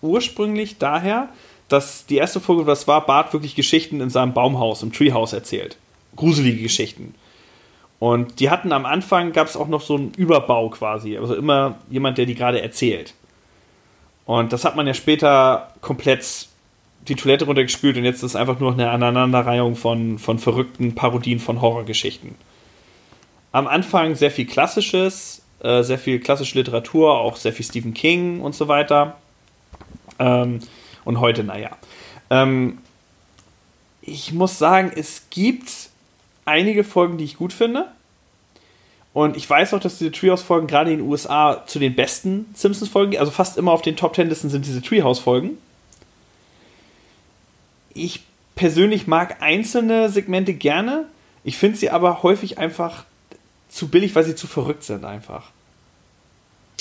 ursprünglich 0.00 0.78
daher, 0.78 1.28
dass 1.68 2.06
die 2.06 2.16
erste 2.16 2.40
Folge, 2.40 2.66
was 2.66 2.88
war, 2.88 3.04
Bart 3.04 3.32
wirklich 3.32 3.54
Geschichten 3.54 4.00
in 4.00 4.10
seinem 4.10 4.32
Baumhaus, 4.32 4.82
im 4.82 4.92
Treehouse 4.92 5.32
erzählt. 5.32 5.76
Gruselige 6.16 6.62
Geschichten. 6.62 7.14
Und 7.98 8.40
die 8.40 8.48
hatten 8.48 8.72
am 8.72 8.86
Anfang, 8.86 9.32
gab 9.32 9.48
es 9.48 9.56
auch 9.56 9.68
noch 9.68 9.82
so 9.82 9.96
einen 9.96 10.12
Überbau 10.16 10.70
quasi. 10.70 11.18
Also 11.18 11.34
immer 11.34 11.78
jemand, 11.90 12.16
der 12.16 12.26
die 12.26 12.34
gerade 12.34 12.62
erzählt. 12.62 13.14
Und 14.24 14.52
das 14.52 14.64
hat 14.64 14.76
man 14.76 14.86
ja 14.86 14.94
später 14.94 15.72
komplett 15.80 16.48
die 17.08 17.14
Toilette 17.16 17.46
runtergespült 17.46 17.96
und 17.96 18.04
jetzt 18.04 18.18
ist 18.18 18.34
es 18.34 18.36
einfach 18.36 18.60
nur 18.60 18.72
eine 18.72 18.90
Aneinanderreihung 18.90 19.76
von, 19.76 20.18
von 20.18 20.38
verrückten 20.38 20.94
Parodien 20.94 21.38
von 21.38 21.62
Horrorgeschichten 21.62 22.34
am 23.52 23.66
Anfang 23.66 24.14
sehr 24.14 24.30
viel 24.30 24.46
Klassisches, 24.46 25.42
äh, 25.60 25.82
sehr 25.82 25.98
viel 25.98 26.20
klassische 26.20 26.58
Literatur, 26.58 27.18
auch 27.18 27.36
sehr 27.36 27.52
viel 27.52 27.64
Stephen 27.64 27.94
King 27.94 28.40
und 28.40 28.54
so 28.54 28.68
weiter. 28.68 29.16
Ähm, 30.18 30.60
und 31.04 31.20
heute, 31.20 31.44
naja. 31.44 31.70
Ähm, 32.30 32.78
ich 34.02 34.32
muss 34.32 34.58
sagen, 34.58 34.92
es 34.94 35.26
gibt 35.30 35.90
einige 36.44 36.84
Folgen, 36.84 37.18
die 37.18 37.24
ich 37.24 37.36
gut 37.36 37.52
finde. 37.52 37.88
Und 39.12 39.36
ich 39.36 39.48
weiß 39.48 39.74
auch, 39.74 39.80
dass 39.80 39.98
diese 39.98 40.12
Treehouse-Folgen 40.12 40.66
gerade 40.66 40.92
in 40.92 40.98
den 40.98 41.08
USA 41.08 41.64
zu 41.66 41.78
den 41.78 41.96
besten 41.96 42.46
Simpsons-Folgen, 42.54 43.18
also 43.18 43.32
fast 43.32 43.58
immer 43.58 43.72
auf 43.72 43.82
den 43.82 43.96
Top 43.96 44.12
Ten-Listen 44.12 44.50
sind 44.50 44.64
diese 44.64 44.82
Treehouse-Folgen. 44.82 45.58
Ich 47.94 48.22
persönlich 48.54 49.06
mag 49.06 49.42
einzelne 49.42 50.08
Segmente 50.08 50.54
gerne. 50.54 51.06
Ich 51.42 51.56
finde 51.56 51.78
sie 51.78 51.90
aber 51.90 52.22
häufig 52.22 52.58
einfach 52.58 53.04
zu 53.68 53.88
billig, 53.88 54.14
weil 54.14 54.24
sie 54.24 54.34
zu 54.34 54.46
verrückt 54.46 54.84
sind 54.84 55.04
einfach. 55.04 55.50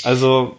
Also, 0.03 0.55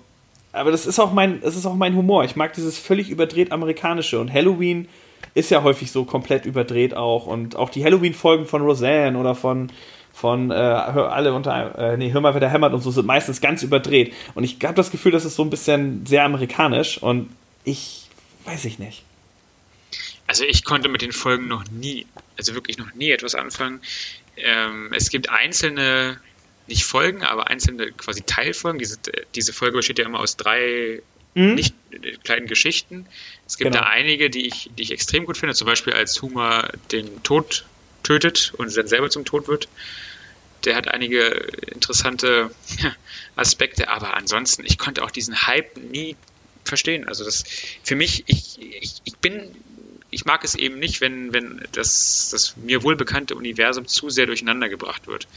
aber 0.52 0.70
das 0.70 0.86
ist 0.86 0.98
auch 0.98 1.12
mein, 1.12 1.40
das 1.40 1.56
ist 1.56 1.66
auch 1.66 1.74
mein 1.74 1.94
Humor. 1.94 2.24
Ich 2.24 2.36
mag 2.36 2.52
dieses 2.52 2.78
völlig 2.78 3.10
überdreht 3.10 3.52
amerikanische 3.52 4.20
und 4.20 4.32
Halloween 4.32 4.88
ist 5.34 5.50
ja 5.50 5.62
häufig 5.62 5.90
so 5.90 6.04
komplett 6.04 6.46
überdreht 6.46 6.94
auch 6.94 7.26
und 7.26 7.56
auch 7.56 7.70
die 7.70 7.84
Halloween-Folgen 7.84 8.46
von 8.46 8.62
Roseanne 8.62 9.18
oder 9.18 9.34
von 9.34 9.70
von 10.12 10.50
äh, 10.50 10.54
alle 10.54 11.32
unter 11.32 11.78
äh, 11.78 11.96
nee 11.96 12.12
hör 12.12 12.20
mal 12.20 12.34
wer 12.34 12.40
der 12.40 12.50
hämmert 12.50 12.72
und 12.72 12.80
so 12.80 12.90
sind 12.90 13.06
meistens 13.06 13.40
ganz 13.40 13.62
überdreht 13.62 14.12
und 14.34 14.42
ich 14.42 14.58
habe 14.64 14.74
das 14.74 14.90
Gefühl, 14.90 15.12
das 15.12 15.24
ist 15.24 15.36
so 15.36 15.42
ein 15.42 15.50
bisschen 15.50 16.06
sehr 16.06 16.24
amerikanisch 16.24 17.00
und 17.02 17.30
ich 17.64 18.08
weiß 18.44 18.64
ich 18.64 18.78
nicht. 18.78 19.04
Also 20.26 20.44
ich 20.44 20.64
konnte 20.64 20.88
mit 20.88 21.00
den 21.02 21.12
Folgen 21.12 21.48
noch 21.48 21.64
nie, 21.70 22.06
also 22.36 22.54
wirklich 22.54 22.76
noch 22.76 22.94
nie 22.94 23.10
etwas 23.10 23.34
anfangen. 23.34 23.80
Ähm, 24.39 24.93
es 24.93 25.11
gibt 25.11 25.30
einzelne, 25.30 26.20
nicht 26.66 26.84
Folgen, 26.84 27.22
aber 27.22 27.49
einzelne 27.49 27.93
quasi 27.93 28.22
Teilfolgen. 28.22 28.78
Diese, 28.78 28.99
diese 29.34 29.53
Folge 29.53 29.78
besteht 29.78 29.99
ja 29.99 30.05
immer 30.05 30.20
aus 30.20 30.36
drei 30.36 31.03
mhm. 31.34 31.55
nicht 31.55 31.74
äh, 31.91 32.16
kleinen 32.22 32.47
Geschichten. 32.47 33.07
Es 33.47 33.57
gibt 33.57 33.72
genau. 33.72 33.84
da 33.84 33.91
einige, 33.91 34.30
die 34.30 34.47
ich, 34.47 34.70
die 34.76 34.82
ich 34.82 34.91
extrem 34.91 35.24
gut 35.24 35.39
finde, 35.39 35.55
zum 35.55 35.66
Beispiel 35.66 35.93
als 35.93 36.20
Humor 36.22 36.70
den 36.93 37.22
Tod 37.22 37.64
tötet 38.03 38.53
und 38.57 38.74
dann 38.76 38.89
selber 38.89 39.11
zum 39.11 39.24
Tod 39.24 39.49
wird. 39.49 39.68
Der 40.64 40.74
hat 40.74 40.89
einige 40.89 41.26
interessante 41.72 42.51
Aspekte, 43.36 43.89
aber 43.89 44.16
ansonsten, 44.16 44.64
ich 44.64 44.76
konnte 44.76 45.05
auch 45.05 45.11
diesen 45.11 45.47
Hype 45.47 45.76
nie 45.76 46.16
verstehen. 46.64 47.07
Also 47.07 47.24
das 47.24 47.45
für 47.82 47.95
mich, 47.95 48.24
ich, 48.26 48.59
ich, 48.61 49.01
ich 49.05 49.16
bin, 49.16 49.55
ich 50.11 50.24
mag 50.24 50.44
es 50.44 50.54
eben 50.54 50.78
nicht, 50.78 51.00
wenn, 51.00 51.32
wenn 51.32 51.61
das, 51.72 52.30
das 52.30 52.56
mir 52.56 52.82
wohlbekannte 52.82 53.34
Universum 53.34 53.86
zu 53.86 54.11
sehr 54.11 54.26
durcheinander 54.26 54.68
gebracht 54.68 55.06
wird. 55.06 55.28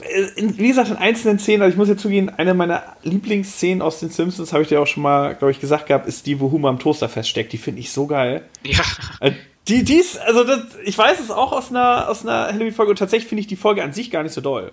Äh, 0.00 0.28
wie 0.36 0.68
gesagt, 0.68 0.90
in 0.90 0.96
einzelnen 0.96 1.38
Szenen, 1.38 1.62
also 1.62 1.72
ich 1.72 1.78
muss 1.78 1.88
jetzt 1.88 2.02
zugeben, 2.02 2.28
eine 2.30 2.54
meiner 2.54 2.96
Lieblingsszenen 3.02 3.82
aus 3.82 4.00
den 4.00 4.10
Simpsons, 4.10 4.52
habe 4.52 4.62
ich 4.62 4.68
dir 4.68 4.80
auch 4.80 4.86
schon 4.86 5.02
mal, 5.02 5.34
glaube 5.34 5.52
ich, 5.52 5.60
gesagt 5.60 5.86
gehabt, 5.86 6.06
ist 6.06 6.26
die, 6.26 6.40
wo 6.40 6.50
Homer 6.50 6.68
am 6.68 6.78
Toaster 6.78 7.08
feststeckt. 7.08 7.52
Die 7.52 7.58
finde 7.58 7.80
ich 7.80 7.92
so 7.92 8.06
geil. 8.06 8.44
Ja. 8.64 8.82
Äh, 9.20 9.32
die, 9.68 9.84
die 9.84 9.96
ist, 9.96 10.18
also 10.18 10.44
das, 10.44 10.60
ich 10.84 10.96
weiß 10.96 11.20
es 11.20 11.30
auch 11.30 11.52
aus 11.52 11.70
einer, 11.70 12.08
aus 12.08 12.26
einer 12.26 12.48
Halloween-Folge 12.48 12.90
und 12.90 12.98
tatsächlich 12.98 13.28
finde 13.28 13.40
ich 13.42 13.46
die 13.46 13.56
Folge 13.56 13.82
an 13.82 13.92
sich 13.92 14.10
gar 14.10 14.22
nicht 14.22 14.32
so 14.32 14.40
doll. 14.40 14.72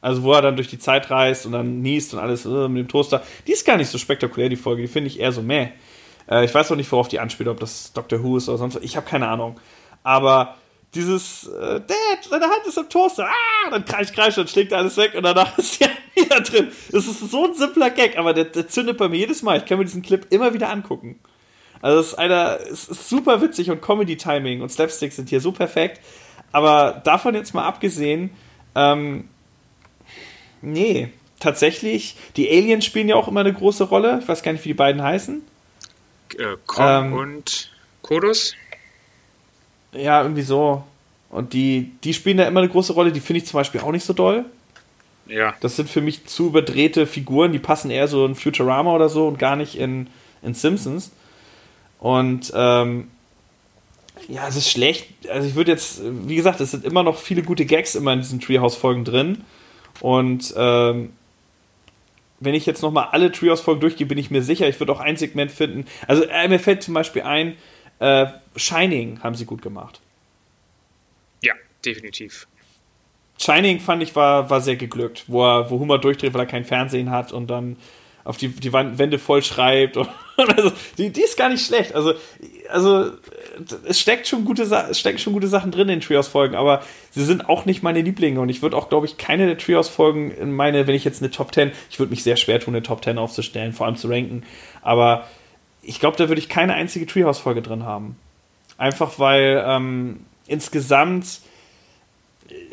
Also 0.00 0.22
wo 0.22 0.32
er 0.32 0.42
dann 0.42 0.56
durch 0.56 0.68
die 0.68 0.78
Zeit 0.78 1.10
reist 1.10 1.46
und 1.46 1.52
dann 1.52 1.82
niest 1.82 2.14
und 2.14 2.20
alles 2.20 2.44
äh, 2.44 2.68
mit 2.68 2.78
dem 2.78 2.88
Toaster. 2.88 3.22
Die 3.46 3.52
ist 3.52 3.66
gar 3.66 3.76
nicht 3.76 3.90
so 3.90 3.98
spektakulär, 3.98 4.48
die 4.48 4.56
Folge. 4.56 4.82
Die 4.82 4.88
finde 4.88 5.08
ich 5.08 5.18
eher 5.18 5.32
so 5.32 5.42
meh. 5.42 5.70
Äh, 6.28 6.44
ich 6.44 6.54
weiß 6.54 6.70
auch 6.72 6.76
nicht, 6.76 6.90
worauf 6.92 7.08
die 7.08 7.20
anspielt, 7.20 7.48
ob 7.48 7.60
das 7.60 7.92
Doctor 7.92 8.22
Who 8.22 8.36
ist 8.36 8.48
oder 8.48 8.58
sonst 8.58 8.76
was. 8.76 8.82
Ich 8.82 8.96
habe 8.96 9.06
keine 9.06 9.28
Ahnung. 9.28 9.58
Aber 10.02 10.56
dieses 10.94 11.46
äh, 11.46 11.80
Dad, 11.80 12.30
deine 12.30 12.44
Hand 12.46 12.66
ist 12.66 12.78
im 12.78 12.88
Toaster. 12.88 13.26
Ah, 13.26 13.70
dann 13.70 13.84
kreisch, 13.84 14.12
kreisch, 14.12 14.36
dann 14.36 14.48
schlägt 14.48 14.72
alles 14.72 14.96
weg 14.96 15.14
und 15.14 15.22
danach 15.22 15.56
ist 15.58 15.78
sie 15.78 15.86
wieder 16.14 16.40
drin. 16.40 16.72
Das 16.90 17.06
ist 17.06 17.30
so 17.30 17.44
ein 17.44 17.54
simpler 17.54 17.90
Gag, 17.90 18.18
aber 18.18 18.32
der, 18.32 18.44
der 18.44 18.68
zündet 18.68 18.98
bei 18.98 19.08
mir 19.08 19.18
jedes 19.18 19.42
Mal. 19.42 19.58
Ich 19.58 19.66
kann 19.66 19.78
mir 19.78 19.84
diesen 19.84 20.02
Clip 20.02 20.26
immer 20.30 20.54
wieder 20.54 20.70
angucken. 20.70 21.18
Also 21.80 22.00
es 22.00 22.06
ist 22.08 22.14
einer, 22.14 22.58
es 22.60 22.88
ist 22.88 23.08
super 23.08 23.40
witzig 23.40 23.70
und 23.70 23.82
Comedy-Timing 23.82 24.62
und 24.62 24.70
Slapstick 24.70 25.12
sind 25.12 25.28
hier 25.28 25.40
so 25.40 25.52
perfekt. 25.52 26.00
Aber 26.50 27.00
davon 27.04 27.34
jetzt 27.34 27.54
mal 27.54 27.64
abgesehen, 27.66 28.30
ähm, 28.74 29.28
nee, 30.60 31.10
tatsächlich, 31.38 32.16
die 32.36 32.48
Aliens 32.48 32.84
spielen 32.84 33.08
ja 33.08 33.14
auch 33.14 33.28
immer 33.28 33.40
eine 33.40 33.52
große 33.52 33.84
Rolle. 33.84 34.18
Ich 34.20 34.28
weiß 34.28 34.42
gar 34.42 34.52
nicht, 34.52 34.64
wie 34.64 34.70
die 34.70 34.74
beiden 34.74 35.02
heißen. 35.02 35.42
Äh, 36.36 36.56
Kong 36.66 37.06
ähm, 37.06 37.12
und 37.12 37.70
Kodos? 38.02 38.54
Ja, 39.92 40.22
irgendwie 40.22 40.42
so. 40.42 40.84
Und 41.30 41.52
die, 41.52 41.92
die 42.04 42.14
spielen 42.14 42.38
da 42.38 42.46
immer 42.46 42.60
eine 42.60 42.68
große 42.68 42.92
Rolle, 42.92 43.12
die 43.12 43.20
finde 43.20 43.38
ich 43.38 43.46
zum 43.46 43.58
Beispiel 43.58 43.80
auch 43.80 43.92
nicht 43.92 44.04
so 44.04 44.12
doll. 44.12 44.44
Ja. 45.26 45.54
Das 45.60 45.76
sind 45.76 45.90
für 45.90 46.00
mich 46.00 46.26
zu 46.26 46.46
überdrehte 46.46 47.06
Figuren, 47.06 47.52
die 47.52 47.58
passen 47.58 47.90
eher 47.90 48.08
so 48.08 48.24
in 48.24 48.34
Futurama 48.34 48.94
oder 48.94 49.08
so 49.08 49.28
und 49.28 49.38
gar 49.38 49.56
nicht 49.56 49.76
in, 49.76 50.08
in 50.42 50.54
Simpsons. 50.54 51.12
Und 51.98 52.52
ähm, 52.54 53.10
ja, 54.26 54.48
es 54.48 54.56
ist 54.56 54.70
schlecht. 54.70 55.28
Also 55.28 55.46
ich 55.46 55.54
würde 55.54 55.70
jetzt, 55.70 56.00
wie 56.02 56.36
gesagt, 56.36 56.60
es 56.60 56.70
sind 56.70 56.84
immer 56.84 57.02
noch 57.02 57.18
viele 57.18 57.42
gute 57.42 57.66
Gags 57.66 57.94
immer 57.94 58.12
in 58.14 58.20
diesen 58.20 58.40
Treehouse-Folgen 58.40 59.04
drin. 59.04 59.44
Und 60.00 60.54
ähm, 60.56 61.12
wenn 62.40 62.54
ich 62.54 62.66
jetzt 62.66 62.82
nochmal 62.82 63.08
alle 63.12 63.32
Treehouse-Folgen 63.32 63.80
durchgehe, 63.80 64.06
bin 64.06 64.18
ich 64.18 64.30
mir 64.30 64.42
sicher, 64.42 64.68
ich 64.68 64.78
würde 64.80 64.92
auch 64.92 65.00
ein 65.00 65.16
Segment 65.16 65.50
finden. 65.50 65.86
Also 66.06 66.24
äh, 66.24 66.48
mir 66.48 66.60
fällt 66.60 66.82
zum 66.82 66.94
Beispiel 66.94 67.22
ein, 67.22 67.56
äh, 67.98 68.26
Shining 68.56 69.20
haben 69.22 69.34
sie 69.34 69.44
gut 69.44 69.62
gemacht. 69.62 70.00
Ja, 71.42 71.54
definitiv. 71.84 72.46
Shining 73.38 73.80
fand 73.80 74.02
ich 74.02 74.14
war, 74.16 74.50
war 74.50 74.60
sehr 74.60 74.76
geglückt, 74.76 75.24
wo, 75.28 75.44
er, 75.44 75.70
wo 75.70 75.78
Humor 75.78 76.00
durchdreht, 76.00 76.34
weil 76.34 76.42
er 76.42 76.46
kein 76.46 76.64
Fernsehen 76.64 77.10
hat 77.10 77.32
und 77.32 77.48
dann 77.48 77.76
auf 78.28 78.36
die, 78.36 78.48
die 78.48 78.74
Wände 78.74 79.18
voll 79.18 79.42
schreibt. 79.42 79.96
Und, 79.96 80.10
also, 80.38 80.70
die, 80.98 81.10
die 81.10 81.22
ist 81.22 81.38
gar 81.38 81.48
nicht 81.48 81.64
schlecht. 81.64 81.94
Also, 81.94 82.12
also 82.68 83.12
es 83.86 83.98
steckt 83.98 84.28
schon 84.28 84.44
gute, 84.44 84.64
es 84.64 85.00
stecken 85.00 85.18
schon 85.18 85.32
gute 85.32 85.48
Sachen 85.48 85.70
drin 85.70 85.88
in 85.88 85.98
den 85.98 86.00
Trios-Folgen, 86.02 86.54
aber 86.54 86.82
sie 87.10 87.24
sind 87.24 87.48
auch 87.48 87.64
nicht 87.64 87.82
meine 87.82 88.02
Lieblinge. 88.02 88.38
Und 88.40 88.50
ich 88.50 88.60
würde 88.60 88.76
auch, 88.76 88.90
glaube 88.90 89.06
ich, 89.06 89.16
keine 89.16 89.46
der 89.46 89.56
Trios-Folgen 89.56 90.30
in 90.30 90.52
meine, 90.52 90.86
wenn 90.86 90.94
ich 90.94 91.04
jetzt 91.04 91.22
eine 91.22 91.30
Top 91.30 91.54
10, 91.54 91.72
ich 91.90 91.98
würde 91.98 92.10
mich 92.10 92.22
sehr 92.22 92.36
schwer 92.36 92.60
tun, 92.60 92.74
eine 92.74 92.82
Top 92.82 93.02
10 93.02 93.16
aufzustellen, 93.16 93.72
vor 93.72 93.86
allem 93.86 93.96
zu 93.96 94.08
ranken. 94.08 94.42
Aber 94.82 95.26
ich 95.80 95.98
glaube, 95.98 96.18
da 96.18 96.28
würde 96.28 96.40
ich 96.40 96.50
keine 96.50 96.74
einzige 96.74 97.06
Treehouse-Folge 97.06 97.62
drin 97.62 97.84
haben. 97.84 98.16
Einfach 98.76 99.18
weil 99.18 99.64
ähm, 99.66 100.20
insgesamt 100.46 101.40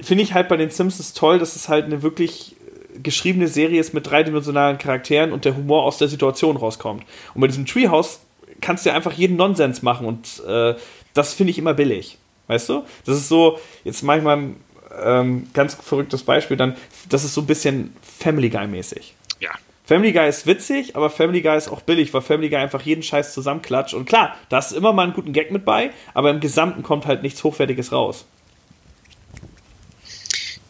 finde 0.02 0.24
ich 0.24 0.34
halt 0.34 0.50
bei 0.50 0.58
den 0.58 0.70
Simpsons 0.70 1.14
toll, 1.14 1.40
dass 1.40 1.56
es 1.56 1.70
halt 1.70 1.86
eine 1.86 2.04
wirklich 2.04 2.58
geschriebene 3.02 3.48
Serie 3.48 3.80
ist 3.80 3.94
mit 3.94 4.10
dreidimensionalen 4.10 4.78
Charakteren 4.78 5.32
und 5.32 5.46
der 5.46 5.56
Humor 5.56 5.84
aus 5.84 5.98
der 5.98 6.08
Situation 6.08 6.58
rauskommt. 6.58 7.04
Und 7.34 7.42
bei 7.42 7.48
diesem 7.48 7.66
Treehouse 7.66 8.20
kannst 8.62 8.86
du 8.86 8.90
ja 8.90 8.96
einfach 8.96 9.14
jeden 9.14 9.38
Nonsens 9.38 9.82
machen 9.82 10.08
und 10.08 10.44
äh, 10.48 10.76
das 11.14 11.34
finde 11.34 11.52
ich 11.52 11.58
immer 11.58 11.74
billig. 11.74 12.18
Weißt 12.48 12.70
du? 12.70 12.86
Das 13.06 13.18
ist 13.18 13.28
so, 13.28 13.60
jetzt 13.84 14.04
manchmal 14.04 14.38
ein 14.38 14.56
ähm, 15.04 15.48
ganz 15.54 15.76
verrücktes 15.76 16.24
Beispiel, 16.24 16.58
dann, 16.58 16.76
das 17.10 17.24
ist 17.24 17.34
so 17.34 17.42
ein 17.42 17.48
bisschen 17.48 17.96
Family 18.02 18.50
Guy-mäßig. 18.50 19.16
Ja. 19.40 19.50
Family 19.84 20.12
Guy 20.12 20.28
ist 20.30 20.48
witzig, 20.48 20.96
aber 20.96 21.10
Family 21.10 21.42
Guy 21.42 21.58
ist 21.58 21.70
auch 21.70 21.82
billig, 21.82 22.14
weil 22.14 22.22
Family 22.22 22.50
Guy 22.50 22.60
einfach 22.60 22.82
jeden 22.82 23.04
Scheiß 23.04 23.34
zusammenklatscht. 23.34 23.94
Und 23.94 24.06
klar, 24.06 24.36
da 24.50 24.60
ist 24.60 24.72
immer 24.72 24.94
mal 24.94 25.04
einen 25.04 25.14
guten 25.14 25.34
Gag 25.34 25.52
mit 25.52 25.66
bei, 25.66 25.92
aber 26.14 26.32
im 26.32 26.40
Gesamten 26.40 26.84
kommt 26.84 27.06
halt 27.06 27.24
nichts 27.24 27.44
Hochwertiges 27.44 27.92
raus. 27.92 28.26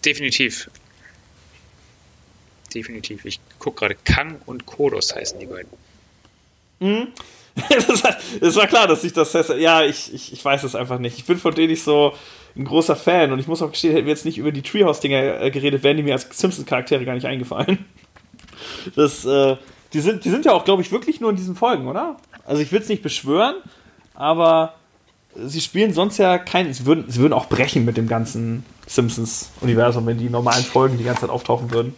Definitiv 0.03 0.69
definitiv. 2.76 3.26
Ich 3.26 3.39
gucke 3.59 3.80
gerade, 3.80 3.95
Kang 4.03 4.39
und 4.45 4.65
Kodos 4.65 5.15
heißen 5.15 5.39
die 5.39 5.47
beiden. 5.47 5.71
Mhm. 6.80 7.07
Das, 7.69 8.03
das, 8.41 8.55
war 8.57 8.67
klar, 8.67 8.86
dass 8.86 9.05
ich 9.05 9.13
das. 9.13 9.32
Ja, 9.57 9.82
ich, 9.82 10.13
ich, 10.13 10.34
ich 10.34 10.43
weiß 10.43 10.63
es 10.63 10.76
einfach 10.76 10.99
nicht. 10.99 11.17
Ich 11.17 11.23
bin 11.23 11.38
von 11.38 11.55
denen 11.55 11.69
nicht 11.69 11.84
so 11.84 12.13
ein 12.57 12.65
großer 12.65 12.97
Fan 12.97 13.32
und 13.32 13.39
ich 13.39 13.47
muss 13.47 13.61
auch 13.61 13.71
gestehen, 13.71 13.93
hätten 13.93 14.05
wir 14.05 14.11
jetzt 14.11 14.26
nicht 14.26 14.38
über 14.38 14.51
die 14.51 14.61
Treehouse-Dinger 14.61 15.41
äh, 15.41 15.51
geredet, 15.51 15.84
wären 15.84 15.95
die 15.95 16.03
mir 16.03 16.13
als 16.13 16.28
Simpsons-Charaktere 16.32 17.05
gar 17.05 17.13
nicht 17.13 17.26
eingefallen. 17.26 17.86
Das, 18.95 19.26
äh, 19.26 19.57
die, 19.93 19.99
sind, 19.99 20.23
die 20.23 20.30
sind 20.30 20.45
ja 20.45 20.53
auch, 20.53 20.63
glaube 20.63 20.82
ich, 20.82 20.91
wirklich 20.91 21.19
nur 21.19 21.30
in 21.30 21.36
diesen 21.36 21.55
Folgen, 21.55 21.88
oder? 21.88 22.15
Also 22.45 22.61
ich 22.61 22.71
will 22.71 22.80
es 22.80 22.88
nicht 22.88 23.03
beschwören, 23.03 23.55
aber 24.13 24.76
sie 25.36 25.59
spielen 25.59 25.93
sonst 25.93 26.17
ja 26.17 26.38
keinen. 26.38 26.73
Sie 26.73 26.86
würden, 26.86 27.05
sie 27.09 27.19
würden 27.19 27.34
auch 27.34 27.47
brechen 27.47 27.84
mit 27.84 27.97
dem 27.97 28.07
ganzen 28.07 28.65
Simpsons-Universum, 28.88 30.05
wenn 30.05 30.17
die 30.17 30.30
normalen 30.30 30.63
Folgen 30.63 30.97
die 30.97 31.03
ganze 31.03 31.21
Zeit 31.21 31.30
auftauchen 31.30 31.71
würden. 31.71 31.95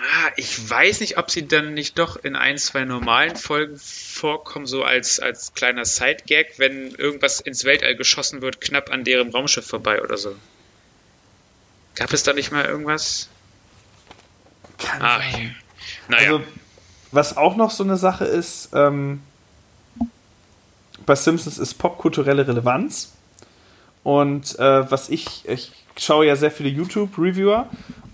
Ah, 0.00 0.30
ich 0.36 0.70
weiß 0.70 1.00
nicht, 1.00 1.18
ob 1.18 1.30
sie 1.30 1.46
dann 1.46 1.74
nicht 1.74 1.98
doch 1.98 2.16
in 2.16 2.34
ein, 2.34 2.56
zwei 2.56 2.84
normalen 2.84 3.36
Folgen 3.36 3.78
vorkommen, 3.78 4.66
so 4.66 4.82
als, 4.82 5.20
als 5.20 5.52
kleiner 5.52 5.84
Side-Gag, 5.84 6.58
wenn 6.58 6.94
irgendwas 6.94 7.40
ins 7.40 7.64
Weltall 7.64 7.96
geschossen 7.96 8.40
wird, 8.40 8.62
knapp 8.62 8.90
an 8.90 9.04
deren 9.04 9.30
Raumschiff 9.30 9.66
vorbei 9.66 10.02
oder 10.02 10.16
so. 10.16 10.34
Gab 11.96 12.12
es 12.14 12.22
da 12.22 12.32
nicht 12.32 12.50
mal 12.50 12.64
irgendwas? 12.64 13.28
Kann 14.78 15.02
ah, 15.02 15.18
sein. 15.18 15.56
Naja. 16.08 16.32
Also, 16.32 16.44
was 17.12 17.36
auch 17.36 17.56
noch 17.56 17.70
so 17.70 17.84
eine 17.84 17.98
Sache 17.98 18.24
ist, 18.24 18.70
ähm, 18.72 19.20
bei 21.04 21.14
Simpsons 21.14 21.58
ist 21.58 21.74
popkulturelle 21.74 22.46
Relevanz. 22.46 23.12
Und 24.02 24.58
äh, 24.58 24.90
was 24.90 25.10
ich, 25.10 25.46
ich 25.46 25.72
schaue 26.04 26.26
ja 26.26 26.36
sehr 26.36 26.50
viele 26.50 26.68
YouTube-Reviewer 26.68 27.68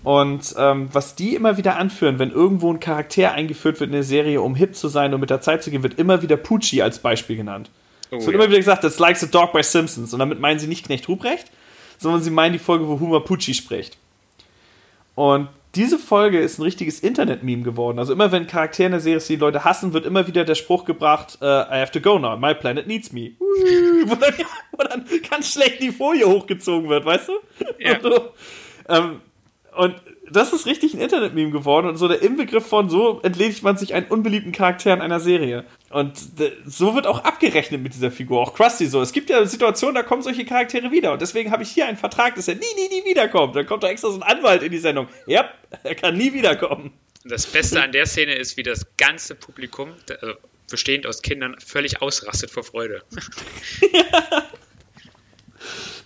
und 0.07 0.55
ähm, 0.57 0.87
was 0.93 1.15
die 1.15 1.35
immer 1.35 1.57
wieder 1.57 1.75
anführen, 1.75 2.17
wenn 2.17 2.31
irgendwo 2.31 2.71
ein 2.71 2.79
Charakter 2.79 3.33
eingeführt 3.33 3.81
wird 3.81 3.89
in 3.89 3.93
der 3.93 4.03
Serie, 4.03 4.41
um 4.41 4.55
hip 4.55 4.73
zu 4.73 4.87
sein 4.87 5.13
und 5.13 5.19
mit 5.19 5.29
der 5.29 5.41
Zeit 5.41 5.63
zu 5.63 5.69
gehen, 5.69 5.83
wird 5.83 5.99
immer 5.99 6.21
wieder 6.21 6.37
Pucci 6.37 6.81
als 6.81 6.99
Beispiel 6.99 7.35
genannt. 7.35 7.69
Oh, 8.09 8.15
es 8.15 8.25
wird 8.25 8.35
ja. 8.35 8.41
immer 8.41 8.47
wieder 8.47 8.59
gesagt, 8.59 8.83
that's 8.83 8.99
like 8.99 9.17
the 9.17 9.29
dog 9.29 9.51
by 9.51 9.61
Simpsons. 9.61 10.13
Und 10.13 10.19
damit 10.19 10.39
meinen 10.39 10.59
sie 10.59 10.67
nicht 10.67 10.85
Knecht 10.85 11.09
Ruprecht, 11.09 11.51
sondern 11.97 12.21
sie 12.21 12.29
meinen 12.29 12.53
die 12.53 12.59
Folge, 12.59 12.87
wo 12.87 12.99
Homer 13.01 13.19
Pucci 13.19 13.53
spricht. 13.53 13.97
Und 15.15 15.49
diese 15.75 15.99
Folge 15.99 16.39
ist 16.39 16.59
ein 16.59 16.63
richtiges 16.63 16.99
Internet-Meme 17.01 17.63
geworden. 17.63 17.99
Also 17.99 18.13
immer 18.13 18.31
wenn 18.31 18.47
Charaktere 18.47 18.87
in 18.87 18.91
der 18.93 19.01
Serie 19.01 19.21
die 19.27 19.35
Leute 19.35 19.63
hassen, 19.63 19.93
wird 19.93 20.05
immer 20.05 20.27
wieder 20.27 20.45
der 20.45 20.55
Spruch 20.55 20.85
gebracht, 20.85 21.37
uh, 21.41 21.45
I 21.45 21.79
have 21.79 21.91
to 21.91 21.99
go 21.99 22.17
now, 22.17 22.37
my 22.37 22.53
planet 22.53 22.87
needs 22.87 23.11
me. 23.11 23.31
wo, 23.39 24.15
dann, 24.15 24.33
wo 24.71 24.83
dann 24.83 25.05
ganz 25.29 25.53
schlecht 25.53 25.81
die 25.81 25.91
Folie 25.91 26.25
hochgezogen 26.25 26.89
wird, 26.89 27.05
weißt 27.05 27.29
du? 27.29 27.33
Ja. 27.79 27.95
Und, 27.95 28.03
so, 28.03 28.29
ähm, 28.89 29.21
und 29.75 29.95
das 30.29 30.53
ist 30.53 30.65
richtig 30.65 30.93
ein 30.93 30.99
Internet-Meme 30.99 31.51
geworden 31.51 31.87
und 31.87 31.97
so 31.97 32.07
der 32.07 32.21
Inbegriff 32.21 32.65
von 32.65 32.89
so 32.89 33.19
entledigt 33.21 33.63
man 33.63 33.77
sich 33.77 33.93
einen 33.93 34.07
unbeliebten 34.07 34.51
Charakter 34.51 34.93
in 34.93 35.01
einer 35.01 35.19
Serie. 35.19 35.65
Und 35.89 36.17
so 36.65 36.95
wird 36.95 37.07
auch 37.07 37.23
abgerechnet 37.23 37.81
mit 37.81 37.93
dieser 37.93 38.11
Figur. 38.11 38.41
Auch 38.41 38.53
Krusty 38.53 38.87
so. 38.87 39.01
Es 39.01 39.13
gibt 39.13 39.29
ja 39.29 39.45
Situationen, 39.45 39.95
da 39.95 40.03
kommen 40.03 40.21
solche 40.21 40.45
Charaktere 40.45 40.91
wieder. 40.91 41.13
Und 41.13 41.21
deswegen 41.21 41.51
habe 41.51 41.63
ich 41.63 41.69
hier 41.69 41.85
einen 41.85 41.97
Vertrag, 41.97 42.35
dass 42.35 42.47
er 42.47 42.55
nie, 42.55 42.61
nie, 42.75 42.89
nie 42.89 43.09
wiederkommt. 43.09 43.55
Dann 43.55 43.65
kommt 43.65 43.83
da 43.83 43.89
extra 43.89 44.09
so 44.09 44.19
ein 44.19 44.23
Anwalt 44.23 44.63
in 44.63 44.71
die 44.71 44.79
Sendung. 44.79 45.07
Ja, 45.27 45.49
er 45.83 45.95
kann 45.95 46.17
nie 46.17 46.33
wiederkommen. 46.33 46.91
Das 47.23 47.47
Beste 47.47 47.81
an 47.81 47.91
der 47.91 48.05
Szene 48.05 48.35
ist, 48.35 48.57
wie 48.57 48.63
das 48.63 48.85
ganze 48.97 49.35
Publikum, 49.35 49.93
also 50.21 50.33
bestehend 50.69 51.07
aus 51.07 51.21
Kindern, 51.21 51.55
völlig 51.59 52.01
ausrastet 52.01 52.51
vor 52.51 52.63
Freude. 52.63 53.01
ja. 53.93 54.43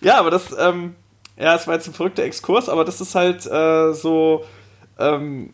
ja, 0.00 0.18
aber 0.18 0.30
das, 0.30 0.54
ähm, 0.58 0.96
ja, 1.36 1.54
es 1.54 1.66
war 1.66 1.74
jetzt 1.74 1.88
ein 1.88 1.94
verrückter 1.94 2.24
Exkurs, 2.24 2.68
aber 2.68 2.84
das 2.84 3.00
ist 3.00 3.14
halt 3.14 3.46
äh, 3.46 3.92
so. 3.92 4.44
Ähm, 4.98 5.50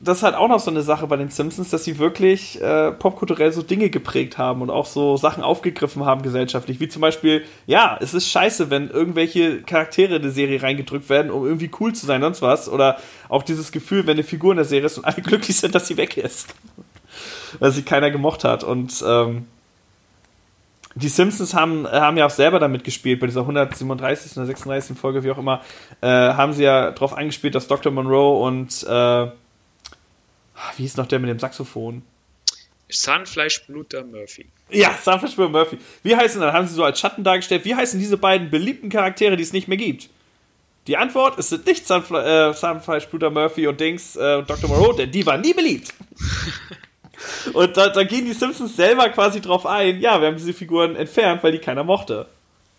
das 0.00 0.18
ist 0.18 0.22
halt 0.22 0.36
auch 0.36 0.46
noch 0.46 0.60
so 0.60 0.70
eine 0.70 0.82
Sache 0.82 1.08
bei 1.08 1.16
den 1.16 1.28
Simpsons, 1.28 1.70
dass 1.70 1.82
sie 1.82 1.98
wirklich 1.98 2.62
äh, 2.62 2.92
popkulturell 2.92 3.50
so 3.50 3.62
Dinge 3.62 3.90
geprägt 3.90 4.38
haben 4.38 4.62
und 4.62 4.70
auch 4.70 4.86
so 4.86 5.16
Sachen 5.16 5.42
aufgegriffen 5.42 6.04
haben 6.04 6.22
gesellschaftlich. 6.22 6.78
Wie 6.78 6.86
zum 6.86 7.02
Beispiel, 7.02 7.44
ja, 7.66 7.98
es 8.00 8.14
ist 8.14 8.30
scheiße, 8.30 8.70
wenn 8.70 8.90
irgendwelche 8.90 9.60
Charaktere 9.62 10.16
in 10.16 10.22
eine 10.22 10.30
Serie 10.30 10.62
reingedrückt 10.62 11.08
werden, 11.08 11.32
um 11.32 11.44
irgendwie 11.44 11.70
cool 11.80 11.94
zu 11.94 12.06
sein, 12.06 12.20
sonst 12.20 12.42
was. 12.42 12.68
Oder 12.68 12.98
auch 13.28 13.42
dieses 13.42 13.72
Gefühl, 13.72 14.06
wenn 14.06 14.12
eine 14.12 14.22
Figur 14.22 14.52
in 14.52 14.58
der 14.58 14.64
Serie 14.64 14.86
ist 14.86 14.98
und 14.98 15.04
alle 15.04 15.16
glücklich 15.22 15.56
sind, 15.56 15.74
dass 15.74 15.88
sie 15.88 15.96
weg 15.96 16.16
ist. 16.16 16.54
weil 17.58 17.72
sie 17.72 17.82
keiner 17.82 18.12
gemocht 18.12 18.44
hat. 18.44 18.62
Und 18.62 19.02
ähm, 19.06 19.46
die 20.94 21.08
Simpsons 21.08 21.54
haben, 21.54 21.86
haben 21.86 22.16
ja 22.16 22.26
auch 22.26 22.30
selber 22.30 22.58
damit 22.58 22.84
gespielt, 22.84 23.20
bei 23.20 23.26
dieser 23.26 23.40
137. 23.40 24.36
oder 24.36 24.46
36. 24.46 24.98
Folge, 24.98 25.22
wie 25.22 25.30
auch 25.30 25.38
immer, 25.38 25.62
äh, 26.00 26.06
haben 26.06 26.52
sie 26.52 26.64
ja 26.64 26.90
darauf 26.90 27.16
angespielt, 27.16 27.54
dass 27.54 27.68
Dr. 27.68 27.92
Monroe 27.92 28.40
und 28.42 28.84
äh, 28.84 29.26
wie 30.76 30.82
hieß 30.82 30.96
noch 30.96 31.06
der 31.06 31.18
mit 31.18 31.30
dem 31.30 31.38
Saxophon? 31.38 32.02
Zahnfleischbluter 32.90 34.02
Murphy. 34.04 34.46
Ja, 34.70 34.96
Zahnfleischbluter 35.00 35.50
Murphy. 35.50 35.78
Wie 36.02 36.16
heißen, 36.16 36.40
dann 36.40 36.52
haben 36.52 36.66
sie 36.66 36.74
so 36.74 36.84
als 36.84 36.98
Schatten 36.98 37.22
dargestellt, 37.22 37.64
wie 37.64 37.74
heißen 37.74 38.00
diese 38.00 38.16
beiden 38.16 38.50
beliebten 38.50 38.88
Charaktere, 38.88 39.36
die 39.36 39.42
es 39.42 39.52
nicht 39.52 39.68
mehr 39.68 39.76
gibt? 39.76 40.08
Die 40.86 40.96
Antwort, 40.96 41.38
es 41.38 41.50
sind 41.50 41.66
nicht 41.66 41.86
Zahnfle 41.86 42.50
äh, 42.50 42.54
Zahnfleischbluter 42.54 43.30
Murphy 43.30 43.66
und 43.66 43.78
Dings 43.78 44.16
äh, 44.16 44.42
Dr. 44.42 44.70
Moreau, 44.70 44.94
denn 44.94 45.10
die 45.10 45.26
waren 45.26 45.42
nie 45.42 45.52
beliebt. 45.52 45.92
und 47.52 47.76
da, 47.76 47.88
da 47.88 48.04
gehen 48.04 48.24
die 48.24 48.32
Simpsons 48.32 48.76
selber 48.76 49.08
quasi 49.08 49.40
drauf 49.40 49.66
ein, 49.66 50.00
ja, 50.00 50.20
wir 50.20 50.28
haben 50.28 50.36
diese 50.36 50.52
Figuren 50.52 50.96
entfernt, 50.96 51.42
weil 51.42 51.52
die 51.52 51.58
keiner 51.58 51.84
mochte. 51.84 52.26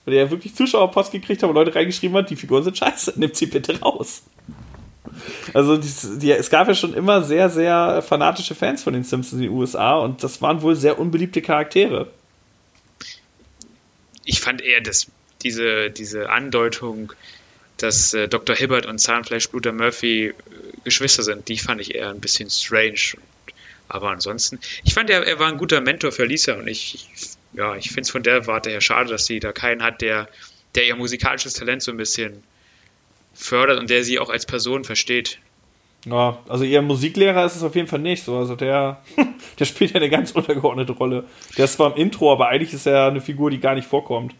Weil 0.05 0.13
die 0.13 0.19
ja 0.19 0.31
wirklich 0.31 0.55
Zuschauerpost 0.55 1.11
gekriegt 1.11 1.43
haben 1.43 1.49
und 1.49 1.55
Leute 1.55 1.75
reingeschrieben 1.75 2.15
haben, 2.17 2.27
die 2.27 2.35
Figuren 2.35 2.63
sind 2.63 2.77
scheiße, 2.77 3.13
nimmt 3.19 3.35
sie 3.35 3.47
bitte 3.47 3.79
raus. 3.79 4.23
Also 5.53 5.77
die, 5.77 6.19
die, 6.19 6.31
es 6.31 6.49
gab 6.49 6.67
ja 6.67 6.75
schon 6.75 6.93
immer 6.93 7.23
sehr, 7.23 7.49
sehr 7.49 8.01
fanatische 8.01 8.55
Fans 8.55 8.83
von 8.83 8.93
den 8.93 9.03
Simpsons 9.03 9.41
in 9.41 9.49
den 9.49 9.51
USA 9.51 9.97
und 9.97 10.23
das 10.23 10.41
waren 10.41 10.61
wohl 10.61 10.75
sehr 10.75 10.99
unbeliebte 10.99 11.41
Charaktere. 11.41 12.07
Ich 14.23 14.39
fand 14.39 14.61
eher 14.61 14.81
das, 14.81 15.07
diese, 15.41 15.89
diese 15.89 16.29
Andeutung, 16.29 17.13
dass 17.77 18.13
äh, 18.13 18.27
Dr. 18.27 18.55
Hibbert 18.55 18.85
und 18.85 18.99
Zahnfleischbluter 18.99 19.71
Murphy 19.71 20.27
äh, 20.27 20.33
Geschwister 20.83 21.23
sind, 21.23 21.47
die 21.47 21.57
fand 21.57 21.81
ich 21.81 21.95
eher 21.95 22.09
ein 22.09 22.19
bisschen 22.19 22.49
strange. 22.49 23.17
Aber 23.89 24.11
ansonsten, 24.11 24.59
ich 24.83 24.93
fand, 24.93 25.09
er, 25.09 25.25
er 25.25 25.39
war 25.39 25.47
ein 25.47 25.57
guter 25.57 25.81
Mentor 25.81 26.11
für 26.11 26.25
Lisa 26.25 26.53
und 26.53 26.67
ich, 26.67 27.07
ja, 27.53 27.75
ich 27.75 27.87
finde 27.87 28.01
es 28.01 28.11
von 28.11 28.23
der 28.23 28.45
Warte 28.45 28.69
her 28.69 28.81
schade, 28.81 29.09
dass 29.09 29.25
sie 29.25 29.39
da 29.39 29.51
keinen 29.51 29.81
hat, 29.81 30.01
der, 30.01 30.29
der 30.75 30.85
ihr 30.85 30.95
musikalisches 30.95 31.55
Talent 31.55 31.81
so 31.81 31.91
ein 31.91 31.97
bisschen 31.97 32.43
fördert 33.33 33.79
und 33.79 33.89
der 33.89 34.03
sie 34.03 34.19
auch 34.19 34.29
als 34.29 34.45
Person 34.45 34.83
versteht. 34.83 35.39
Ja, 36.05 36.39
also 36.47 36.63
ihr 36.63 36.81
Musiklehrer 36.81 37.45
ist 37.45 37.55
es 37.55 37.63
auf 37.63 37.75
jeden 37.75 37.87
Fall 37.87 37.99
nicht 37.99 38.23
so. 38.23 38.37
Also 38.37 38.55
der, 38.55 39.03
der 39.59 39.65
spielt 39.65 39.91
ja 39.91 39.97
eine 39.97 40.09
ganz 40.09 40.31
untergeordnete 40.31 40.93
Rolle. 40.93 41.25
Der 41.57 41.65
ist 41.65 41.73
zwar 41.73 41.95
im 41.95 42.01
Intro, 42.01 42.31
aber 42.31 42.47
eigentlich 42.47 42.73
ist 42.73 42.85
er 42.85 43.07
eine 43.07 43.21
Figur, 43.21 43.49
die 43.49 43.59
gar 43.59 43.73
nicht 43.73 43.87
vorkommt. 43.87 44.35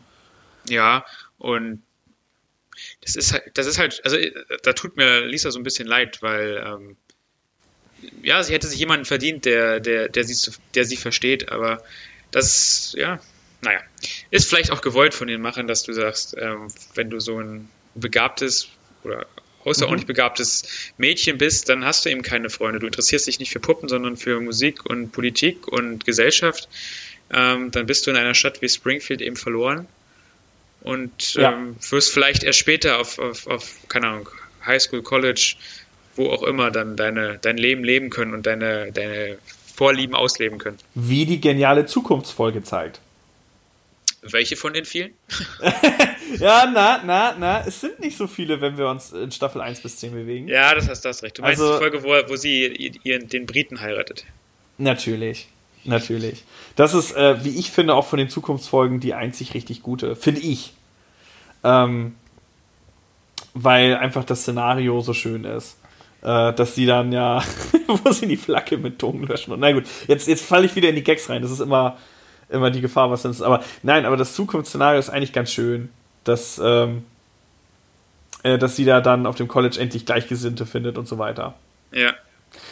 Ja, 0.70 1.06
und 1.40 1.82
das 3.02 3.16
ist 3.16 3.34
halt, 3.34 3.44
das 3.56 3.66
ist 3.66 3.80
halt, 3.80 4.00
also 4.04 4.18
da 4.64 4.74
tut 4.74 4.96
mir 4.96 5.26
Lisa 5.26 5.50
so 5.50 5.60
ein 5.60 5.64
bisschen 5.64 5.88
leid, 5.88 6.22
weil 6.22 6.64
ähm, 6.66 6.98
ja, 8.22 8.42
sie 8.44 8.54
hätte 8.54 8.68
sich 8.68 8.80
jemanden 8.80 9.06
verdient, 9.06 9.46
der, 9.46 9.80
der, 9.80 10.10
der 10.10 10.24
sie, 10.24 10.52
der 10.76 10.86
sie 10.86 10.98
versteht, 10.98 11.52
aber 11.52 11.84
das, 12.32 12.94
ja, 12.98 13.20
naja, 13.62 13.80
ist 14.32 14.50
vielleicht 14.50 14.72
auch 14.72 14.82
gewollt 14.82 15.14
von 15.14 15.28
den 15.28 15.42
Machern, 15.42 15.68
dass 15.68 15.84
du 15.84 15.94
sagst, 15.94 16.36
ähm, 16.38 16.68
wenn 16.96 17.10
du 17.10 17.20
so 17.20 17.40
ein 17.40 17.70
begabtes 17.96 18.70
oder 19.04 19.26
außerordentlich 19.66 20.06
mhm. 20.06 20.14
begabtes 20.14 20.92
Mädchen 20.98 21.38
bist, 21.38 21.70
dann 21.70 21.84
hast 21.84 22.06
du 22.06 22.10
eben 22.10 22.22
keine 22.22 22.50
Freunde. 22.50 22.80
Du 22.80 22.86
interessierst 22.86 23.28
dich 23.28 23.40
nicht 23.40 23.52
für 23.52 23.60
Puppen, 23.60 23.90
sondern 23.90 24.16
für 24.16 24.40
Musik 24.40 24.86
und 24.86 25.12
Politik 25.12 25.68
und 25.68 26.06
Gesellschaft. 26.06 26.70
Ähm, 27.32 27.72
dann 27.72 27.86
bist 27.86 28.08
du 28.08 28.12
in 28.12 28.18
einer 28.18 28.34
Stadt 28.34 28.62
wie 28.62 28.70
Springfield 28.70 29.22
eben 29.22 29.36
verloren 29.36 29.88
und 30.82 31.36
ja. 31.36 31.52
ähm, 31.52 31.76
wirst 31.90 32.12
vielleicht 32.12 32.44
erst 32.44 32.60
später 32.60 33.00
auf, 33.00 33.20
auf, 33.20 33.48
auf, 33.48 33.76
keine 33.88 34.08
Ahnung, 34.08 34.30
Highschool, 34.66 35.04
College, 35.04 35.56
wo 36.20 36.30
auch 36.30 36.44
immer, 36.44 36.70
dann 36.70 36.96
deine, 36.98 37.40
dein 37.40 37.58
Leben 37.58 37.84
leben 37.84 38.10
können 38.10 38.34
und 38.34 38.46
deine, 38.46 38.92
deine 38.92 39.38
Vorlieben 39.74 40.14
ausleben 40.14 40.60
können. 40.60 40.78
Wie 40.94 41.26
die 41.26 41.40
geniale 41.40 41.86
Zukunftsfolge 41.86 42.62
zeigt. 42.62 43.00
Welche 44.22 44.58
von 44.58 44.74
den 44.74 44.84
vielen? 44.84 45.12
ja, 46.40 46.70
na, 46.72 47.02
na, 47.06 47.36
na, 47.40 47.66
es 47.66 47.80
sind 47.80 48.02
nicht 48.02 48.18
so 48.18 48.28
viele, 48.28 48.60
wenn 48.60 48.78
wir 48.78 48.90
uns 48.90 49.14
in 49.14 49.32
Staffel 49.32 49.62
1 49.62 49.80
bis 49.80 49.96
10 49.98 50.12
bewegen. 50.12 50.50
Ja, 50.50 50.76
das 50.76 50.90
hast 50.90 51.06
du 51.06 51.10
recht. 51.24 51.38
Du 51.38 51.42
meinst 51.42 51.62
also, 51.62 51.74
die 51.74 51.80
Folge, 51.80 52.04
wo, 52.04 52.10
wo 52.30 52.36
sie 52.36 52.92
ihren, 53.04 53.30
den 53.30 53.46
Briten 53.46 53.80
heiratet. 53.80 54.26
Natürlich. 54.78 55.48
Natürlich. 55.86 56.44
Das 56.76 56.94
ist, 56.94 57.16
äh, 57.16 57.44
wie 57.46 57.58
ich 57.58 57.72
finde, 57.72 57.96
auch 57.96 58.06
von 58.06 58.20
den 58.20 58.30
Zukunftsfolgen 58.30 59.00
die 59.00 59.14
einzig 59.14 59.54
richtig 59.54 59.82
gute. 59.82 60.18
Finde 60.18 60.42
ich. 60.42 60.74
Ähm, 61.64 62.16
weil 63.54 63.96
einfach 63.96 64.26
das 64.26 64.42
Szenario 64.42 65.00
so 65.00 65.14
schön 65.14 65.46
ist. 65.46 65.79
Äh, 66.22 66.54
dass 66.54 66.76
sie 66.76 66.86
dann 66.86 67.12
ja, 67.12 67.42
wo 67.88 68.12
sie 68.12 68.28
die 68.28 68.38
Flagge 68.38 68.78
mit 68.78 69.00
Ton 69.00 69.24
löschen. 69.24 69.54
Und 69.54 69.62
na 69.62 69.72
gut, 69.72 69.86
jetzt, 70.08 70.28
jetzt 70.28 70.46
falle 70.46 70.66
ich 70.66 70.76
wieder 70.76 70.90
in 70.90 70.96
die 70.96 71.04
Gags 71.04 71.30
rein. 71.30 71.42
Das 71.42 71.52
ist 71.52 71.62
immer, 71.62 71.98
immer 72.50 72.72
die 72.72 72.82
Gefahr, 72.82 73.10
was 73.10 73.24
ist. 73.24 73.42
Aber 73.42 73.64
nein, 73.84 74.06
aber 74.06 74.18
das 74.18 74.34
Zukunftsszenario 74.34 75.00
ist 75.00 75.10
eigentlich 75.10 75.34
ganz 75.34 75.52
schön. 75.52 75.90
Dass, 76.26 76.60
ähm, 76.64 77.06
äh, 78.44 78.58
dass 78.58 78.76
sie 78.76 78.84
da 78.84 79.00
dann 79.00 79.26
auf 79.26 79.36
dem 79.36 79.48
College 79.48 79.80
endlich 79.80 80.06
Gleichgesinnte 80.06 80.66
findet 80.66 80.98
und 80.98 81.08
so 81.08 81.18
weiter. 81.18 81.56
Ja. 81.94 82.14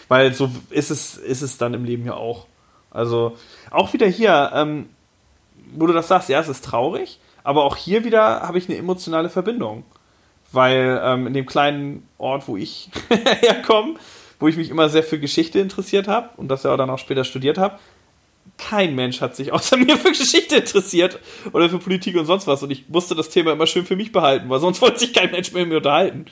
Weil 0.09 0.33
so 0.33 0.51
ist 0.69 0.91
es, 0.91 1.15
ist 1.15 1.41
es 1.41 1.57
dann 1.57 1.73
im 1.73 1.85
Leben 1.85 2.05
ja 2.05 2.13
auch. 2.13 2.47
Also 2.91 3.37
auch 3.71 3.93
wieder 3.93 4.07
hier, 4.07 4.51
ähm, 4.53 4.89
wo 5.71 5.87
du 5.87 5.93
das 5.93 6.07
sagst, 6.07 6.29
ja, 6.29 6.39
es 6.39 6.49
ist 6.49 6.65
traurig, 6.65 7.19
aber 7.43 7.63
auch 7.63 7.75
hier 7.75 8.03
wieder 8.03 8.41
habe 8.41 8.57
ich 8.57 8.67
eine 8.67 8.77
emotionale 8.77 9.29
Verbindung. 9.29 9.85
Weil 10.51 11.01
ähm, 11.03 11.27
in 11.27 11.33
dem 11.33 11.45
kleinen 11.45 12.07
Ort, 12.17 12.47
wo 12.47 12.57
ich 12.57 12.89
herkomme, 13.41 13.95
wo 14.39 14.47
ich 14.47 14.57
mich 14.57 14.69
immer 14.69 14.89
sehr 14.89 15.03
für 15.03 15.19
Geschichte 15.19 15.59
interessiert 15.59 16.07
habe 16.07 16.29
und 16.37 16.47
das 16.47 16.63
ja 16.63 16.73
auch 16.73 16.77
dann 16.77 16.89
auch 16.89 16.99
später 16.99 17.23
studiert 17.23 17.57
habe, 17.57 17.79
kein 18.57 18.95
Mensch 18.95 19.21
hat 19.21 19.35
sich 19.35 19.51
außer 19.51 19.77
mir 19.77 19.97
für 19.97 20.11
Geschichte 20.11 20.57
interessiert 20.57 21.19
oder 21.53 21.69
für 21.69 21.79
Politik 21.79 22.17
und 22.17 22.25
sonst 22.25 22.47
was. 22.47 22.63
Und 22.63 22.71
ich 22.71 22.89
musste 22.89 23.15
das 23.15 23.29
Thema 23.29 23.51
immer 23.53 23.67
schön 23.67 23.85
für 23.85 23.95
mich 23.95 24.11
behalten, 24.11 24.49
weil 24.49 24.59
sonst 24.59 24.81
wollte 24.81 24.99
sich 24.99 25.13
kein 25.13 25.31
Mensch 25.31 25.51
mehr 25.51 25.63
mit 25.63 25.69
mir 25.69 25.77
unterhalten. 25.77 26.25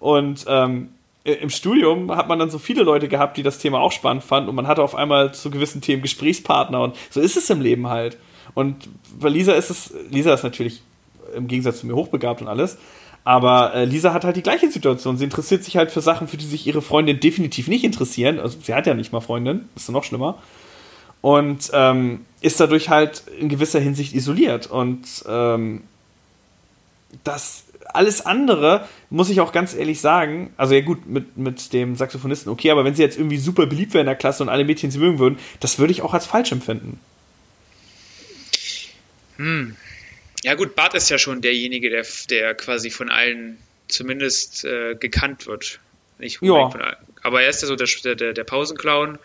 Und 0.00 0.44
ähm, 0.48 0.90
äh, 1.24 1.32
im 1.32 1.50
Studium 1.50 2.14
hat 2.14 2.28
man 2.28 2.38
dann 2.38 2.50
so 2.50 2.58
viele 2.58 2.82
Leute 2.82 3.08
gehabt, 3.08 3.36
die 3.36 3.42
das 3.42 3.58
Thema 3.58 3.80
auch 3.80 3.92
spannend 3.92 4.24
fanden 4.24 4.48
und 4.48 4.54
man 4.54 4.66
hatte 4.66 4.82
auf 4.82 4.94
einmal 4.94 5.34
zu 5.34 5.50
gewissen 5.50 5.80
Themen 5.80 6.02
Gesprächspartner 6.02 6.80
und 6.80 6.96
so 7.10 7.20
ist 7.20 7.36
es 7.36 7.50
im 7.50 7.60
Leben 7.60 7.88
halt. 7.88 8.18
Und 8.54 8.88
bei 9.18 9.28
Lisa 9.28 9.52
ist 9.54 9.70
es, 9.70 9.94
Lisa 10.10 10.34
ist 10.34 10.44
natürlich 10.44 10.82
im 11.34 11.48
Gegensatz 11.48 11.80
zu 11.80 11.86
mir 11.86 11.94
hochbegabt 11.94 12.42
und 12.42 12.48
alles, 12.48 12.78
aber 13.24 13.74
äh, 13.74 13.84
Lisa 13.86 14.12
hat 14.12 14.24
halt 14.24 14.36
die 14.36 14.42
gleiche 14.42 14.70
Situation. 14.70 15.16
Sie 15.16 15.24
interessiert 15.24 15.64
sich 15.64 15.76
halt 15.76 15.90
für 15.90 16.02
Sachen, 16.02 16.28
für 16.28 16.36
die 16.36 16.44
sich 16.44 16.66
ihre 16.66 16.82
Freundin 16.82 17.20
definitiv 17.20 17.68
nicht 17.68 17.82
interessieren. 17.82 18.38
Also 18.38 18.58
sie 18.62 18.74
hat 18.74 18.86
ja 18.86 18.94
nicht 18.94 19.12
mal 19.12 19.20
Freundin, 19.20 19.68
ist 19.74 19.90
noch 19.90 20.04
schlimmer. 20.04 20.38
Und 21.22 21.70
ähm, 21.72 22.26
ist 22.42 22.60
dadurch 22.60 22.90
halt 22.90 23.22
in 23.40 23.48
gewisser 23.48 23.80
Hinsicht 23.80 24.14
isoliert. 24.14 24.66
Und 24.66 25.24
ähm, 25.26 25.84
das 27.24 27.64
alles 27.94 28.26
andere, 28.26 28.86
muss 29.08 29.30
ich 29.30 29.40
auch 29.40 29.52
ganz 29.52 29.74
ehrlich 29.74 30.00
sagen, 30.00 30.52
also 30.58 30.74
ja 30.74 30.80
gut, 30.82 31.06
mit, 31.06 31.36
mit 31.38 31.72
dem 31.72 31.96
Saxophonisten 31.96 32.52
okay, 32.52 32.70
aber 32.70 32.84
wenn 32.84 32.94
sie 32.94 33.02
jetzt 33.02 33.16
irgendwie 33.16 33.38
super 33.38 33.66
beliebt 33.66 33.94
wäre 33.94 34.00
in 34.00 34.06
der 34.06 34.16
Klasse 34.16 34.42
und 34.42 34.48
alle 34.48 34.64
Mädchen 34.64 34.90
sie 34.90 34.98
mögen 34.98 35.18
würden, 35.18 35.38
das 35.60 35.78
würde 35.78 35.92
ich 35.92 36.02
auch 36.02 36.12
als 36.12 36.26
falsch 36.26 36.52
empfinden. 36.52 36.98
Hm. 39.36 39.76
Ja 40.44 40.52
gut, 40.54 40.74
Bart 40.74 40.92
ist 40.92 41.08
ja 41.08 41.16
schon 41.16 41.40
derjenige, 41.40 41.88
der, 41.88 42.04
der 42.28 42.54
quasi 42.54 42.90
von 42.90 43.10
allen 43.10 43.56
zumindest 43.88 44.66
äh, 44.66 44.94
gekannt 44.94 45.46
wird. 45.46 45.80
Nicht 46.18 46.42
ja. 46.42 46.68
von 46.68 46.82
allen. 46.82 46.96
Aber 47.22 47.42
er 47.42 47.48
ist 47.48 47.62
ja 47.62 47.68
so 47.68 47.76
der, 47.76 48.14
der, 48.14 48.34
der 48.34 48.44
Pausenclown, 48.44 49.18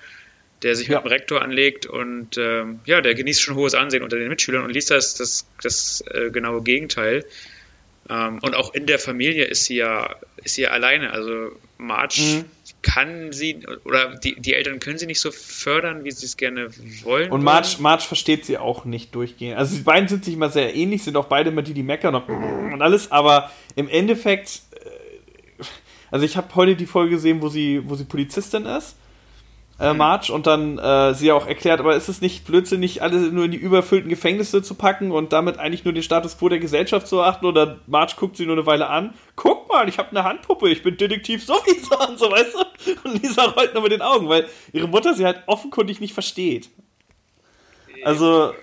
der 0.62 0.76
sich 0.78 0.88
ja. 0.88 0.96
mit 0.96 1.04
dem 1.04 1.10
Rektor 1.10 1.42
anlegt 1.42 1.86
und 1.86 2.38
ähm, 2.38 2.80
ja, 2.86 3.02
der 3.02 3.16
genießt 3.16 3.42
schon 3.42 3.56
hohes 3.56 3.74
Ansehen 3.74 4.02
unter 4.02 4.18
den 4.18 4.30
Mitschülern 4.30 4.64
und 4.64 4.70
Lisa 4.70 4.96
ist 4.96 5.20
das, 5.20 5.46
das 5.62 6.06
äh, 6.10 6.30
genaue 6.32 6.64
Gegenteil. 6.64 7.26
Ähm, 8.10 8.40
und 8.42 8.56
auch 8.56 8.74
in 8.74 8.86
der 8.86 8.98
Familie 8.98 9.44
ist 9.44 9.66
sie 9.66 9.76
ja, 9.76 10.16
ist 10.38 10.56
sie 10.56 10.62
ja 10.62 10.70
alleine. 10.70 11.12
Also 11.12 11.52
Marge 11.78 12.22
mhm. 12.22 12.46
Kann 12.82 13.32
sie, 13.32 13.66
oder 13.84 14.16
die, 14.16 14.40
die 14.40 14.54
Eltern 14.54 14.80
können 14.80 14.98
sie 14.98 15.06
nicht 15.06 15.20
so 15.20 15.32
fördern, 15.32 16.04
wie 16.04 16.12
sie 16.12 16.26
es 16.26 16.38
gerne 16.38 16.70
wollen. 17.04 17.32
Und 17.32 17.44
Marge, 17.44 17.68
Marge 17.80 18.04
versteht 18.04 18.46
sie 18.46 18.58
auch 18.58 18.86
nicht 18.86 19.14
durchgehend. 19.14 19.58
Also 19.58 19.76
die 19.76 19.84
beiden 19.84 20.08
sind 20.08 20.26
sich 20.26 20.34
immer 20.34 20.50
sehr 20.50 20.76
ähnlich, 20.76 21.04
sind 21.04 21.18
auch 21.18 21.26
beide 21.26 21.50
immer 21.50 21.62
die, 21.62 21.74
die 21.74 21.84
meckern 21.84 22.16
und 22.16 22.82
alles, 22.82 23.12
aber 23.12 23.52
im 23.76 23.90
Endeffekt, 23.90 24.62
äh, 24.72 25.64
also 26.12 26.26
ich 26.26 26.38
habe 26.38 26.54
heute 26.56 26.76
die 26.76 26.86
Folge 26.86 27.16
gesehen, 27.16 27.42
wo 27.42 27.50
sie, 27.50 27.82
wo 27.86 27.96
sie 27.96 28.06
Polizistin 28.06 28.66
ist 28.66 28.96
äh, 29.80 29.94
March 29.94 30.30
und 30.30 30.46
dann 30.46 30.78
äh, 30.78 31.14
sie 31.14 31.32
auch 31.32 31.48
erklärt, 31.48 31.80
aber 31.80 31.96
ist 31.96 32.10
es 32.10 32.22
nicht 32.22 32.46
blödsinnig, 32.46 33.02
alle 33.02 33.18
nur 33.32 33.46
in 33.46 33.52
die 33.52 33.58
überfüllten 33.58 34.10
Gefängnisse 34.10 34.62
zu 34.62 34.76
packen 34.76 35.12
und 35.12 35.32
damit 35.32 35.58
eigentlich 35.58 35.86
nur 35.86 35.94
den 35.94 36.04
Status 36.04 36.38
quo 36.38 36.50
der 36.50 36.60
Gesellschaft 36.60 37.08
zu 37.08 37.22
achten? 37.22 37.46
Oder 37.46 37.78
March 37.88 38.16
guckt 38.18 38.38
sie 38.38 38.46
nur 38.46 38.56
eine 38.56 38.66
Weile 38.66 38.88
an, 38.88 39.14
guck 39.36 39.70
mal, 39.70 39.88
ich 39.88 39.98
habe 39.98 40.10
eine 40.10 40.24
Handpuppe, 40.24 40.70
ich 40.70 40.84
bin 40.84 40.98
Detektiv 40.98 41.46
sowieso 41.46 41.98
und 42.08 42.20
so, 42.20 42.30
weißt 42.30 42.54
du? 42.54 43.10
Und 43.10 43.22
Lisa 43.22 43.44
rollt 43.44 43.74
nur 43.74 43.84
mit 43.84 43.92
den 43.92 44.02
Augen, 44.02 44.28
weil 44.28 44.48
ihre 44.74 44.88
Mutter 44.88 45.14
sie 45.14 45.26
halt 45.26 45.44
offenkundig 45.48 46.02
nicht 46.02 46.14
versteht. 46.14 46.70
Also, 48.04 48.54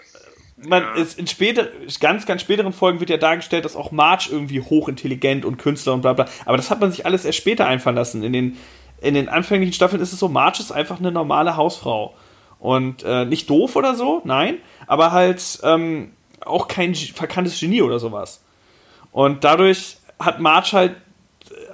man 0.56 0.82
ja. 0.82 0.94
ist 0.94 1.18
in 1.18 1.26
später, 1.26 1.68
ganz, 2.01 2.24
ganz 2.24 2.40
späteren 2.40 2.72
Folgen 2.72 3.01
wird 3.01 3.10
ja 3.10 3.18
dargestellt, 3.18 3.64
dass 3.64 3.76
auch 3.76 3.93
March 3.93 4.30
irgendwie 4.32 4.60
hochintelligent 4.60 5.44
und 5.44 5.59
Künstler 5.59 5.93
und 5.93 6.01
bla 6.01 6.14
bla. 6.14 6.26
Aber 6.47 6.56
das 6.56 6.70
hat 6.70 6.80
man 6.80 6.90
sich 6.90 7.05
alles 7.05 7.24
erst 7.24 7.38
später 7.38 7.66
einfallen 7.66 7.97
lassen. 7.97 8.22
In 8.22 8.32
den 8.32 8.56
in 9.01 9.14
den 9.14 9.28
anfänglichen 9.28 9.73
Staffeln 9.73 10.02
ist 10.02 10.12
es 10.12 10.18
so, 10.18 10.28
Marge 10.28 10.60
ist 10.60 10.73
einfach 10.73 10.98
eine 10.98 11.12
normale 11.12 11.56
Hausfrau. 11.56 12.14
Und 12.59 13.02
äh, 13.05 13.24
nicht 13.27 13.51
doof 13.51 13.77
oder 13.77 13.94
so, 13.94 14.23
nein, 14.24 14.59
aber 14.86 15.12
halt 15.12 15.60
ähm, 15.62 16.12
auch 16.44 16.68
kein 16.68 16.94
verkanntes 16.94 17.60
Genie 17.60 17.82
oder 17.82 17.98
sowas. 17.98 18.43
Und 19.12 19.44
dadurch 19.44 19.98
hat 20.18 20.40
Marge 20.40 20.73
halt 20.73 20.97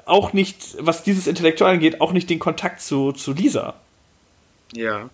auch 0.04 0.32
nicht, 0.32 0.76
was 0.80 1.02
dieses 1.02 1.26
Intellektuell 1.26 1.74
angeht, 1.74 2.00
auch 2.00 2.12
nicht 2.12 2.28
den 2.28 2.38
Kontakt 2.38 2.80
zu, 2.80 3.12
zu 3.12 3.32
Lisa. 3.32 3.74
Ja. 4.72 5.08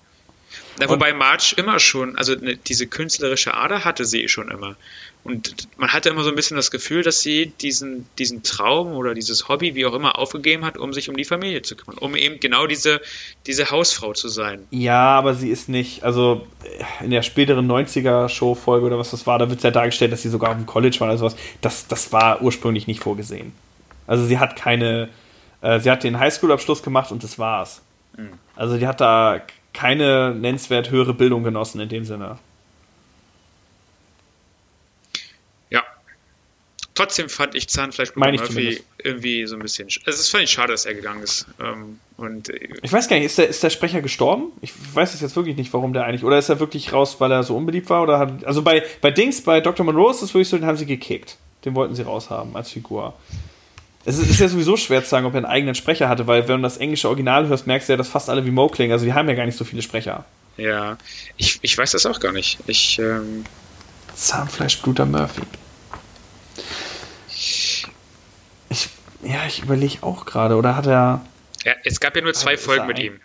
Na, 0.79 0.89
wobei 0.89 1.13
Marge 1.13 1.55
immer 1.57 1.79
schon, 1.81 2.17
also 2.17 2.35
ne, 2.35 2.57
diese 2.57 2.87
künstlerische 2.87 3.55
Ader 3.55 3.85
hatte 3.85 4.05
sie 4.05 4.29
schon 4.29 4.51
immer. 4.51 4.77
Und 5.25 5.69
man 5.77 5.93
hatte 5.93 6.09
immer 6.09 6.23
so 6.23 6.31
ein 6.31 6.37
bisschen 6.37 6.57
das 6.57 6.71
Gefühl, 6.71 7.03
dass 7.03 7.21
sie 7.21 7.53
diesen, 7.61 8.07
diesen 8.19 8.43
Traum 8.43 8.93
oder 8.93 9.15
dieses 9.15 9.49
Hobby, 9.49 9.75
wie 9.75 9.85
auch 9.85 9.93
immer, 9.93 10.19
aufgegeben 10.19 10.65
hat, 10.65 10.79
um 10.79 10.93
sich 10.93 11.11
um 11.11 11.17
die 11.17 11.25
Familie 11.25 11.61
zu 11.63 11.77
kümmern, 11.77 11.99
um 11.99 12.17
eben 12.17 12.41
genau 12.41 12.67
diese, 12.67 13.01
diese 13.47 13.71
Hausfrau 13.71 14.15
zu 14.15 14.29
sein. 14.29 14.67
Ja, 14.71 15.19
aber 15.19 15.35
sie 15.35 15.51
ist 15.51 15.69
nicht, 15.69 16.03
also 16.03 16.47
in 17.01 17.11
der 17.11 17.23
späteren 17.23 17.71
90er-Show-Folge 17.71 18.87
oder 18.87 18.99
was 18.99 19.11
das 19.11 19.27
war, 19.27 19.39
da 19.39 19.51
wird 19.51 19.63
ja 19.63 19.71
dargestellt, 19.71 20.13
dass 20.13 20.23
sie 20.23 20.31
sogar 20.31 20.51
auf 20.51 20.57
dem 20.57 20.67
College 20.67 20.97
war 21.01 21.09
oder 21.09 21.19
sowas. 21.19 21.37
Das, 21.61 21.87
das 21.89 22.13
war 22.13 22.41
ursprünglich 22.41 22.87
nicht 22.87 23.01
vorgesehen. 23.01 23.53
Also 24.07 24.25
sie 24.25 24.39
hat 24.39 24.57
keine, 24.57 25.11
äh, 25.61 25.81
sie 25.81 25.91
hat 25.91 26.05
den 26.05 26.19
Highschool-Abschluss 26.19 26.83
gemacht 26.83 27.13
und 27.13 27.23
das 27.23 27.39
war's. 27.39 27.83
Mhm. 28.17 28.31
Also 28.57 28.79
die 28.79 28.87
hat 28.87 29.01
da 29.01 29.43
keine 29.73 30.35
nennenswert 30.35 30.91
höhere 30.91 31.15
Bildung 31.15 31.45
genossen 31.45 31.81
in 31.81 31.89
dem 31.89 32.05
Sinne. 32.05 32.39
Trotzdem 36.99 37.29
fand 37.29 37.55
ich 37.55 37.69
Zahnfleisch 37.69 38.17
Murphy 38.17 38.39
zumindest. 38.39 38.83
irgendwie 38.99 39.47
so 39.47 39.55
ein 39.55 39.63
bisschen. 39.63 39.87
Also 40.05 40.19
es 40.19 40.29
fand 40.31 40.43
ich 40.43 40.51
schade, 40.51 40.73
dass 40.73 40.85
er 40.85 40.95
gegangen 40.95 41.23
ist. 41.23 41.47
Ähm, 41.61 42.01
und 42.17 42.49
äh, 42.49 42.59
ich 42.83 42.93
weiß 42.93 43.07
gar 43.07 43.15
nicht, 43.15 43.27
ist 43.27 43.39
der, 43.39 43.47
ist 43.47 43.63
der 43.63 43.71
Sprecher 43.71 44.03
gestorben? 44.03 44.51
Ich 44.63 44.73
weiß 44.95 45.15
es 45.15 45.21
jetzt 45.21 45.37
wirklich 45.37 45.57
nicht, 45.57 45.73
warum 45.73 45.93
der 45.93 46.07
eigentlich. 46.07 46.25
Oder 46.25 46.41
ist 46.41 46.49
er 46.49 46.59
wirklich 46.59 46.93
raus, 46.93 47.21
weil 47.21 47.31
er 47.31 47.45
so 47.45 47.57
unbeliebt 47.57 47.89
war? 47.89 48.03
Oder 48.03 48.19
hat, 48.19 48.45
also 48.45 48.63
bei, 48.63 48.83
bei 49.01 49.13
Dings, 49.13 49.43
bei 49.43 49.61
Dr. 49.61 49.87
Monroe 49.87 50.11
ist 50.11 50.23
es 50.23 50.35
wirklich 50.35 50.49
so, 50.49 50.57
den 50.57 50.67
haben 50.67 50.77
sie 50.77 50.87
gekickt. 50.87 51.37
Den 51.65 51.77
wollten 51.77 51.95
sie 51.95 52.03
raushaben 52.03 52.57
als 52.57 52.73
Figur. 52.73 53.15
Es 54.09 54.19
ist, 54.19 54.31
ist, 54.31 54.41
ja 54.41 54.49
sowieso 54.49 54.79
schwer 54.79 55.05
zu 55.05 55.11
sagen, 55.11 55.27
ob 55.27 55.35
er 55.35 55.39
einen 55.39 55.45
eigenen 55.45 55.75
Sprecher 55.75 56.09
hatte, 56.09 56.27
weil 56.27 56.49
wenn 56.49 56.57
du 56.57 56.63
das 56.63 56.79
englische 56.79 57.09
Original 57.09 57.47
hörst, 57.47 57.67
merkst 57.67 57.89
du 57.91 57.93
ja, 57.93 57.97
dass 57.99 58.09
fast 58.09 58.31
alle 58.31 58.47
wie 58.47 58.51
Mo 58.51 58.69
klingen. 58.69 58.93
Also 58.93 59.05
die 59.05 59.13
haben 59.13 59.29
ja 59.29 59.35
gar 59.35 59.45
nicht 59.45 59.59
so 59.59 59.67
viele 59.67 59.83
Sprecher. 59.83 60.25
Ja, 60.57 60.97
ich, 61.37 61.59
ich 61.61 61.77
weiß 61.77 61.91
das 61.93 62.07
auch 62.07 62.19
gar 62.19 62.33
nicht. 62.33 62.59
Ich, 62.67 62.99
ähm 62.99 63.45
Zahnfleischbluter 64.15 65.05
Murphy. 65.05 65.43
Ja, 69.23 69.41
ich 69.47 69.63
überlege 69.63 69.99
auch 70.01 70.25
gerade. 70.25 70.57
Oder 70.57 70.75
hat 70.75 70.87
er. 70.87 71.21
Ja, 71.65 71.75
es 71.85 72.01
gab 72.01 72.17
ja 72.17 72.23
nur 72.23 72.33
zwei 72.33 72.57
Folgen 72.57 72.87
mit 72.87 72.99
ihm. 72.99 73.21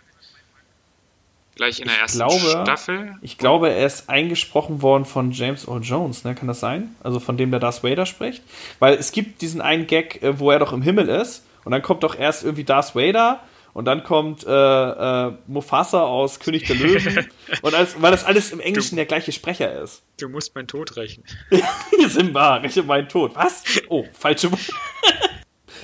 Gleich 1.56 1.78
in 1.78 1.86
der 1.86 1.98
ersten 1.98 2.18
glaube, 2.18 2.50
Staffel. 2.50 3.14
Ich 3.22 3.38
glaube, 3.38 3.70
er 3.70 3.86
ist 3.86 4.08
eingesprochen 4.08 4.82
worden 4.82 5.04
von 5.04 5.30
James 5.30 5.68
Earl 5.68 5.82
Jones, 5.82 6.24
ne? 6.24 6.34
Kann 6.34 6.48
das 6.48 6.60
sein? 6.60 6.96
Also 7.02 7.20
von 7.20 7.36
dem 7.36 7.50
der 7.50 7.60
Darth 7.60 7.84
Vader 7.84 8.06
spricht? 8.06 8.42
Weil 8.80 8.94
es 8.94 9.12
gibt 9.12 9.40
diesen 9.40 9.60
einen 9.60 9.86
Gag, 9.86 10.22
äh, 10.22 10.38
wo 10.40 10.50
er 10.50 10.58
doch 10.58 10.72
im 10.72 10.82
Himmel 10.82 11.08
ist 11.08 11.44
und 11.64 11.72
dann 11.72 11.82
kommt 11.82 12.02
doch 12.02 12.18
erst 12.18 12.42
irgendwie 12.42 12.64
Darth 12.64 12.96
Vader 12.96 13.40
und 13.72 13.84
dann 13.84 14.04
kommt 14.04 14.44
äh, 14.46 14.50
äh, 14.50 15.32
Mufasa 15.46 16.02
aus 16.02 16.40
König 16.40 16.66
der 16.66 16.76
Löwen. 16.76 17.28
und 17.62 17.74
als, 17.74 18.00
weil 18.00 18.12
das 18.12 18.24
alles 18.24 18.52
im 18.52 18.60
Englischen 18.60 18.90
du, 18.90 18.96
der 18.96 19.06
gleiche 19.06 19.32
Sprecher 19.32 19.82
ist. 19.82 20.02
Du 20.18 20.28
musst 20.28 20.54
meinen 20.54 20.68
Tod 20.68 20.96
rächen. 20.96 21.24
Simba, 22.08 22.56
räche 22.56 22.82
meinen 22.84 23.08
Tod. 23.08 23.34
Was? 23.34 23.64
Oh, 23.88 24.04
falsche. 24.12 24.50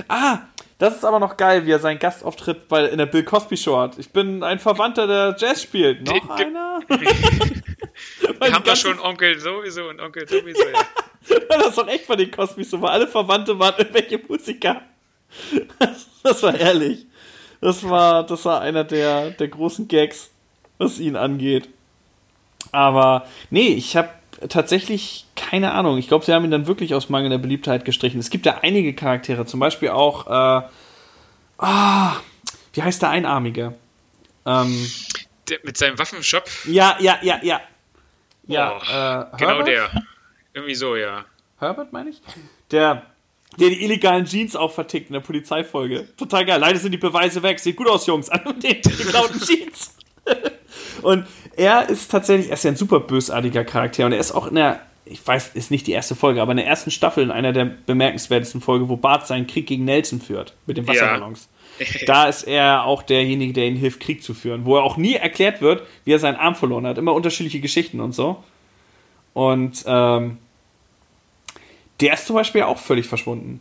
Ah, 0.08 0.38
das 0.80 0.96
ist 0.96 1.04
aber 1.04 1.20
noch 1.20 1.36
geil, 1.36 1.66
wie 1.66 1.72
er 1.72 1.78
seinen 1.78 1.98
Gastauftritt 1.98 2.66
bei, 2.66 2.86
in 2.86 2.96
der 2.96 3.04
Bill 3.04 3.22
Cosby 3.22 3.56
Show 3.56 3.78
hat. 3.78 3.98
Ich 3.98 4.10
bin 4.10 4.42
ein 4.42 4.58
Verwandter, 4.58 5.06
der 5.06 5.36
Jazz 5.38 5.62
spielt. 5.62 6.06
Noch 6.06 6.30
einer? 6.30 6.80
Wir 6.88 8.52
haben 8.52 8.64
doch 8.64 8.76
schon 8.76 8.98
Onkel 8.98 9.38
sowieso 9.38 9.90
und 9.90 10.00
Onkel 10.00 10.26
sowieso, 10.26 10.62
ja. 10.72 11.38
das 11.50 11.74
doch 11.74 11.86
echt 11.86 12.08
bei 12.08 12.16
den 12.16 12.30
Cosby 12.30 12.64
so, 12.64 12.80
weil 12.80 12.92
alle 12.92 13.06
Verwandte 13.06 13.58
waren 13.58 13.74
irgendwelche 13.76 14.18
Musiker. 14.26 14.80
Das, 15.78 16.06
das, 16.22 16.42
war 16.42 16.58
ehrlich. 16.58 17.06
Das 17.60 17.86
war, 17.86 18.24
das 18.24 18.42
war 18.46 18.62
einer 18.62 18.84
der, 18.84 19.32
der 19.32 19.48
großen 19.48 19.86
Gags, 19.86 20.30
was 20.78 20.98
ihn 20.98 21.14
angeht. 21.14 21.68
Aber 22.72 23.26
nee, 23.50 23.74
ich 23.74 23.98
habe 23.98 24.08
tatsächlich 24.48 25.26
keine 25.36 25.72
Ahnung. 25.72 25.98
Ich 25.98 26.08
glaube, 26.08 26.24
sie 26.24 26.32
haben 26.32 26.44
ihn 26.44 26.50
dann 26.50 26.66
wirklich 26.66 26.94
aus 26.94 27.08
mangelnder 27.08 27.38
Beliebtheit 27.38 27.84
gestrichen. 27.84 28.20
Es 28.20 28.30
gibt 28.30 28.46
ja 28.46 28.58
einige 28.62 28.94
Charaktere, 28.94 29.46
zum 29.46 29.60
Beispiel 29.60 29.90
auch, 29.90 30.26
äh, 30.26 30.68
ah, 31.58 32.16
wie 32.72 32.82
heißt 32.82 33.02
der 33.02 33.10
Einarmige? 33.10 33.74
Ähm, 34.46 34.90
der, 35.48 35.58
mit 35.64 35.76
seinem 35.76 35.98
Waffenshop? 35.98 36.44
Ja, 36.66 36.96
ja, 37.00 37.18
ja, 37.22 37.40
ja. 37.42 37.60
Ja, 38.46 38.76
oh, 38.76 39.34
äh, 39.34 39.36
genau 39.38 39.62
der. 39.62 39.90
Irgendwie 40.52 40.74
so, 40.74 40.96
ja. 40.96 41.24
Herbert, 41.58 41.92
meine 41.92 42.10
ich? 42.10 42.20
Der, 42.70 43.06
der 43.58 43.68
die 43.68 43.84
illegalen 43.84 44.24
Jeans 44.24 44.56
auch 44.56 44.72
vertickt 44.72 45.08
in 45.08 45.12
der 45.14 45.20
Polizeifolge. 45.20 46.08
Total 46.16 46.44
geil. 46.44 46.58
Leider 46.58 46.78
sind 46.78 46.92
die 46.92 46.98
Beweise 46.98 47.42
weg. 47.42 47.60
Sieht 47.60 47.76
gut 47.76 47.88
aus, 47.88 48.06
Jungs. 48.06 48.28
An 48.28 48.58
den 48.60 48.80
geklauten 48.80 49.40
Jeans. 49.46 49.96
Und 51.02 51.26
er 51.56 51.88
ist 51.88 52.10
tatsächlich, 52.10 52.48
er 52.48 52.54
ist 52.54 52.64
ja 52.64 52.70
ein 52.70 52.76
super 52.76 53.00
bösartiger 53.00 53.64
Charakter 53.64 54.06
und 54.06 54.12
er 54.12 54.20
ist 54.20 54.32
auch 54.32 54.46
in 54.46 54.54
der, 54.54 54.80
ich 55.04 55.26
weiß, 55.26 55.50
ist 55.54 55.70
nicht 55.70 55.86
die 55.86 55.92
erste 55.92 56.14
Folge, 56.14 56.40
aber 56.42 56.52
in 56.52 56.58
der 56.58 56.66
ersten 56.66 56.90
Staffel 56.90 57.24
in 57.24 57.30
einer 57.30 57.52
der 57.52 57.64
bemerkenswertesten 57.64 58.60
Folgen, 58.60 58.88
wo 58.88 58.96
Bart 58.96 59.26
seinen 59.26 59.46
Krieg 59.46 59.66
gegen 59.66 59.84
Nelson 59.84 60.20
führt, 60.20 60.54
mit 60.66 60.76
den 60.76 60.86
Wasserballons. 60.86 61.48
Ja. 61.78 61.86
da 62.06 62.28
ist 62.28 62.42
er 62.42 62.84
auch 62.84 63.02
derjenige, 63.02 63.52
der 63.52 63.66
ihm 63.66 63.76
hilft, 63.76 64.00
Krieg 64.00 64.22
zu 64.22 64.34
führen, 64.34 64.64
wo 64.64 64.76
er 64.76 64.82
auch 64.82 64.96
nie 64.96 65.14
erklärt 65.14 65.60
wird, 65.60 65.82
wie 66.04 66.12
er 66.12 66.18
seinen 66.18 66.36
Arm 66.36 66.54
verloren 66.54 66.86
hat. 66.86 66.98
Immer 66.98 67.14
unterschiedliche 67.14 67.60
Geschichten 67.60 68.00
und 68.00 68.12
so. 68.12 68.42
Und 69.32 69.84
ähm, 69.86 70.38
der 72.00 72.14
ist 72.14 72.26
zum 72.26 72.36
Beispiel 72.36 72.62
auch 72.62 72.78
völlig 72.78 73.06
verschwunden. 73.06 73.60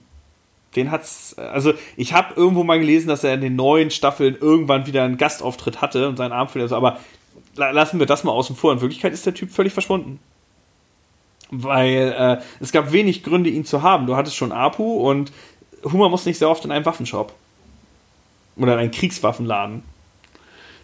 Den 0.76 0.92
hat's, 0.92 1.36
also 1.38 1.74
ich 1.98 2.14
habe 2.14 2.34
irgendwo 2.36 2.64
mal 2.64 2.80
gelesen, 2.80 3.08
dass 3.08 3.24
er 3.24 3.34
in 3.34 3.42
den 3.42 3.56
neuen 3.56 3.90
Staffeln 3.90 4.38
irgendwann 4.40 4.86
wieder 4.86 5.04
einen 5.04 5.18
Gastauftritt 5.18 5.82
hatte 5.82 6.08
und 6.08 6.18
seinen 6.18 6.32
Arm 6.32 6.48
verliert, 6.48 6.72
aber 6.74 7.00
lassen 7.56 8.00
wir 8.00 8.06
das 8.06 8.24
mal 8.24 8.32
außen 8.32 8.56
vor. 8.56 8.72
In 8.72 8.82
Wirklichkeit 8.82 9.14
ist 9.14 9.26
der 9.26 9.34
Typ 9.34 9.52
völlig 9.52 9.74
verschwunden. 9.74 10.20
Weil 11.52 12.16
äh, 12.18 12.44
es 12.60 12.72
gab 12.72 12.92
wenig 12.92 13.24
Gründe, 13.24 13.50
ihn 13.50 13.66
zu 13.66 13.82
haben. 13.82 14.06
Du 14.06 14.16
hattest 14.16 14.36
schon 14.36 14.52
Apu 14.52 15.10
und 15.10 15.32
Hummer 15.84 16.10
muss 16.10 16.26
nicht 16.26 16.38
sehr 16.38 16.50
oft 16.50 16.64
in 16.66 16.72
einem 16.72 16.86
Waffenshop. 16.86 17.34
Oder 18.56 18.74
in 18.74 18.80
einem 18.80 18.92
Kriegswaffenladen. 18.92 19.84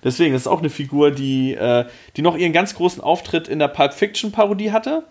Deswegen, 0.04 0.34
das 0.34 0.44
ist 0.44 0.48
auch 0.48 0.60
eine 0.60 0.70
Figur, 0.70 1.12
die, 1.12 1.54
äh, 1.54 1.86
die 2.16 2.22
noch 2.22 2.38
ihren 2.38 2.54
ganz 2.54 2.76
großen 2.76 3.02
Auftritt 3.02 3.48
in 3.48 3.60
der 3.60 3.68
Pulp 3.68 3.94
Fiction 3.94 4.32
Parodie 4.32 4.72
hatte. 4.72 5.04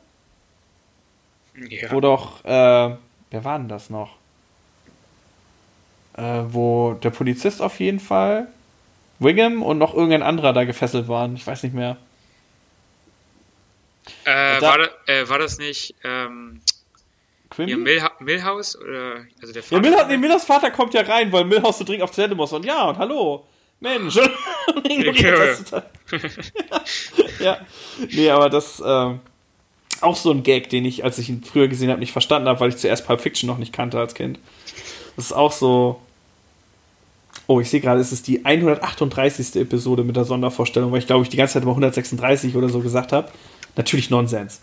Ja. 1.68 1.90
Wo 1.92 2.00
doch, 2.00 2.44
äh, 2.44 2.96
wer 3.30 3.44
war 3.44 3.58
denn 3.58 3.68
das 3.68 3.90
noch? 3.90 4.16
Äh, 6.16 6.42
wo 6.48 6.92
der 6.94 7.10
Polizist 7.10 7.60
auf 7.60 7.80
jeden 7.80 7.98
Fall 7.98 8.46
Wiggum 9.18 9.62
und 9.62 9.78
noch 9.78 9.94
irgendein 9.94 10.22
anderer 10.22 10.52
da 10.52 10.64
gefesselt 10.64 11.08
waren. 11.08 11.36
Ich 11.36 11.46
weiß 11.46 11.62
nicht 11.62 11.74
mehr. 11.74 11.96
Äh, 14.24 14.60
da, 14.60 14.62
war, 14.62 14.78
das, 14.78 14.90
äh, 15.06 15.28
war, 15.28 15.38
das 15.38 15.58
nicht 15.58 15.94
ähm, 16.04 16.60
Milha 17.56 18.12
Milhouse? 18.20 18.76
Oder, 18.78 19.24
also 19.40 19.52
der 19.52 19.62
Vater? 19.62 19.76
Ja, 19.76 19.90
Milhouse, 19.90 20.08
nee, 20.08 20.16
Millhouse 20.16 20.44
Vater 20.44 20.70
kommt 20.70 20.94
ja 20.94 21.02
rein, 21.02 21.32
weil 21.32 21.44
Milhouse 21.44 21.78
so 21.78 21.84
dringend 21.84 22.02
auf 22.02 22.10
Toilette 22.10 22.34
muss. 22.34 22.52
Und 22.52 22.64
ja, 22.64 22.88
und 22.88 22.98
hallo. 22.98 23.46
Mensch. 23.80 24.16
okay, 24.76 25.12
ja. 27.40 27.58
Nee, 28.10 28.30
aber 28.30 28.48
das 28.48 28.82
ähm, 28.84 29.20
auch 30.00 30.16
so 30.16 30.30
ein 30.30 30.42
Gag, 30.42 30.70
den 30.70 30.84
ich, 30.84 31.04
als 31.04 31.18
ich 31.18 31.28
ihn 31.28 31.42
früher 31.42 31.68
gesehen 31.68 31.90
habe, 31.90 32.00
nicht 32.00 32.12
verstanden 32.12 32.48
habe, 32.48 32.60
weil 32.60 32.70
ich 32.70 32.76
zuerst 32.76 33.06
Pulp 33.06 33.20
Fiction 33.20 33.46
noch 33.46 33.58
nicht 33.58 33.72
kannte 33.72 33.98
als 33.98 34.14
Kind. 34.14 34.38
Das 35.16 35.26
ist 35.26 35.32
auch 35.32 35.52
so, 35.52 36.00
Oh, 37.46 37.60
ich 37.60 37.68
sehe 37.68 37.80
gerade, 37.80 38.00
es 38.00 38.12
ist 38.12 38.26
die 38.26 38.44
138. 38.44 39.56
Episode 39.56 40.02
mit 40.02 40.16
der 40.16 40.24
Sondervorstellung, 40.24 40.92
weil 40.92 41.00
ich 41.00 41.06
glaube, 41.06 41.24
ich 41.24 41.28
die 41.28 41.36
ganze 41.36 41.54
Zeit 41.54 41.62
immer 41.62 41.72
136 41.72 42.56
oder 42.56 42.68
so 42.68 42.80
gesagt 42.80 43.12
habe. 43.12 43.30
Natürlich 43.76 44.08
Nonsens. 44.10 44.60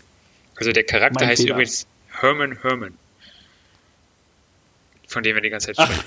Also 0.56 0.72
der 0.72 0.84
Charakter 0.84 1.20
mein 1.20 1.28
heißt 1.28 1.42
Fehler. 1.42 1.54
übrigens 1.54 1.86
Herman 2.08 2.58
Herman. 2.62 2.94
Von 5.06 5.22
dem 5.22 5.34
wir 5.34 5.42
die 5.42 5.50
ganze 5.50 5.72
Zeit 5.72 5.86
sprechen. 5.86 6.04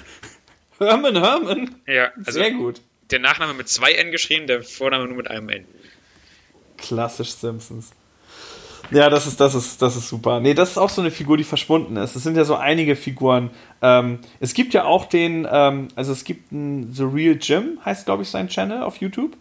Ach, 0.73 0.79
Herman 0.79 1.15
Herman? 1.15 1.75
Ja, 1.87 2.11
also 2.17 2.31
sehr 2.31 2.51
gut. 2.51 2.81
Der 3.11 3.19
Nachname 3.19 3.53
mit 3.53 3.69
zwei 3.69 3.93
N 3.93 4.11
geschrieben, 4.11 4.47
der 4.47 4.63
Vorname 4.63 5.05
nur 5.05 5.17
mit 5.17 5.29
einem 5.29 5.47
N. 5.49 5.65
Klassisch 6.77 7.29
Simpsons. 7.31 7.91
Ja, 8.91 9.09
das 9.09 9.27
ist, 9.27 9.39
das 9.39 9.55
ist, 9.55 9.81
das 9.81 9.95
ist 9.95 10.07
super. 10.09 10.39
Nee, 10.39 10.53
das 10.53 10.71
ist 10.71 10.77
auch 10.77 10.89
so 10.89 11.01
eine 11.01 11.11
Figur, 11.11 11.37
die 11.37 11.43
verschwunden 11.43 11.97
ist. 11.97 12.15
Es 12.15 12.23
sind 12.23 12.37
ja 12.37 12.45
so 12.45 12.55
einige 12.55 12.95
Figuren. 12.95 13.49
Ähm, 13.81 14.19
es 14.39 14.53
gibt 14.53 14.73
ja 14.73 14.85
auch 14.85 15.05
den, 15.05 15.47
ähm, 15.51 15.87
also 15.95 16.11
es 16.11 16.23
gibt 16.23 16.51
einen 16.51 16.93
The 16.93 17.03
Real 17.03 17.37
Jim, 17.41 17.79
heißt 17.83 18.05
glaube 18.05 18.23
ich 18.23 18.29
sein 18.29 18.47
Channel 18.47 18.83
auf 18.83 18.97
YouTube. 18.97 19.35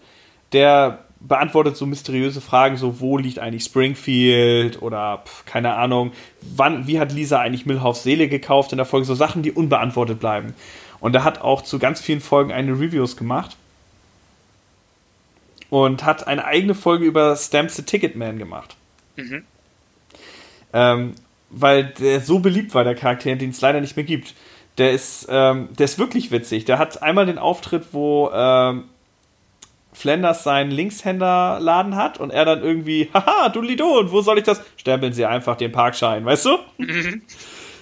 Der 0.53 1.01
beantwortet 1.21 1.77
so 1.77 1.87
mysteriöse 1.87 2.41
Fragen, 2.41 2.77
so 2.77 3.01
wo 3.01 3.19
liegt 3.19 3.39
eigentlich 3.39 3.65
Springfield 3.65 4.83
oder 4.83 5.23
pf, 5.25 5.45
keine 5.47 5.75
Ahnung, 5.75 6.12
wann, 6.43 6.87
wie 6.87 6.99
hat 7.01 7.12
Lisa 7.12 7.41
eigentlich 7.41 7.66
Milhouse 7.66 8.03
Seele 8.03 8.29
gekauft 8.29 8.73
in 8.73 8.79
der 8.79 8.87
Folge, 8.87 9.07
so 9.07 9.15
Sachen, 9.15 9.43
die 9.43 9.53
unbeantwortet 9.53 10.21
bleiben. 10.21 10.55
Und 11.01 11.15
er 11.15 11.25
hat 11.25 11.41
auch 11.43 11.62
zu 11.62 11.79
ganz 11.79 12.01
vielen 12.01 12.21
Folgen 12.21 12.53
eine 12.53 12.73
Reviews 12.73 13.16
gemacht. 13.16 13.57
und 15.71 16.05
hat 16.05 16.27
eine 16.29 16.45
eigene 16.45 16.75
Folge 16.75 17.05
über 17.05 17.35
Stamps 17.37 17.77
the 17.77 17.83
Ticketman 17.83 18.39
gemacht. 18.39 18.77
Mhm. 19.16 19.45
Ähm, 20.73 21.15
weil 21.51 21.85
der 21.85 22.20
so 22.20 22.41
beliebt 22.41 22.74
war, 22.74 22.85
der 22.85 22.95
Charakter, 22.95 23.35
den 23.36 23.51
es 23.51 23.61
leider 23.61 23.81
nicht 23.81 23.97
mehr 23.97 24.05
gibt. 24.05 24.35
Der 24.78 24.93
ist, 24.93 25.28
ähm, 25.31 25.69
der 25.78 25.85
ist 25.85 25.99
wirklich 25.99 26.31
witzig. 26.32 26.65
Der 26.65 26.78
hat 26.78 27.03
einmal 27.03 27.27
den 27.27 27.39
Auftritt, 27.39 27.85
wo 27.93 28.31
ähm, 28.35 28.85
Flanders 29.93 30.43
seinen 30.43 30.73
Linkshänderladen 30.73 31.95
hat 31.95 32.19
und 32.19 32.31
er 32.31 32.45
dann 32.45 32.62
irgendwie, 32.62 33.09
haha, 33.15 33.49
du 33.49 33.61
Lido, 33.61 34.01
und 34.01 34.11
wo 34.11 34.20
soll 34.20 34.39
ich 34.39 34.45
das? 34.45 34.61
Stempeln 34.77 35.12
Sie 35.12 35.24
einfach 35.24 35.57
den 35.57 35.70
Parkschein, 35.70 36.24
weißt 36.24 36.47
du? 36.47 36.59
Mhm. 36.78 37.23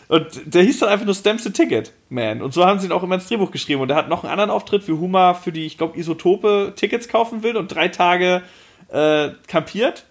Und 0.08 0.42
der 0.44 0.62
hieß 0.62 0.80
dann 0.80 0.90
einfach 0.90 1.06
nur 1.06 1.14
Stamps 1.14 1.44
the 1.44 1.52
Ticket, 1.52 1.94
man. 2.10 2.42
Und 2.42 2.52
so 2.52 2.66
haben 2.66 2.78
sie 2.78 2.86
ihn 2.86 2.92
auch 2.92 3.02
immer 3.02 3.14
ins 3.14 3.28
Drehbuch 3.28 3.50
geschrieben. 3.50 3.80
Und 3.80 3.88
er 3.88 3.96
hat 3.96 4.10
noch 4.10 4.24
einen 4.24 4.32
anderen 4.32 4.50
Auftritt, 4.50 4.86
wie 4.86 4.92
Huma 4.92 5.32
für 5.32 5.52
die, 5.52 5.64
ich 5.64 5.78
glaube, 5.78 5.98
Isotope 5.98 6.74
Tickets 6.76 7.08
kaufen 7.08 7.42
will 7.42 7.56
und 7.56 7.74
drei 7.74 7.88
Tage 7.88 8.42
äh, 8.88 9.30
kampiert. 9.46 10.04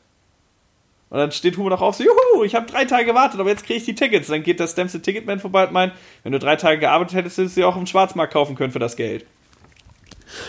Und 1.12 1.18
dann 1.18 1.32
steht 1.34 1.58
Huma 1.58 1.70
noch 1.70 1.82
auf, 1.82 1.96
so, 1.96 2.06
juhu, 2.06 2.46
ich 2.46 2.56
habe 2.56 2.72
drei 2.72 2.86
Tage 2.86 3.04
gewartet, 3.04 3.38
aber 3.42 3.50
jetzt 3.50 3.66
kriege 3.66 3.80
ich 3.80 3.86
die 3.86 3.96
Tickets. 3.96 4.30
Dann 4.30 4.44
geht 4.44 4.62
der 4.62 4.68
Stamps 4.68 4.94
Ticketman 4.94 5.42
vorbei 5.42 5.68
und 5.68 5.74
meint, 5.74 5.92
wenn 6.24 6.32
du 6.32 6.40
drei 6.40 6.56
Tage 6.56 6.80
gearbeitet 6.80 7.16
hättest, 7.16 7.38
hättest 7.38 7.58
du 7.58 7.62
sie 7.62 7.66
auch 7.66 7.76
im 7.76 7.86
Schwarzmarkt 7.86 8.32
kaufen 8.32 8.56
können 8.56 8.72
für 8.72 8.80
das 8.80 8.96
Geld. 8.96 9.26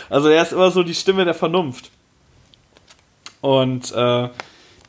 Also 0.08 0.28
er 0.28 0.40
ist 0.40 0.52
immer 0.52 0.70
so 0.70 0.84
die 0.84 0.94
Stimme 0.94 1.24
der 1.24 1.34
Vernunft. 1.34 1.90
Und 3.40 3.90
äh, 3.90 4.28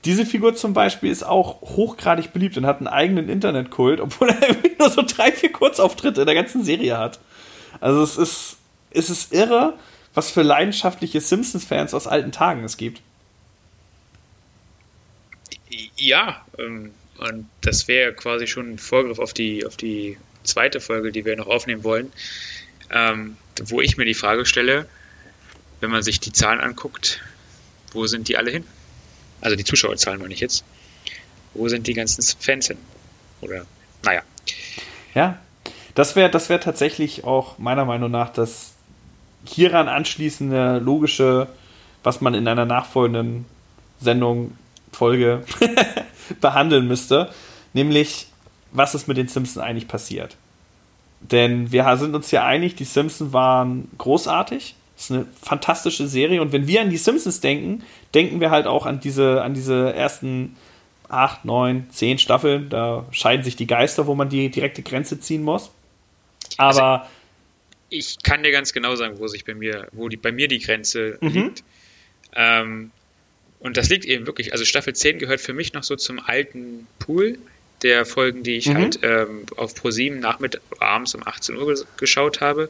diese 0.06 0.28
Figur 0.28 0.54
zum 0.54 0.74
Beispiel 0.74 1.10
ist 1.10 1.24
auch 1.24 1.62
hochgradig 1.62 2.34
beliebt 2.34 2.56
und 2.56 2.68
hat 2.68 2.78
einen 2.78 2.88
eigenen 2.88 3.28
Internetkult, 3.28 4.00
obwohl 4.00 4.30
er 4.30 4.56
nur 4.78 4.92
so 4.92 5.02
drei, 5.02 5.32
vier 5.32 5.52
Kurzauftritte 5.52 6.22
in 6.22 6.28
der 6.28 6.36
ganzen 6.36 6.64
Serie 6.64 7.00
hat. 7.00 7.20
Also 7.82 8.04
es 8.04 8.18
ist, 8.18 8.58
es 8.92 9.10
ist 9.10 9.34
irre, 9.34 9.74
was 10.14 10.30
für 10.30 10.44
leidenschaftliche 10.44 11.20
Simpsons-Fans 11.20 11.96
aus 11.96 12.06
alten 12.06 12.32
Tagen 12.32 12.64
es 12.64 12.78
gibt. 12.78 13.02
Ja, 15.96 16.46
ähm, 16.58 16.92
und 17.18 17.48
das 17.62 17.88
wäre 17.88 18.14
quasi 18.14 18.48
schon 18.48 18.74
ein 18.74 18.78
Vorgriff 18.78 19.20
auf 19.20 19.34
die, 19.34 19.66
auf 19.66 19.78
die 19.78 20.18
zweite 20.44 20.82
Folge, 20.82 21.12
die 21.12 21.26
wir 21.26 21.36
noch 21.36 21.48
aufnehmen 21.48 21.84
wollen, 21.84 22.12
ähm, 22.92 23.38
wo 23.66 23.82
ich 23.82 23.98
mir 23.98 24.06
die 24.06 24.14
Frage 24.14 24.46
stelle, 24.46 24.88
wenn 25.80 25.92
man 25.92 26.04
sich 26.04 26.20
die 26.20 26.32
Zahlen 26.32 26.60
anguckt, 26.60 27.22
wo 27.92 28.08
sind 28.08 28.28
die 28.28 28.38
alle 28.38 28.52
hin? 28.52 28.66
Also 29.42 29.56
die 29.56 29.64
Zuschauerzahlen 29.64 30.22
meine 30.22 30.34
ich 30.34 30.40
jetzt. 30.40 30.64
Wo 31.54 31.68
sind 31.68 31.88
die 31.88 31.94
ganzen 31.94 32.24
Fans 32.40 32.68
hin? 32.68 32.78
Oder, 33.42 33.66
naja. 34.04 34.22
Ja, 35.14 35.40
das 35.94 36.16
wäre 36.16 36.30
das 36.30 36.50
wär 36.50 36.60
tatsächlich 36.60 37.24
auch 37.24 37.60
meiner 37.60 37.86
Meinung 37.86 38.10
nach 38.10 38.32
das 38.34 38.74
hieran 39.46 39.88
anschließende 39.88 40.80
logische, 40.80 41.48
was 42.02 42.22
man 42.22 42.34
in 42.34 42.48
einer 42.48 42.66
nachfolgenden 42.66 43.46
Sendung, 44.00 44.58
Folge 44.94 45.44
behandeln 46.42 46.88
müsste. 46.88 47.30
Nämlich, 47.74 48.28
was 48.72 48.96
ist 48.96 49.08
mit 49.08 49.18
den 49.18 49.28
Simpsons 49.28 49.64
eigentlich 49.64 49.88
passiert? 49.88 50.38
Denn 51.20 51.72
wir 51.72 51.96
sind 51.98 52.16
uns 52.16 52.32
ja 52.32 52.46
einig, 52.46 52.76
die 52.76 52.84
Simpsons 52.84 53.34
waren 53.34 53.90
großartig. 53.98 54.76
Das 54.96 55.06
ist 55.06 55.12
eine 55.12 55.26
fantastische 55.42 56.08
Serie. 56.08 56.42
Und 56.42 56.52
wenn 56.52 56.68
wir 56.68 56.82
an 56.82 56.90
die 56.90 56.98
Simpsons 56.98 57.40
denken, 57.40 57.84
denken 58.14 58.40
wir 58.40 58.52
halt 58.52 58.68
auch 58.68 58.86
an 58.86 59.00
diese, 59.00 59.42
an 59.42 59.54
diese 59.54 59.94
ersten 59.94 60.56
acht, 61.10 61.46
neun, 61.46 61.88
zehn 61.92 62.18
Staffeln. 62.18 62.70
Da 62.70 63.06
scheiden 63.12 63.44
sich 63.44 63.56
die 63.56 63.68
Geister, 63.68 64.08
wo 64.08 64.16
man 64.16 64.30
die 64.30 64.50
direkte 64.50 64.82
Grenze 64.82 65.20
ziehen 65.20 65.44
muss. 65.44 65.72
Aber 66.58 67.02
also, 67.02 67.10
ich 67.90 68.18
kann 68.24 68.44
dir 68.44 68.52
ganz 68.52 68.74
genau 68.74 68.96
sagen, 68.96 69.20
wo 69.20 69.28
sich 69.28 69.46
bei 69.46 69.54
mir, 69.54 69.88
wo 69.92 70.10
die, 70.10 70.18
bei 70.18 70.32
mir 70.32 70.48
die 70.48 70.60
Grenze 70.60 71.18
mhm. 71.22 71.30
liegt. 71.30 71.64
Ähm, 72.36 72.92
und 73.64 73.78
das 73.78 73.90
liegt 73.90 74.04
eben 74.04 74.28
wirklich, 74.28 74.52
also 74.52 74.66
Staffel 74.66 74.94
10 74.94 75.20
gehört 75.20 75.40
für 75.40 75.54
mich 75.54 75.72
noch 75.72 75.84
so 75.84 75.96
zum 75.96 76.20
alten 76.20 76.86
Pool 77.00 77.40
der 77.82 78.06
Folgen, 78.06 78.44
die 78.44 78.58
ich 78.58 78.68
mhm. 78.68 78.76
halt 78.76 79.00
ähm, 79.04 79.46
auf 79.56 79.74
ProSieben 79.74 80.20
nachmitt 80.20 80.60
abends 80.80 81.16
um 81.16 81.26
18 81.26 81.56
Uhr 81.56 81.86
geschaut 81.96 82.42
habe. 82.42 82.70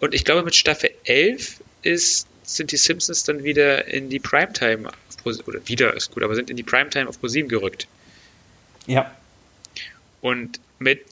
Und 0.00 0.14
ich 0.14 0.24
glaube, 0.24 0.42
mit 0.42 0.54
Staffel 0.54 0.90
11 1.04 1.60
ist, 1.82 2.26
sind 2.42 2.72
die 2.72 2.78
Simpsons 2.78 3.24
dann 3.24 3.44
wieder 3.44 3.86
in 3.86 4.08
die 4.08 4.18
Primetime, 4.18 4.90
oder 5.24 5.68
wieder 5.68 5.94
ist 5.94 6.10
gut, 6.10 6.22
aber 6.22 6.34
sind 6.34 6.48
in 6.48 6.56
die 6.56 6.62
Primetime 6.62 7.06
auf 7.06 7.20
ProSieben 7.20 7.50
gerückt. 7.50 7.86
Ja. 8.86 9.14
Und 10.22 10.58
mit, 10.78 11.04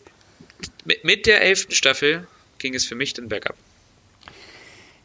mit, 0.86 1.04
mit 1.04 1.26
der 1.26 1.42
11. 1.42 1.66
Staffel 1.70 2.26
ging 2.58 2.74
es 2.74 2.86
für 2.86 2.94
mich 2.94 3.12
dann 3.12 3.28
bergab. 3.28 3.56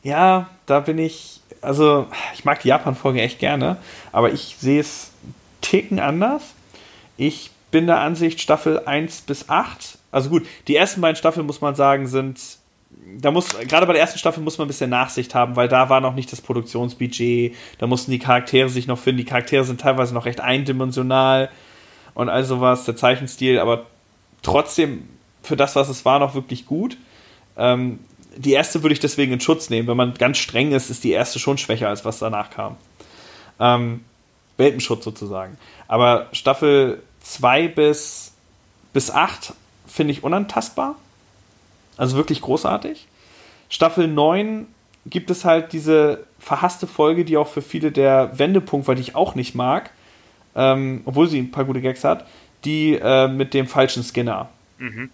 Ja, 0.03 0.49
da 0.65 0.81
bin 0.81 0.97
ich, 0.97 1.39
also 1.61 2.07
ich 2.33 2.45
mag 2.45 2.61
die 2.61 2.67
Japan-Folge 2.67 3.21
echt 3.21 3.39
gerne, 3.39 3.77
aber 4.11 4.31
ich 4.31 4.57
sehe 4.59 4.81
es 4.81 5.11
ticken 5.61 5.99
anders. 5.99 6.53
Ich 7.17 7.51
bin 7.71 7.87
der 7.87 7.99
Ansicht, 7.99 8.41
Staffel 8.41 8.81
1 8.85 9.21
bis 9.21 9.49
8, 9.49 9.97
also 10.11 10.29
gut, 10.29 10.45
die 10.67 10.75
ersten 10.75 11.01
beiden 11.01 11.15
Staffeln, 11.15 11.47
muss 11.47 11.61
man 11.61 11.73
sagen, 11.75 12.07
sind 12.07 12.39
da 13.17 13.31
muss, 13.31 13.49
gerade 13.49 13.85
bei 13.85 13.93
der 13.93 14.01
ersten 14.01 14.19
Staffel 14.19 14.43
muss 14.43 14.57
man 14.57 14.65
ein 14.65 14.67
bisschen 14.67 14.89
Nachsicht 14.89 15.35
haben, 15.35 15.55
weil 15.55 15.67
da 15.67 15.89
war 15.89 16.01
noch 16.01 16.13
nicht 16.13 16.31
das 16.31 16.41
Produktionsbudget, 16.41 17.55
da 17.77 17.87
mussten 17.87 18.11
die 18.11 18.19
Charaktere 18.19 18.69
sich 18.69 18.87
noch 18.87 18.99
finden. 18.99 19.17
Die 19.17 19.25
Charaktere 19.25 19.63
sind 19.63 19.81
teilweise 19.81 20.13
noch 20.13 20.25
recht 20.25 20.39
eindimensional 20.39 21.49
und 22.13 22.29
all 22.29 22.43
sowas, 22.43 22.85
der 22.85 22.95
Zeichenstil, 22.95 23.59
aber 23.59 23.87
trotzdem 24.41 25.09
für 25.41 25.57
das, 25.57 25.75
was 25.75 25.89
es 25.89 26.05
war, 26.05 26.19
noch 26.19 26.35
wirklich 26.35 26.65
gut. 26.65 26.97
Ähm, 27.57 27.99
die 28.35 28.53
erste 28.53 28.83
würde 28.83 28.93
ich 28.93 28.99
deswegen 28.99 29.33
in 29.33 29.39
Schutz 29.39 29.69
nehmen. 29.69 29.87
Wenn 29.87 29.97
man 29.97 30.13
ganz 30.15 30.37
streng 30.37 30.71
ist, 30.71 30.89
ist 30.89 31.03
die 31.03 31.11
erste 31.11 31.39
schon 31.39 31.57
schwächer, 31.57 31.89
als 31.89 32.05
was 32.05 32.19
danach 32.19 32.49
kam. 32.49 32.77
Ähm, 33.59 34.03
Welpenschutz 34.57 35.03
sozusagen. 35.03 35.57
Aber 35.87 36.27
Staffel 36.31 37.03
2 37.21 37.67
bis, 37.69 38.33
bis 38.93 39.11
8 39.11 39.53
finde 39.87 40.13
ich 40.13 40.23
unantastbar 40.23 40.95
also 41.97 42.17
wirklich 42.17 42.41
großartig. 42.41 43.07
Staffel 43.69 44.07
9 44.07 44.67
gibt 45.05 45.29
es 45.29 45.45
halt 45.45 45.73
diese 45.73 46.25
verhasste 46.39 46.87
Folge, 46.87 47.25
die 47.25 47.37
auch 47.37 47.47
für 47.47 47.61
viele 47.61 47.91
der 47.91 48.37
Wendepunkt 48.37 48.87
war, 48.87 48.95
die 48.95 49.01
ich 49.01 49.15
auch 49.15 49.35
nicht 49.35 49.55
mag, 49.55 49.91
ähm, 50.55 51.01
obwohl 51.05 51.27
sie 51.27 51.39
ein 51.39 51.51
paar 51.51 51.65
gute 51.65 51.81
Gags 51.81 52.03
hat, 52.03 52.25
die 52.65 52.95
äh, 52.95 53.27
mit 53.27 53.53
dem 53.53 53.67
falschen 53.67 54.03
Skinner. 54.03 54.49
Mhm. 54.77 55.09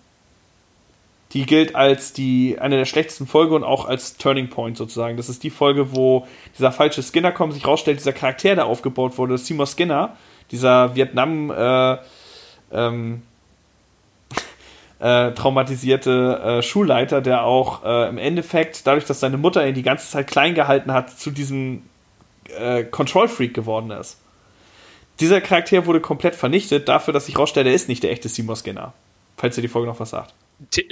Die 1.33 1.45
gilt 1.45 1.75
als 1.75 2.11
die 2.11 2.57
eine 2.59 2.77
der 2.77 2.85
schlechtesten 2.85 3.27
Folgen 3.27 3.53
und 3.53 3.63
auch 3.63 3.85
als 3.85 4.17
Turning 4.17 4.49
Point 4.49 4.77
sozusagen. 4.77 5.15
Das 5.15 5.29
ist 5.29 5.43
die 5.43 5.51
Folge, 5.51 5.95
wo 5.95 6.27
dieser 6.57 6.71
falsche 6.71 7.03
Skinner 7.03 7.31
kommt, 7.31 7.53
sich 7.53 7.67
rausstellt, 7.67 7.99
dieser 7.99 8.13
Charakter, 8.13 8.55
der 8.55 8.65
aufgebaut 8.65 9.17
wurde, 9.17 9.37
Seymour 9.37 9.67
Skinner, 9.67 10.17
dieser 10.49 10.95
Vietnam 10.95 11.51
äh, 11.51 11.97
ähm, 12.71 13.21
äh, 14.99 15.31
traumatisierte 15.31 16.41
äh, 16.43 16.61
Schulleiter, 16.63 17.21
der 17.21 17.43
auch 17.43 17.83
äh, 17.83 18.09
im 18.09 18.17
Endeffekt, 18.17 18.87
dadurch, 18.87 19.05
dass 19.05 19.19
seine 19.19 19.37
Mutter 19.37 19.67
ihn 19.67 19.75
die 19.75 19.83
ganze 19.83 20.09
Zeit 20.09 20.25
klein 20.25 20.55
gehalten 20.55 20.91
hat, 20.91 21.11
zu 21.11 21.29
diesem 21.29 21.83
äh, 22.57 22.83
Control-Freak 22.83 23.53
geworden 23.53 23.91
ist. 23.91 24.17
Dieser 25.19 25.41
Charakter 25.41 25.85
wurde 25.85 25.99
komplett 25.99 26.33
vernichtet, 26.33 26.89
dafür, 26.89 27.13
dass 27.13 27.27
ich 27.27 27.37
rausstelle, 27.37 27.69
er 27.69 27.75
ist 27.75 27.89
nicht 27.89 28.01
der 28.01 28.11
echte 28.11 28.29
Simon 28.29 28.55
Skinner. 28.55 28.93
Falls 29.37 29.57
ihr 29.57 29.61
die 29.61 29.67
Folge 29.67 29.87
noch 29.87 29.99
was 29.99 30.09
sagt. 30.09 30.33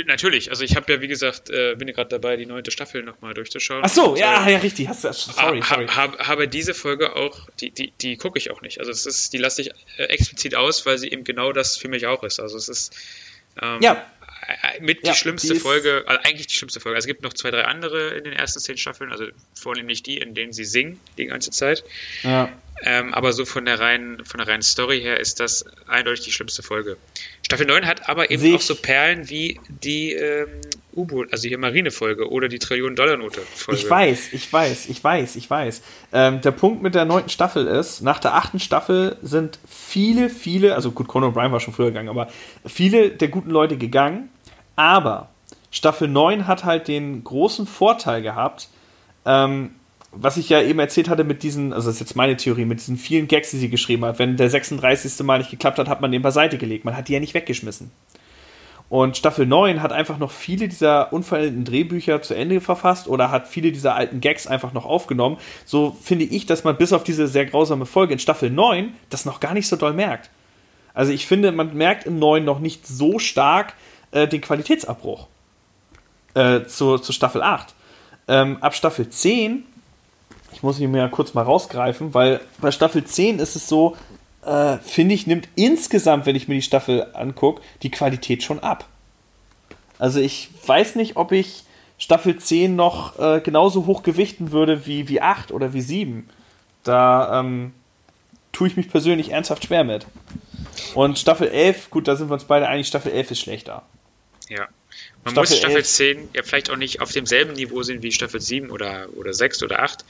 Natürlich, 0.06 0.50
also 0.50 0.64
ich 0.64 0.78
habe 0.78 0.92
ja, 0.94 1.02
wie 1.02 1.10
gesagt, 1.10 1.50
äh, 1.50 1.76
bin 1.76 1.90
ja 1.90 1.94
gerade 1.94 2.10
dabei, 2.10 2.38
die 2.38 2.46
neunte 2.46 2.72
Staffel 2.72 3.04
nochmal 3.04 3.34
durchzuschauen. 3.34 3.82
Ach 3.84 3.90
so, 3.90 4.16
ja, 4.16 4.48
ja, 4.48 4.60
richtig. 4.60 4.88
Hast 4.88 5.04
du, 5.04 5.12
sorry, 5.12 5.62
sorry. 5.62 5.88
Hab, 5.88 6.26
habe 6.26 6.48
diese 6.48 6.74
Folge 6.74 7.18
auch, 7.18 7.50
die, 7.60 7.72
die, 7.72 7.92
die 8.00 8.16
gucke 8.16 8.40
ich 8.40 8.50
auch 8.50 8.62
nicht. 8.62 8.80
Also 8.80 8.92
das 8.92 9.06
ist, 9.06 9.34
die 9.34 9.38
lasse 9.38 9.64
ich 9.64 9.72
äh, 9.98 10.04
explizit 10.04 10.56
aus, 10.56 10.86
weil 10.86 10.98
sie 10.98 11.10
eben 11.10 11.26
genau 11.26 11.52
das 11.52 11.76
für 11.76 11.90
mich 11.90 12.08
auch 12.08 12.24
ist. 12.24 12.40
Also 12.40 12.56
es 12.56 12.70
ist, 12.70 12.96
ähm, 13.62 13.82
ja. 13.82 14.06
Äh, 14.48 14.80
mit 14.80 15.06
ja, 15.06 15.12
die 15.12 15.18
schlimmste 15.18 15.56
die 15.56 15.60
Folge, 15.60 16.06
also 16.08 16.22
eigentlich 16.24 16.48
die 16.48 16.54
schlimmste 16.54 16.80
Folge. 16.80 16.96
Also 16.96 17.06
es 17.06 17.08
gibt 17.08 17.24
noch 17.24 17.34
zwei, 17.34 17.52
drei 17.52 17.66
andere 17.66 18.16
in 18.16 18.24
den 18.24 18.34
ersten 18.34 18.62
zehn 18.62 18.78
Staffeln, 18.78 19.12
also 19.12 19.26
vornehmlich 19.54 20.02
die, 20.02 20.18
in 20.18 20.34
denen 20.34 20.54
sie 20.54 20.64
singen 20.64 21.00
die 21.18 21.26
ganze 21.26 21.52
Zeit. 21.52 21.84
Ja. 22.24 22.54
Ähm, 22.84 23.14
aber 23.14 23.34
so 23.34 23.46
von 23.46 23.66
der 23.66 23.80
reinen, 23.80 24.24
von 24.24 24.38
der 24.38 24.48
reinen 24.48 24.62
Story 24.62 25.02
her 25.02 25.20
ist 25.20 25.40
das 25.40 25.66
eindeutig 25.88 26.26
die 26.26 26.32
schlimmste 26.32 26.62
Folge. 26.62 26.98
Staffel 27.44 27.66
9 27.66 27.88
hat 27.88 28.08
aber 28.08 28.30
eben 28.30 28.42
Sich. 28.42 28.56
auch 28.56 28.62
so 28.62 28.76
Perlen 28.76 29.30
wie 29.30 29.60
die 29.68 30.14
ähm, 30.14 30.48
U-Boot, 30.96 31.32
also 31.32 31.48
hier 31.48 31.58
Marinefolge 31.58 32.30
oder 32.30 32.48
die 32.48 32.60
Trillionen-Dollar-Note-Folge. 32.60 33.80
Ich 33.80 33.90
weiß, 33.90 34.34
ich 34.34 34.52
weiß, 34.52 34.90
ich 34.90 35.04
weiß, 35.04 35.36
ich 35.38 35.50
weiß. 35.50 35.82
Ähm, 36.14 36.42
der 36.42 36.52
Punkt 36.52 36.84
mit 36.84 36.94
der 36.94 37.06
neunten 37.06 37.30
Staffel 37.30 37.66
ist, 37.68 38.02
nach 38.02 38.20
der 38.20 38.36
achten 38.36 38.60
Staffel 38.60 39.18
sind 39.22 39.60
viele, 39.68 40.30
viele, 40.30 40.76
also 40.76 40.92
gut, 40.92 41.08
Conan 41.08 41.34
O'Brien 41.34 41.52
war 41.52 41.60
schon 41.60 41.74
früher 41.74 41.88
gegangen, 41.88 42.10
aber 42.10 42.28
viele 42.66 43.10
der 43.10 43.28
guten 43.30 43.50
Leute 43.50 43.78
gegangen, 43.78 44.30
aber 44.76 45.30
Staffel 45.72 46.08
9 46.08 46.48
hat 46.48 46.64
halt 46.64 46.88
den 46.88 47.24
großen 47.24 47.68
Vorteil 47.68 48.22
gehabt, 48.22 48.70
ähm, 49.26 49.72
was 50.12 50.38
ich 50.38 50.50
ja 50.50 50.62
eben 50.62 50.80
erzählt 50.80 51.10
hatte 51.10 51.24
mit 51.24 51.44
diesen, 51.44 51.74
also 51.74 51.88
das 51.88 51.96
ist 51.96 52.00
jetzt 52.00 52.16
meine 52.16 52.38
Theorie, 52.38 52.66
mit 52.66 52.80
diesen 52.80 52.98
vielen 52.98 53.28
Gags, 53.28 53.52
die 53.52 53.58
sie 53.58 53.70
geschrieben 53.70 54.06
hat. 54.06 54.20
Wenn 54.20 54.38
der 54.38 54.50
36. 54.50 55.24
Mal 55.26 55.40
nicht 55.40 55.52
geklappt 55.52 55.80
hat, 55.80 55.88
hat 55.88 56.02
man 56.02 56.12
den 56.12 56.22
beiseite 56.22 56.58
gelegt. 56.58 56.86
Man 56.86 56.96
hat 56.96 57.08
die 57.08 57.14
ja 57.14 57.20
nicht 57.20 57.34
weggeschmissen. 57.34 57.92
Und 58.90 59.18
Staffel 59.18 59.46
9 59.46 59.82
hat 59.82 59.92
einfach 59.92 60.18
noch 60.18 60.32
viele 60.32 60.70
dieser 60.70 61.12
unvollendeten 61.12 61.66
Drehbücher 61.66 62.22
zu 62.22 62.34
Ende 62.34 62.62
verfasst 62.62 63.10
oder 63.10 63.32
hat 63.32 63.48
viele 63.48 63.74
dieser 63.74 63.96
alten 63.96 64.22
Gags 64.22 64.48
einfach 64.48 64.72
noch 64.72 64.86
aufgenommen. 64.86 65.38
So 65.66 65.98
finde 66.02 66.24
ich, 66.24 66.46
dass 66.46 66.64
man 66.64 66.78
bis 66.78 66.94
auf 66.94 67.04
diese 67.04 67.28
sehr 67.28 67.46
grausame 67.46 67.86
Folge 67.86 68.14
in 68.14 68.20
Staffel 68.20 68.50
9 68.50 68.94
das 69.10 69.26
noch 69.26 69.42
gar 69.42 69.54
nicht 69.54 69.68
so 69.68 69.76
doll 69.76 69.92
merkt. 69.92 70.30
Also 70.94 71.12
ich 71.12 71.28
finde, 71.28 71.52
man 71.52 71.76
merkt 71.76 72.06
im 72.06 72.18
9 72.18 72.46
noch 72.46 72.60
nicht 72.60 72.88
so 72.88 73.20
stark 73.20 73.74
äh, 74.12 74.26
den 74.26 74.40
Qualitätsabbruch 74.40 75.28
äh, 76.34 76.64
zu, 76.64 76.98
zu 76.98 77.12
Staffel 77.12 77.42
8. 77.44 77.74
Ähm, 78.30 78.58
ab 78.62 78.74
Staffel 78.74 79.10
10, 79.10 79.66
ich 80.52 80.64
muss 80.64 80.80
mich 80.80 80.90
mir 80.90 81.08
kurz 81.10 81.34
mal 81.34 81.44
rausgreifen, 81.44 82.14
weil 82.14 82.42
bei 82.60 82.72
Staffel 82.72 83.04
10 83.04 83.40
ist 83.40 83.56
es 83.56 83.68
so, 83.68 83.96
äh, 84.46 84.78
finde 84.78 85.14
ich, 85.14 85.28
nimmt 85.28 85.48
insgesamt, 85.56 86.26
wenn 86.26 86.36
ich 86.36 86.48
mir 86.48 86.56
die 86.56 86.62
Staffel 86.62 87.08
angucke, 87.14 87.62
die 87.84 87.92
Qualität 87.92 88.44
schon 88.44 88.60
ab. 88.60 88.86
Also 90.00 90.20
ich 90.20 90.50
weiß 90.66 90.96
nicht, 90.96 91.18
ob 91.18 91.32
ich 91.32 91.64
Staffel 91.98 92.38
10 92.38 92.76
noch 92.76 93.20
äh, 93.20 93.42
genauso 93.42 93.86
hoch 93.86 94.04
gewichten 94.04 94.52
würde 94.52 94.86
wie, 94.86 95.10
wie 95.10 95.22
8 95.22 95.52
oder 95.52 95.74
wie 95.74 95.82
7. 95.82 96.30
Da 96.84 97.40
ähm, 97.40 97.74
tue 98.52 98.68
ich 98.68 98.78
mich 98.78 98.90
persönlich 98.90 99.32
ernsthaft 99.32 99.66
schwer 99.66 99.84
mit. 99.84 100.06
Und 100.94 101.20
Staffel 101.20 101.48
11, 101.48 101.90
gut, 101.90 102.08
da 102.08 102.16
sind 102.16 102.30
wir 102.30 102.36
uns 102.36 102.46
beide 102.46 102.68
einig, 102.68 102.88
Staffel 102.88 103.12
11 103.12 103.32
ist 103.32 103.40
schlechter. 103.40 103.84
Ja. 104.50 104.68
Man 105.28 105.34
Staffel 105.34 105.50
muss 105.50 105.60
Staffel 105.60 105.78
11. 105.78 105.88
10 105.88 106.30
ja 106.36 106.44
vielleicht 106.44 106.70
auch 106.70 106.78
nicht 106.78 107.02
auf 107.02 107.12
demselben 107.12 107.52
Niveau 107.54 107.84
sehen 107.84 108.02
wie 108.02 108.14
Staffel 108.14 108.40
7 108.40 108.70
oder, 108.70 109.08
oder 109.18 109.34
6 109.34 109.62
oder 109.64 109.84
8, 109.84 110.06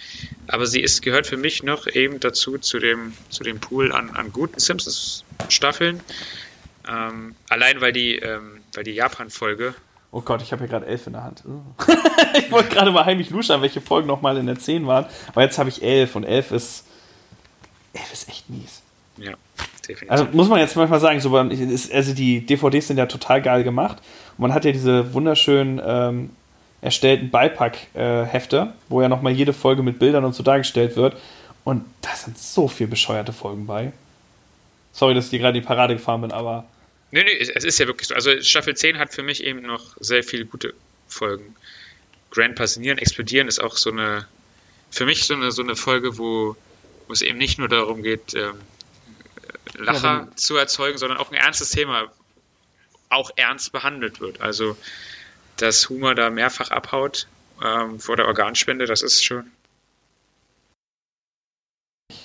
aber 0.48 0.68
sie 0.68 0.80
ist, 0.80 1.02
gehört 1.02 1.26
für 1.26 1.38
mich 1.38 1.64
noch 1.64 1.88
eben 1.88 2.20
dazu, 2.20 2.60
zu 2.60 2.78
dem, 2.78 3.14
zu 3.30 3.44
dem 3.44 3.60
Pool 3.60 3.92
an, 3.92 4.12
an 4.12 4.32
guten 4.32 4.60
Simpsons-Staffeln. 4.60 6.02
Ähm, 6.88 7.34
allein 7.50 7.82
weil 7.82 7.94
die, 7.94 8.18
ähm, 8.18 8.60
weil 8.76 8.84
die 8.84 8.92
Japan-Folge. 8.92 9.74
Oh 10.12 10.22
Gott, 10.22 10.44
ich 10.44 10.52
habe 10.52 10.62
hier 10.62 10.70
gerade 10.70 10.86
11 10.86 11.08
in 11.08 11.14
der 11.14 11.24
Hand. 11.24 11.44
ich 12.38 12.52
wollte 12.52 12.70
gerade 12.70 12.92
mal 12.92 13.06
heimlich 13.06 13.32
luschern, 13.32 13.64
welche 13.64 13.82
Folgen 13.82 14.08
nochmal 14.08 14.38
in 14.38 14.46
der 14.46 14.60
10 14.60 14.86
waren, 14.86 15.08
aber 15.30 15.42
jetzt 15.42 15.58
habe 15.58 15.70
ich 15.70 15.82
11 15.82 16.16
und 16.16 16.26
11 16.26 16.52
ist. 16.52 16.86
11 17.94 18.14
ist 18.14 18.30
echt 18.30 18.50
mies. 18.52 18.84
Ja, 19.18 19.34
definitiv. 19.88 20.12
Also 20.12 20.28
muss 20.32 20.48
man 20.50 20.60
jetzt 20.60 20.76
manchmal 20.76 21.00
sagen, 21.00 21.20
so, 21.20 21.36
also 21.36 22.14
die 22.14 22.46
DVDs 22.46 22.88
sind 22.88 22.98
ja 22.98 23.06
total 23.06 23.42
geil 23.42 23.64
gemacht 23.64 23.98
und 24.38 24.42
man 24.42 24.54
hat 24.54 24.66
ja 24.66 24.72
diese 24.72 25.14
wunderschönen 25.14 25.82
ähm, 25.84 26.30
erstellten 26.82 27.30
Beipack-Hefte, 27.30 28.58
äh, 28.58 28.90
wo 28.90 29.02
ja 29.02 29.10
nochmal 29.10 29.34
jede 29.34 29.54
Folge 29.54 29.84
mit 29.84 30.00
Bildern 30.00 30.26
und 30.26 30.34
so 30.34 30.44
dargestellt 30.44 30.96
wird. 30.96 31.18
Und 31.64 31.84
da 32.02 32.16
sind 32.16 32.38
so 32.38 32.68
viele 32.68 32.90
bescheuerte 32.90 33.34
Folgen 33.34 33.66
bei. 33.66 33.92
Sorry, 34.94 35.14
dass 35.14 35.26
ich 35.26 35.32
dir 35.32 35.40
gerade 35.40 35.60
die 35.60 35.66
Parade 35.66 35.96
gefahren 35.96 36.22
bin, 36.22 36.32
aber. 36.32 36.66
Nee, 37.12 37.24
nee, 37.24 37.38
es 37.38 37.64
ist 37.64 37.80
ja 37.80 37.88
wirklich 37.88 38.08
so. 38.08 38.16
Also 38.16 38.40
Staffel 38.42 38.76
10 38.76 38.98
hat 39.00 39.14
für 39.14 39.24
mich 39.24 39.44
eben 39.44 39.62
noch 39.62 39.96
sehr 40.00 40.24
viele 40.24 40.46
gute 40.46 40.74
Folgen. 41.08 41.56
Grand 42.32 42.56
Passionieren, 42.56 42.98
Explodieren 42.98 43.48
ist 43.48 43.60
auch 43.60 43.78
so 43.78 43.92
eine, 43.92 44.28
für 44.92 45.06
mich 45.06 45.26
so 45.26 45.34
eine, 45.34 45.52
so 45.52 45.62
eine 45.62 45.76
Folge, 45.76 46.18
wo, 46.18 46.56
wo 47.08 47.14
es 47.14 47.22
eben 47.22 47.38
nicht 47.38 47.60
nur 47.60 47.70
darum 47.70 48.04
geht, 48.04 48.34
ähm, 48.36 48.56
Lacher 49.76 50.28
ja, 50.28 50.28
zu 50.36 50.56
erzeugen, 50.56 50.98
sondern 50.98 51.18
auch 51.18 51.32
ein 51.32 51.36
ernstes 51.36 51.72
Thema 51.72 52.08
auch 53.10 53.32
ernst 53.36 53.72
behandelt 53.72 54.20
wird. 54.20 54.42
Also, 54.42 54.78
dass 55.58 55.90
Humor 55.90 56.16
da 56.16 56.30
mehrfach 56.30 56.72
abhaut 56.72 57.28
ähm, 57.64 58.00
vor 58.00 58.16
der 58.16 58.28
Organspende, 58.28 58.86
das 58.86 59.02
ist 59.02 59.24
schon. 59.24 59.52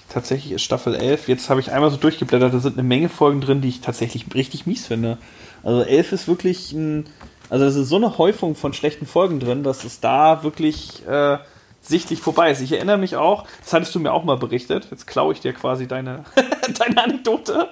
Tatsächlich 0.08 0.52
ist 0.52 0.62
Staffel 0.62 0.94
11, 0.94 1.28
jetzt 1.28 1.48
habe 1.48 1.60
ich 1.60 1.72
einmal 1.72 1.90
so 1.90 1.96
durchgeblättert, 1.96 2.52
da 2.52 2.58
sind 2.58 2.74
eine 2.74 2.86
Menge 2.86 3.08
Folgen 3.08 3.40
drin, 3.40 3.62
die 3.62 3.70
ich 3.70 3.80
tatsächlich 3.80 4.26
richtig 4.34 4.66
mies 4.66 4.86
finde. 4.86 5.16
Also 5.62 5.82
11 5.82 6.12
ist 6.12 6.28
wirklich 6.28 6.72
ein, 6.72 7.08
also 7.48 7.64
es 7.64 7.76
ist 7.76 7.88
so 7.88 7.96
eine 7.96 8.18
Häufung 8.18 8.54
von 8.54 8.74
schlechten 8.74 9.06
Folgen 9.06 9.40
drin, 9.40 9.62
dass 9.62 9.84
es 9.84 10.00
da 10.00 10.42
wirklich 10.42 11.06
äh, 11.06 11.38
sichtlich 11.82 12.20
vorbei 12.20 12.50
ist. 12.50 12.60
Ich 12.60 12.72
erinnere 12.72 12.96
mich 12.96 13.16
auch, 13.16 13.44
das 13.60 13.72
hattest 13.72 13.94
du 13.94 14.00
mir 14.00 14.12
auch 14.12 14.24
mal 14.24 14.38
berichtet, 14.38 14.88
jetzt 14.90 15.06
klaue 15.06 15.34
ich 15.34 15.40
dir 15.40 15.52
quasi 15.52 15.86
deine, 15.86 16.24
deine 16.78 17.02
Anekdote 17.02 17.68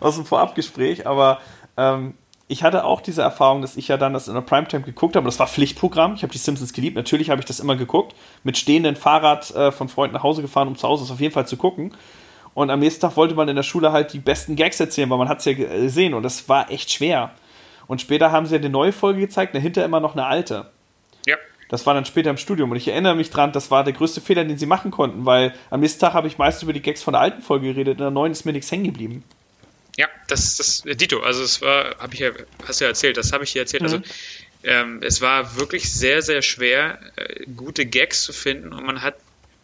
aus 0.00 0.16
dem 0.16 0.24
Vorabgespräch, 0.24 1.06
aber 1.06 1.38
ähm, 1.76 2.14
ich 2.48 2.64
hatte 2.64 2.84
auch 2.84 3.00
diese 3.00 3.22
Erfahrung, 3.22 3.62
dass 3.62 3.76
ich 3.76 3.86
ja 3.86 3.96
dann 3.96 4.12
das 4.12 4.26
in 4.26 4.34
der 4.34 4.40
Primetime 4.40 4.82
geguckt 4.82 5.14
habe. 5.14 5.24
Das 5.26 5.38
war 5.38 5.46
Pflichtprogramm. 5.46 6.14
Ich 6.14 6.24
habe 6.24 6.32
die 6.32 6.38
Simpsons 6.38 6.72
geliebt. 6.72 6.96
Natürlich 6.96 7.30
habe 7.30 7.40
ich 7.40 7.44
das 7.44 7.60
immer 7.60 7.76
geguckt. 7.76 8.16
Mit 8.42 8.58
stehendem 8.58 8.96
Fahrrad 8.96 9.54
äh, 9.54 9.70
von 9.70 9.88
Freunden 9.88 10.14
nach 10.14 10.24
Hause 10.24 10.42
gefahren, 10.42 10.66
um 10.66 10.76
zu 10.76 10.88
Hause 10.88 11.04
es 11.04 11.12
auf 11.12 11.20
jeden 11.20 11.32
Fall 11.32 11.46
zu 11.46 11.56
gucken. 11.56 11.94
Und 12.52 12.70
am 12.70 12.80
nächsten 12.80 13.02
Tag 13.02 13.16
wollte 13.16 13.36
man 13.36 13.48
in 13.48 13.54
der 13.54 13.62
Schule 13.62 13.92
halt 13.92 14.12
die 14.12 14.18
besten 14.18 14.56
Gags 14.56 14.80
erzählen, 14.80 15.08
weil 15.10 15.18
man 15.18 15.28
hat 15.28 15.38
es 15.38 15.44
ja 15.44 15.52
gesehen. 15.52 16.12
Und 16.12 16.24
das 16.24 16.48
war 16.48 16.72
echt 16.72 16.90
schwer. 16.90 17.30
Und 17.86 18.00
später 18.00 18.32
haben 18.32 18.46
sie 18.46 18.56
ja 18.56 18.60
eine 18.60 18.68
neue 18.68 18.90
Folge 18.90 19.20
gezeigt, 19.20 19.54
dahinter 19.54 19.84
immer 19.84 20.00
noch 20.00 20.14
eine 20.14 20.26
alte. 20.26 20.72
Das 21.70 21.86
war 21.86 21.94
dann 21.94 22.04
später 22.04 22.30
im 22.30 22.36
Studium. 22.36 22.70
Und 22.70 22.76
ich 22.76 22.88
erinnere 22.88 23.14
mich 23.14 23.30
dran, 23.30 23.52
das 23.52 23.70
war 23.70 23.84
der 23.84 23.92
größte 23.92 24.20
Fehler, 24.20 24.44
den 24.44 24.58
sie 24.58 24.66
machen 24.66 24.90
konnten, 24.90 25.24
weil 25.24 25.54
am 25.70 25.80
nächsten 25.80 26.00
Tag 26.00 26.14
habe 26.14 26.26
ich 26.26 26.36
meist 26.36 26.62
über 26.62 26.72
die 26.72 26.82
Gags 26.82 27.02
von 27.02 27.12
der 27.12 27.20
alten 27.20 27.42
Folge 27.42 27.68
geredet. 27.68 27.98
In 27.98 27.98
der 27.98 28.10
neuen 28.10 28.32
ist 28.32 28.44
mir 28.44 28.52
nichts 28.52 28.70
hängen 28.70 28.84
geblieben. 28.84 29.24
Ja, 29.96 30.08
das, 30.28 30.56
das, 30.56 30.82
Dito, 30.82 31.20
also 31.20 31.42
es 31.42 31.62
war, 31.62 31.96
habe 31.98 32.14
ich 32.14 32.20
ja, 32.20 32.30
hast 32.66 32.80
du 32.80 32.84
ja 32.84 32.88
erzählt, 32.88 33.16
das 33.16 33.32
habe 33.32 33.44
ich 33.44 33.52
dir 33.52 33.60
erzählt. 33.60 33.82
Also, 33.82 33.98
mhm. 33.98 34.02
Also 34.02 34.14
ähm, 34.62 35.00
es 35.02 35.20
war 35.20 35.56
wirklich 35.56 35.92
sehr, 35.92 36.22
sehr 36.22 36.42
schwer, 36.42 36.98
äh, 37.16 37.44
gute 37.56 37.86
Gags 37.86 38.22
zu 38.22 38.32
finden 38.32 38.72
und 38.72 38.84
man 38.84 39.02
hat, 39.02 39.16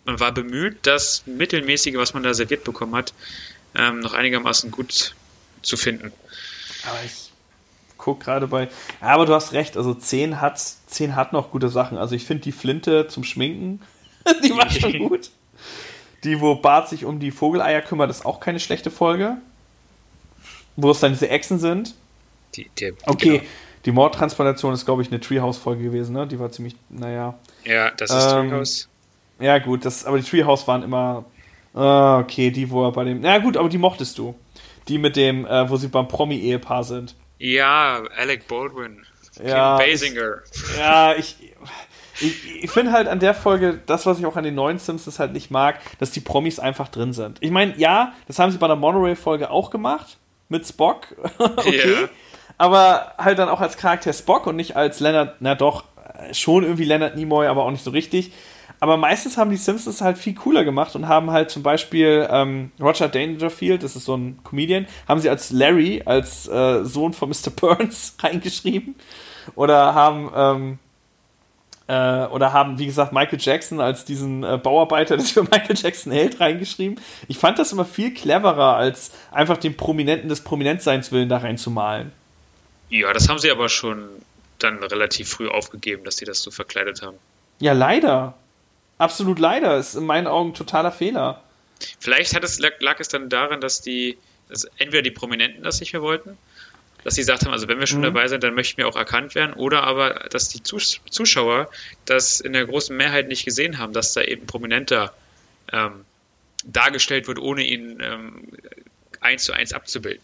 man 0.05 0.21
war 0.21 0.33
bemüht, 0.33 0.79
das 0.83 1.25
Mittelmäßige, 1.27 1.97
was 1.97 2.15
man 2.15 2.23
da 2.23 2.35
serviert 2.35 2.65
bekommen 2.65 2.95
hat, 2.95 3.13
ähm, 3.75 4.01
noch 4.01 4.15
einigermaßen 4.15 4.71
gut 4.71 5.15
zu 5.63 5.77
finden. 5.77 6.13
Aber 6.85 6.99
ich 7.05 7.26
gucke 8.07 8.25
gerade 8.25 8.47
bei. 8.47 8.69
Ja, 9.03 9.09
aber 9.09 9.27
du 9.27 9.35
hast 9.35 9.53
recht, 9.53 9.77
also 9.77 9.93
10 9.93 10.41
hat, 10.41 10.59
10 10.59 11.15
hat 11.15 11.35
noch 11.35 11.51
gute 11.51 11.69
Sachen. 11.69 11.99
Also 11.99 12.15
ich 12.15 12.25
finde 12.25 12.45
die 12.45 12.53
Flinte 12.53 13.09
zum 13.09 13.23
Schminken, 13.23 13.83
die 14.43 14.57
war 14.57 14.71
schon 14.71 14.99
gut. 14.99 15.31
Die, 16.25 16.41
wo 16.41 16.55
Bart 16.55 16.89
sich 16.89 17.05
um 17.05 17.21
die 17.21 17.31
Vogeleier 17.31 17.83
kümmert, 17.83 18.11
ist 18.11 18.25
auch 18.25 18.41
keine 18.41 18.61
schlechte 18.61 18.91
Folge 18.91 19.37
wo 20.77 20.91
es 20.91 21.01
dann 21.01 21.13
diese 21.13 21.29
Echsen 21.29 21.59
sind. 21.59 21.95
Die, 22.55 22.71
der, 22.79 22.93
okay, 23.07 23.39
genau. 23.39 23.45
die 23.87 23.93
Mordtransplantation 23.93 24.73
ist, 24.73 24.85
glaube 24.85 25.03
ich, 25.03 25.09
eine 25.09 25.21
Treehouse-Folge 25.21 25.83
gewesen, 25.83 26.15
ne? 26.15 26.27
Die 26.27 26.39
war 26.39 26.51
ziemlich, 26.53 26.77
naja. 26.89 27.35
Ja, 27.65 27.91
das 27.91 28.11
ist 28.11 28.33
ähm, 28.33 28.51
Treehouse. 28.51 28.89
Ja, 29.41 29.59
gut, 29.59 29.85
das, 29.85 30.05
aber 30.05 30.19
die 30.19 30.25
Treehouse 30.25 30.67
waren 30.69 30.83
immer. 30.83 31.25
Ah, 31.75 32.21
okay, 32.21 32.51
die, 32.51 32.71
wo 32.71 32.85
er 32.85 32.93
bei 32.93 33.05
dem. 33.05 33.21
Na 33.21 33.39
gut, 33.39 33.57
aber 33.57 33.69
die 33.69 33.79
mochtest 33.79 34.17
du. 34.17 34.35
Die 34.89 34.99
mit 34.99 35.17
dem, 35.17 35.45
äh, 35.47 35.69
wo 35.69 35.77
sie 35.77 35.89
beim 35.89 36.09
Promi-Ehepaar 36.09 36.85
sind. 36.85 37.15
Ja, 37.39 38.03
Alec 38.17 38.49
Baldwin. 38.49 39.05
Ja, 39.45 39.79
Kim 39.79 39.87
Basinger. 39.87 40.37
Ich, 40.53 40.79
ja, 40.79 41.15
ich. 41.15 41.37
Ich, 42.19 42.65
ich 42.65 42.71
finde 42.71 42.93
halt 42.93 43.09
an 43.09 43.21
der 43.21 43.35
Folge, 43.35 43.79
das, 43.85 44.07
was 44.07 44.19
ich 44.19 44.25
auch 44.25 44.37
an 44.37 44.45
den 44.45 44.55
neuen 44.55 44.79
Simpsons 44.79 45.19
halt 45.19 45.35
nicht 45.35 45.51
mag, 45.51 45.79
dass 45.99 46.13
die 46.13 46.21
Promis 46.21 46.59
einfach 46.59 46.89
drin 46.89 47.13
sind. 47.13 47.37
Ich 47.43 47.51
meine, 47.51 47.77
ja, 47.77 48.15
das 48.27 48.39
haben 48.39 48.51
sie 48.51 48.57
bei 48.57 48.69
der 48.69 48.77
Monorail-Folge 48.77 49.51
auch 49.51 49.69
gemacht 49.69 50.17
mit 50.49 50.67
Spock. 50.67 51.09
okay. 51.39 51.77
Yeah. 51.77 52.09
Aber 52.57 53.13
halt 53.19 53.39
dann 53.39 53.51
auch 53.51 53.61
als 53.61 53.77
Charakter 53.77 54.15
Spock 54.15 54.47
und 54.47 54.57
nicht 54.57 54.77
als 54.77 55.01
Leonard, 55.01 55.37
na 55.41 55.55
doch, 55.55 55.85
schon 56.33 56.65
irgendwie 56.65 56.85
Leonard 56.85 57.17
Nimoy, 57.17 57.47
aber 57.47 57.65
auch 57.65 57.71
nicht 57.71 57.85
so 57.85 57.91
richtig. 57.91 58.33
Aber 58.81 58.97
meistens 58.97 59.37
haben 59.37 59.51
die 59.51 59.57
Simpsons 59.57 60.01
halt 60.01 60.19
viel 60.19 60.35
cooler 60.35 60.65
gemacht 60.65 60.95
und 60.95 61.09
haben 61.09 61.31
halt 61.31 61.51
zum 61.51 61.63
Beispiel 61.63 62.29
ähm, 62.31 62.73
Roger 62.81 63.09
Dangerfield, 63.09 63.83
das 63.83 63.97
ist 63.97 64.05
so 64.05 64.17
ein 64.17 64.39
Comedian, 64.45 64.87
haben 65.09 65.21
sie 65.21 65.31
als 65.31 65.51
Larry, 65.51 66.03
als 66.05 66.47
äh, 66.49 66.85
Sohn 66.85 67.13
von 67.13 67.31
Mr. 67.31 67.51
Burns 67.55 68.17
reingeschrieben. 68.23 68.95
Oder 69.55 69.95
haben 69.95 70.31
ähm, 70.35 70.79
äh, 71.89 72.27
oder 72.27 72.53
haben, 72.53 72.79
wie 72.79 72.87
gesagt, 72.87 73.13
Michael 73.13 73.39
Jackson 73.41 73.81
als 73.81 74.05
diesen 74.05 74.43
äh, 74.43 74.59
Bauarbeiter, 74.59 75.17
das 75.17 75.31
für 75.31 75.43
Michael 75.43 75.77
Jackson 75.77 76.13
hält, 76.13 76.41
reingeschrieben. 76.41 77.01
Ich 77.29 77.39
fand 77.39 77.59
das 77.59 77.73
immer 77.73 77.85
viel 77.85 78.13
cleverer, 78.13 78.77
als 78.77 79.13
einfach 79.31 79.57
den 79.57 79.77
Prominenten 79.77 80.29
des 80.29 80.43
Prominentseins 80.43 81.13
willen 81.13 81.29
da 81.29 81.39
reinzumalen. 81.39 82.13
Ja, 82.89 83.13
das 83.13 83.29
haben 83.29 83.39
sie 83.39 83.51
aber 83.51 83.69
schon 83.69 84.09
dann 84.59 84.83
relativ 84.83 85.29
früh 85.29 85.49
aufgegeben, 85.49 86.05
dass 86.05 86.17
sie 86.17 86.25
das 86.25 86.41
so 86.41 86.51
verkleidet 86.51 87.03
haben. 87.03 87.17
Ja, 87.59 87.73
leider. 87.73 88.35
Absolut 88.99 89.39
leider. 89.39 89.77
Ist 89.77 89.95
in 89.95 90.05
meinen 90.05 90.27
Augen 90.27 90.55
totaler 90.55 90.93
Fehler. 90.93 91.43
Vielleicht 91.99 92.35
hat 92.35 92.45
es, 92.45 92.59
lag, 92.59 92.73
lag 92.81 93.01
es 93.01 93.09
dann 93.09 93.29
daran, 93.29 93.61
dass 93.61 93.83
die, 93.83 94.17
dass 94.49 94.65
entweder 94.79 95.03
die 95.03 95.11
Prominenten 95.11 95.63
das 95.63 95.81
nicht 95.81 95.93
mehr 95.93 96.03
wollten 96.03 96.39
dass 97.07 97.15
sie 97.15 97.21
gesagt 97.21 97.45
haben, 97.45 97.53
also 97.53 97.69
wenn 97.69 97.79
wir 97.79 97.87
schon 97.87 98.01
mhm. 98.01 98.07
dabei 98.07 98.27
sind, 98.27 98.43
dann 98.43 98.55
möchten 98.55 98.79
wir 98.79 98.89
auch 98.89 98.97
erkannt 98.97 99.37
werden. 99.37 99.53
Oder 99.53 99.85
aber, 99.85 100.27
dass 100.29 100.49
die 100.49 100.61
Zuschauer 100.65 101.71
das 102.05 102.41
in 102.41 102.53
der 102.53 102.67
großen 102.67 102.97
Mehrheit 102.97 103.29
nicht 103.29 103.45
gesehen 103.45 103.79
haben, 103.79 103.93
dass 103.93 104.13
da 104.13 104.23
eben 104.23 104.49
prominenter 104.49 105.15
ähm, 105.73 106.05
dargestellt 106.65 107.29
wird, 107.29 107.39
ohne 107.39 107.63
ihn 107.63 108.01
ähm, 108.01 108.49
eins 109.21 109.45
zu 109.45 109.53
eins 109.53 109.73
abzubilden. 109.73 110.21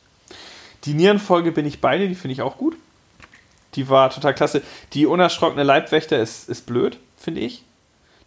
Die 0.85 0.95
Nierenfolge 0.95 1.53
bin 1.53 1.67
ich 1.67 1.81
beide, 1.81 2.09
die 2.09 2.17
finde 2.17 2.33
ich 2.33 2.43
auch 2.43 2.59
gut. 2.59 2.77
Die 3.77 3.89
war 3.89 4.11
total 4.11 4.35
klasse. 4.35 4.61
Die 4.93 5.07
unerschrockene 5.07 5.63
Leibwächter 5.63 6.21
ist, 6.21 6.49
ist 6.49 6.67
blöd, 6.67 6.99
finde 7.17 7.43
ich. 7.43 7.63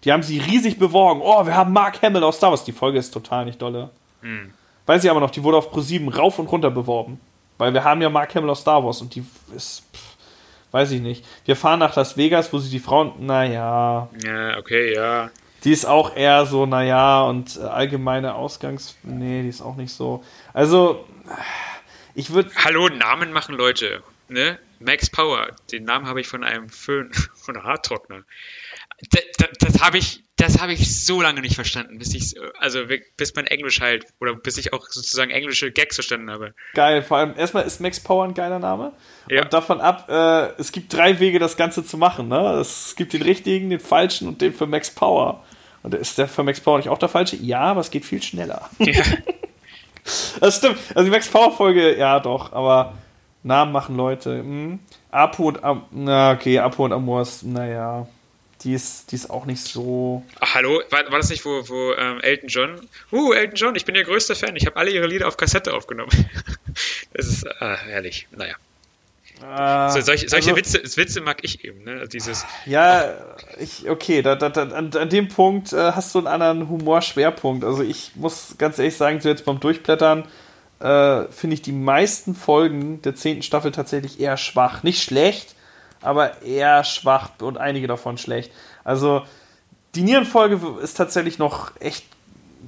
Die 0.06 0.14
haben 0.14 0.24
sie 0.24 0.38
riesig 0.38 0.78
beworben. 0.78 1.22
Oh, 1.24 1.46
wir 1.46 1.56
haben 1.56 1.74
Mark 1.74 2.02
Hamill 2.02 2.24
aus 2.24 2.38
Star 2.38 2.52
Wars. 2.52 2.64
Die 2.64 2.72
Folge 2.72 3.00
ist 3.00 3.12
total 3.12 3.46
nicht 3.46 3.62
dolle. 3.62 3.90
Hm. 4.22 4.54
Weiß 4.86 5.04
ich 5.04 5.10
aber 5.10 5.20
noch, 5.20 5.32
die 5.32 5.44
wurde 5.44 5.58
auf 5.58 5.74
Pro7 5.74 6.16
rauf 6.16 6.38
und 6.38 6.48
runter 6.48 6.70
beworben. 6.70 7.20
Weil 7.58 7.74
wir 7.74 7.84
haben 7.84 8.02
ja 8.02 8.10
Mark 8.10 8.36
Hamill 8.36 8.52
aus 8.52 8.62
Star 8.62 8.84
Wars 8.86 9.02
und 9.02 9.16
die 9.16 9.26
ist, 9.56 9.84
pff, 9.94 10.16
weiß 10.72 10.92
ich 10.92 11.02
nicht. 11.02 11.26
Wir 11.46 11.56
fahren 11.56 11.80
nach 11.80 11.96
Las 11.96 12.18
Vegas, 12.18 12.54
wo 12.54 12.60
sie 12.60 12.70
die 12.70 12.80
Frauen, 12.80 13.14
naja. 13.26 14.10
Ja, 14.24 14.58
okay, 14.58 14.94
ja. 14.94 15.32
Die 15.64 15.72
ist 15.72 15.86
auch 15.86 16.16
eher 16.16 16.46
so, 16.46 16.68
naja, 16.68 17.24
und 17.24 17.58
äh, 17.58 17.62
allgemeine 17.62 18.36
Ausgangs. 18.36 18.96
Nee, 19.02 19.42
die 19.42 19.50
ist 19.50 19.62
auch 19.62 19.76
nicht 19.76 19.92
so. 19.92 20.24
Also, 20.54 21.06
ich 22.14 22.32
würde. 22.32 22.52
Hallo, 22.64 22.90
Namen 22.90 23.34
machen 23.34 23.56
Leute. 23.56 24.04
Ne? 24.28 24.60
Max 24.80 25.10
Power, 25.10 25.48
den 25.72 25.86
Namen 25.86 26.08
habe 26.08 26.22
ich 26.22 26.28
von 26.28 26.44
einem 26.44 26.70
Föhn 26.70 27.12
oder 27.48 27.64
Haartrockner. 27.64 28.24
Das, 29.12 29.24
das, 29.38 29.50
das 29.60 29.82
habe 29.82 29.98
ich, 29.98 30.24
das 30.38 30.62
habe 30.62 30.74
ich 30.74 31.06
so 31.06 31.22
lange 31.22 31.42
nicht 31.42 31.56
verstanden, 31.56 31.98
bis 31.98 32.14
ich, 32.14 32.36
also 32.60 32.80
bis 33.18 33.36
mein 33.36 33.46
Englisch 33.48 33.82
halt 33.82 34.06
oder 34.22 34.36
bis 34.36 34.58
ich 34.58 34.72
auch 34.72 34.86
sozusagen 34.88 35.32
englische 35.32 35.72
Gags 35.72 35.96
verstanden 35.96 36.32
habe. 36.32 36.54
Geil, 36.74 37.02
vor 37.02 37.18
allem 37.18 37.34
erstmal 37.38 37.66
ist 37.66 37.82
Max 37.82 38.00
Power 38.00 38.24
ein 38.24 38.34
geiler 38.34 38.60
Name 38.60 38.94
ja. 39.30 39.44
und 39.44 39.54
davon 39.54 39.82
ab, 39.82 40.08
äh, 40.10 40.60
es 40.60 40.72
gibt 40.72 40.94
drei 40.94 41.20
Wege, 41.20 41.40
das 41.40 41.58
Ganze 41.58 41.86
zu 41.86 41.98
machen. 41.98 42.30
Ne? 42.30 42.54
Es 42.60 42.96
gibt 42.96 43.12
den 43.12 43.22
richtigen, 43.22 43.70
den 43.70 43.82
falschen 43.82 44.28
und 44.30 44.42
den 44.42 44.54
für 44.54 44.66
Max 44.66 44.90
Power. 44.92 45.44
Und 45.84 45.94
ist 45.94 46.18
der 46.18 46.28
für 46.28 46.44
Max 46.44 46.62
Power 46.62 46.78
nicht 46.78 46.90
auch 46.90 46.98
der 46.98 47.10
falsche? 47.10 47.36
Ja, 47.36 47.62
aber 47.62 47.82
es 47.82 47.92
geht 47.92 48.06
viel 48.06 48.24
schneller. 48.24 48.70
Ja. 48.80 49.04
das 50.40 50.58
stimmt. 50.58 50.80
Also 50.96 51.04
die 51.04 51.12
Max 51.12 51.28
Power 51.28 51.52
Folge, 51.52 51.98
ja 51.98 52.20
doch, 52.20 52.54
aber 52.54 52.94
Namen 53.44 53.72
machen 53.72 53.96
Leute. 53.96 54.40
Hm. 54.40 54.80
Apo 55.12 55.44
und 55.44 55.64
Am 55.64 55.86
na 55.92 56.32
okay, 56.32 56.60
Apo 56.60 56.86
und 56.86 56.92
Amors, 56.92 57.44
naja. 57.44 58.08
Die 58.64 58.74
ist, 58.74 59.12
die 59.12 59.16
ist 59.16 59.30
auch 59.30 59.46
nicht 59.46 59.62
so. 59.62 60.24
Ach, 60.40 60.56
hallo, 60.56 60.82
war, 60.90 61.12
war 61.12 61.20
das 61.20 61.30
nicht, 61.30 61.46
wo, 61.46 61.68
wo 61.70 61.94
ähm, 61.94 62.20
Elton 62.22 62.50
John? 62.50 62.90
Uh, 63.12 63.34
Elton 63.34 63.56
John, 63.56 63.76
ich 63.76 63.86
bin 63.86 63.96
ihr 63.96 64.04
größter 64.04 64.36
Fan. 64.36 64.56
Ich 64.56 64.66
habe 64.66 64.78
alle 64.78 64.92
ihre 64.92 65.08
Lieder 65.08 65.28
auf 65.28 65.38
Kassette 65.38 65.74
aufgenommen. 65.74 66.12
das 67.14 67.28
ist 67.28 67.46
äh, 67.46 67.52
herrlich. 67.60 68.28
Naja. 68.32 68.56
Äh, 69.42 69.92
so, 69.92 70.02
solche, 70.02 70.30
solche 70.30 70.52
also, 70.52 70.58
Witze, 70.58 70.98
Witze 70.98 71.22
mag 71.22 71.40
ich 71.44 71.66
eben, 71.66 71.84
ne? 71.84 72.00
Also 72.00 72.08
dieses. 72.08 72.46
Ja, 72.66 73.14
ich, 73.60 73.90
okay, 73.90 74.22
da, 74.22 74.36
da, 74.36 74.50
da, 74.50 74.64
an, 74.64 74.92
an 74.94 75.10
dem 75.10 75.28
Punkt 75.28 75.74
äh, 75.74 75.92
hast 75.92 76.16
du 76.16 76.20
einen 76.20 76.28
anderen 76.28 76.70
Humorschwerpunkt. 76.70 77.64
Also 77.64 77.84
ich 77.84 78.12
muss 78.16 78.56
ganz 78.58 78.80
ehrlich 78.80 78.96
sagen, 78.96 79.20
so 79.20 79.30
jetzt 79.30 79.46
beim 79.46 79.60
Durchblättern 79.60 80.24
äh, 80.80 81.26
finde 81.32 81.56
ich 81.56 81.62
die 81.62 81.74
meisten 81.74 82.36
Folgen 82.36 83.02
der 83.02 83.16
zehnten 83.16 83.44
Staffel 83.44 83.72
tatsächlich 83.72 84.20
eher 84.20 84.38
schwach. 84.38 84.84
Nicht 84.84 85.04
schlecht, 85.04 85.55
aber 86.06 86.42
eher 86.42 86.84
schwach 86.84 87.32
und 87.42 87.58
einige 87.58 87.88
davon 87.88 88.18
schlecht. 88.18 88.52
Also 88.84 89.24
die 89.96 90.02
Nierenfolge 90.02 90.60
ist 90.82 90.96
tatsächlich 90.96 91.40
noch 91.40 91.72
echt, 91.80 92.06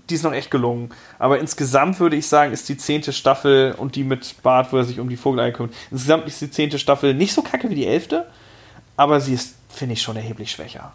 die 0.09 0.15
ist 0.15 0.23
noch 0.23 0.33
echt 0.33 0.51
gelungen. 0.51 0.89
Aber 1.19 1.39
insgesamt 1.39 1.99
würde 1.99 2.15
ich 2.15 2.27
sagen, 2.27 2.53
ist 2.53 2.69
die 2.69 2.77
zehnte 2.77 3.13
Staffel 3.13 3.73
und 3.77 3.95
die 3.95 4.03
mit 4.03 4.41
Bart, 4.43 4.71
wo 4.71 4.77
er 4.77 4.83
sich 4.83 4.99
um 4.99 5.09
die 5.09 5.17
Vogelei 5.17 5.51
kümmert, 5.51 5.75
insgesamt 5.91 6.27
ist 6.27 6.41
die 6.41 6.51
zehnte 6.51 6.79
Staffel 6.79 7.13
nicht 7.13 7.33
so 7.33 7.41
kacke 7.41 7.69
wie 7.69 7.75
die 7.75 7.87
elfte, 7.87 8.27
aber 8.95 9.19
sie 9.19 9.33
ist, 9.33 9.55
finde 9.69 9.93
ich, 9.93 10.01
schon 10.01 10.15
erheblich 10.15 10.51
schwächer. 10.51 10.93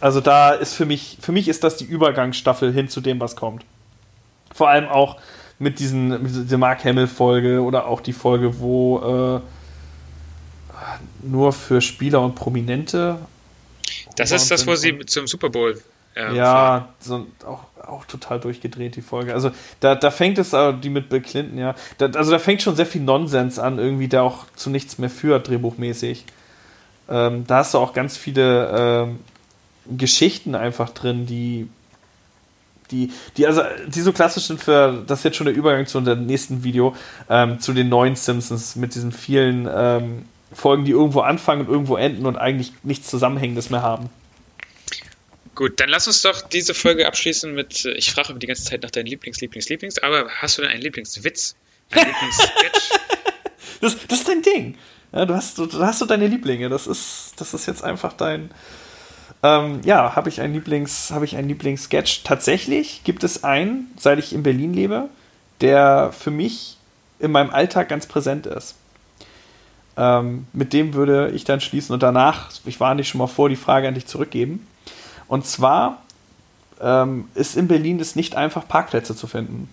Also 0.00 0.20
da 0.20 0.50
ist 0.50 0.74
für 0.74 0.86
mich, 0.86 1.18
für 1.20 1.32
mich 1.32 1.48
ist 1.48 1.64
das 1.64 1.76
die 1.76 1.84
Übergangsstaffel 1.84 2.72
hin 2.72 2.88
zu 2.88 3.00
dem, 3.00 3.20
was 3.20 3.34
kommt. 3.34 3.64
Vor 4.52 4.68
allem 4.68 4.88
auch 4.88 5.16
mit 5.58 5.80
diesen, 5.80 6.08
mit 6.08 6.26
dieser 6.26 6.58
Mark 6.58 6.84
Hamill-Folge 6.84 7.62
oder 7.62 7.86
auch 7.86 8.00
die 8.00 8.12
Folge, 8.12 8.60
wo 8.60 9.38
äh, 9.38 9.40
nur 11.22 11.52
für 11.52 11.80
Spieler 11.80 12.20
und 12.20 12.34
Prominente. 12.34 13.18
Das 14.16 14.32
ist 14.32 14.50
das, 14.50 14.66
wo 14.66 14.74
sie 14.74 14.98
zum 15.06 15.26
Super 15.26 15.50
Bowl. 15.50 15.80
Ähm, 16.16 16.34
ja, 16.34 16.88
so, 16.98 17.26
auch, 17.46 17.64
auch 17.86 18.04
total 18.06 18.40
durchgedreht, 18.40 18.96
die 18.96 19.02
Folge. 19.02 19.34
Also 19.34 19.52
da, 19.80 19.94
da 19.94 20.10
fängt 20.10 20.38
es, 20.38 20.54
die 20.82 20.90
mit 20.90 21.08
Bill 21.08 21.20
Clinton, 21.20 21.58
ja. 21.58 21.74
Da, 21.98 22.06
also 22.06 22.32
da 22.32 22.38
fängt 22.38 22.62
schon 22.62 22.74
sehr 22.74 22.86
viel 22.86 23.02
Nonsens 23.02 23.58
an, 23.58 23.78
irgendwie, 23.78 24.08
der 24.08 24.24
auch 24.24 24.46
zu 24.56 24.70
nichts 24.70 24.98
mehr 24.98 25.10
führt, 25.10 25.48
drehbuchmäßig. 25.48 26.24
Ähm, 27.08 27.46
da 27.46 27.58
hast 27.58 27.74
du 27.74 27.78
auch 27.78 27.92
ganz 27.92 28.16
viele 28.16 29.06
ähm, 29.06 29.20
Geschichten 29.96 30.54
einfach 30.54 30.90
drin, 30.90 31.26
die 31.26 31.68
die, 32.90 33.12
die, 33.36 33.46
also, 33.46 33.60
die 33.86 34.00
so 34.00 34.12
klassisch 34.12 34.44
sind 34.44 34.62
für, 34.62 35.04
das 35.06 35.20
ist 35.20 35.24
jetzt 35.24 35.36
schon 35.36 35.44
der 35.46 35.54
Übergang 35.54 35.86
zu 35.86 35.98
unserem 35.98 36.24
nächsten 36.24 36.64
Video, 36.64 36.96
ähm, 37.28 37.60
zu 37.60 37.74
den 37.74 37.90
neuen 37.90 38.16
Simpsons 38.16 38.76
mit 38.76 38.94
diesen 38.94 39.12
vielen 39.12 39.68
ähm, 39.70 40.24
Folgen, 40.52 40.84
die 40.84 40.92
irgendwo 40.92 41.20
anfangen 41.20 41.62
und 41.62 41.68
irgendwo 41.68 41.96
enden 41.96 42.26
und 42.26 42.36
eigentlich 42.36 42.72
nichts 42.82 43.08
Zusammenhängendes 43.08 43.70
mehr 43.70 43.82
haben. 43.82 44.08
Gut, 45.54 45.80
dann 45.80 45.88
lass 45.88 46.06
uns 46.06 46.22
doch 46.22 46.40
diese 46.40 46.72
Folge 46.72 47.06
abschließen 47.06 47.52
mit, 47.52 47.84
äh, 47.84 47.92
ich 47.92 48.12
frage 48.12 48.34
die 48.34 48.46
ganze 48.46 48.64
Zeit 48.64 48.82
nach 48.82 48.90
deinen 48.90 49.06
Lieblings, 49.06 49.40
Lieblings, 49.40 49.68
Lieblings, 49.68 49.98
aber 49.98 50.28
hast 50.40 50.56
du 50.56 50.62
denn 50.62 50.70
einen 50.70 50.82
Lieblingswitz? 50.82 51.56
Ein 51.90 52.06
Lieblingssketch? 52.06 52.90
das, 53.80 53.96
das 54.06 54.18
ist 54.20 54.28
dein 54.28 54.42
Ding. 54.42 54.76
Ja, 55.12 55.24
du 55.24 55.34
hast, 55.34 55.58
du, 55.58 55.66
du 55.66 55.80
hast 55.80 55.98
so 55.98 56.06
deine 56.06 56.26
Lieblinge. 56.26 56.68
Das 56.68 56.86
ist, 56.86 57.32
das 57.38 57.54
ist 57.54 57.66
jetzt 57.66 57.82
einfach 57.82 58.12
dein. 58.12 58.50
Ähm, 59.42 59.80
ja, 59.84 60.16
habe 60.16 60.28
ich 60.28 60.40
einen 60.40 60.54
Lieblings, 60.54 61.10
habe 61.10 61.24
ich 61.24 61.36
einen 61.36 61.48
Lieblingssketch. 61.48 62.22
Tatsächlich 62.24 63.02
gibt 63.04 63.24
es 63.24 63.44
einen, 63.44 63.92
seit 63.98 64.18
ich 64.18 64.32
in 64.32 64.42
Berlin 64.42 64.74
lebe, 64.74 65.08
der 65.60 66.12
für 66.12 66.30
mich 66.30 66.76
in 67.18 67.32
meinem 67.32 67.50
Alltag 67.50 67.88
ganz 67.88 68.06
präsent 68.06 68.46
ist. 68.46 68.74
Ähm, 69.98 70.46
mit 70.52 70.72
dem 70.72 70.94
würde 70.94 71.30
ich 71.30 71.42
dann 71.42 71.60
schließen 71.60 71.92
und 71.92 72.04
danach, 72.04 72.52
ich 72.64 72.78
warne 72.78 72.98
dich 72.98 73.08
schon 73.08 73.18
mal 73.18 73.26
vor, 73.26 73.48
die 73.48 73.56
Frage 73.56 73.88
an 73.88 73.94
dich 73.94 74.06
zurückgeben. 74.06 74.64
Und 75.26 75.44
zwar 75.44 76.04
ähm, 76.80 77.28
ist 77.34 77.56
in 77.56 77.66
Berlin 77.66 77.98
es 77.98 78.14
nicht 78.14 78.36
einfach, 78.36 78.68
Parkplätze 78.68 79.16
zu 79.16 79.26
finden. 79.26 79.68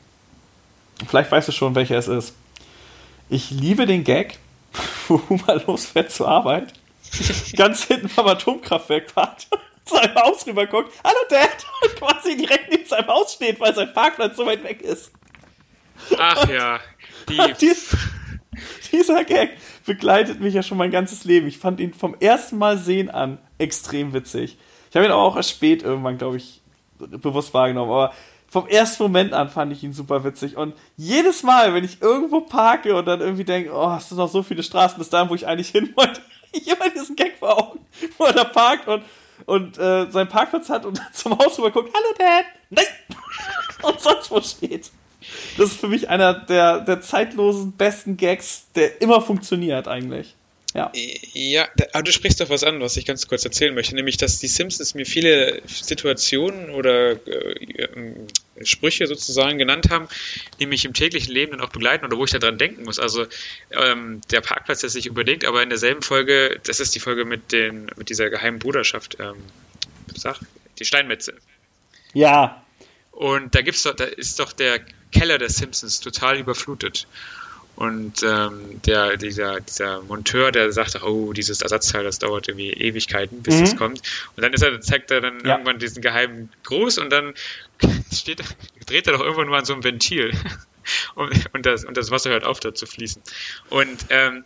Vielleicht 1.07 1.31
weißt 1.31 1.47
du 1.47 1.51
schon, 1.51 1.75
welcher 1.75 1.99
es 1.99 2.07
ist. 2.07 2.33
Ich 3.29 3.51
liebe 3.51 3.85
den 3.85 4.03
Gag, 4.03 4.39
wo 5.07 5.21
Huma 5.29 5.53
losfährt 5.67 6.11
zur 6.11 6.27
Arbeit, 6.27 6.73
ganz 7.55 7.83
hinten 7.83 8.09
vom 8.09 8.27
Atomkraftwerk 8.27 9.13
parkt, 9.13 9.47
zu 9.85 9.95
einem 9.95 10.15
Haus 10.15 10.47
rüber 10.47 10.65
guckt, 10.65 10.91
hallo 11.03 11.19
Dad, 11.29 11.67
und 11.83 11.95
quasi 11.97 12.35
direkt 12.35 12.71
neben 12.71 12.87
seinem 12.87 13.07
Haus 13.09 13.33
steht, 13.33 13.59
weil 13.59 13.75
sein 13.75 13.93
Parkplatz 13.93 14.37
so 14.37 14.47
weit 14.47 14.63
weg 14.63 14.81
ist. 14.81 15.11
Ach 16.17 16.41
und, 16.41 16.49
ja, 16.49 16.79
die. 17.29 17.53
Dies, 17.61 17.95
dieser 18.91 19.23
Gag 19.23 19.51
begleitet 19.85 20.41
mich 20.41 20.53
ja 20.53 20.63
schon 20.63 20.77
mein 20.77 20.91
ganzes 20.91 21.23
Leben. 21.23 21.47
Ich 21.47 21.57
fand 21.57 21.79
ihn 21.79 21.93
vom 21.93 22.15
ersten 22.19 22.57
Mal 22.57 22.77
sehen 22.77 23.09
an 23.09 23.37
extrem 23.57 24.13
witzig. 24.13 24.57
Ich 24.89 24.95
habe 24.95 25.05
ihn 25.05 25.11
aber 25.11 25.21
auch 25.21 25.35
erst 25.35 25.51
spät 25.51 25.83
irgendwann, 25.83 26.17
glaube 26.17 26.37
ich, 26.37 26.61
bewusst 26.97 27.53
wahrgenommen. 27.53 27.91
Aber 27.91 28.13
vom 28.47 28.67
ersten 28.67 29.03
Moment 29.03 29.33
an 29.33 29.49
fand 29.49 29.71
ich 29.73 29.83
ihn 29.83 29.93
super 29.93 30.23
witzig. 30.23 30.57
Und 30.57 30.75
jedes 30.97 31.43
Mal, 31.43 31.73
wenn 31.73 31.83
ich 31.83 32.01
irgendwo 32.01 32.41
parke 32.41 32.95
und 32.95 33.05
dann 33.05 33.21
irgendwie 33.21 33.43
denke, 33.43 33.71
oh, 33.73 33.95
es 33.97 34.09
sind 34.09 34.17
noch 34.17 34.29
so 34.29 34.43
viele 34.43 34.63
Straßen 34.63 34.97
bis 34.97 35.09
dahin, 35.09 35.29
wo 35.29 35.35
ich 35.35 35.45
eigentlich 35.45 35.69
hin 35.69 35.91
wollte, 35.95 36.21
ich 36.51 36.67
immer 36.67 36.89
diesen 36.89 37.15
Gag 37.15 37.37
vor 37.37 37.57
Augen, 37.57 37.79
wo 38.17 38.25
er 38.25 38.33
da 38.33 38.43
parkt 38.45 38.87
und, 38.87 39.03
und 39.45 39.77
äh, 39.77 40.09
seinen 40.09 40.29
Parkplatz 40.29 40.69
hat 40.69 40.85
und 40.85 41.01
zum 41.13 41.37
Haus 41.37 41.57
rüber 41.59 41.71
guckt, 41.71 41.93
hallo 41.93 42.15
Dad, 42.17 42.45
nein! 42.69 42.85
und 43.83 43.99
sonst 43.99 44.31
wo 44.31 44.41
steht. 44.41 44.89
Das 45.57 45.71
ist 45.71 45.79
für 45.79 45.87
mich 45.87 46.09
einer 46.09 46.33
der, 46.33 46.81
der 46.81 47.01
zeitlosen, 47.01 47.73
besten 47.73 48.17
Gags, 48.17 48.65
der 48.75 49.01
immer 49.01 49.21
funktioniert 49.21 49.87
eigentlich. 49.87 50.35
Ja. 50.75 50.91
Ja, 51.33 51.69
aber 51.93 52.03
du 52.03 52.11
sprichst 52.11 52.41
doch 52.41 52.49
was 52.49 52.65
an, 52.65 52.81
was 52.81 52.97
ich 52.97 53.05
ganz 53.05 53.27
kurz 53.29 53.45
erzählen 53.45 53.73
möchte, 53.73 53.95
nämlich, 53.95 54.17
dass 54.17 54.39
die 54.39 54.47
Simpsons 54.47 54.93
mir 54.93 55.05
viele 55.05 55.61
Situationen 55.67 56.69
oder 56.69 57.11
äh, 57.11 57.87
Sprüche 58.61 59.07
sozusagen 59.07 59.57
genannt 59.57 59.89
haben, 59.89 60.09
die 60.59 60.65
mich 60.65 60.83
im 60.83 60.93
täglichen 60.93 61.33
Leben 61.33 61.53
dann 61.53 61.61
auch 61.61 61.69
begleiten 61.69 62.03
oder 62.03 62.17
wo 62.17 62.25
ich 62.25 62.31
daran 62.31 62.57
denken 62.57 62.83
muss. 62.83 62.99
Also 62.99 63.25
ähm, 63.71 64.19
der 64.31 64.41
Parkplatz 64.41 64.83
ist 64.83 64.93
sich 64.93 65.05
überlegt, 65.05 65.45
aber 65.45 65.63
in 65.63 65.69
derselben 65.69 66.01
Folge, 66.01 66.59
das 66.65 66.81
ist 66.81 66.93
die 66.93 66.99
Folge 66.99 67.23
mit 67.23 67.53
den 67.53 67.89
mit 67.95 68.09
dieser 68.09 68.29
geheimen 68.29 68.59
Bruderschaft, 68.59 69.15
ähm, 69.21 69.37
sag, 70.13 70.39
die 70.77 70.83
Steinmetze. 70.83 71.35
Ja. 72.13 72.65
Und 73.11 73.55
da 73.55 73.61
gibt's 73.61 73.83
doch, 73.83 73.95
da 73.95 74.03
ist 74.03 74.41
doch 74.41 74.51
der 74.51 74.81
Keller 75.15 75.37
der 75.37 75.49
Simpsons 75.49 76.01
total 76.01 76.37
überflutet. 76.37 77.07
Und 77.75 78.23
ähm, 78.23 78.81
der, 78.85 79.17
dieser, 79.17 79.59
dieser 79.59 80.01
Monteur, 80.01 80.51
der 80.51 80.71
sagt, 80.71 81.01
oh, 81.03 81.33
dieses 81.33 81.61
Ersatzteil, 81.61 82.03
das 82.03 82.19
dauert 82.19 82.47
irgendwie 82.47 82.71
Ewigkeiten, 82.71 83.43
bis 83.43 83.73
mhm. 83.73 83.77
kommt. 83.77 84.01
Und 84.35 84.43
dann 84.43 84.53
ist 84.53 84.61
er, 84.61 84.79
zeigt 84.79 85.11
er 85.11 85.19
dann 85.19 85.39
ja. 85.43 85.51
irgendwann 85.53 85.79
diesen 85.79 86.01
geheimen 86.01 86.49
Gruß 86.63 86.97
und 86.99 87.09
dann 87.09 87.33
steht, 88.13 88.41
dreht 88.85 89.07
er 89.07 89.13
doch 89.13 89.21
irgendwann 89.21 89.49
mal 89.49 89.59
an 89.59 89.65
so 89.65 89.73
einem 89.73 89.83
Ventil. 89.83 90.31
Und, 91.15 91.53
und, 91.53 91.65
das, 91.65 91.85
und 91.85 91.97
das 91.97 92.11
Wasser 92.11 92.29
hört 92.29 92.43
auf, 92.43 92.59
da 92.59 92.73
zu 92.73 92.85
fließen. 92.85 93.21
Und 93.69 94.05
ähm, 94.09 94.43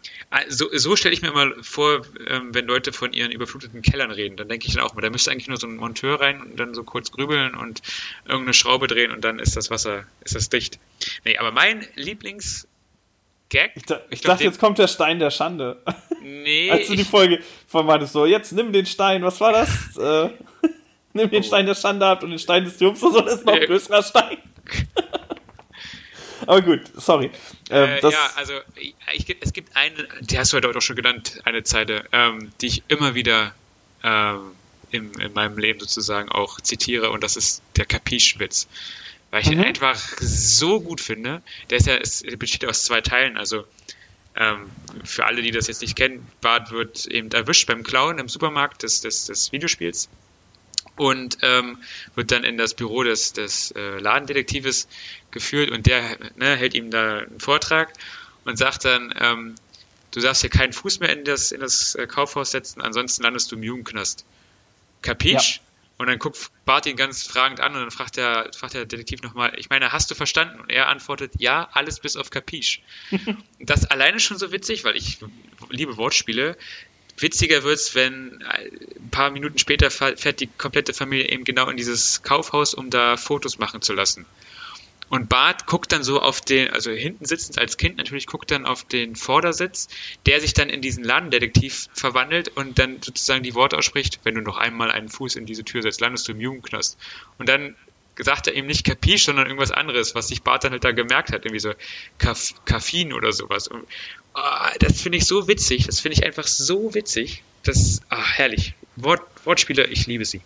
so, 0.47 0.69
so 0.71 0.95
stelle 0.95 1.13
ich 1.13 1.21
mir 1.21 1.29
immer 1.29 1.51
vor, 1.61 2.01
ähm, 2.27 2.53
wenn 2.53 2.65
Leute 2.65 2.93
von 2.93 3.13
ihren 3.13 3.31
überfluteten 3.31 3.81
Kellern 3.81 4.11
reden, 4.11 4.37
dann 4.37 4.47
denke 4.47 4.67
ich 4.67 4.75
dann 4.75 4.83
auch 4.83 4.93
mal, 4.93 5.01
da 5.01 5.09
müsste 5.09 5.31
eigentlich 5.31 5.47
nur 5.47 5.57
so 5.57 5.67
ein 5.67 5.75
Monteur 5.75 6.21
rein 6.21 6.41
und 6.41 6.59
dann 6.59 6.73
so 6.73 6.83
kurz 6.83 7.11
grübeln 7.11 7.55
und 7.55 7.81
irgendeine 8.25 8.53
Schraube 8.53 8.87
drehen 8.87 9.11
und 9.11 9.23
dann 9.23 9.39
ist 9.39 9.55
das 9.55 9.69
Wasser, 9.69 10.05
ist 10.21 10.35
das 10.35 10.49
dicht. 10.49 10.79
Nee, 11.25 11.37
aber 11.37 11.51
mein 11.51 11.85
Lieblings- 11.95 12.67
Gag. 13.49 13.71
Ich, 13.75 13.83
da, 13.83 14.01
ich, 14.09 14.19
ich 14.19 14.21
dachte, 14.21 14.43
jetzt 14.43 14.59
kommt 14.59 14.77
der 14.77 14.87
Stein 14.87 15.19
der 15.19 15.31
Schande. 15.31 15.81
Nee. 16.21 16.69
Als 16.71 16.87
du 16.87 16.95
die 16.95 17.03
Folge 17.03 17.39
von 17.67 17.85
meintest, 17.85 18.13
so, 18.13 18.25
jetzt 18.25 18.51
nimm 18.51 18.71
den 18.71 18.85
Stein, 18.85 19.23
was 19.23 19.41
war 19.41 19.51
das? 19.51 19.97
äh, 19.97 20.29
nimm 21.13 21.29
den 21.29 21.41
oh. 21.41 21.45
Stein 21.45 21.65
der 21.65 21.75
Schande 21.75 22.05
ab 22.05 22.23
und 22.23 22.29
den 22.29 22.39
Stein 22.39 22.63
des 22.63 22.77
Triumphs, 22.77 23.01
so, 23.01 23.19
das 23.21 23.35
ist 23.35 23.45
noch 23.45 23.53
ein 23.53 23.65
größerer 23.65 24.03
Stein. 24.03 24.37
Aber 26.41 26.61
gut, 26.61 26.81
sorry. 26.95 27.31
Ähm, 27.69 27.89
äh, 27.89 28.09
ja, 28.09 28.29
also 28.35 28.53
ich, 28.75 28.95
es 29.41 29.53
gibt 29.53 29.75
eine, 29.75 30.07
die 30.21 30.37
hast 30.37 30.53
du 30.53 30.57
heute 30.57 30.69
auch 30.69 30.81
schon 30.81 30.95
genannt, 30.95 31.41
eine 31.45 31.63
Zeile, 31.63 32.05
ähm, 32.11 32.51
die 32.61 32.67
ich 32.67 32.83
immer 32.87 33.15
wieder 33.15 33.53
ähm, 34.03 34.51
in, 34.91 35.11
in 35.19 35.33
meinem 35.33 35.57
Leben 35.57 35.79
sozusagen 35.79 36.29
auch 36.29 36.61
zitiere 36.61 37.11
und 37.11 37.23
das 37.23 37.35
ist 37.35 37.61
der 37.77 37.85
Capiche-Witz. 37.85 38.67
Weil 39.31 39.41
ich 39.41 39.47
mhm. 39.47 39.59
ihn 39.59 39.65
einfach 39.65 39.99
so 40.19 40.81
gut 40.81 41.01
finde. 41.01 41.41
Der 41.69 41.77
ist 41.77 41.87
ja, 41.87 41.95
es 41.97 42.23
besteht 42.37 42.65
aus 42.65 42.83
zwei 42.83 43.01
Teilen, 43.01 43.37
also 43.37 43.65
ähm, 44.35 44.69
für 45.03 45.25
alle, 45.25 45.41
die 45.41 45.51
das 45.51 45.67
jetzt 45.67 45.81
nicht 45.81 45.95
kennen, 45.95 46.25
Bart 46.41 46.71
wird 46.71 47.05
eben 47.05 47.29
erwischt 47.31 47.67
beim 47.67 47.83
Klauen 47.83 48.17
im 48.17 48.29
Supermarkt 48.29 48.83
des, 48.83 49.01
des, 49.01 49.25
des 49.25 49.51
Videospiels 49.51 50.09
und 50.99 51.37
ähm, 51.43 51.77
wird 52.15 52.31
dann 52.31 52.43
in 52.43 52.57
das 52.57 52.73
Büro 52.73 53.03
des, 53.03 53.31
des 53.31 53.71
äh, 53.71 53.99
Ladendetektives 53.99 54.89
geführt 55.31 55.71
und 55.71 55.87
der 55.87 56.01
ne, 56.35 56.57
hält 56.57 56.73
ihm 56.73 56.91
da 56.91 57.19
einen 57.19 57.39
Vortrag 57.39 57.93
und 58.43 58.57
sagt 58.57 58.83
dann, 58.83 59.13
ähm, 59.17 59.55
du 60.11 60.19
darfst 60.19 60.41
hier 60.41 60.49
keinen 60.49 60.73
Fuß 60.73 60.99
mehr 60.99 61.15
in 61.15 61.23
das, 61.23 61.53
in 61.53 61.61
das 61.61 61.95
äh, 61.95 62.05
Kaufhaus 62.05 62.51
setzen, 62.51 62.81
ansonsten 62.81 63.23
landest 63.23 63.49
du 63.49 63.55
im 63.55 63.63
Jugendknast. 63.63 64.25
Kapisch? 65.01 65.57
Ja. 65.57 65.63
Und 65.99 66.07
dann 66.07 66.19
guckt 66.19 66.51
Bart 66.65 66.85
ihn 66.85 66.97
ganz 66.97 67.23
fragend 67.23 67.61
an 67.61 67.75
und 67.75 67.81
dann 67.81 67.91
fragt 67.91 68.17
der, 68.17 68.51
fragt 68.53 68.73
der 68.73 68.85
Detektiv 68.85 69.21
nochmal, 69.21 69.53
ich 69.57 69.69
meine, 69.69 69.93
hast 69.93 70.11
du 70.11 70.15
verstanden? 70.15 70.59
Und 70.59 70.69
er 70.69 70.87
antwortet, 70.89 71.33
ja, 71.37 71.69
alles 71.73 71.99
bis 72.01 72.17
auf 72.17 72.29
Capiche. 72.29 72.81
das 73.59 73.85
alleine 73.85 74.19
schon 74.19 74.37
so 74.37 74.51
witzig, 74.51 74.83
weil 74.83 74.95
ich 74.97 75.19
liebe 75.69 75.95
Wortspiele. 75.95 76.57
Witziger 77.21 77.63
wird's, 77.63 77.95
wenn 77.95 78.43
ein 78.43 79.09
paar 79.11 79.31
Minuten 79.31 79.57
später 79.57 79.91
fährt 79.91 80.39
die 80.39 80.47
komplette 80.47 80.93
Familie 80.93 81.29
eben 81.29 81.43
genau 81.43 81.69
in 81.69 81.77
dieses 81.77 82.23
Kaufhaus, 82.23 82.73
um 82.73 82.89
da 82.89 83.17
Fotos 83.17 83.59
machen 83.59 83.81
zu 83.81 83.93
lassen. 83.93 84.25
Und 85.09 85.27
Bart 85.27 85.65
guckt 85.65 85.91
dann 85.91 86.03
so 86.03 86.21
auf 86.21 86.39
den, 86.39 86.69
also 86.69 86.91
hinten 86.91 87.25
sitzend 87.25 87.57
als 87.57 87.77
Kind 87.77 87.97
natürlich, 87.97 88.27
guckt 88.27 88.51
dann 88.51 88.67
auf 88.67 88.83
den 88.83 89.15
Vordersitz, 89.15 89.87
der 90.27 90.39
sich 90.39 90.53
dann 90.53 90.69
in 90.69 90.81
diesen 90.81 91.03
Ladendetektiv 91.03 91.87
verwandelt 91.93 92.49
und 92.49 92.77
dann 92.77 93.01
sozusagen 93.01 93.41
die 93.41 93.55
Worte 93.55 93.77
ausspricht, 93.77 94.19
wenn 94.23 94.35
du 94.35 94.41
noch 94.41 94.57
einmal 94.57 94.91
einen 94.91 95.09
Fuß 95.09 95.35
in 95.35 95.47
diese 95.47 95.63
Tür 95.63 95.81
setzt, 95.81 95.99
landest 95.99 96.27
du 96.27 96.33
im 96.33 96.41
Jugendknast. 96.41 96.99
Und 97.39 97.49
dann 97.49 97.75
sagt 98.19 98.47
er 98.47 98.53
eben 98.53 98.67
nicht 98.67 98.85
Capiche, 98.85 99.25
sondern 99.25 99.47
irgendwas 99.47 99.71
anderes, 99.71 100.13
was 100.13 100.27
sich 100.27 100.43
Bart 100.43 100.63
dann 100.63 100.73
halt 100.73 100.83
da 100.83 100.91
gemerkt 100.91 101.31
hat, 101.31 101.45
irgendwie 101.45 101.59
so 101.59 101.73
Kaff 102.17 102.53
Kaffin 102.65 103.13
oder 103.13 103.31
sowas. 103.31 103.69
Oh, 104.35 104.69
das 104.79 105.01
finde 105.01 105.17
ich 105.17 105.25
so 105.25 105.47
witzig, 105.47 105.85
das 105.85 105.99
finde 105.99 106.17
ich 106.17 106.25
einfach 106.25 106.47
so 106.47 106.93
witzig. 106.93 107.43
Das, 107.63 108.01
ah, 108.09 108.23
herrlich. 108.23 108.73
Wort, 108.95 109.21
Wortspiele, 109.45 109.85
ich 109.85 110.07
liebe 110.07 110.25
sie. 110.25 110.41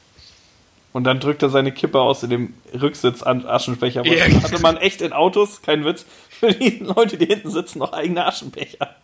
Und 0.93 1.05
dann 1.05 1.19
drückt 1.19 1.41
er 1.41 1.49
seine 1.49 1.72
Kippe 1.72 1.99
aus 1.99 2.22
in 2.22 2.30
dem 2.30 2.53
Rücksitz 2.80 3.23
an 3.23 3.47
Aschenbecher. 3.47 4.05
Ja. 4.05 4.26
Hatte 4.43 4.60
man 4.60 4.77
echt 4.77 5.01
in 5.01 5.11
Autos, 5.11 5.61
kein 5.64 5.85
Witz, 5.85 6.05
für 6.30 6.53
die 6.53 6.80
Leute, 6.80 7.18
die 7.18 7.26
hinten 7.26 7.49
sitzen, 7.49 7.80
noch 7.80 7.93
eigene 7.93 8.26
Aschenbecher. 8.26 8.95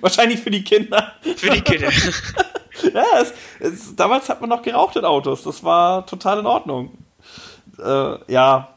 Wahrscheinlich 0.00 0.40
für 0.40 0.50
die 0.50 0.64
Kinder. 0.64 1.12
Für 1.36 1.50
die 1.50 1.60
Kinder. 1.60 1.90
ja, 2.94 3.04
es, 3.20 3.34
es, 3.60 3.94
damals 3.94 4.30
hat 4.30 4.40
man 4.40 4.48
noch 4.48 4.62
geraucht 4.62 4.96
in 4.96 5.04
Autos. 5.04 5.42
Das 5.42 5.62
war 5.62 6.06
total 6.06 6.38
in 6.38 6.46
Ordnung. 6.46 6.96
Äh, 7.78 8.32
ja. 8.32 8.68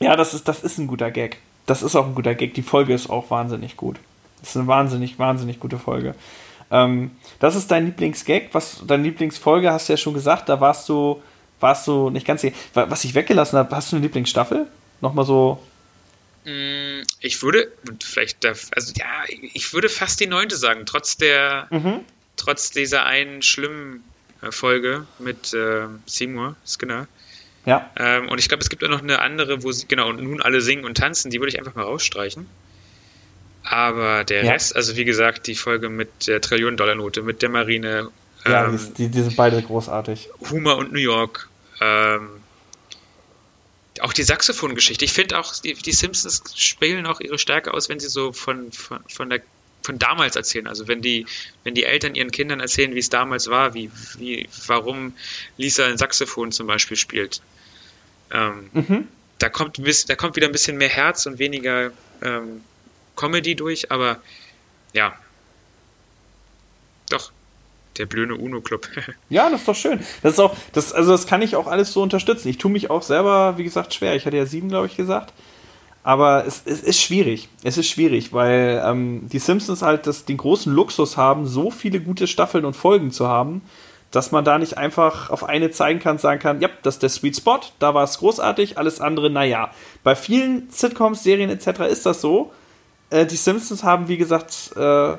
Ja, 0.00 0.16
das 0.16 0.32
ist, 0.32 0.48
das 0.48 0.64
ist 0.64 0.78
ein 0.78 0.86
guter 0.86 1.10
Gag. 1.10 1.38
Das 1.66 1.82
ist 1.82 1.94
auch 1.94 2.06
ein 2.06 2.14
guter 2.14 2.34
Gag. 2.34 2.54
Die 2.54 2.62
Folge 2.62 2.94
ist 2.94 3.10
auch 3.10 3.30
wahnsinnig 3.30 3.76
gut. 3.76 3.96
Das 4.44 4.50
ist 4.50 4.56
eine 4.58 4.66
wahnsinnig, 4.66 5.18
wahnsinnig 5.18 5.58
gute 5.58 5.78
Folge. 5.78 6.14
Ähm, 6.70 7.12
das 7.38 7.56
ist 7.56 7.70
dein 7.70 7.86
Lieblingsgag. 7.86 8.50
Was, 8.52 8.82
deine 8.86 9.04
Lieblingsfolge 9.04 9.72
hast 9.72 9.88
du 9.88 9.94
ja 9.94 9.96
schon 9.96 10.12
gesagt. 10.12 10.50
Da 10.50 10.60
warst 10.60 10.86
du 10.88 11.22
warst 11.60 11.86
du 11.86 12.10
nicht 12.10 12.26
ganz. 12.26 12.44
Was 12.74 13.04
ich 13.04 13.14
weggelassen 13.14 13.58
habe, 13.58 13.74
hast 13.74 13.90
du 13.90 13.96
eine 13.96 14.04
Lieblingsstaffel? 14.04 14.66
Nochmal 15.00 15.24
so. 15.24 15.62
Mm, 16.44 17.00
ich 17.20 17.42
würde, 17.42 17.72
vielleicht, 18.02 18.44
also 18.44 18.92
ja, 18.96 19.06
ich 19.54 19.72
würde 19.72 19.88
fast 19.88 20.20
die 20.20 20.26
neunte 20.26 20.56
sagen, 20.56 20.84
trotz 20.84 21.16
der, 21.16 21.68
mhm. 21.70 22.00
trotz 22.36 22.70
dieser 22.70 23.06
einen 23.06 23.40
schlimmen 23.40 24.04
äh, 24.42 24.52
Folge 24.52 25.06
mit 25.18 25.54
äh, 25.54 25.86
Seymour 26.04 26.56
Skinner. 26.66 27.08
Ja. 27.64 27.90
Ähm, 27.96 28.28
und 28.28 28.38
ich 28.38 28.48
glaube, 28.48 28.62
es 28.62 28.68
gibt 28.68 28.84
auch 28.84 28.90
noch 28.90 29.02
eine 29.02 29.20
andere, 29.20 29.62
wo 29.62 29.72
sie, 29.72 29.86
genau, 29.88 30.10
und 30.10 30.22
nun 30.22 30.42
alle 30.42 30.60
singen 30.60 30.84
und 30.84 30.98
tanzen, 30.98 31.30
die 31.30 31.40
würde 31.40 31.48
ich 31.48 31.58
einfach 31.58 31.74
mal 31.74 31.84
rausstreichen. 31.84 32.46
Aber 33.64 34.24
der 34.24 34.44
ja. 34.44 34.52
Rest, 34.52 34.76
also 34.76 34.94
wie 34.96 35.04
gesagt, 35.04 35.46
die 35.46 35.54
Folge 35.54 35.88
mit 35.88 36.28
der 36.28 36.40
Trillionen-Dollar-Note, 36.40 37.22
mit 37.22 37.40
der 37.40 37.48
Marine. 37.48 38.10
Ja, 38.44 38.66
ähm, 38.66 38.78
die, 38.98 39.08
die, 39.08 39.22
sind 39.22 39.36
beide 39.36 39.60
großartig. 39.62 40.28
Humor 40.50 40.76
und 40.76 40.92
New 40.92 41.00
York. 41.00 41.48
Ähm, 41.80 42.28
auch 44.00 44.12
die 44.12 44.22
Saxophongeschichte. 44.22 45.06
Ich 45.06 45.14
finde 45.14 45.38
auch, 45.38 45.54
die, 45.56 45.72
die, 45.72 45.92
Simpsons 45.92 46.42
spielen 46.56 47.06
auch 47.06 47.20
ihre 47.20 47.38
Stärke 47.38 47.72
aus, 47.72 47.88
wenn 47.88 48.00
sie 48.00 48.08
so 48.08 48.32
von, 48.32 48.70
von, 48.70 48.98
von, 49.08 49.30
der, 49.30 49.40
von 49.82 49.98
damals 49.98 50.36
erzählen. 50.36 50.66
Also 50.66 50.86
wenn 50.86 51.00
die, 51.00 51.24
wenn 51.62 51.74
die 51.74 51.84
Eltern 51.84 52.14
ihren 52.14 52.30
Kindern 52.30 52.60
erzählen, 52.60 52.94
wie 52.94 52.98
es 52.98 53.08
damals 53.08 53.48
war, 53.48 53.72
wie, 53.72 53.90
wie, 54.18 54.46
warum 54.66 55.14
Lisa 55.56 55.86
ein 55.86 55.96
Saxophon 55.96 56.52
zum 56.52 56.66
Beispiel 56.66 56.98
spielt. 56.98 57.40
Ähm, 58.30 58.68
mhm. 58.74 59.08
da, 59.38 59.48
kommt, 59.48 59.78
da 59.78 60.16
kommt 60.16 60.36
wieder 60.36 60.48
ein 60.48 60.52
bisschen 60.52 60.76
mehr 60.76 60.88
Herz 60.90 61.24
und 61.24 61.38
weniger 61.38 61.92
ähm, 62.20 62.60
Comedy 63.16 63.54
durch, 63.54 63.90
aber 63.90 64.18
ja. 64.92 65.14
Doch, 67.10 67.32
der 67.98 68.06
blöde 68.06 68.34
UNO-Club. 68.36 68.88
ja, 69.28 69.50
das 69.50 69.60
ist 69.60 69.68
doch 69.68 69.74
schön. 69.74 70.00
Das 70.22 70.34
ist 70.34 70.38
auch, 70.40 70.56
das, 70.72 70.92
also 70.92 71.12
das 71.12 71.26
kann 71.26 71.42
ich 71.42 71.56
auch 71.56 71.66
alles 71.66 71.92
so 71.92 72.02
unterstützen. 72.02 72.48
Ich 72.48 72.58
tue 72.58 72.70
mich 72.70 72.90
auch 72.90 73.02
selber, 73.02 73.58
wie 73.58 73.64
gesagt, 73.64 73.94
schwer. 73.94 74.16
Ich 74.16 74.26
hatte 74.26 74.36
ja 74.36 74.46
sieben, 74.46 74.68
glaube 74.68 74.86
ich, 74.86 74.96
gesagt. 74.96 75.32
Aber 76.02 76.44
es, 76.46 76.62
es, 76.66 76.82
ist 76.82 77.00
schwierig. 77.00 77.48
Es 77.62 77.78
ist 77.78 77.88
schwierig, 77.88 78.32
weil 78.32 78.82
ähm, 78.84 79.26
die 79.32 79.38
Simpsons 79.38 79.80
halt 79.80 80.06
das, 80.06 80.26
den 80.26 80.36
großen 80.36 80.72
Luxus 80.72 81.16
haben, 81.16 81.46
so 81.46 81.70
viele 81.70 81.98
gute 81.98 82.26
Staffeln 82.26 82.66
und 82.66 82.74
Folgen 82.74 83.10
zu 83.10 83.26
haben, 83.26 83.62
dass 84.10 84.30
man 84.30 84.44
da 84.44 84.58
nicht 84.58 84.76
einfach 84.76 85.30
auf 85.30 85.44
eine 85.44 85.70
zeigen 85.70 86.00
kann, 86.00 86.18
sagen 86.18 86.40
kann, 86.40 86.60
ja, 86.60 86.68
das 86.82 86.96
ist 86.96 87.02
der 87.02 87.08
Sweet 87.08 87.36
Spot, 87.38 87.60
da 87.78 87.94
war 87.94 88.04
es 88.04 88.18
großartig, 88.18 88.76
alles 88.76 89.00
andere, 89.00 89.30
naja. 89.30 89.70
Bei 90.04 90.14
vielen 90.14 90.68
Sitcoms, 90.70 91.22
Serien 91.22 91.48
etc. 91.48 91.80
ist 91.90 92.04
das 92.04 92.20
so. 92.20 92.52
Äh, 93.14 93.26
die 93.26 93.36
Simpsons 93.36 93.84
haben, 93.84 94.08
wie 94.08 94.16
gesagt, 94.16 94.72
äh, 94.76 95.16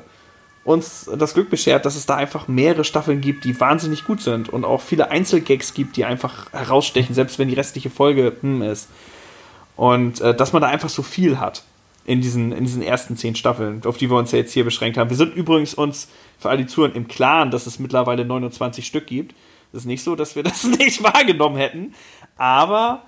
uns 0.64 1.08
das 1.16 1.32
Glück 1.32 1.48
beschert, 1.48 1.86
dass 1.86 1.96
es 1.96 2.06
da 2.06 2.16
einfach 2.16 2.48
mehrere 2.48 2.84
Staffeln 2.84 3.20
gibt, 3.20 3.44
die 3.44 3.58
wahnsinnig 3.58 4.04
gut 4.04 4.20
sind 4.20 4.48
und 4.48 4.64
auch 4.64 4.82
viele 4.82 5.10
Einzelgags 5.10 5.72
gibt, 5.74 5.96
die 5.96 6.04
einfach 6.04 6.52
herausstechen, 6.52 7.14
selbst 7.14 7.38
wenn 7.38 7.48
die 7.48 7.54
restliche 7.54 7.88
Folge 7.88 8.36
hm 8.40 8.62
ist. 8.62 8.88
Und 9.76 10.20
äh, 10.20 10.34
dass 10.34 10.52
man 10.52 10.62
da 10.62 10.68
einfach 10.68 10.88
so 10.88 11.02
viel 11.02 11.38
hat 11.38 11.62
in 12.04 12.20
diesen, 12.20 12.52
in 12.52 12.64
diesen 12.64 12.82
ersten 12.82 13.16
zehn 13.16 13.34
Staffeln, 13.34 13.80
auf 13.86 13.96
die 13.96 14.10
wir 14.10 14.18
uns 14.18 14.32
ja 14.32 14.38
jetzt 14.38 14.52
hier 14.52 14.64
beschränkt 14.64 14.98
haben. 14.98 15.08
Wir 15.08 15.16
sind 15.16 15.34
übrigens 15.34 15.72
uns 15.72 16.08
für 16.38 16.50
all 16.50 16.56
die 16.58 16.66
Zuhörer 16.66 16.94
im 16.94 17.08
Klaren, 17.08 17.50
dass 17.50 17.66
es 17.66 17.78
mittlerweile 17.78 18.24
29 18.24 18.86
Stück 18.86 19.06
gibt. 19.06 19.34
Es 19.72 19.80
ist 19.80 19.86
nicht 19.86 20.02
so, 20.02 20.16
dass 20.16 20.36
wir 20.36 20.42
das 20.42 20.64
nicht 20.64 21.02
wahrgenommen 21.02 21.56
hätten, 21.56 21.94
aber 22.36 23.02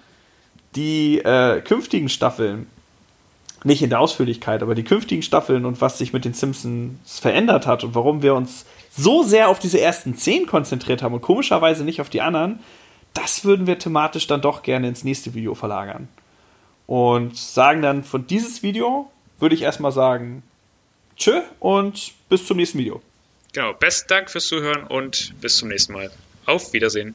die 0.76 1.18
äh, 1.18 1.60
künftigen 1.60 2.08
Staffeln 2.08 2.68
nicht 3.64 3.82
in 3.82 3.90
der 3.90 4.00
Ausführlichkeit, 4.00 4.62
aber 4.62 4.74
die 4.74 4.84
künftigen 4.84 5.22
Staffeln 5.22 5.64
und 5.64 5.80
was 5.80 5.98
sich 5.98 6.12
mit 6.12 6.24
den 6.24 6.34
Simpsons 6.34 7.18
verändert 7.18 7.66
hat 7.66 7.84
und 7.84 7.94
warum 7.94 8.22
wir 8.22 8.34
uns 8.34 8.64
so 8.90 9.22
sehr 9.22 9.48
auf 9.48 9.58
diese 9.58 9.80
ersten 9.80 10.16
zehn 10.16 10.46
konzentriert 10.46 11.02
haben 11.02 11.14
und 11.14 11.20
komischerweise 11.20 11.84
nicht 11.84 12.00
auf 12.00 12.08
die 12.08 12.20
anderen, 12.20 12.60
das 13.14 13.44
würden 13.44 13.66
wir 13.66 13.78
thematisch 13.78 14.26
dann 14.26 14.40
doch 14.40 14.62
gerne 14.62 14.88
ins 14.88 15.04
nächste 15.04 15.34
Video 15.34 15.54
verlagern. 15.54 16.08
Und 16.86 17.36
sagen 17.36 17.82
dann 17.82 18.04
von 18.04 18.26
dieses 18.26 18.62
Video, 18.62 19.10
würde 19.38 19.54
ich 19.54 19.62
erstmal 19.62 19.92
sagen, 19.92 20.42
tschö 21.16 21.40
und 21.60 22.12
bis 22.28 22.46
zum 22.46 22.56
nächsten 22.56 22.78
Video. 22.78 23.02
Genau, 23.52 23.72
besten 23.74 24.08
Dank 24.08 24.30
fürs 24.30 24.46
Zuhören 24.46 24.84
und 24.84 25.34
bis 25.40 25.56
zum 25.56 25.68
nächsten 25.68 25.92
Mal. 25.92 26.10
Auf 26.46 26.72
Wiedersehen. 26.72 27.14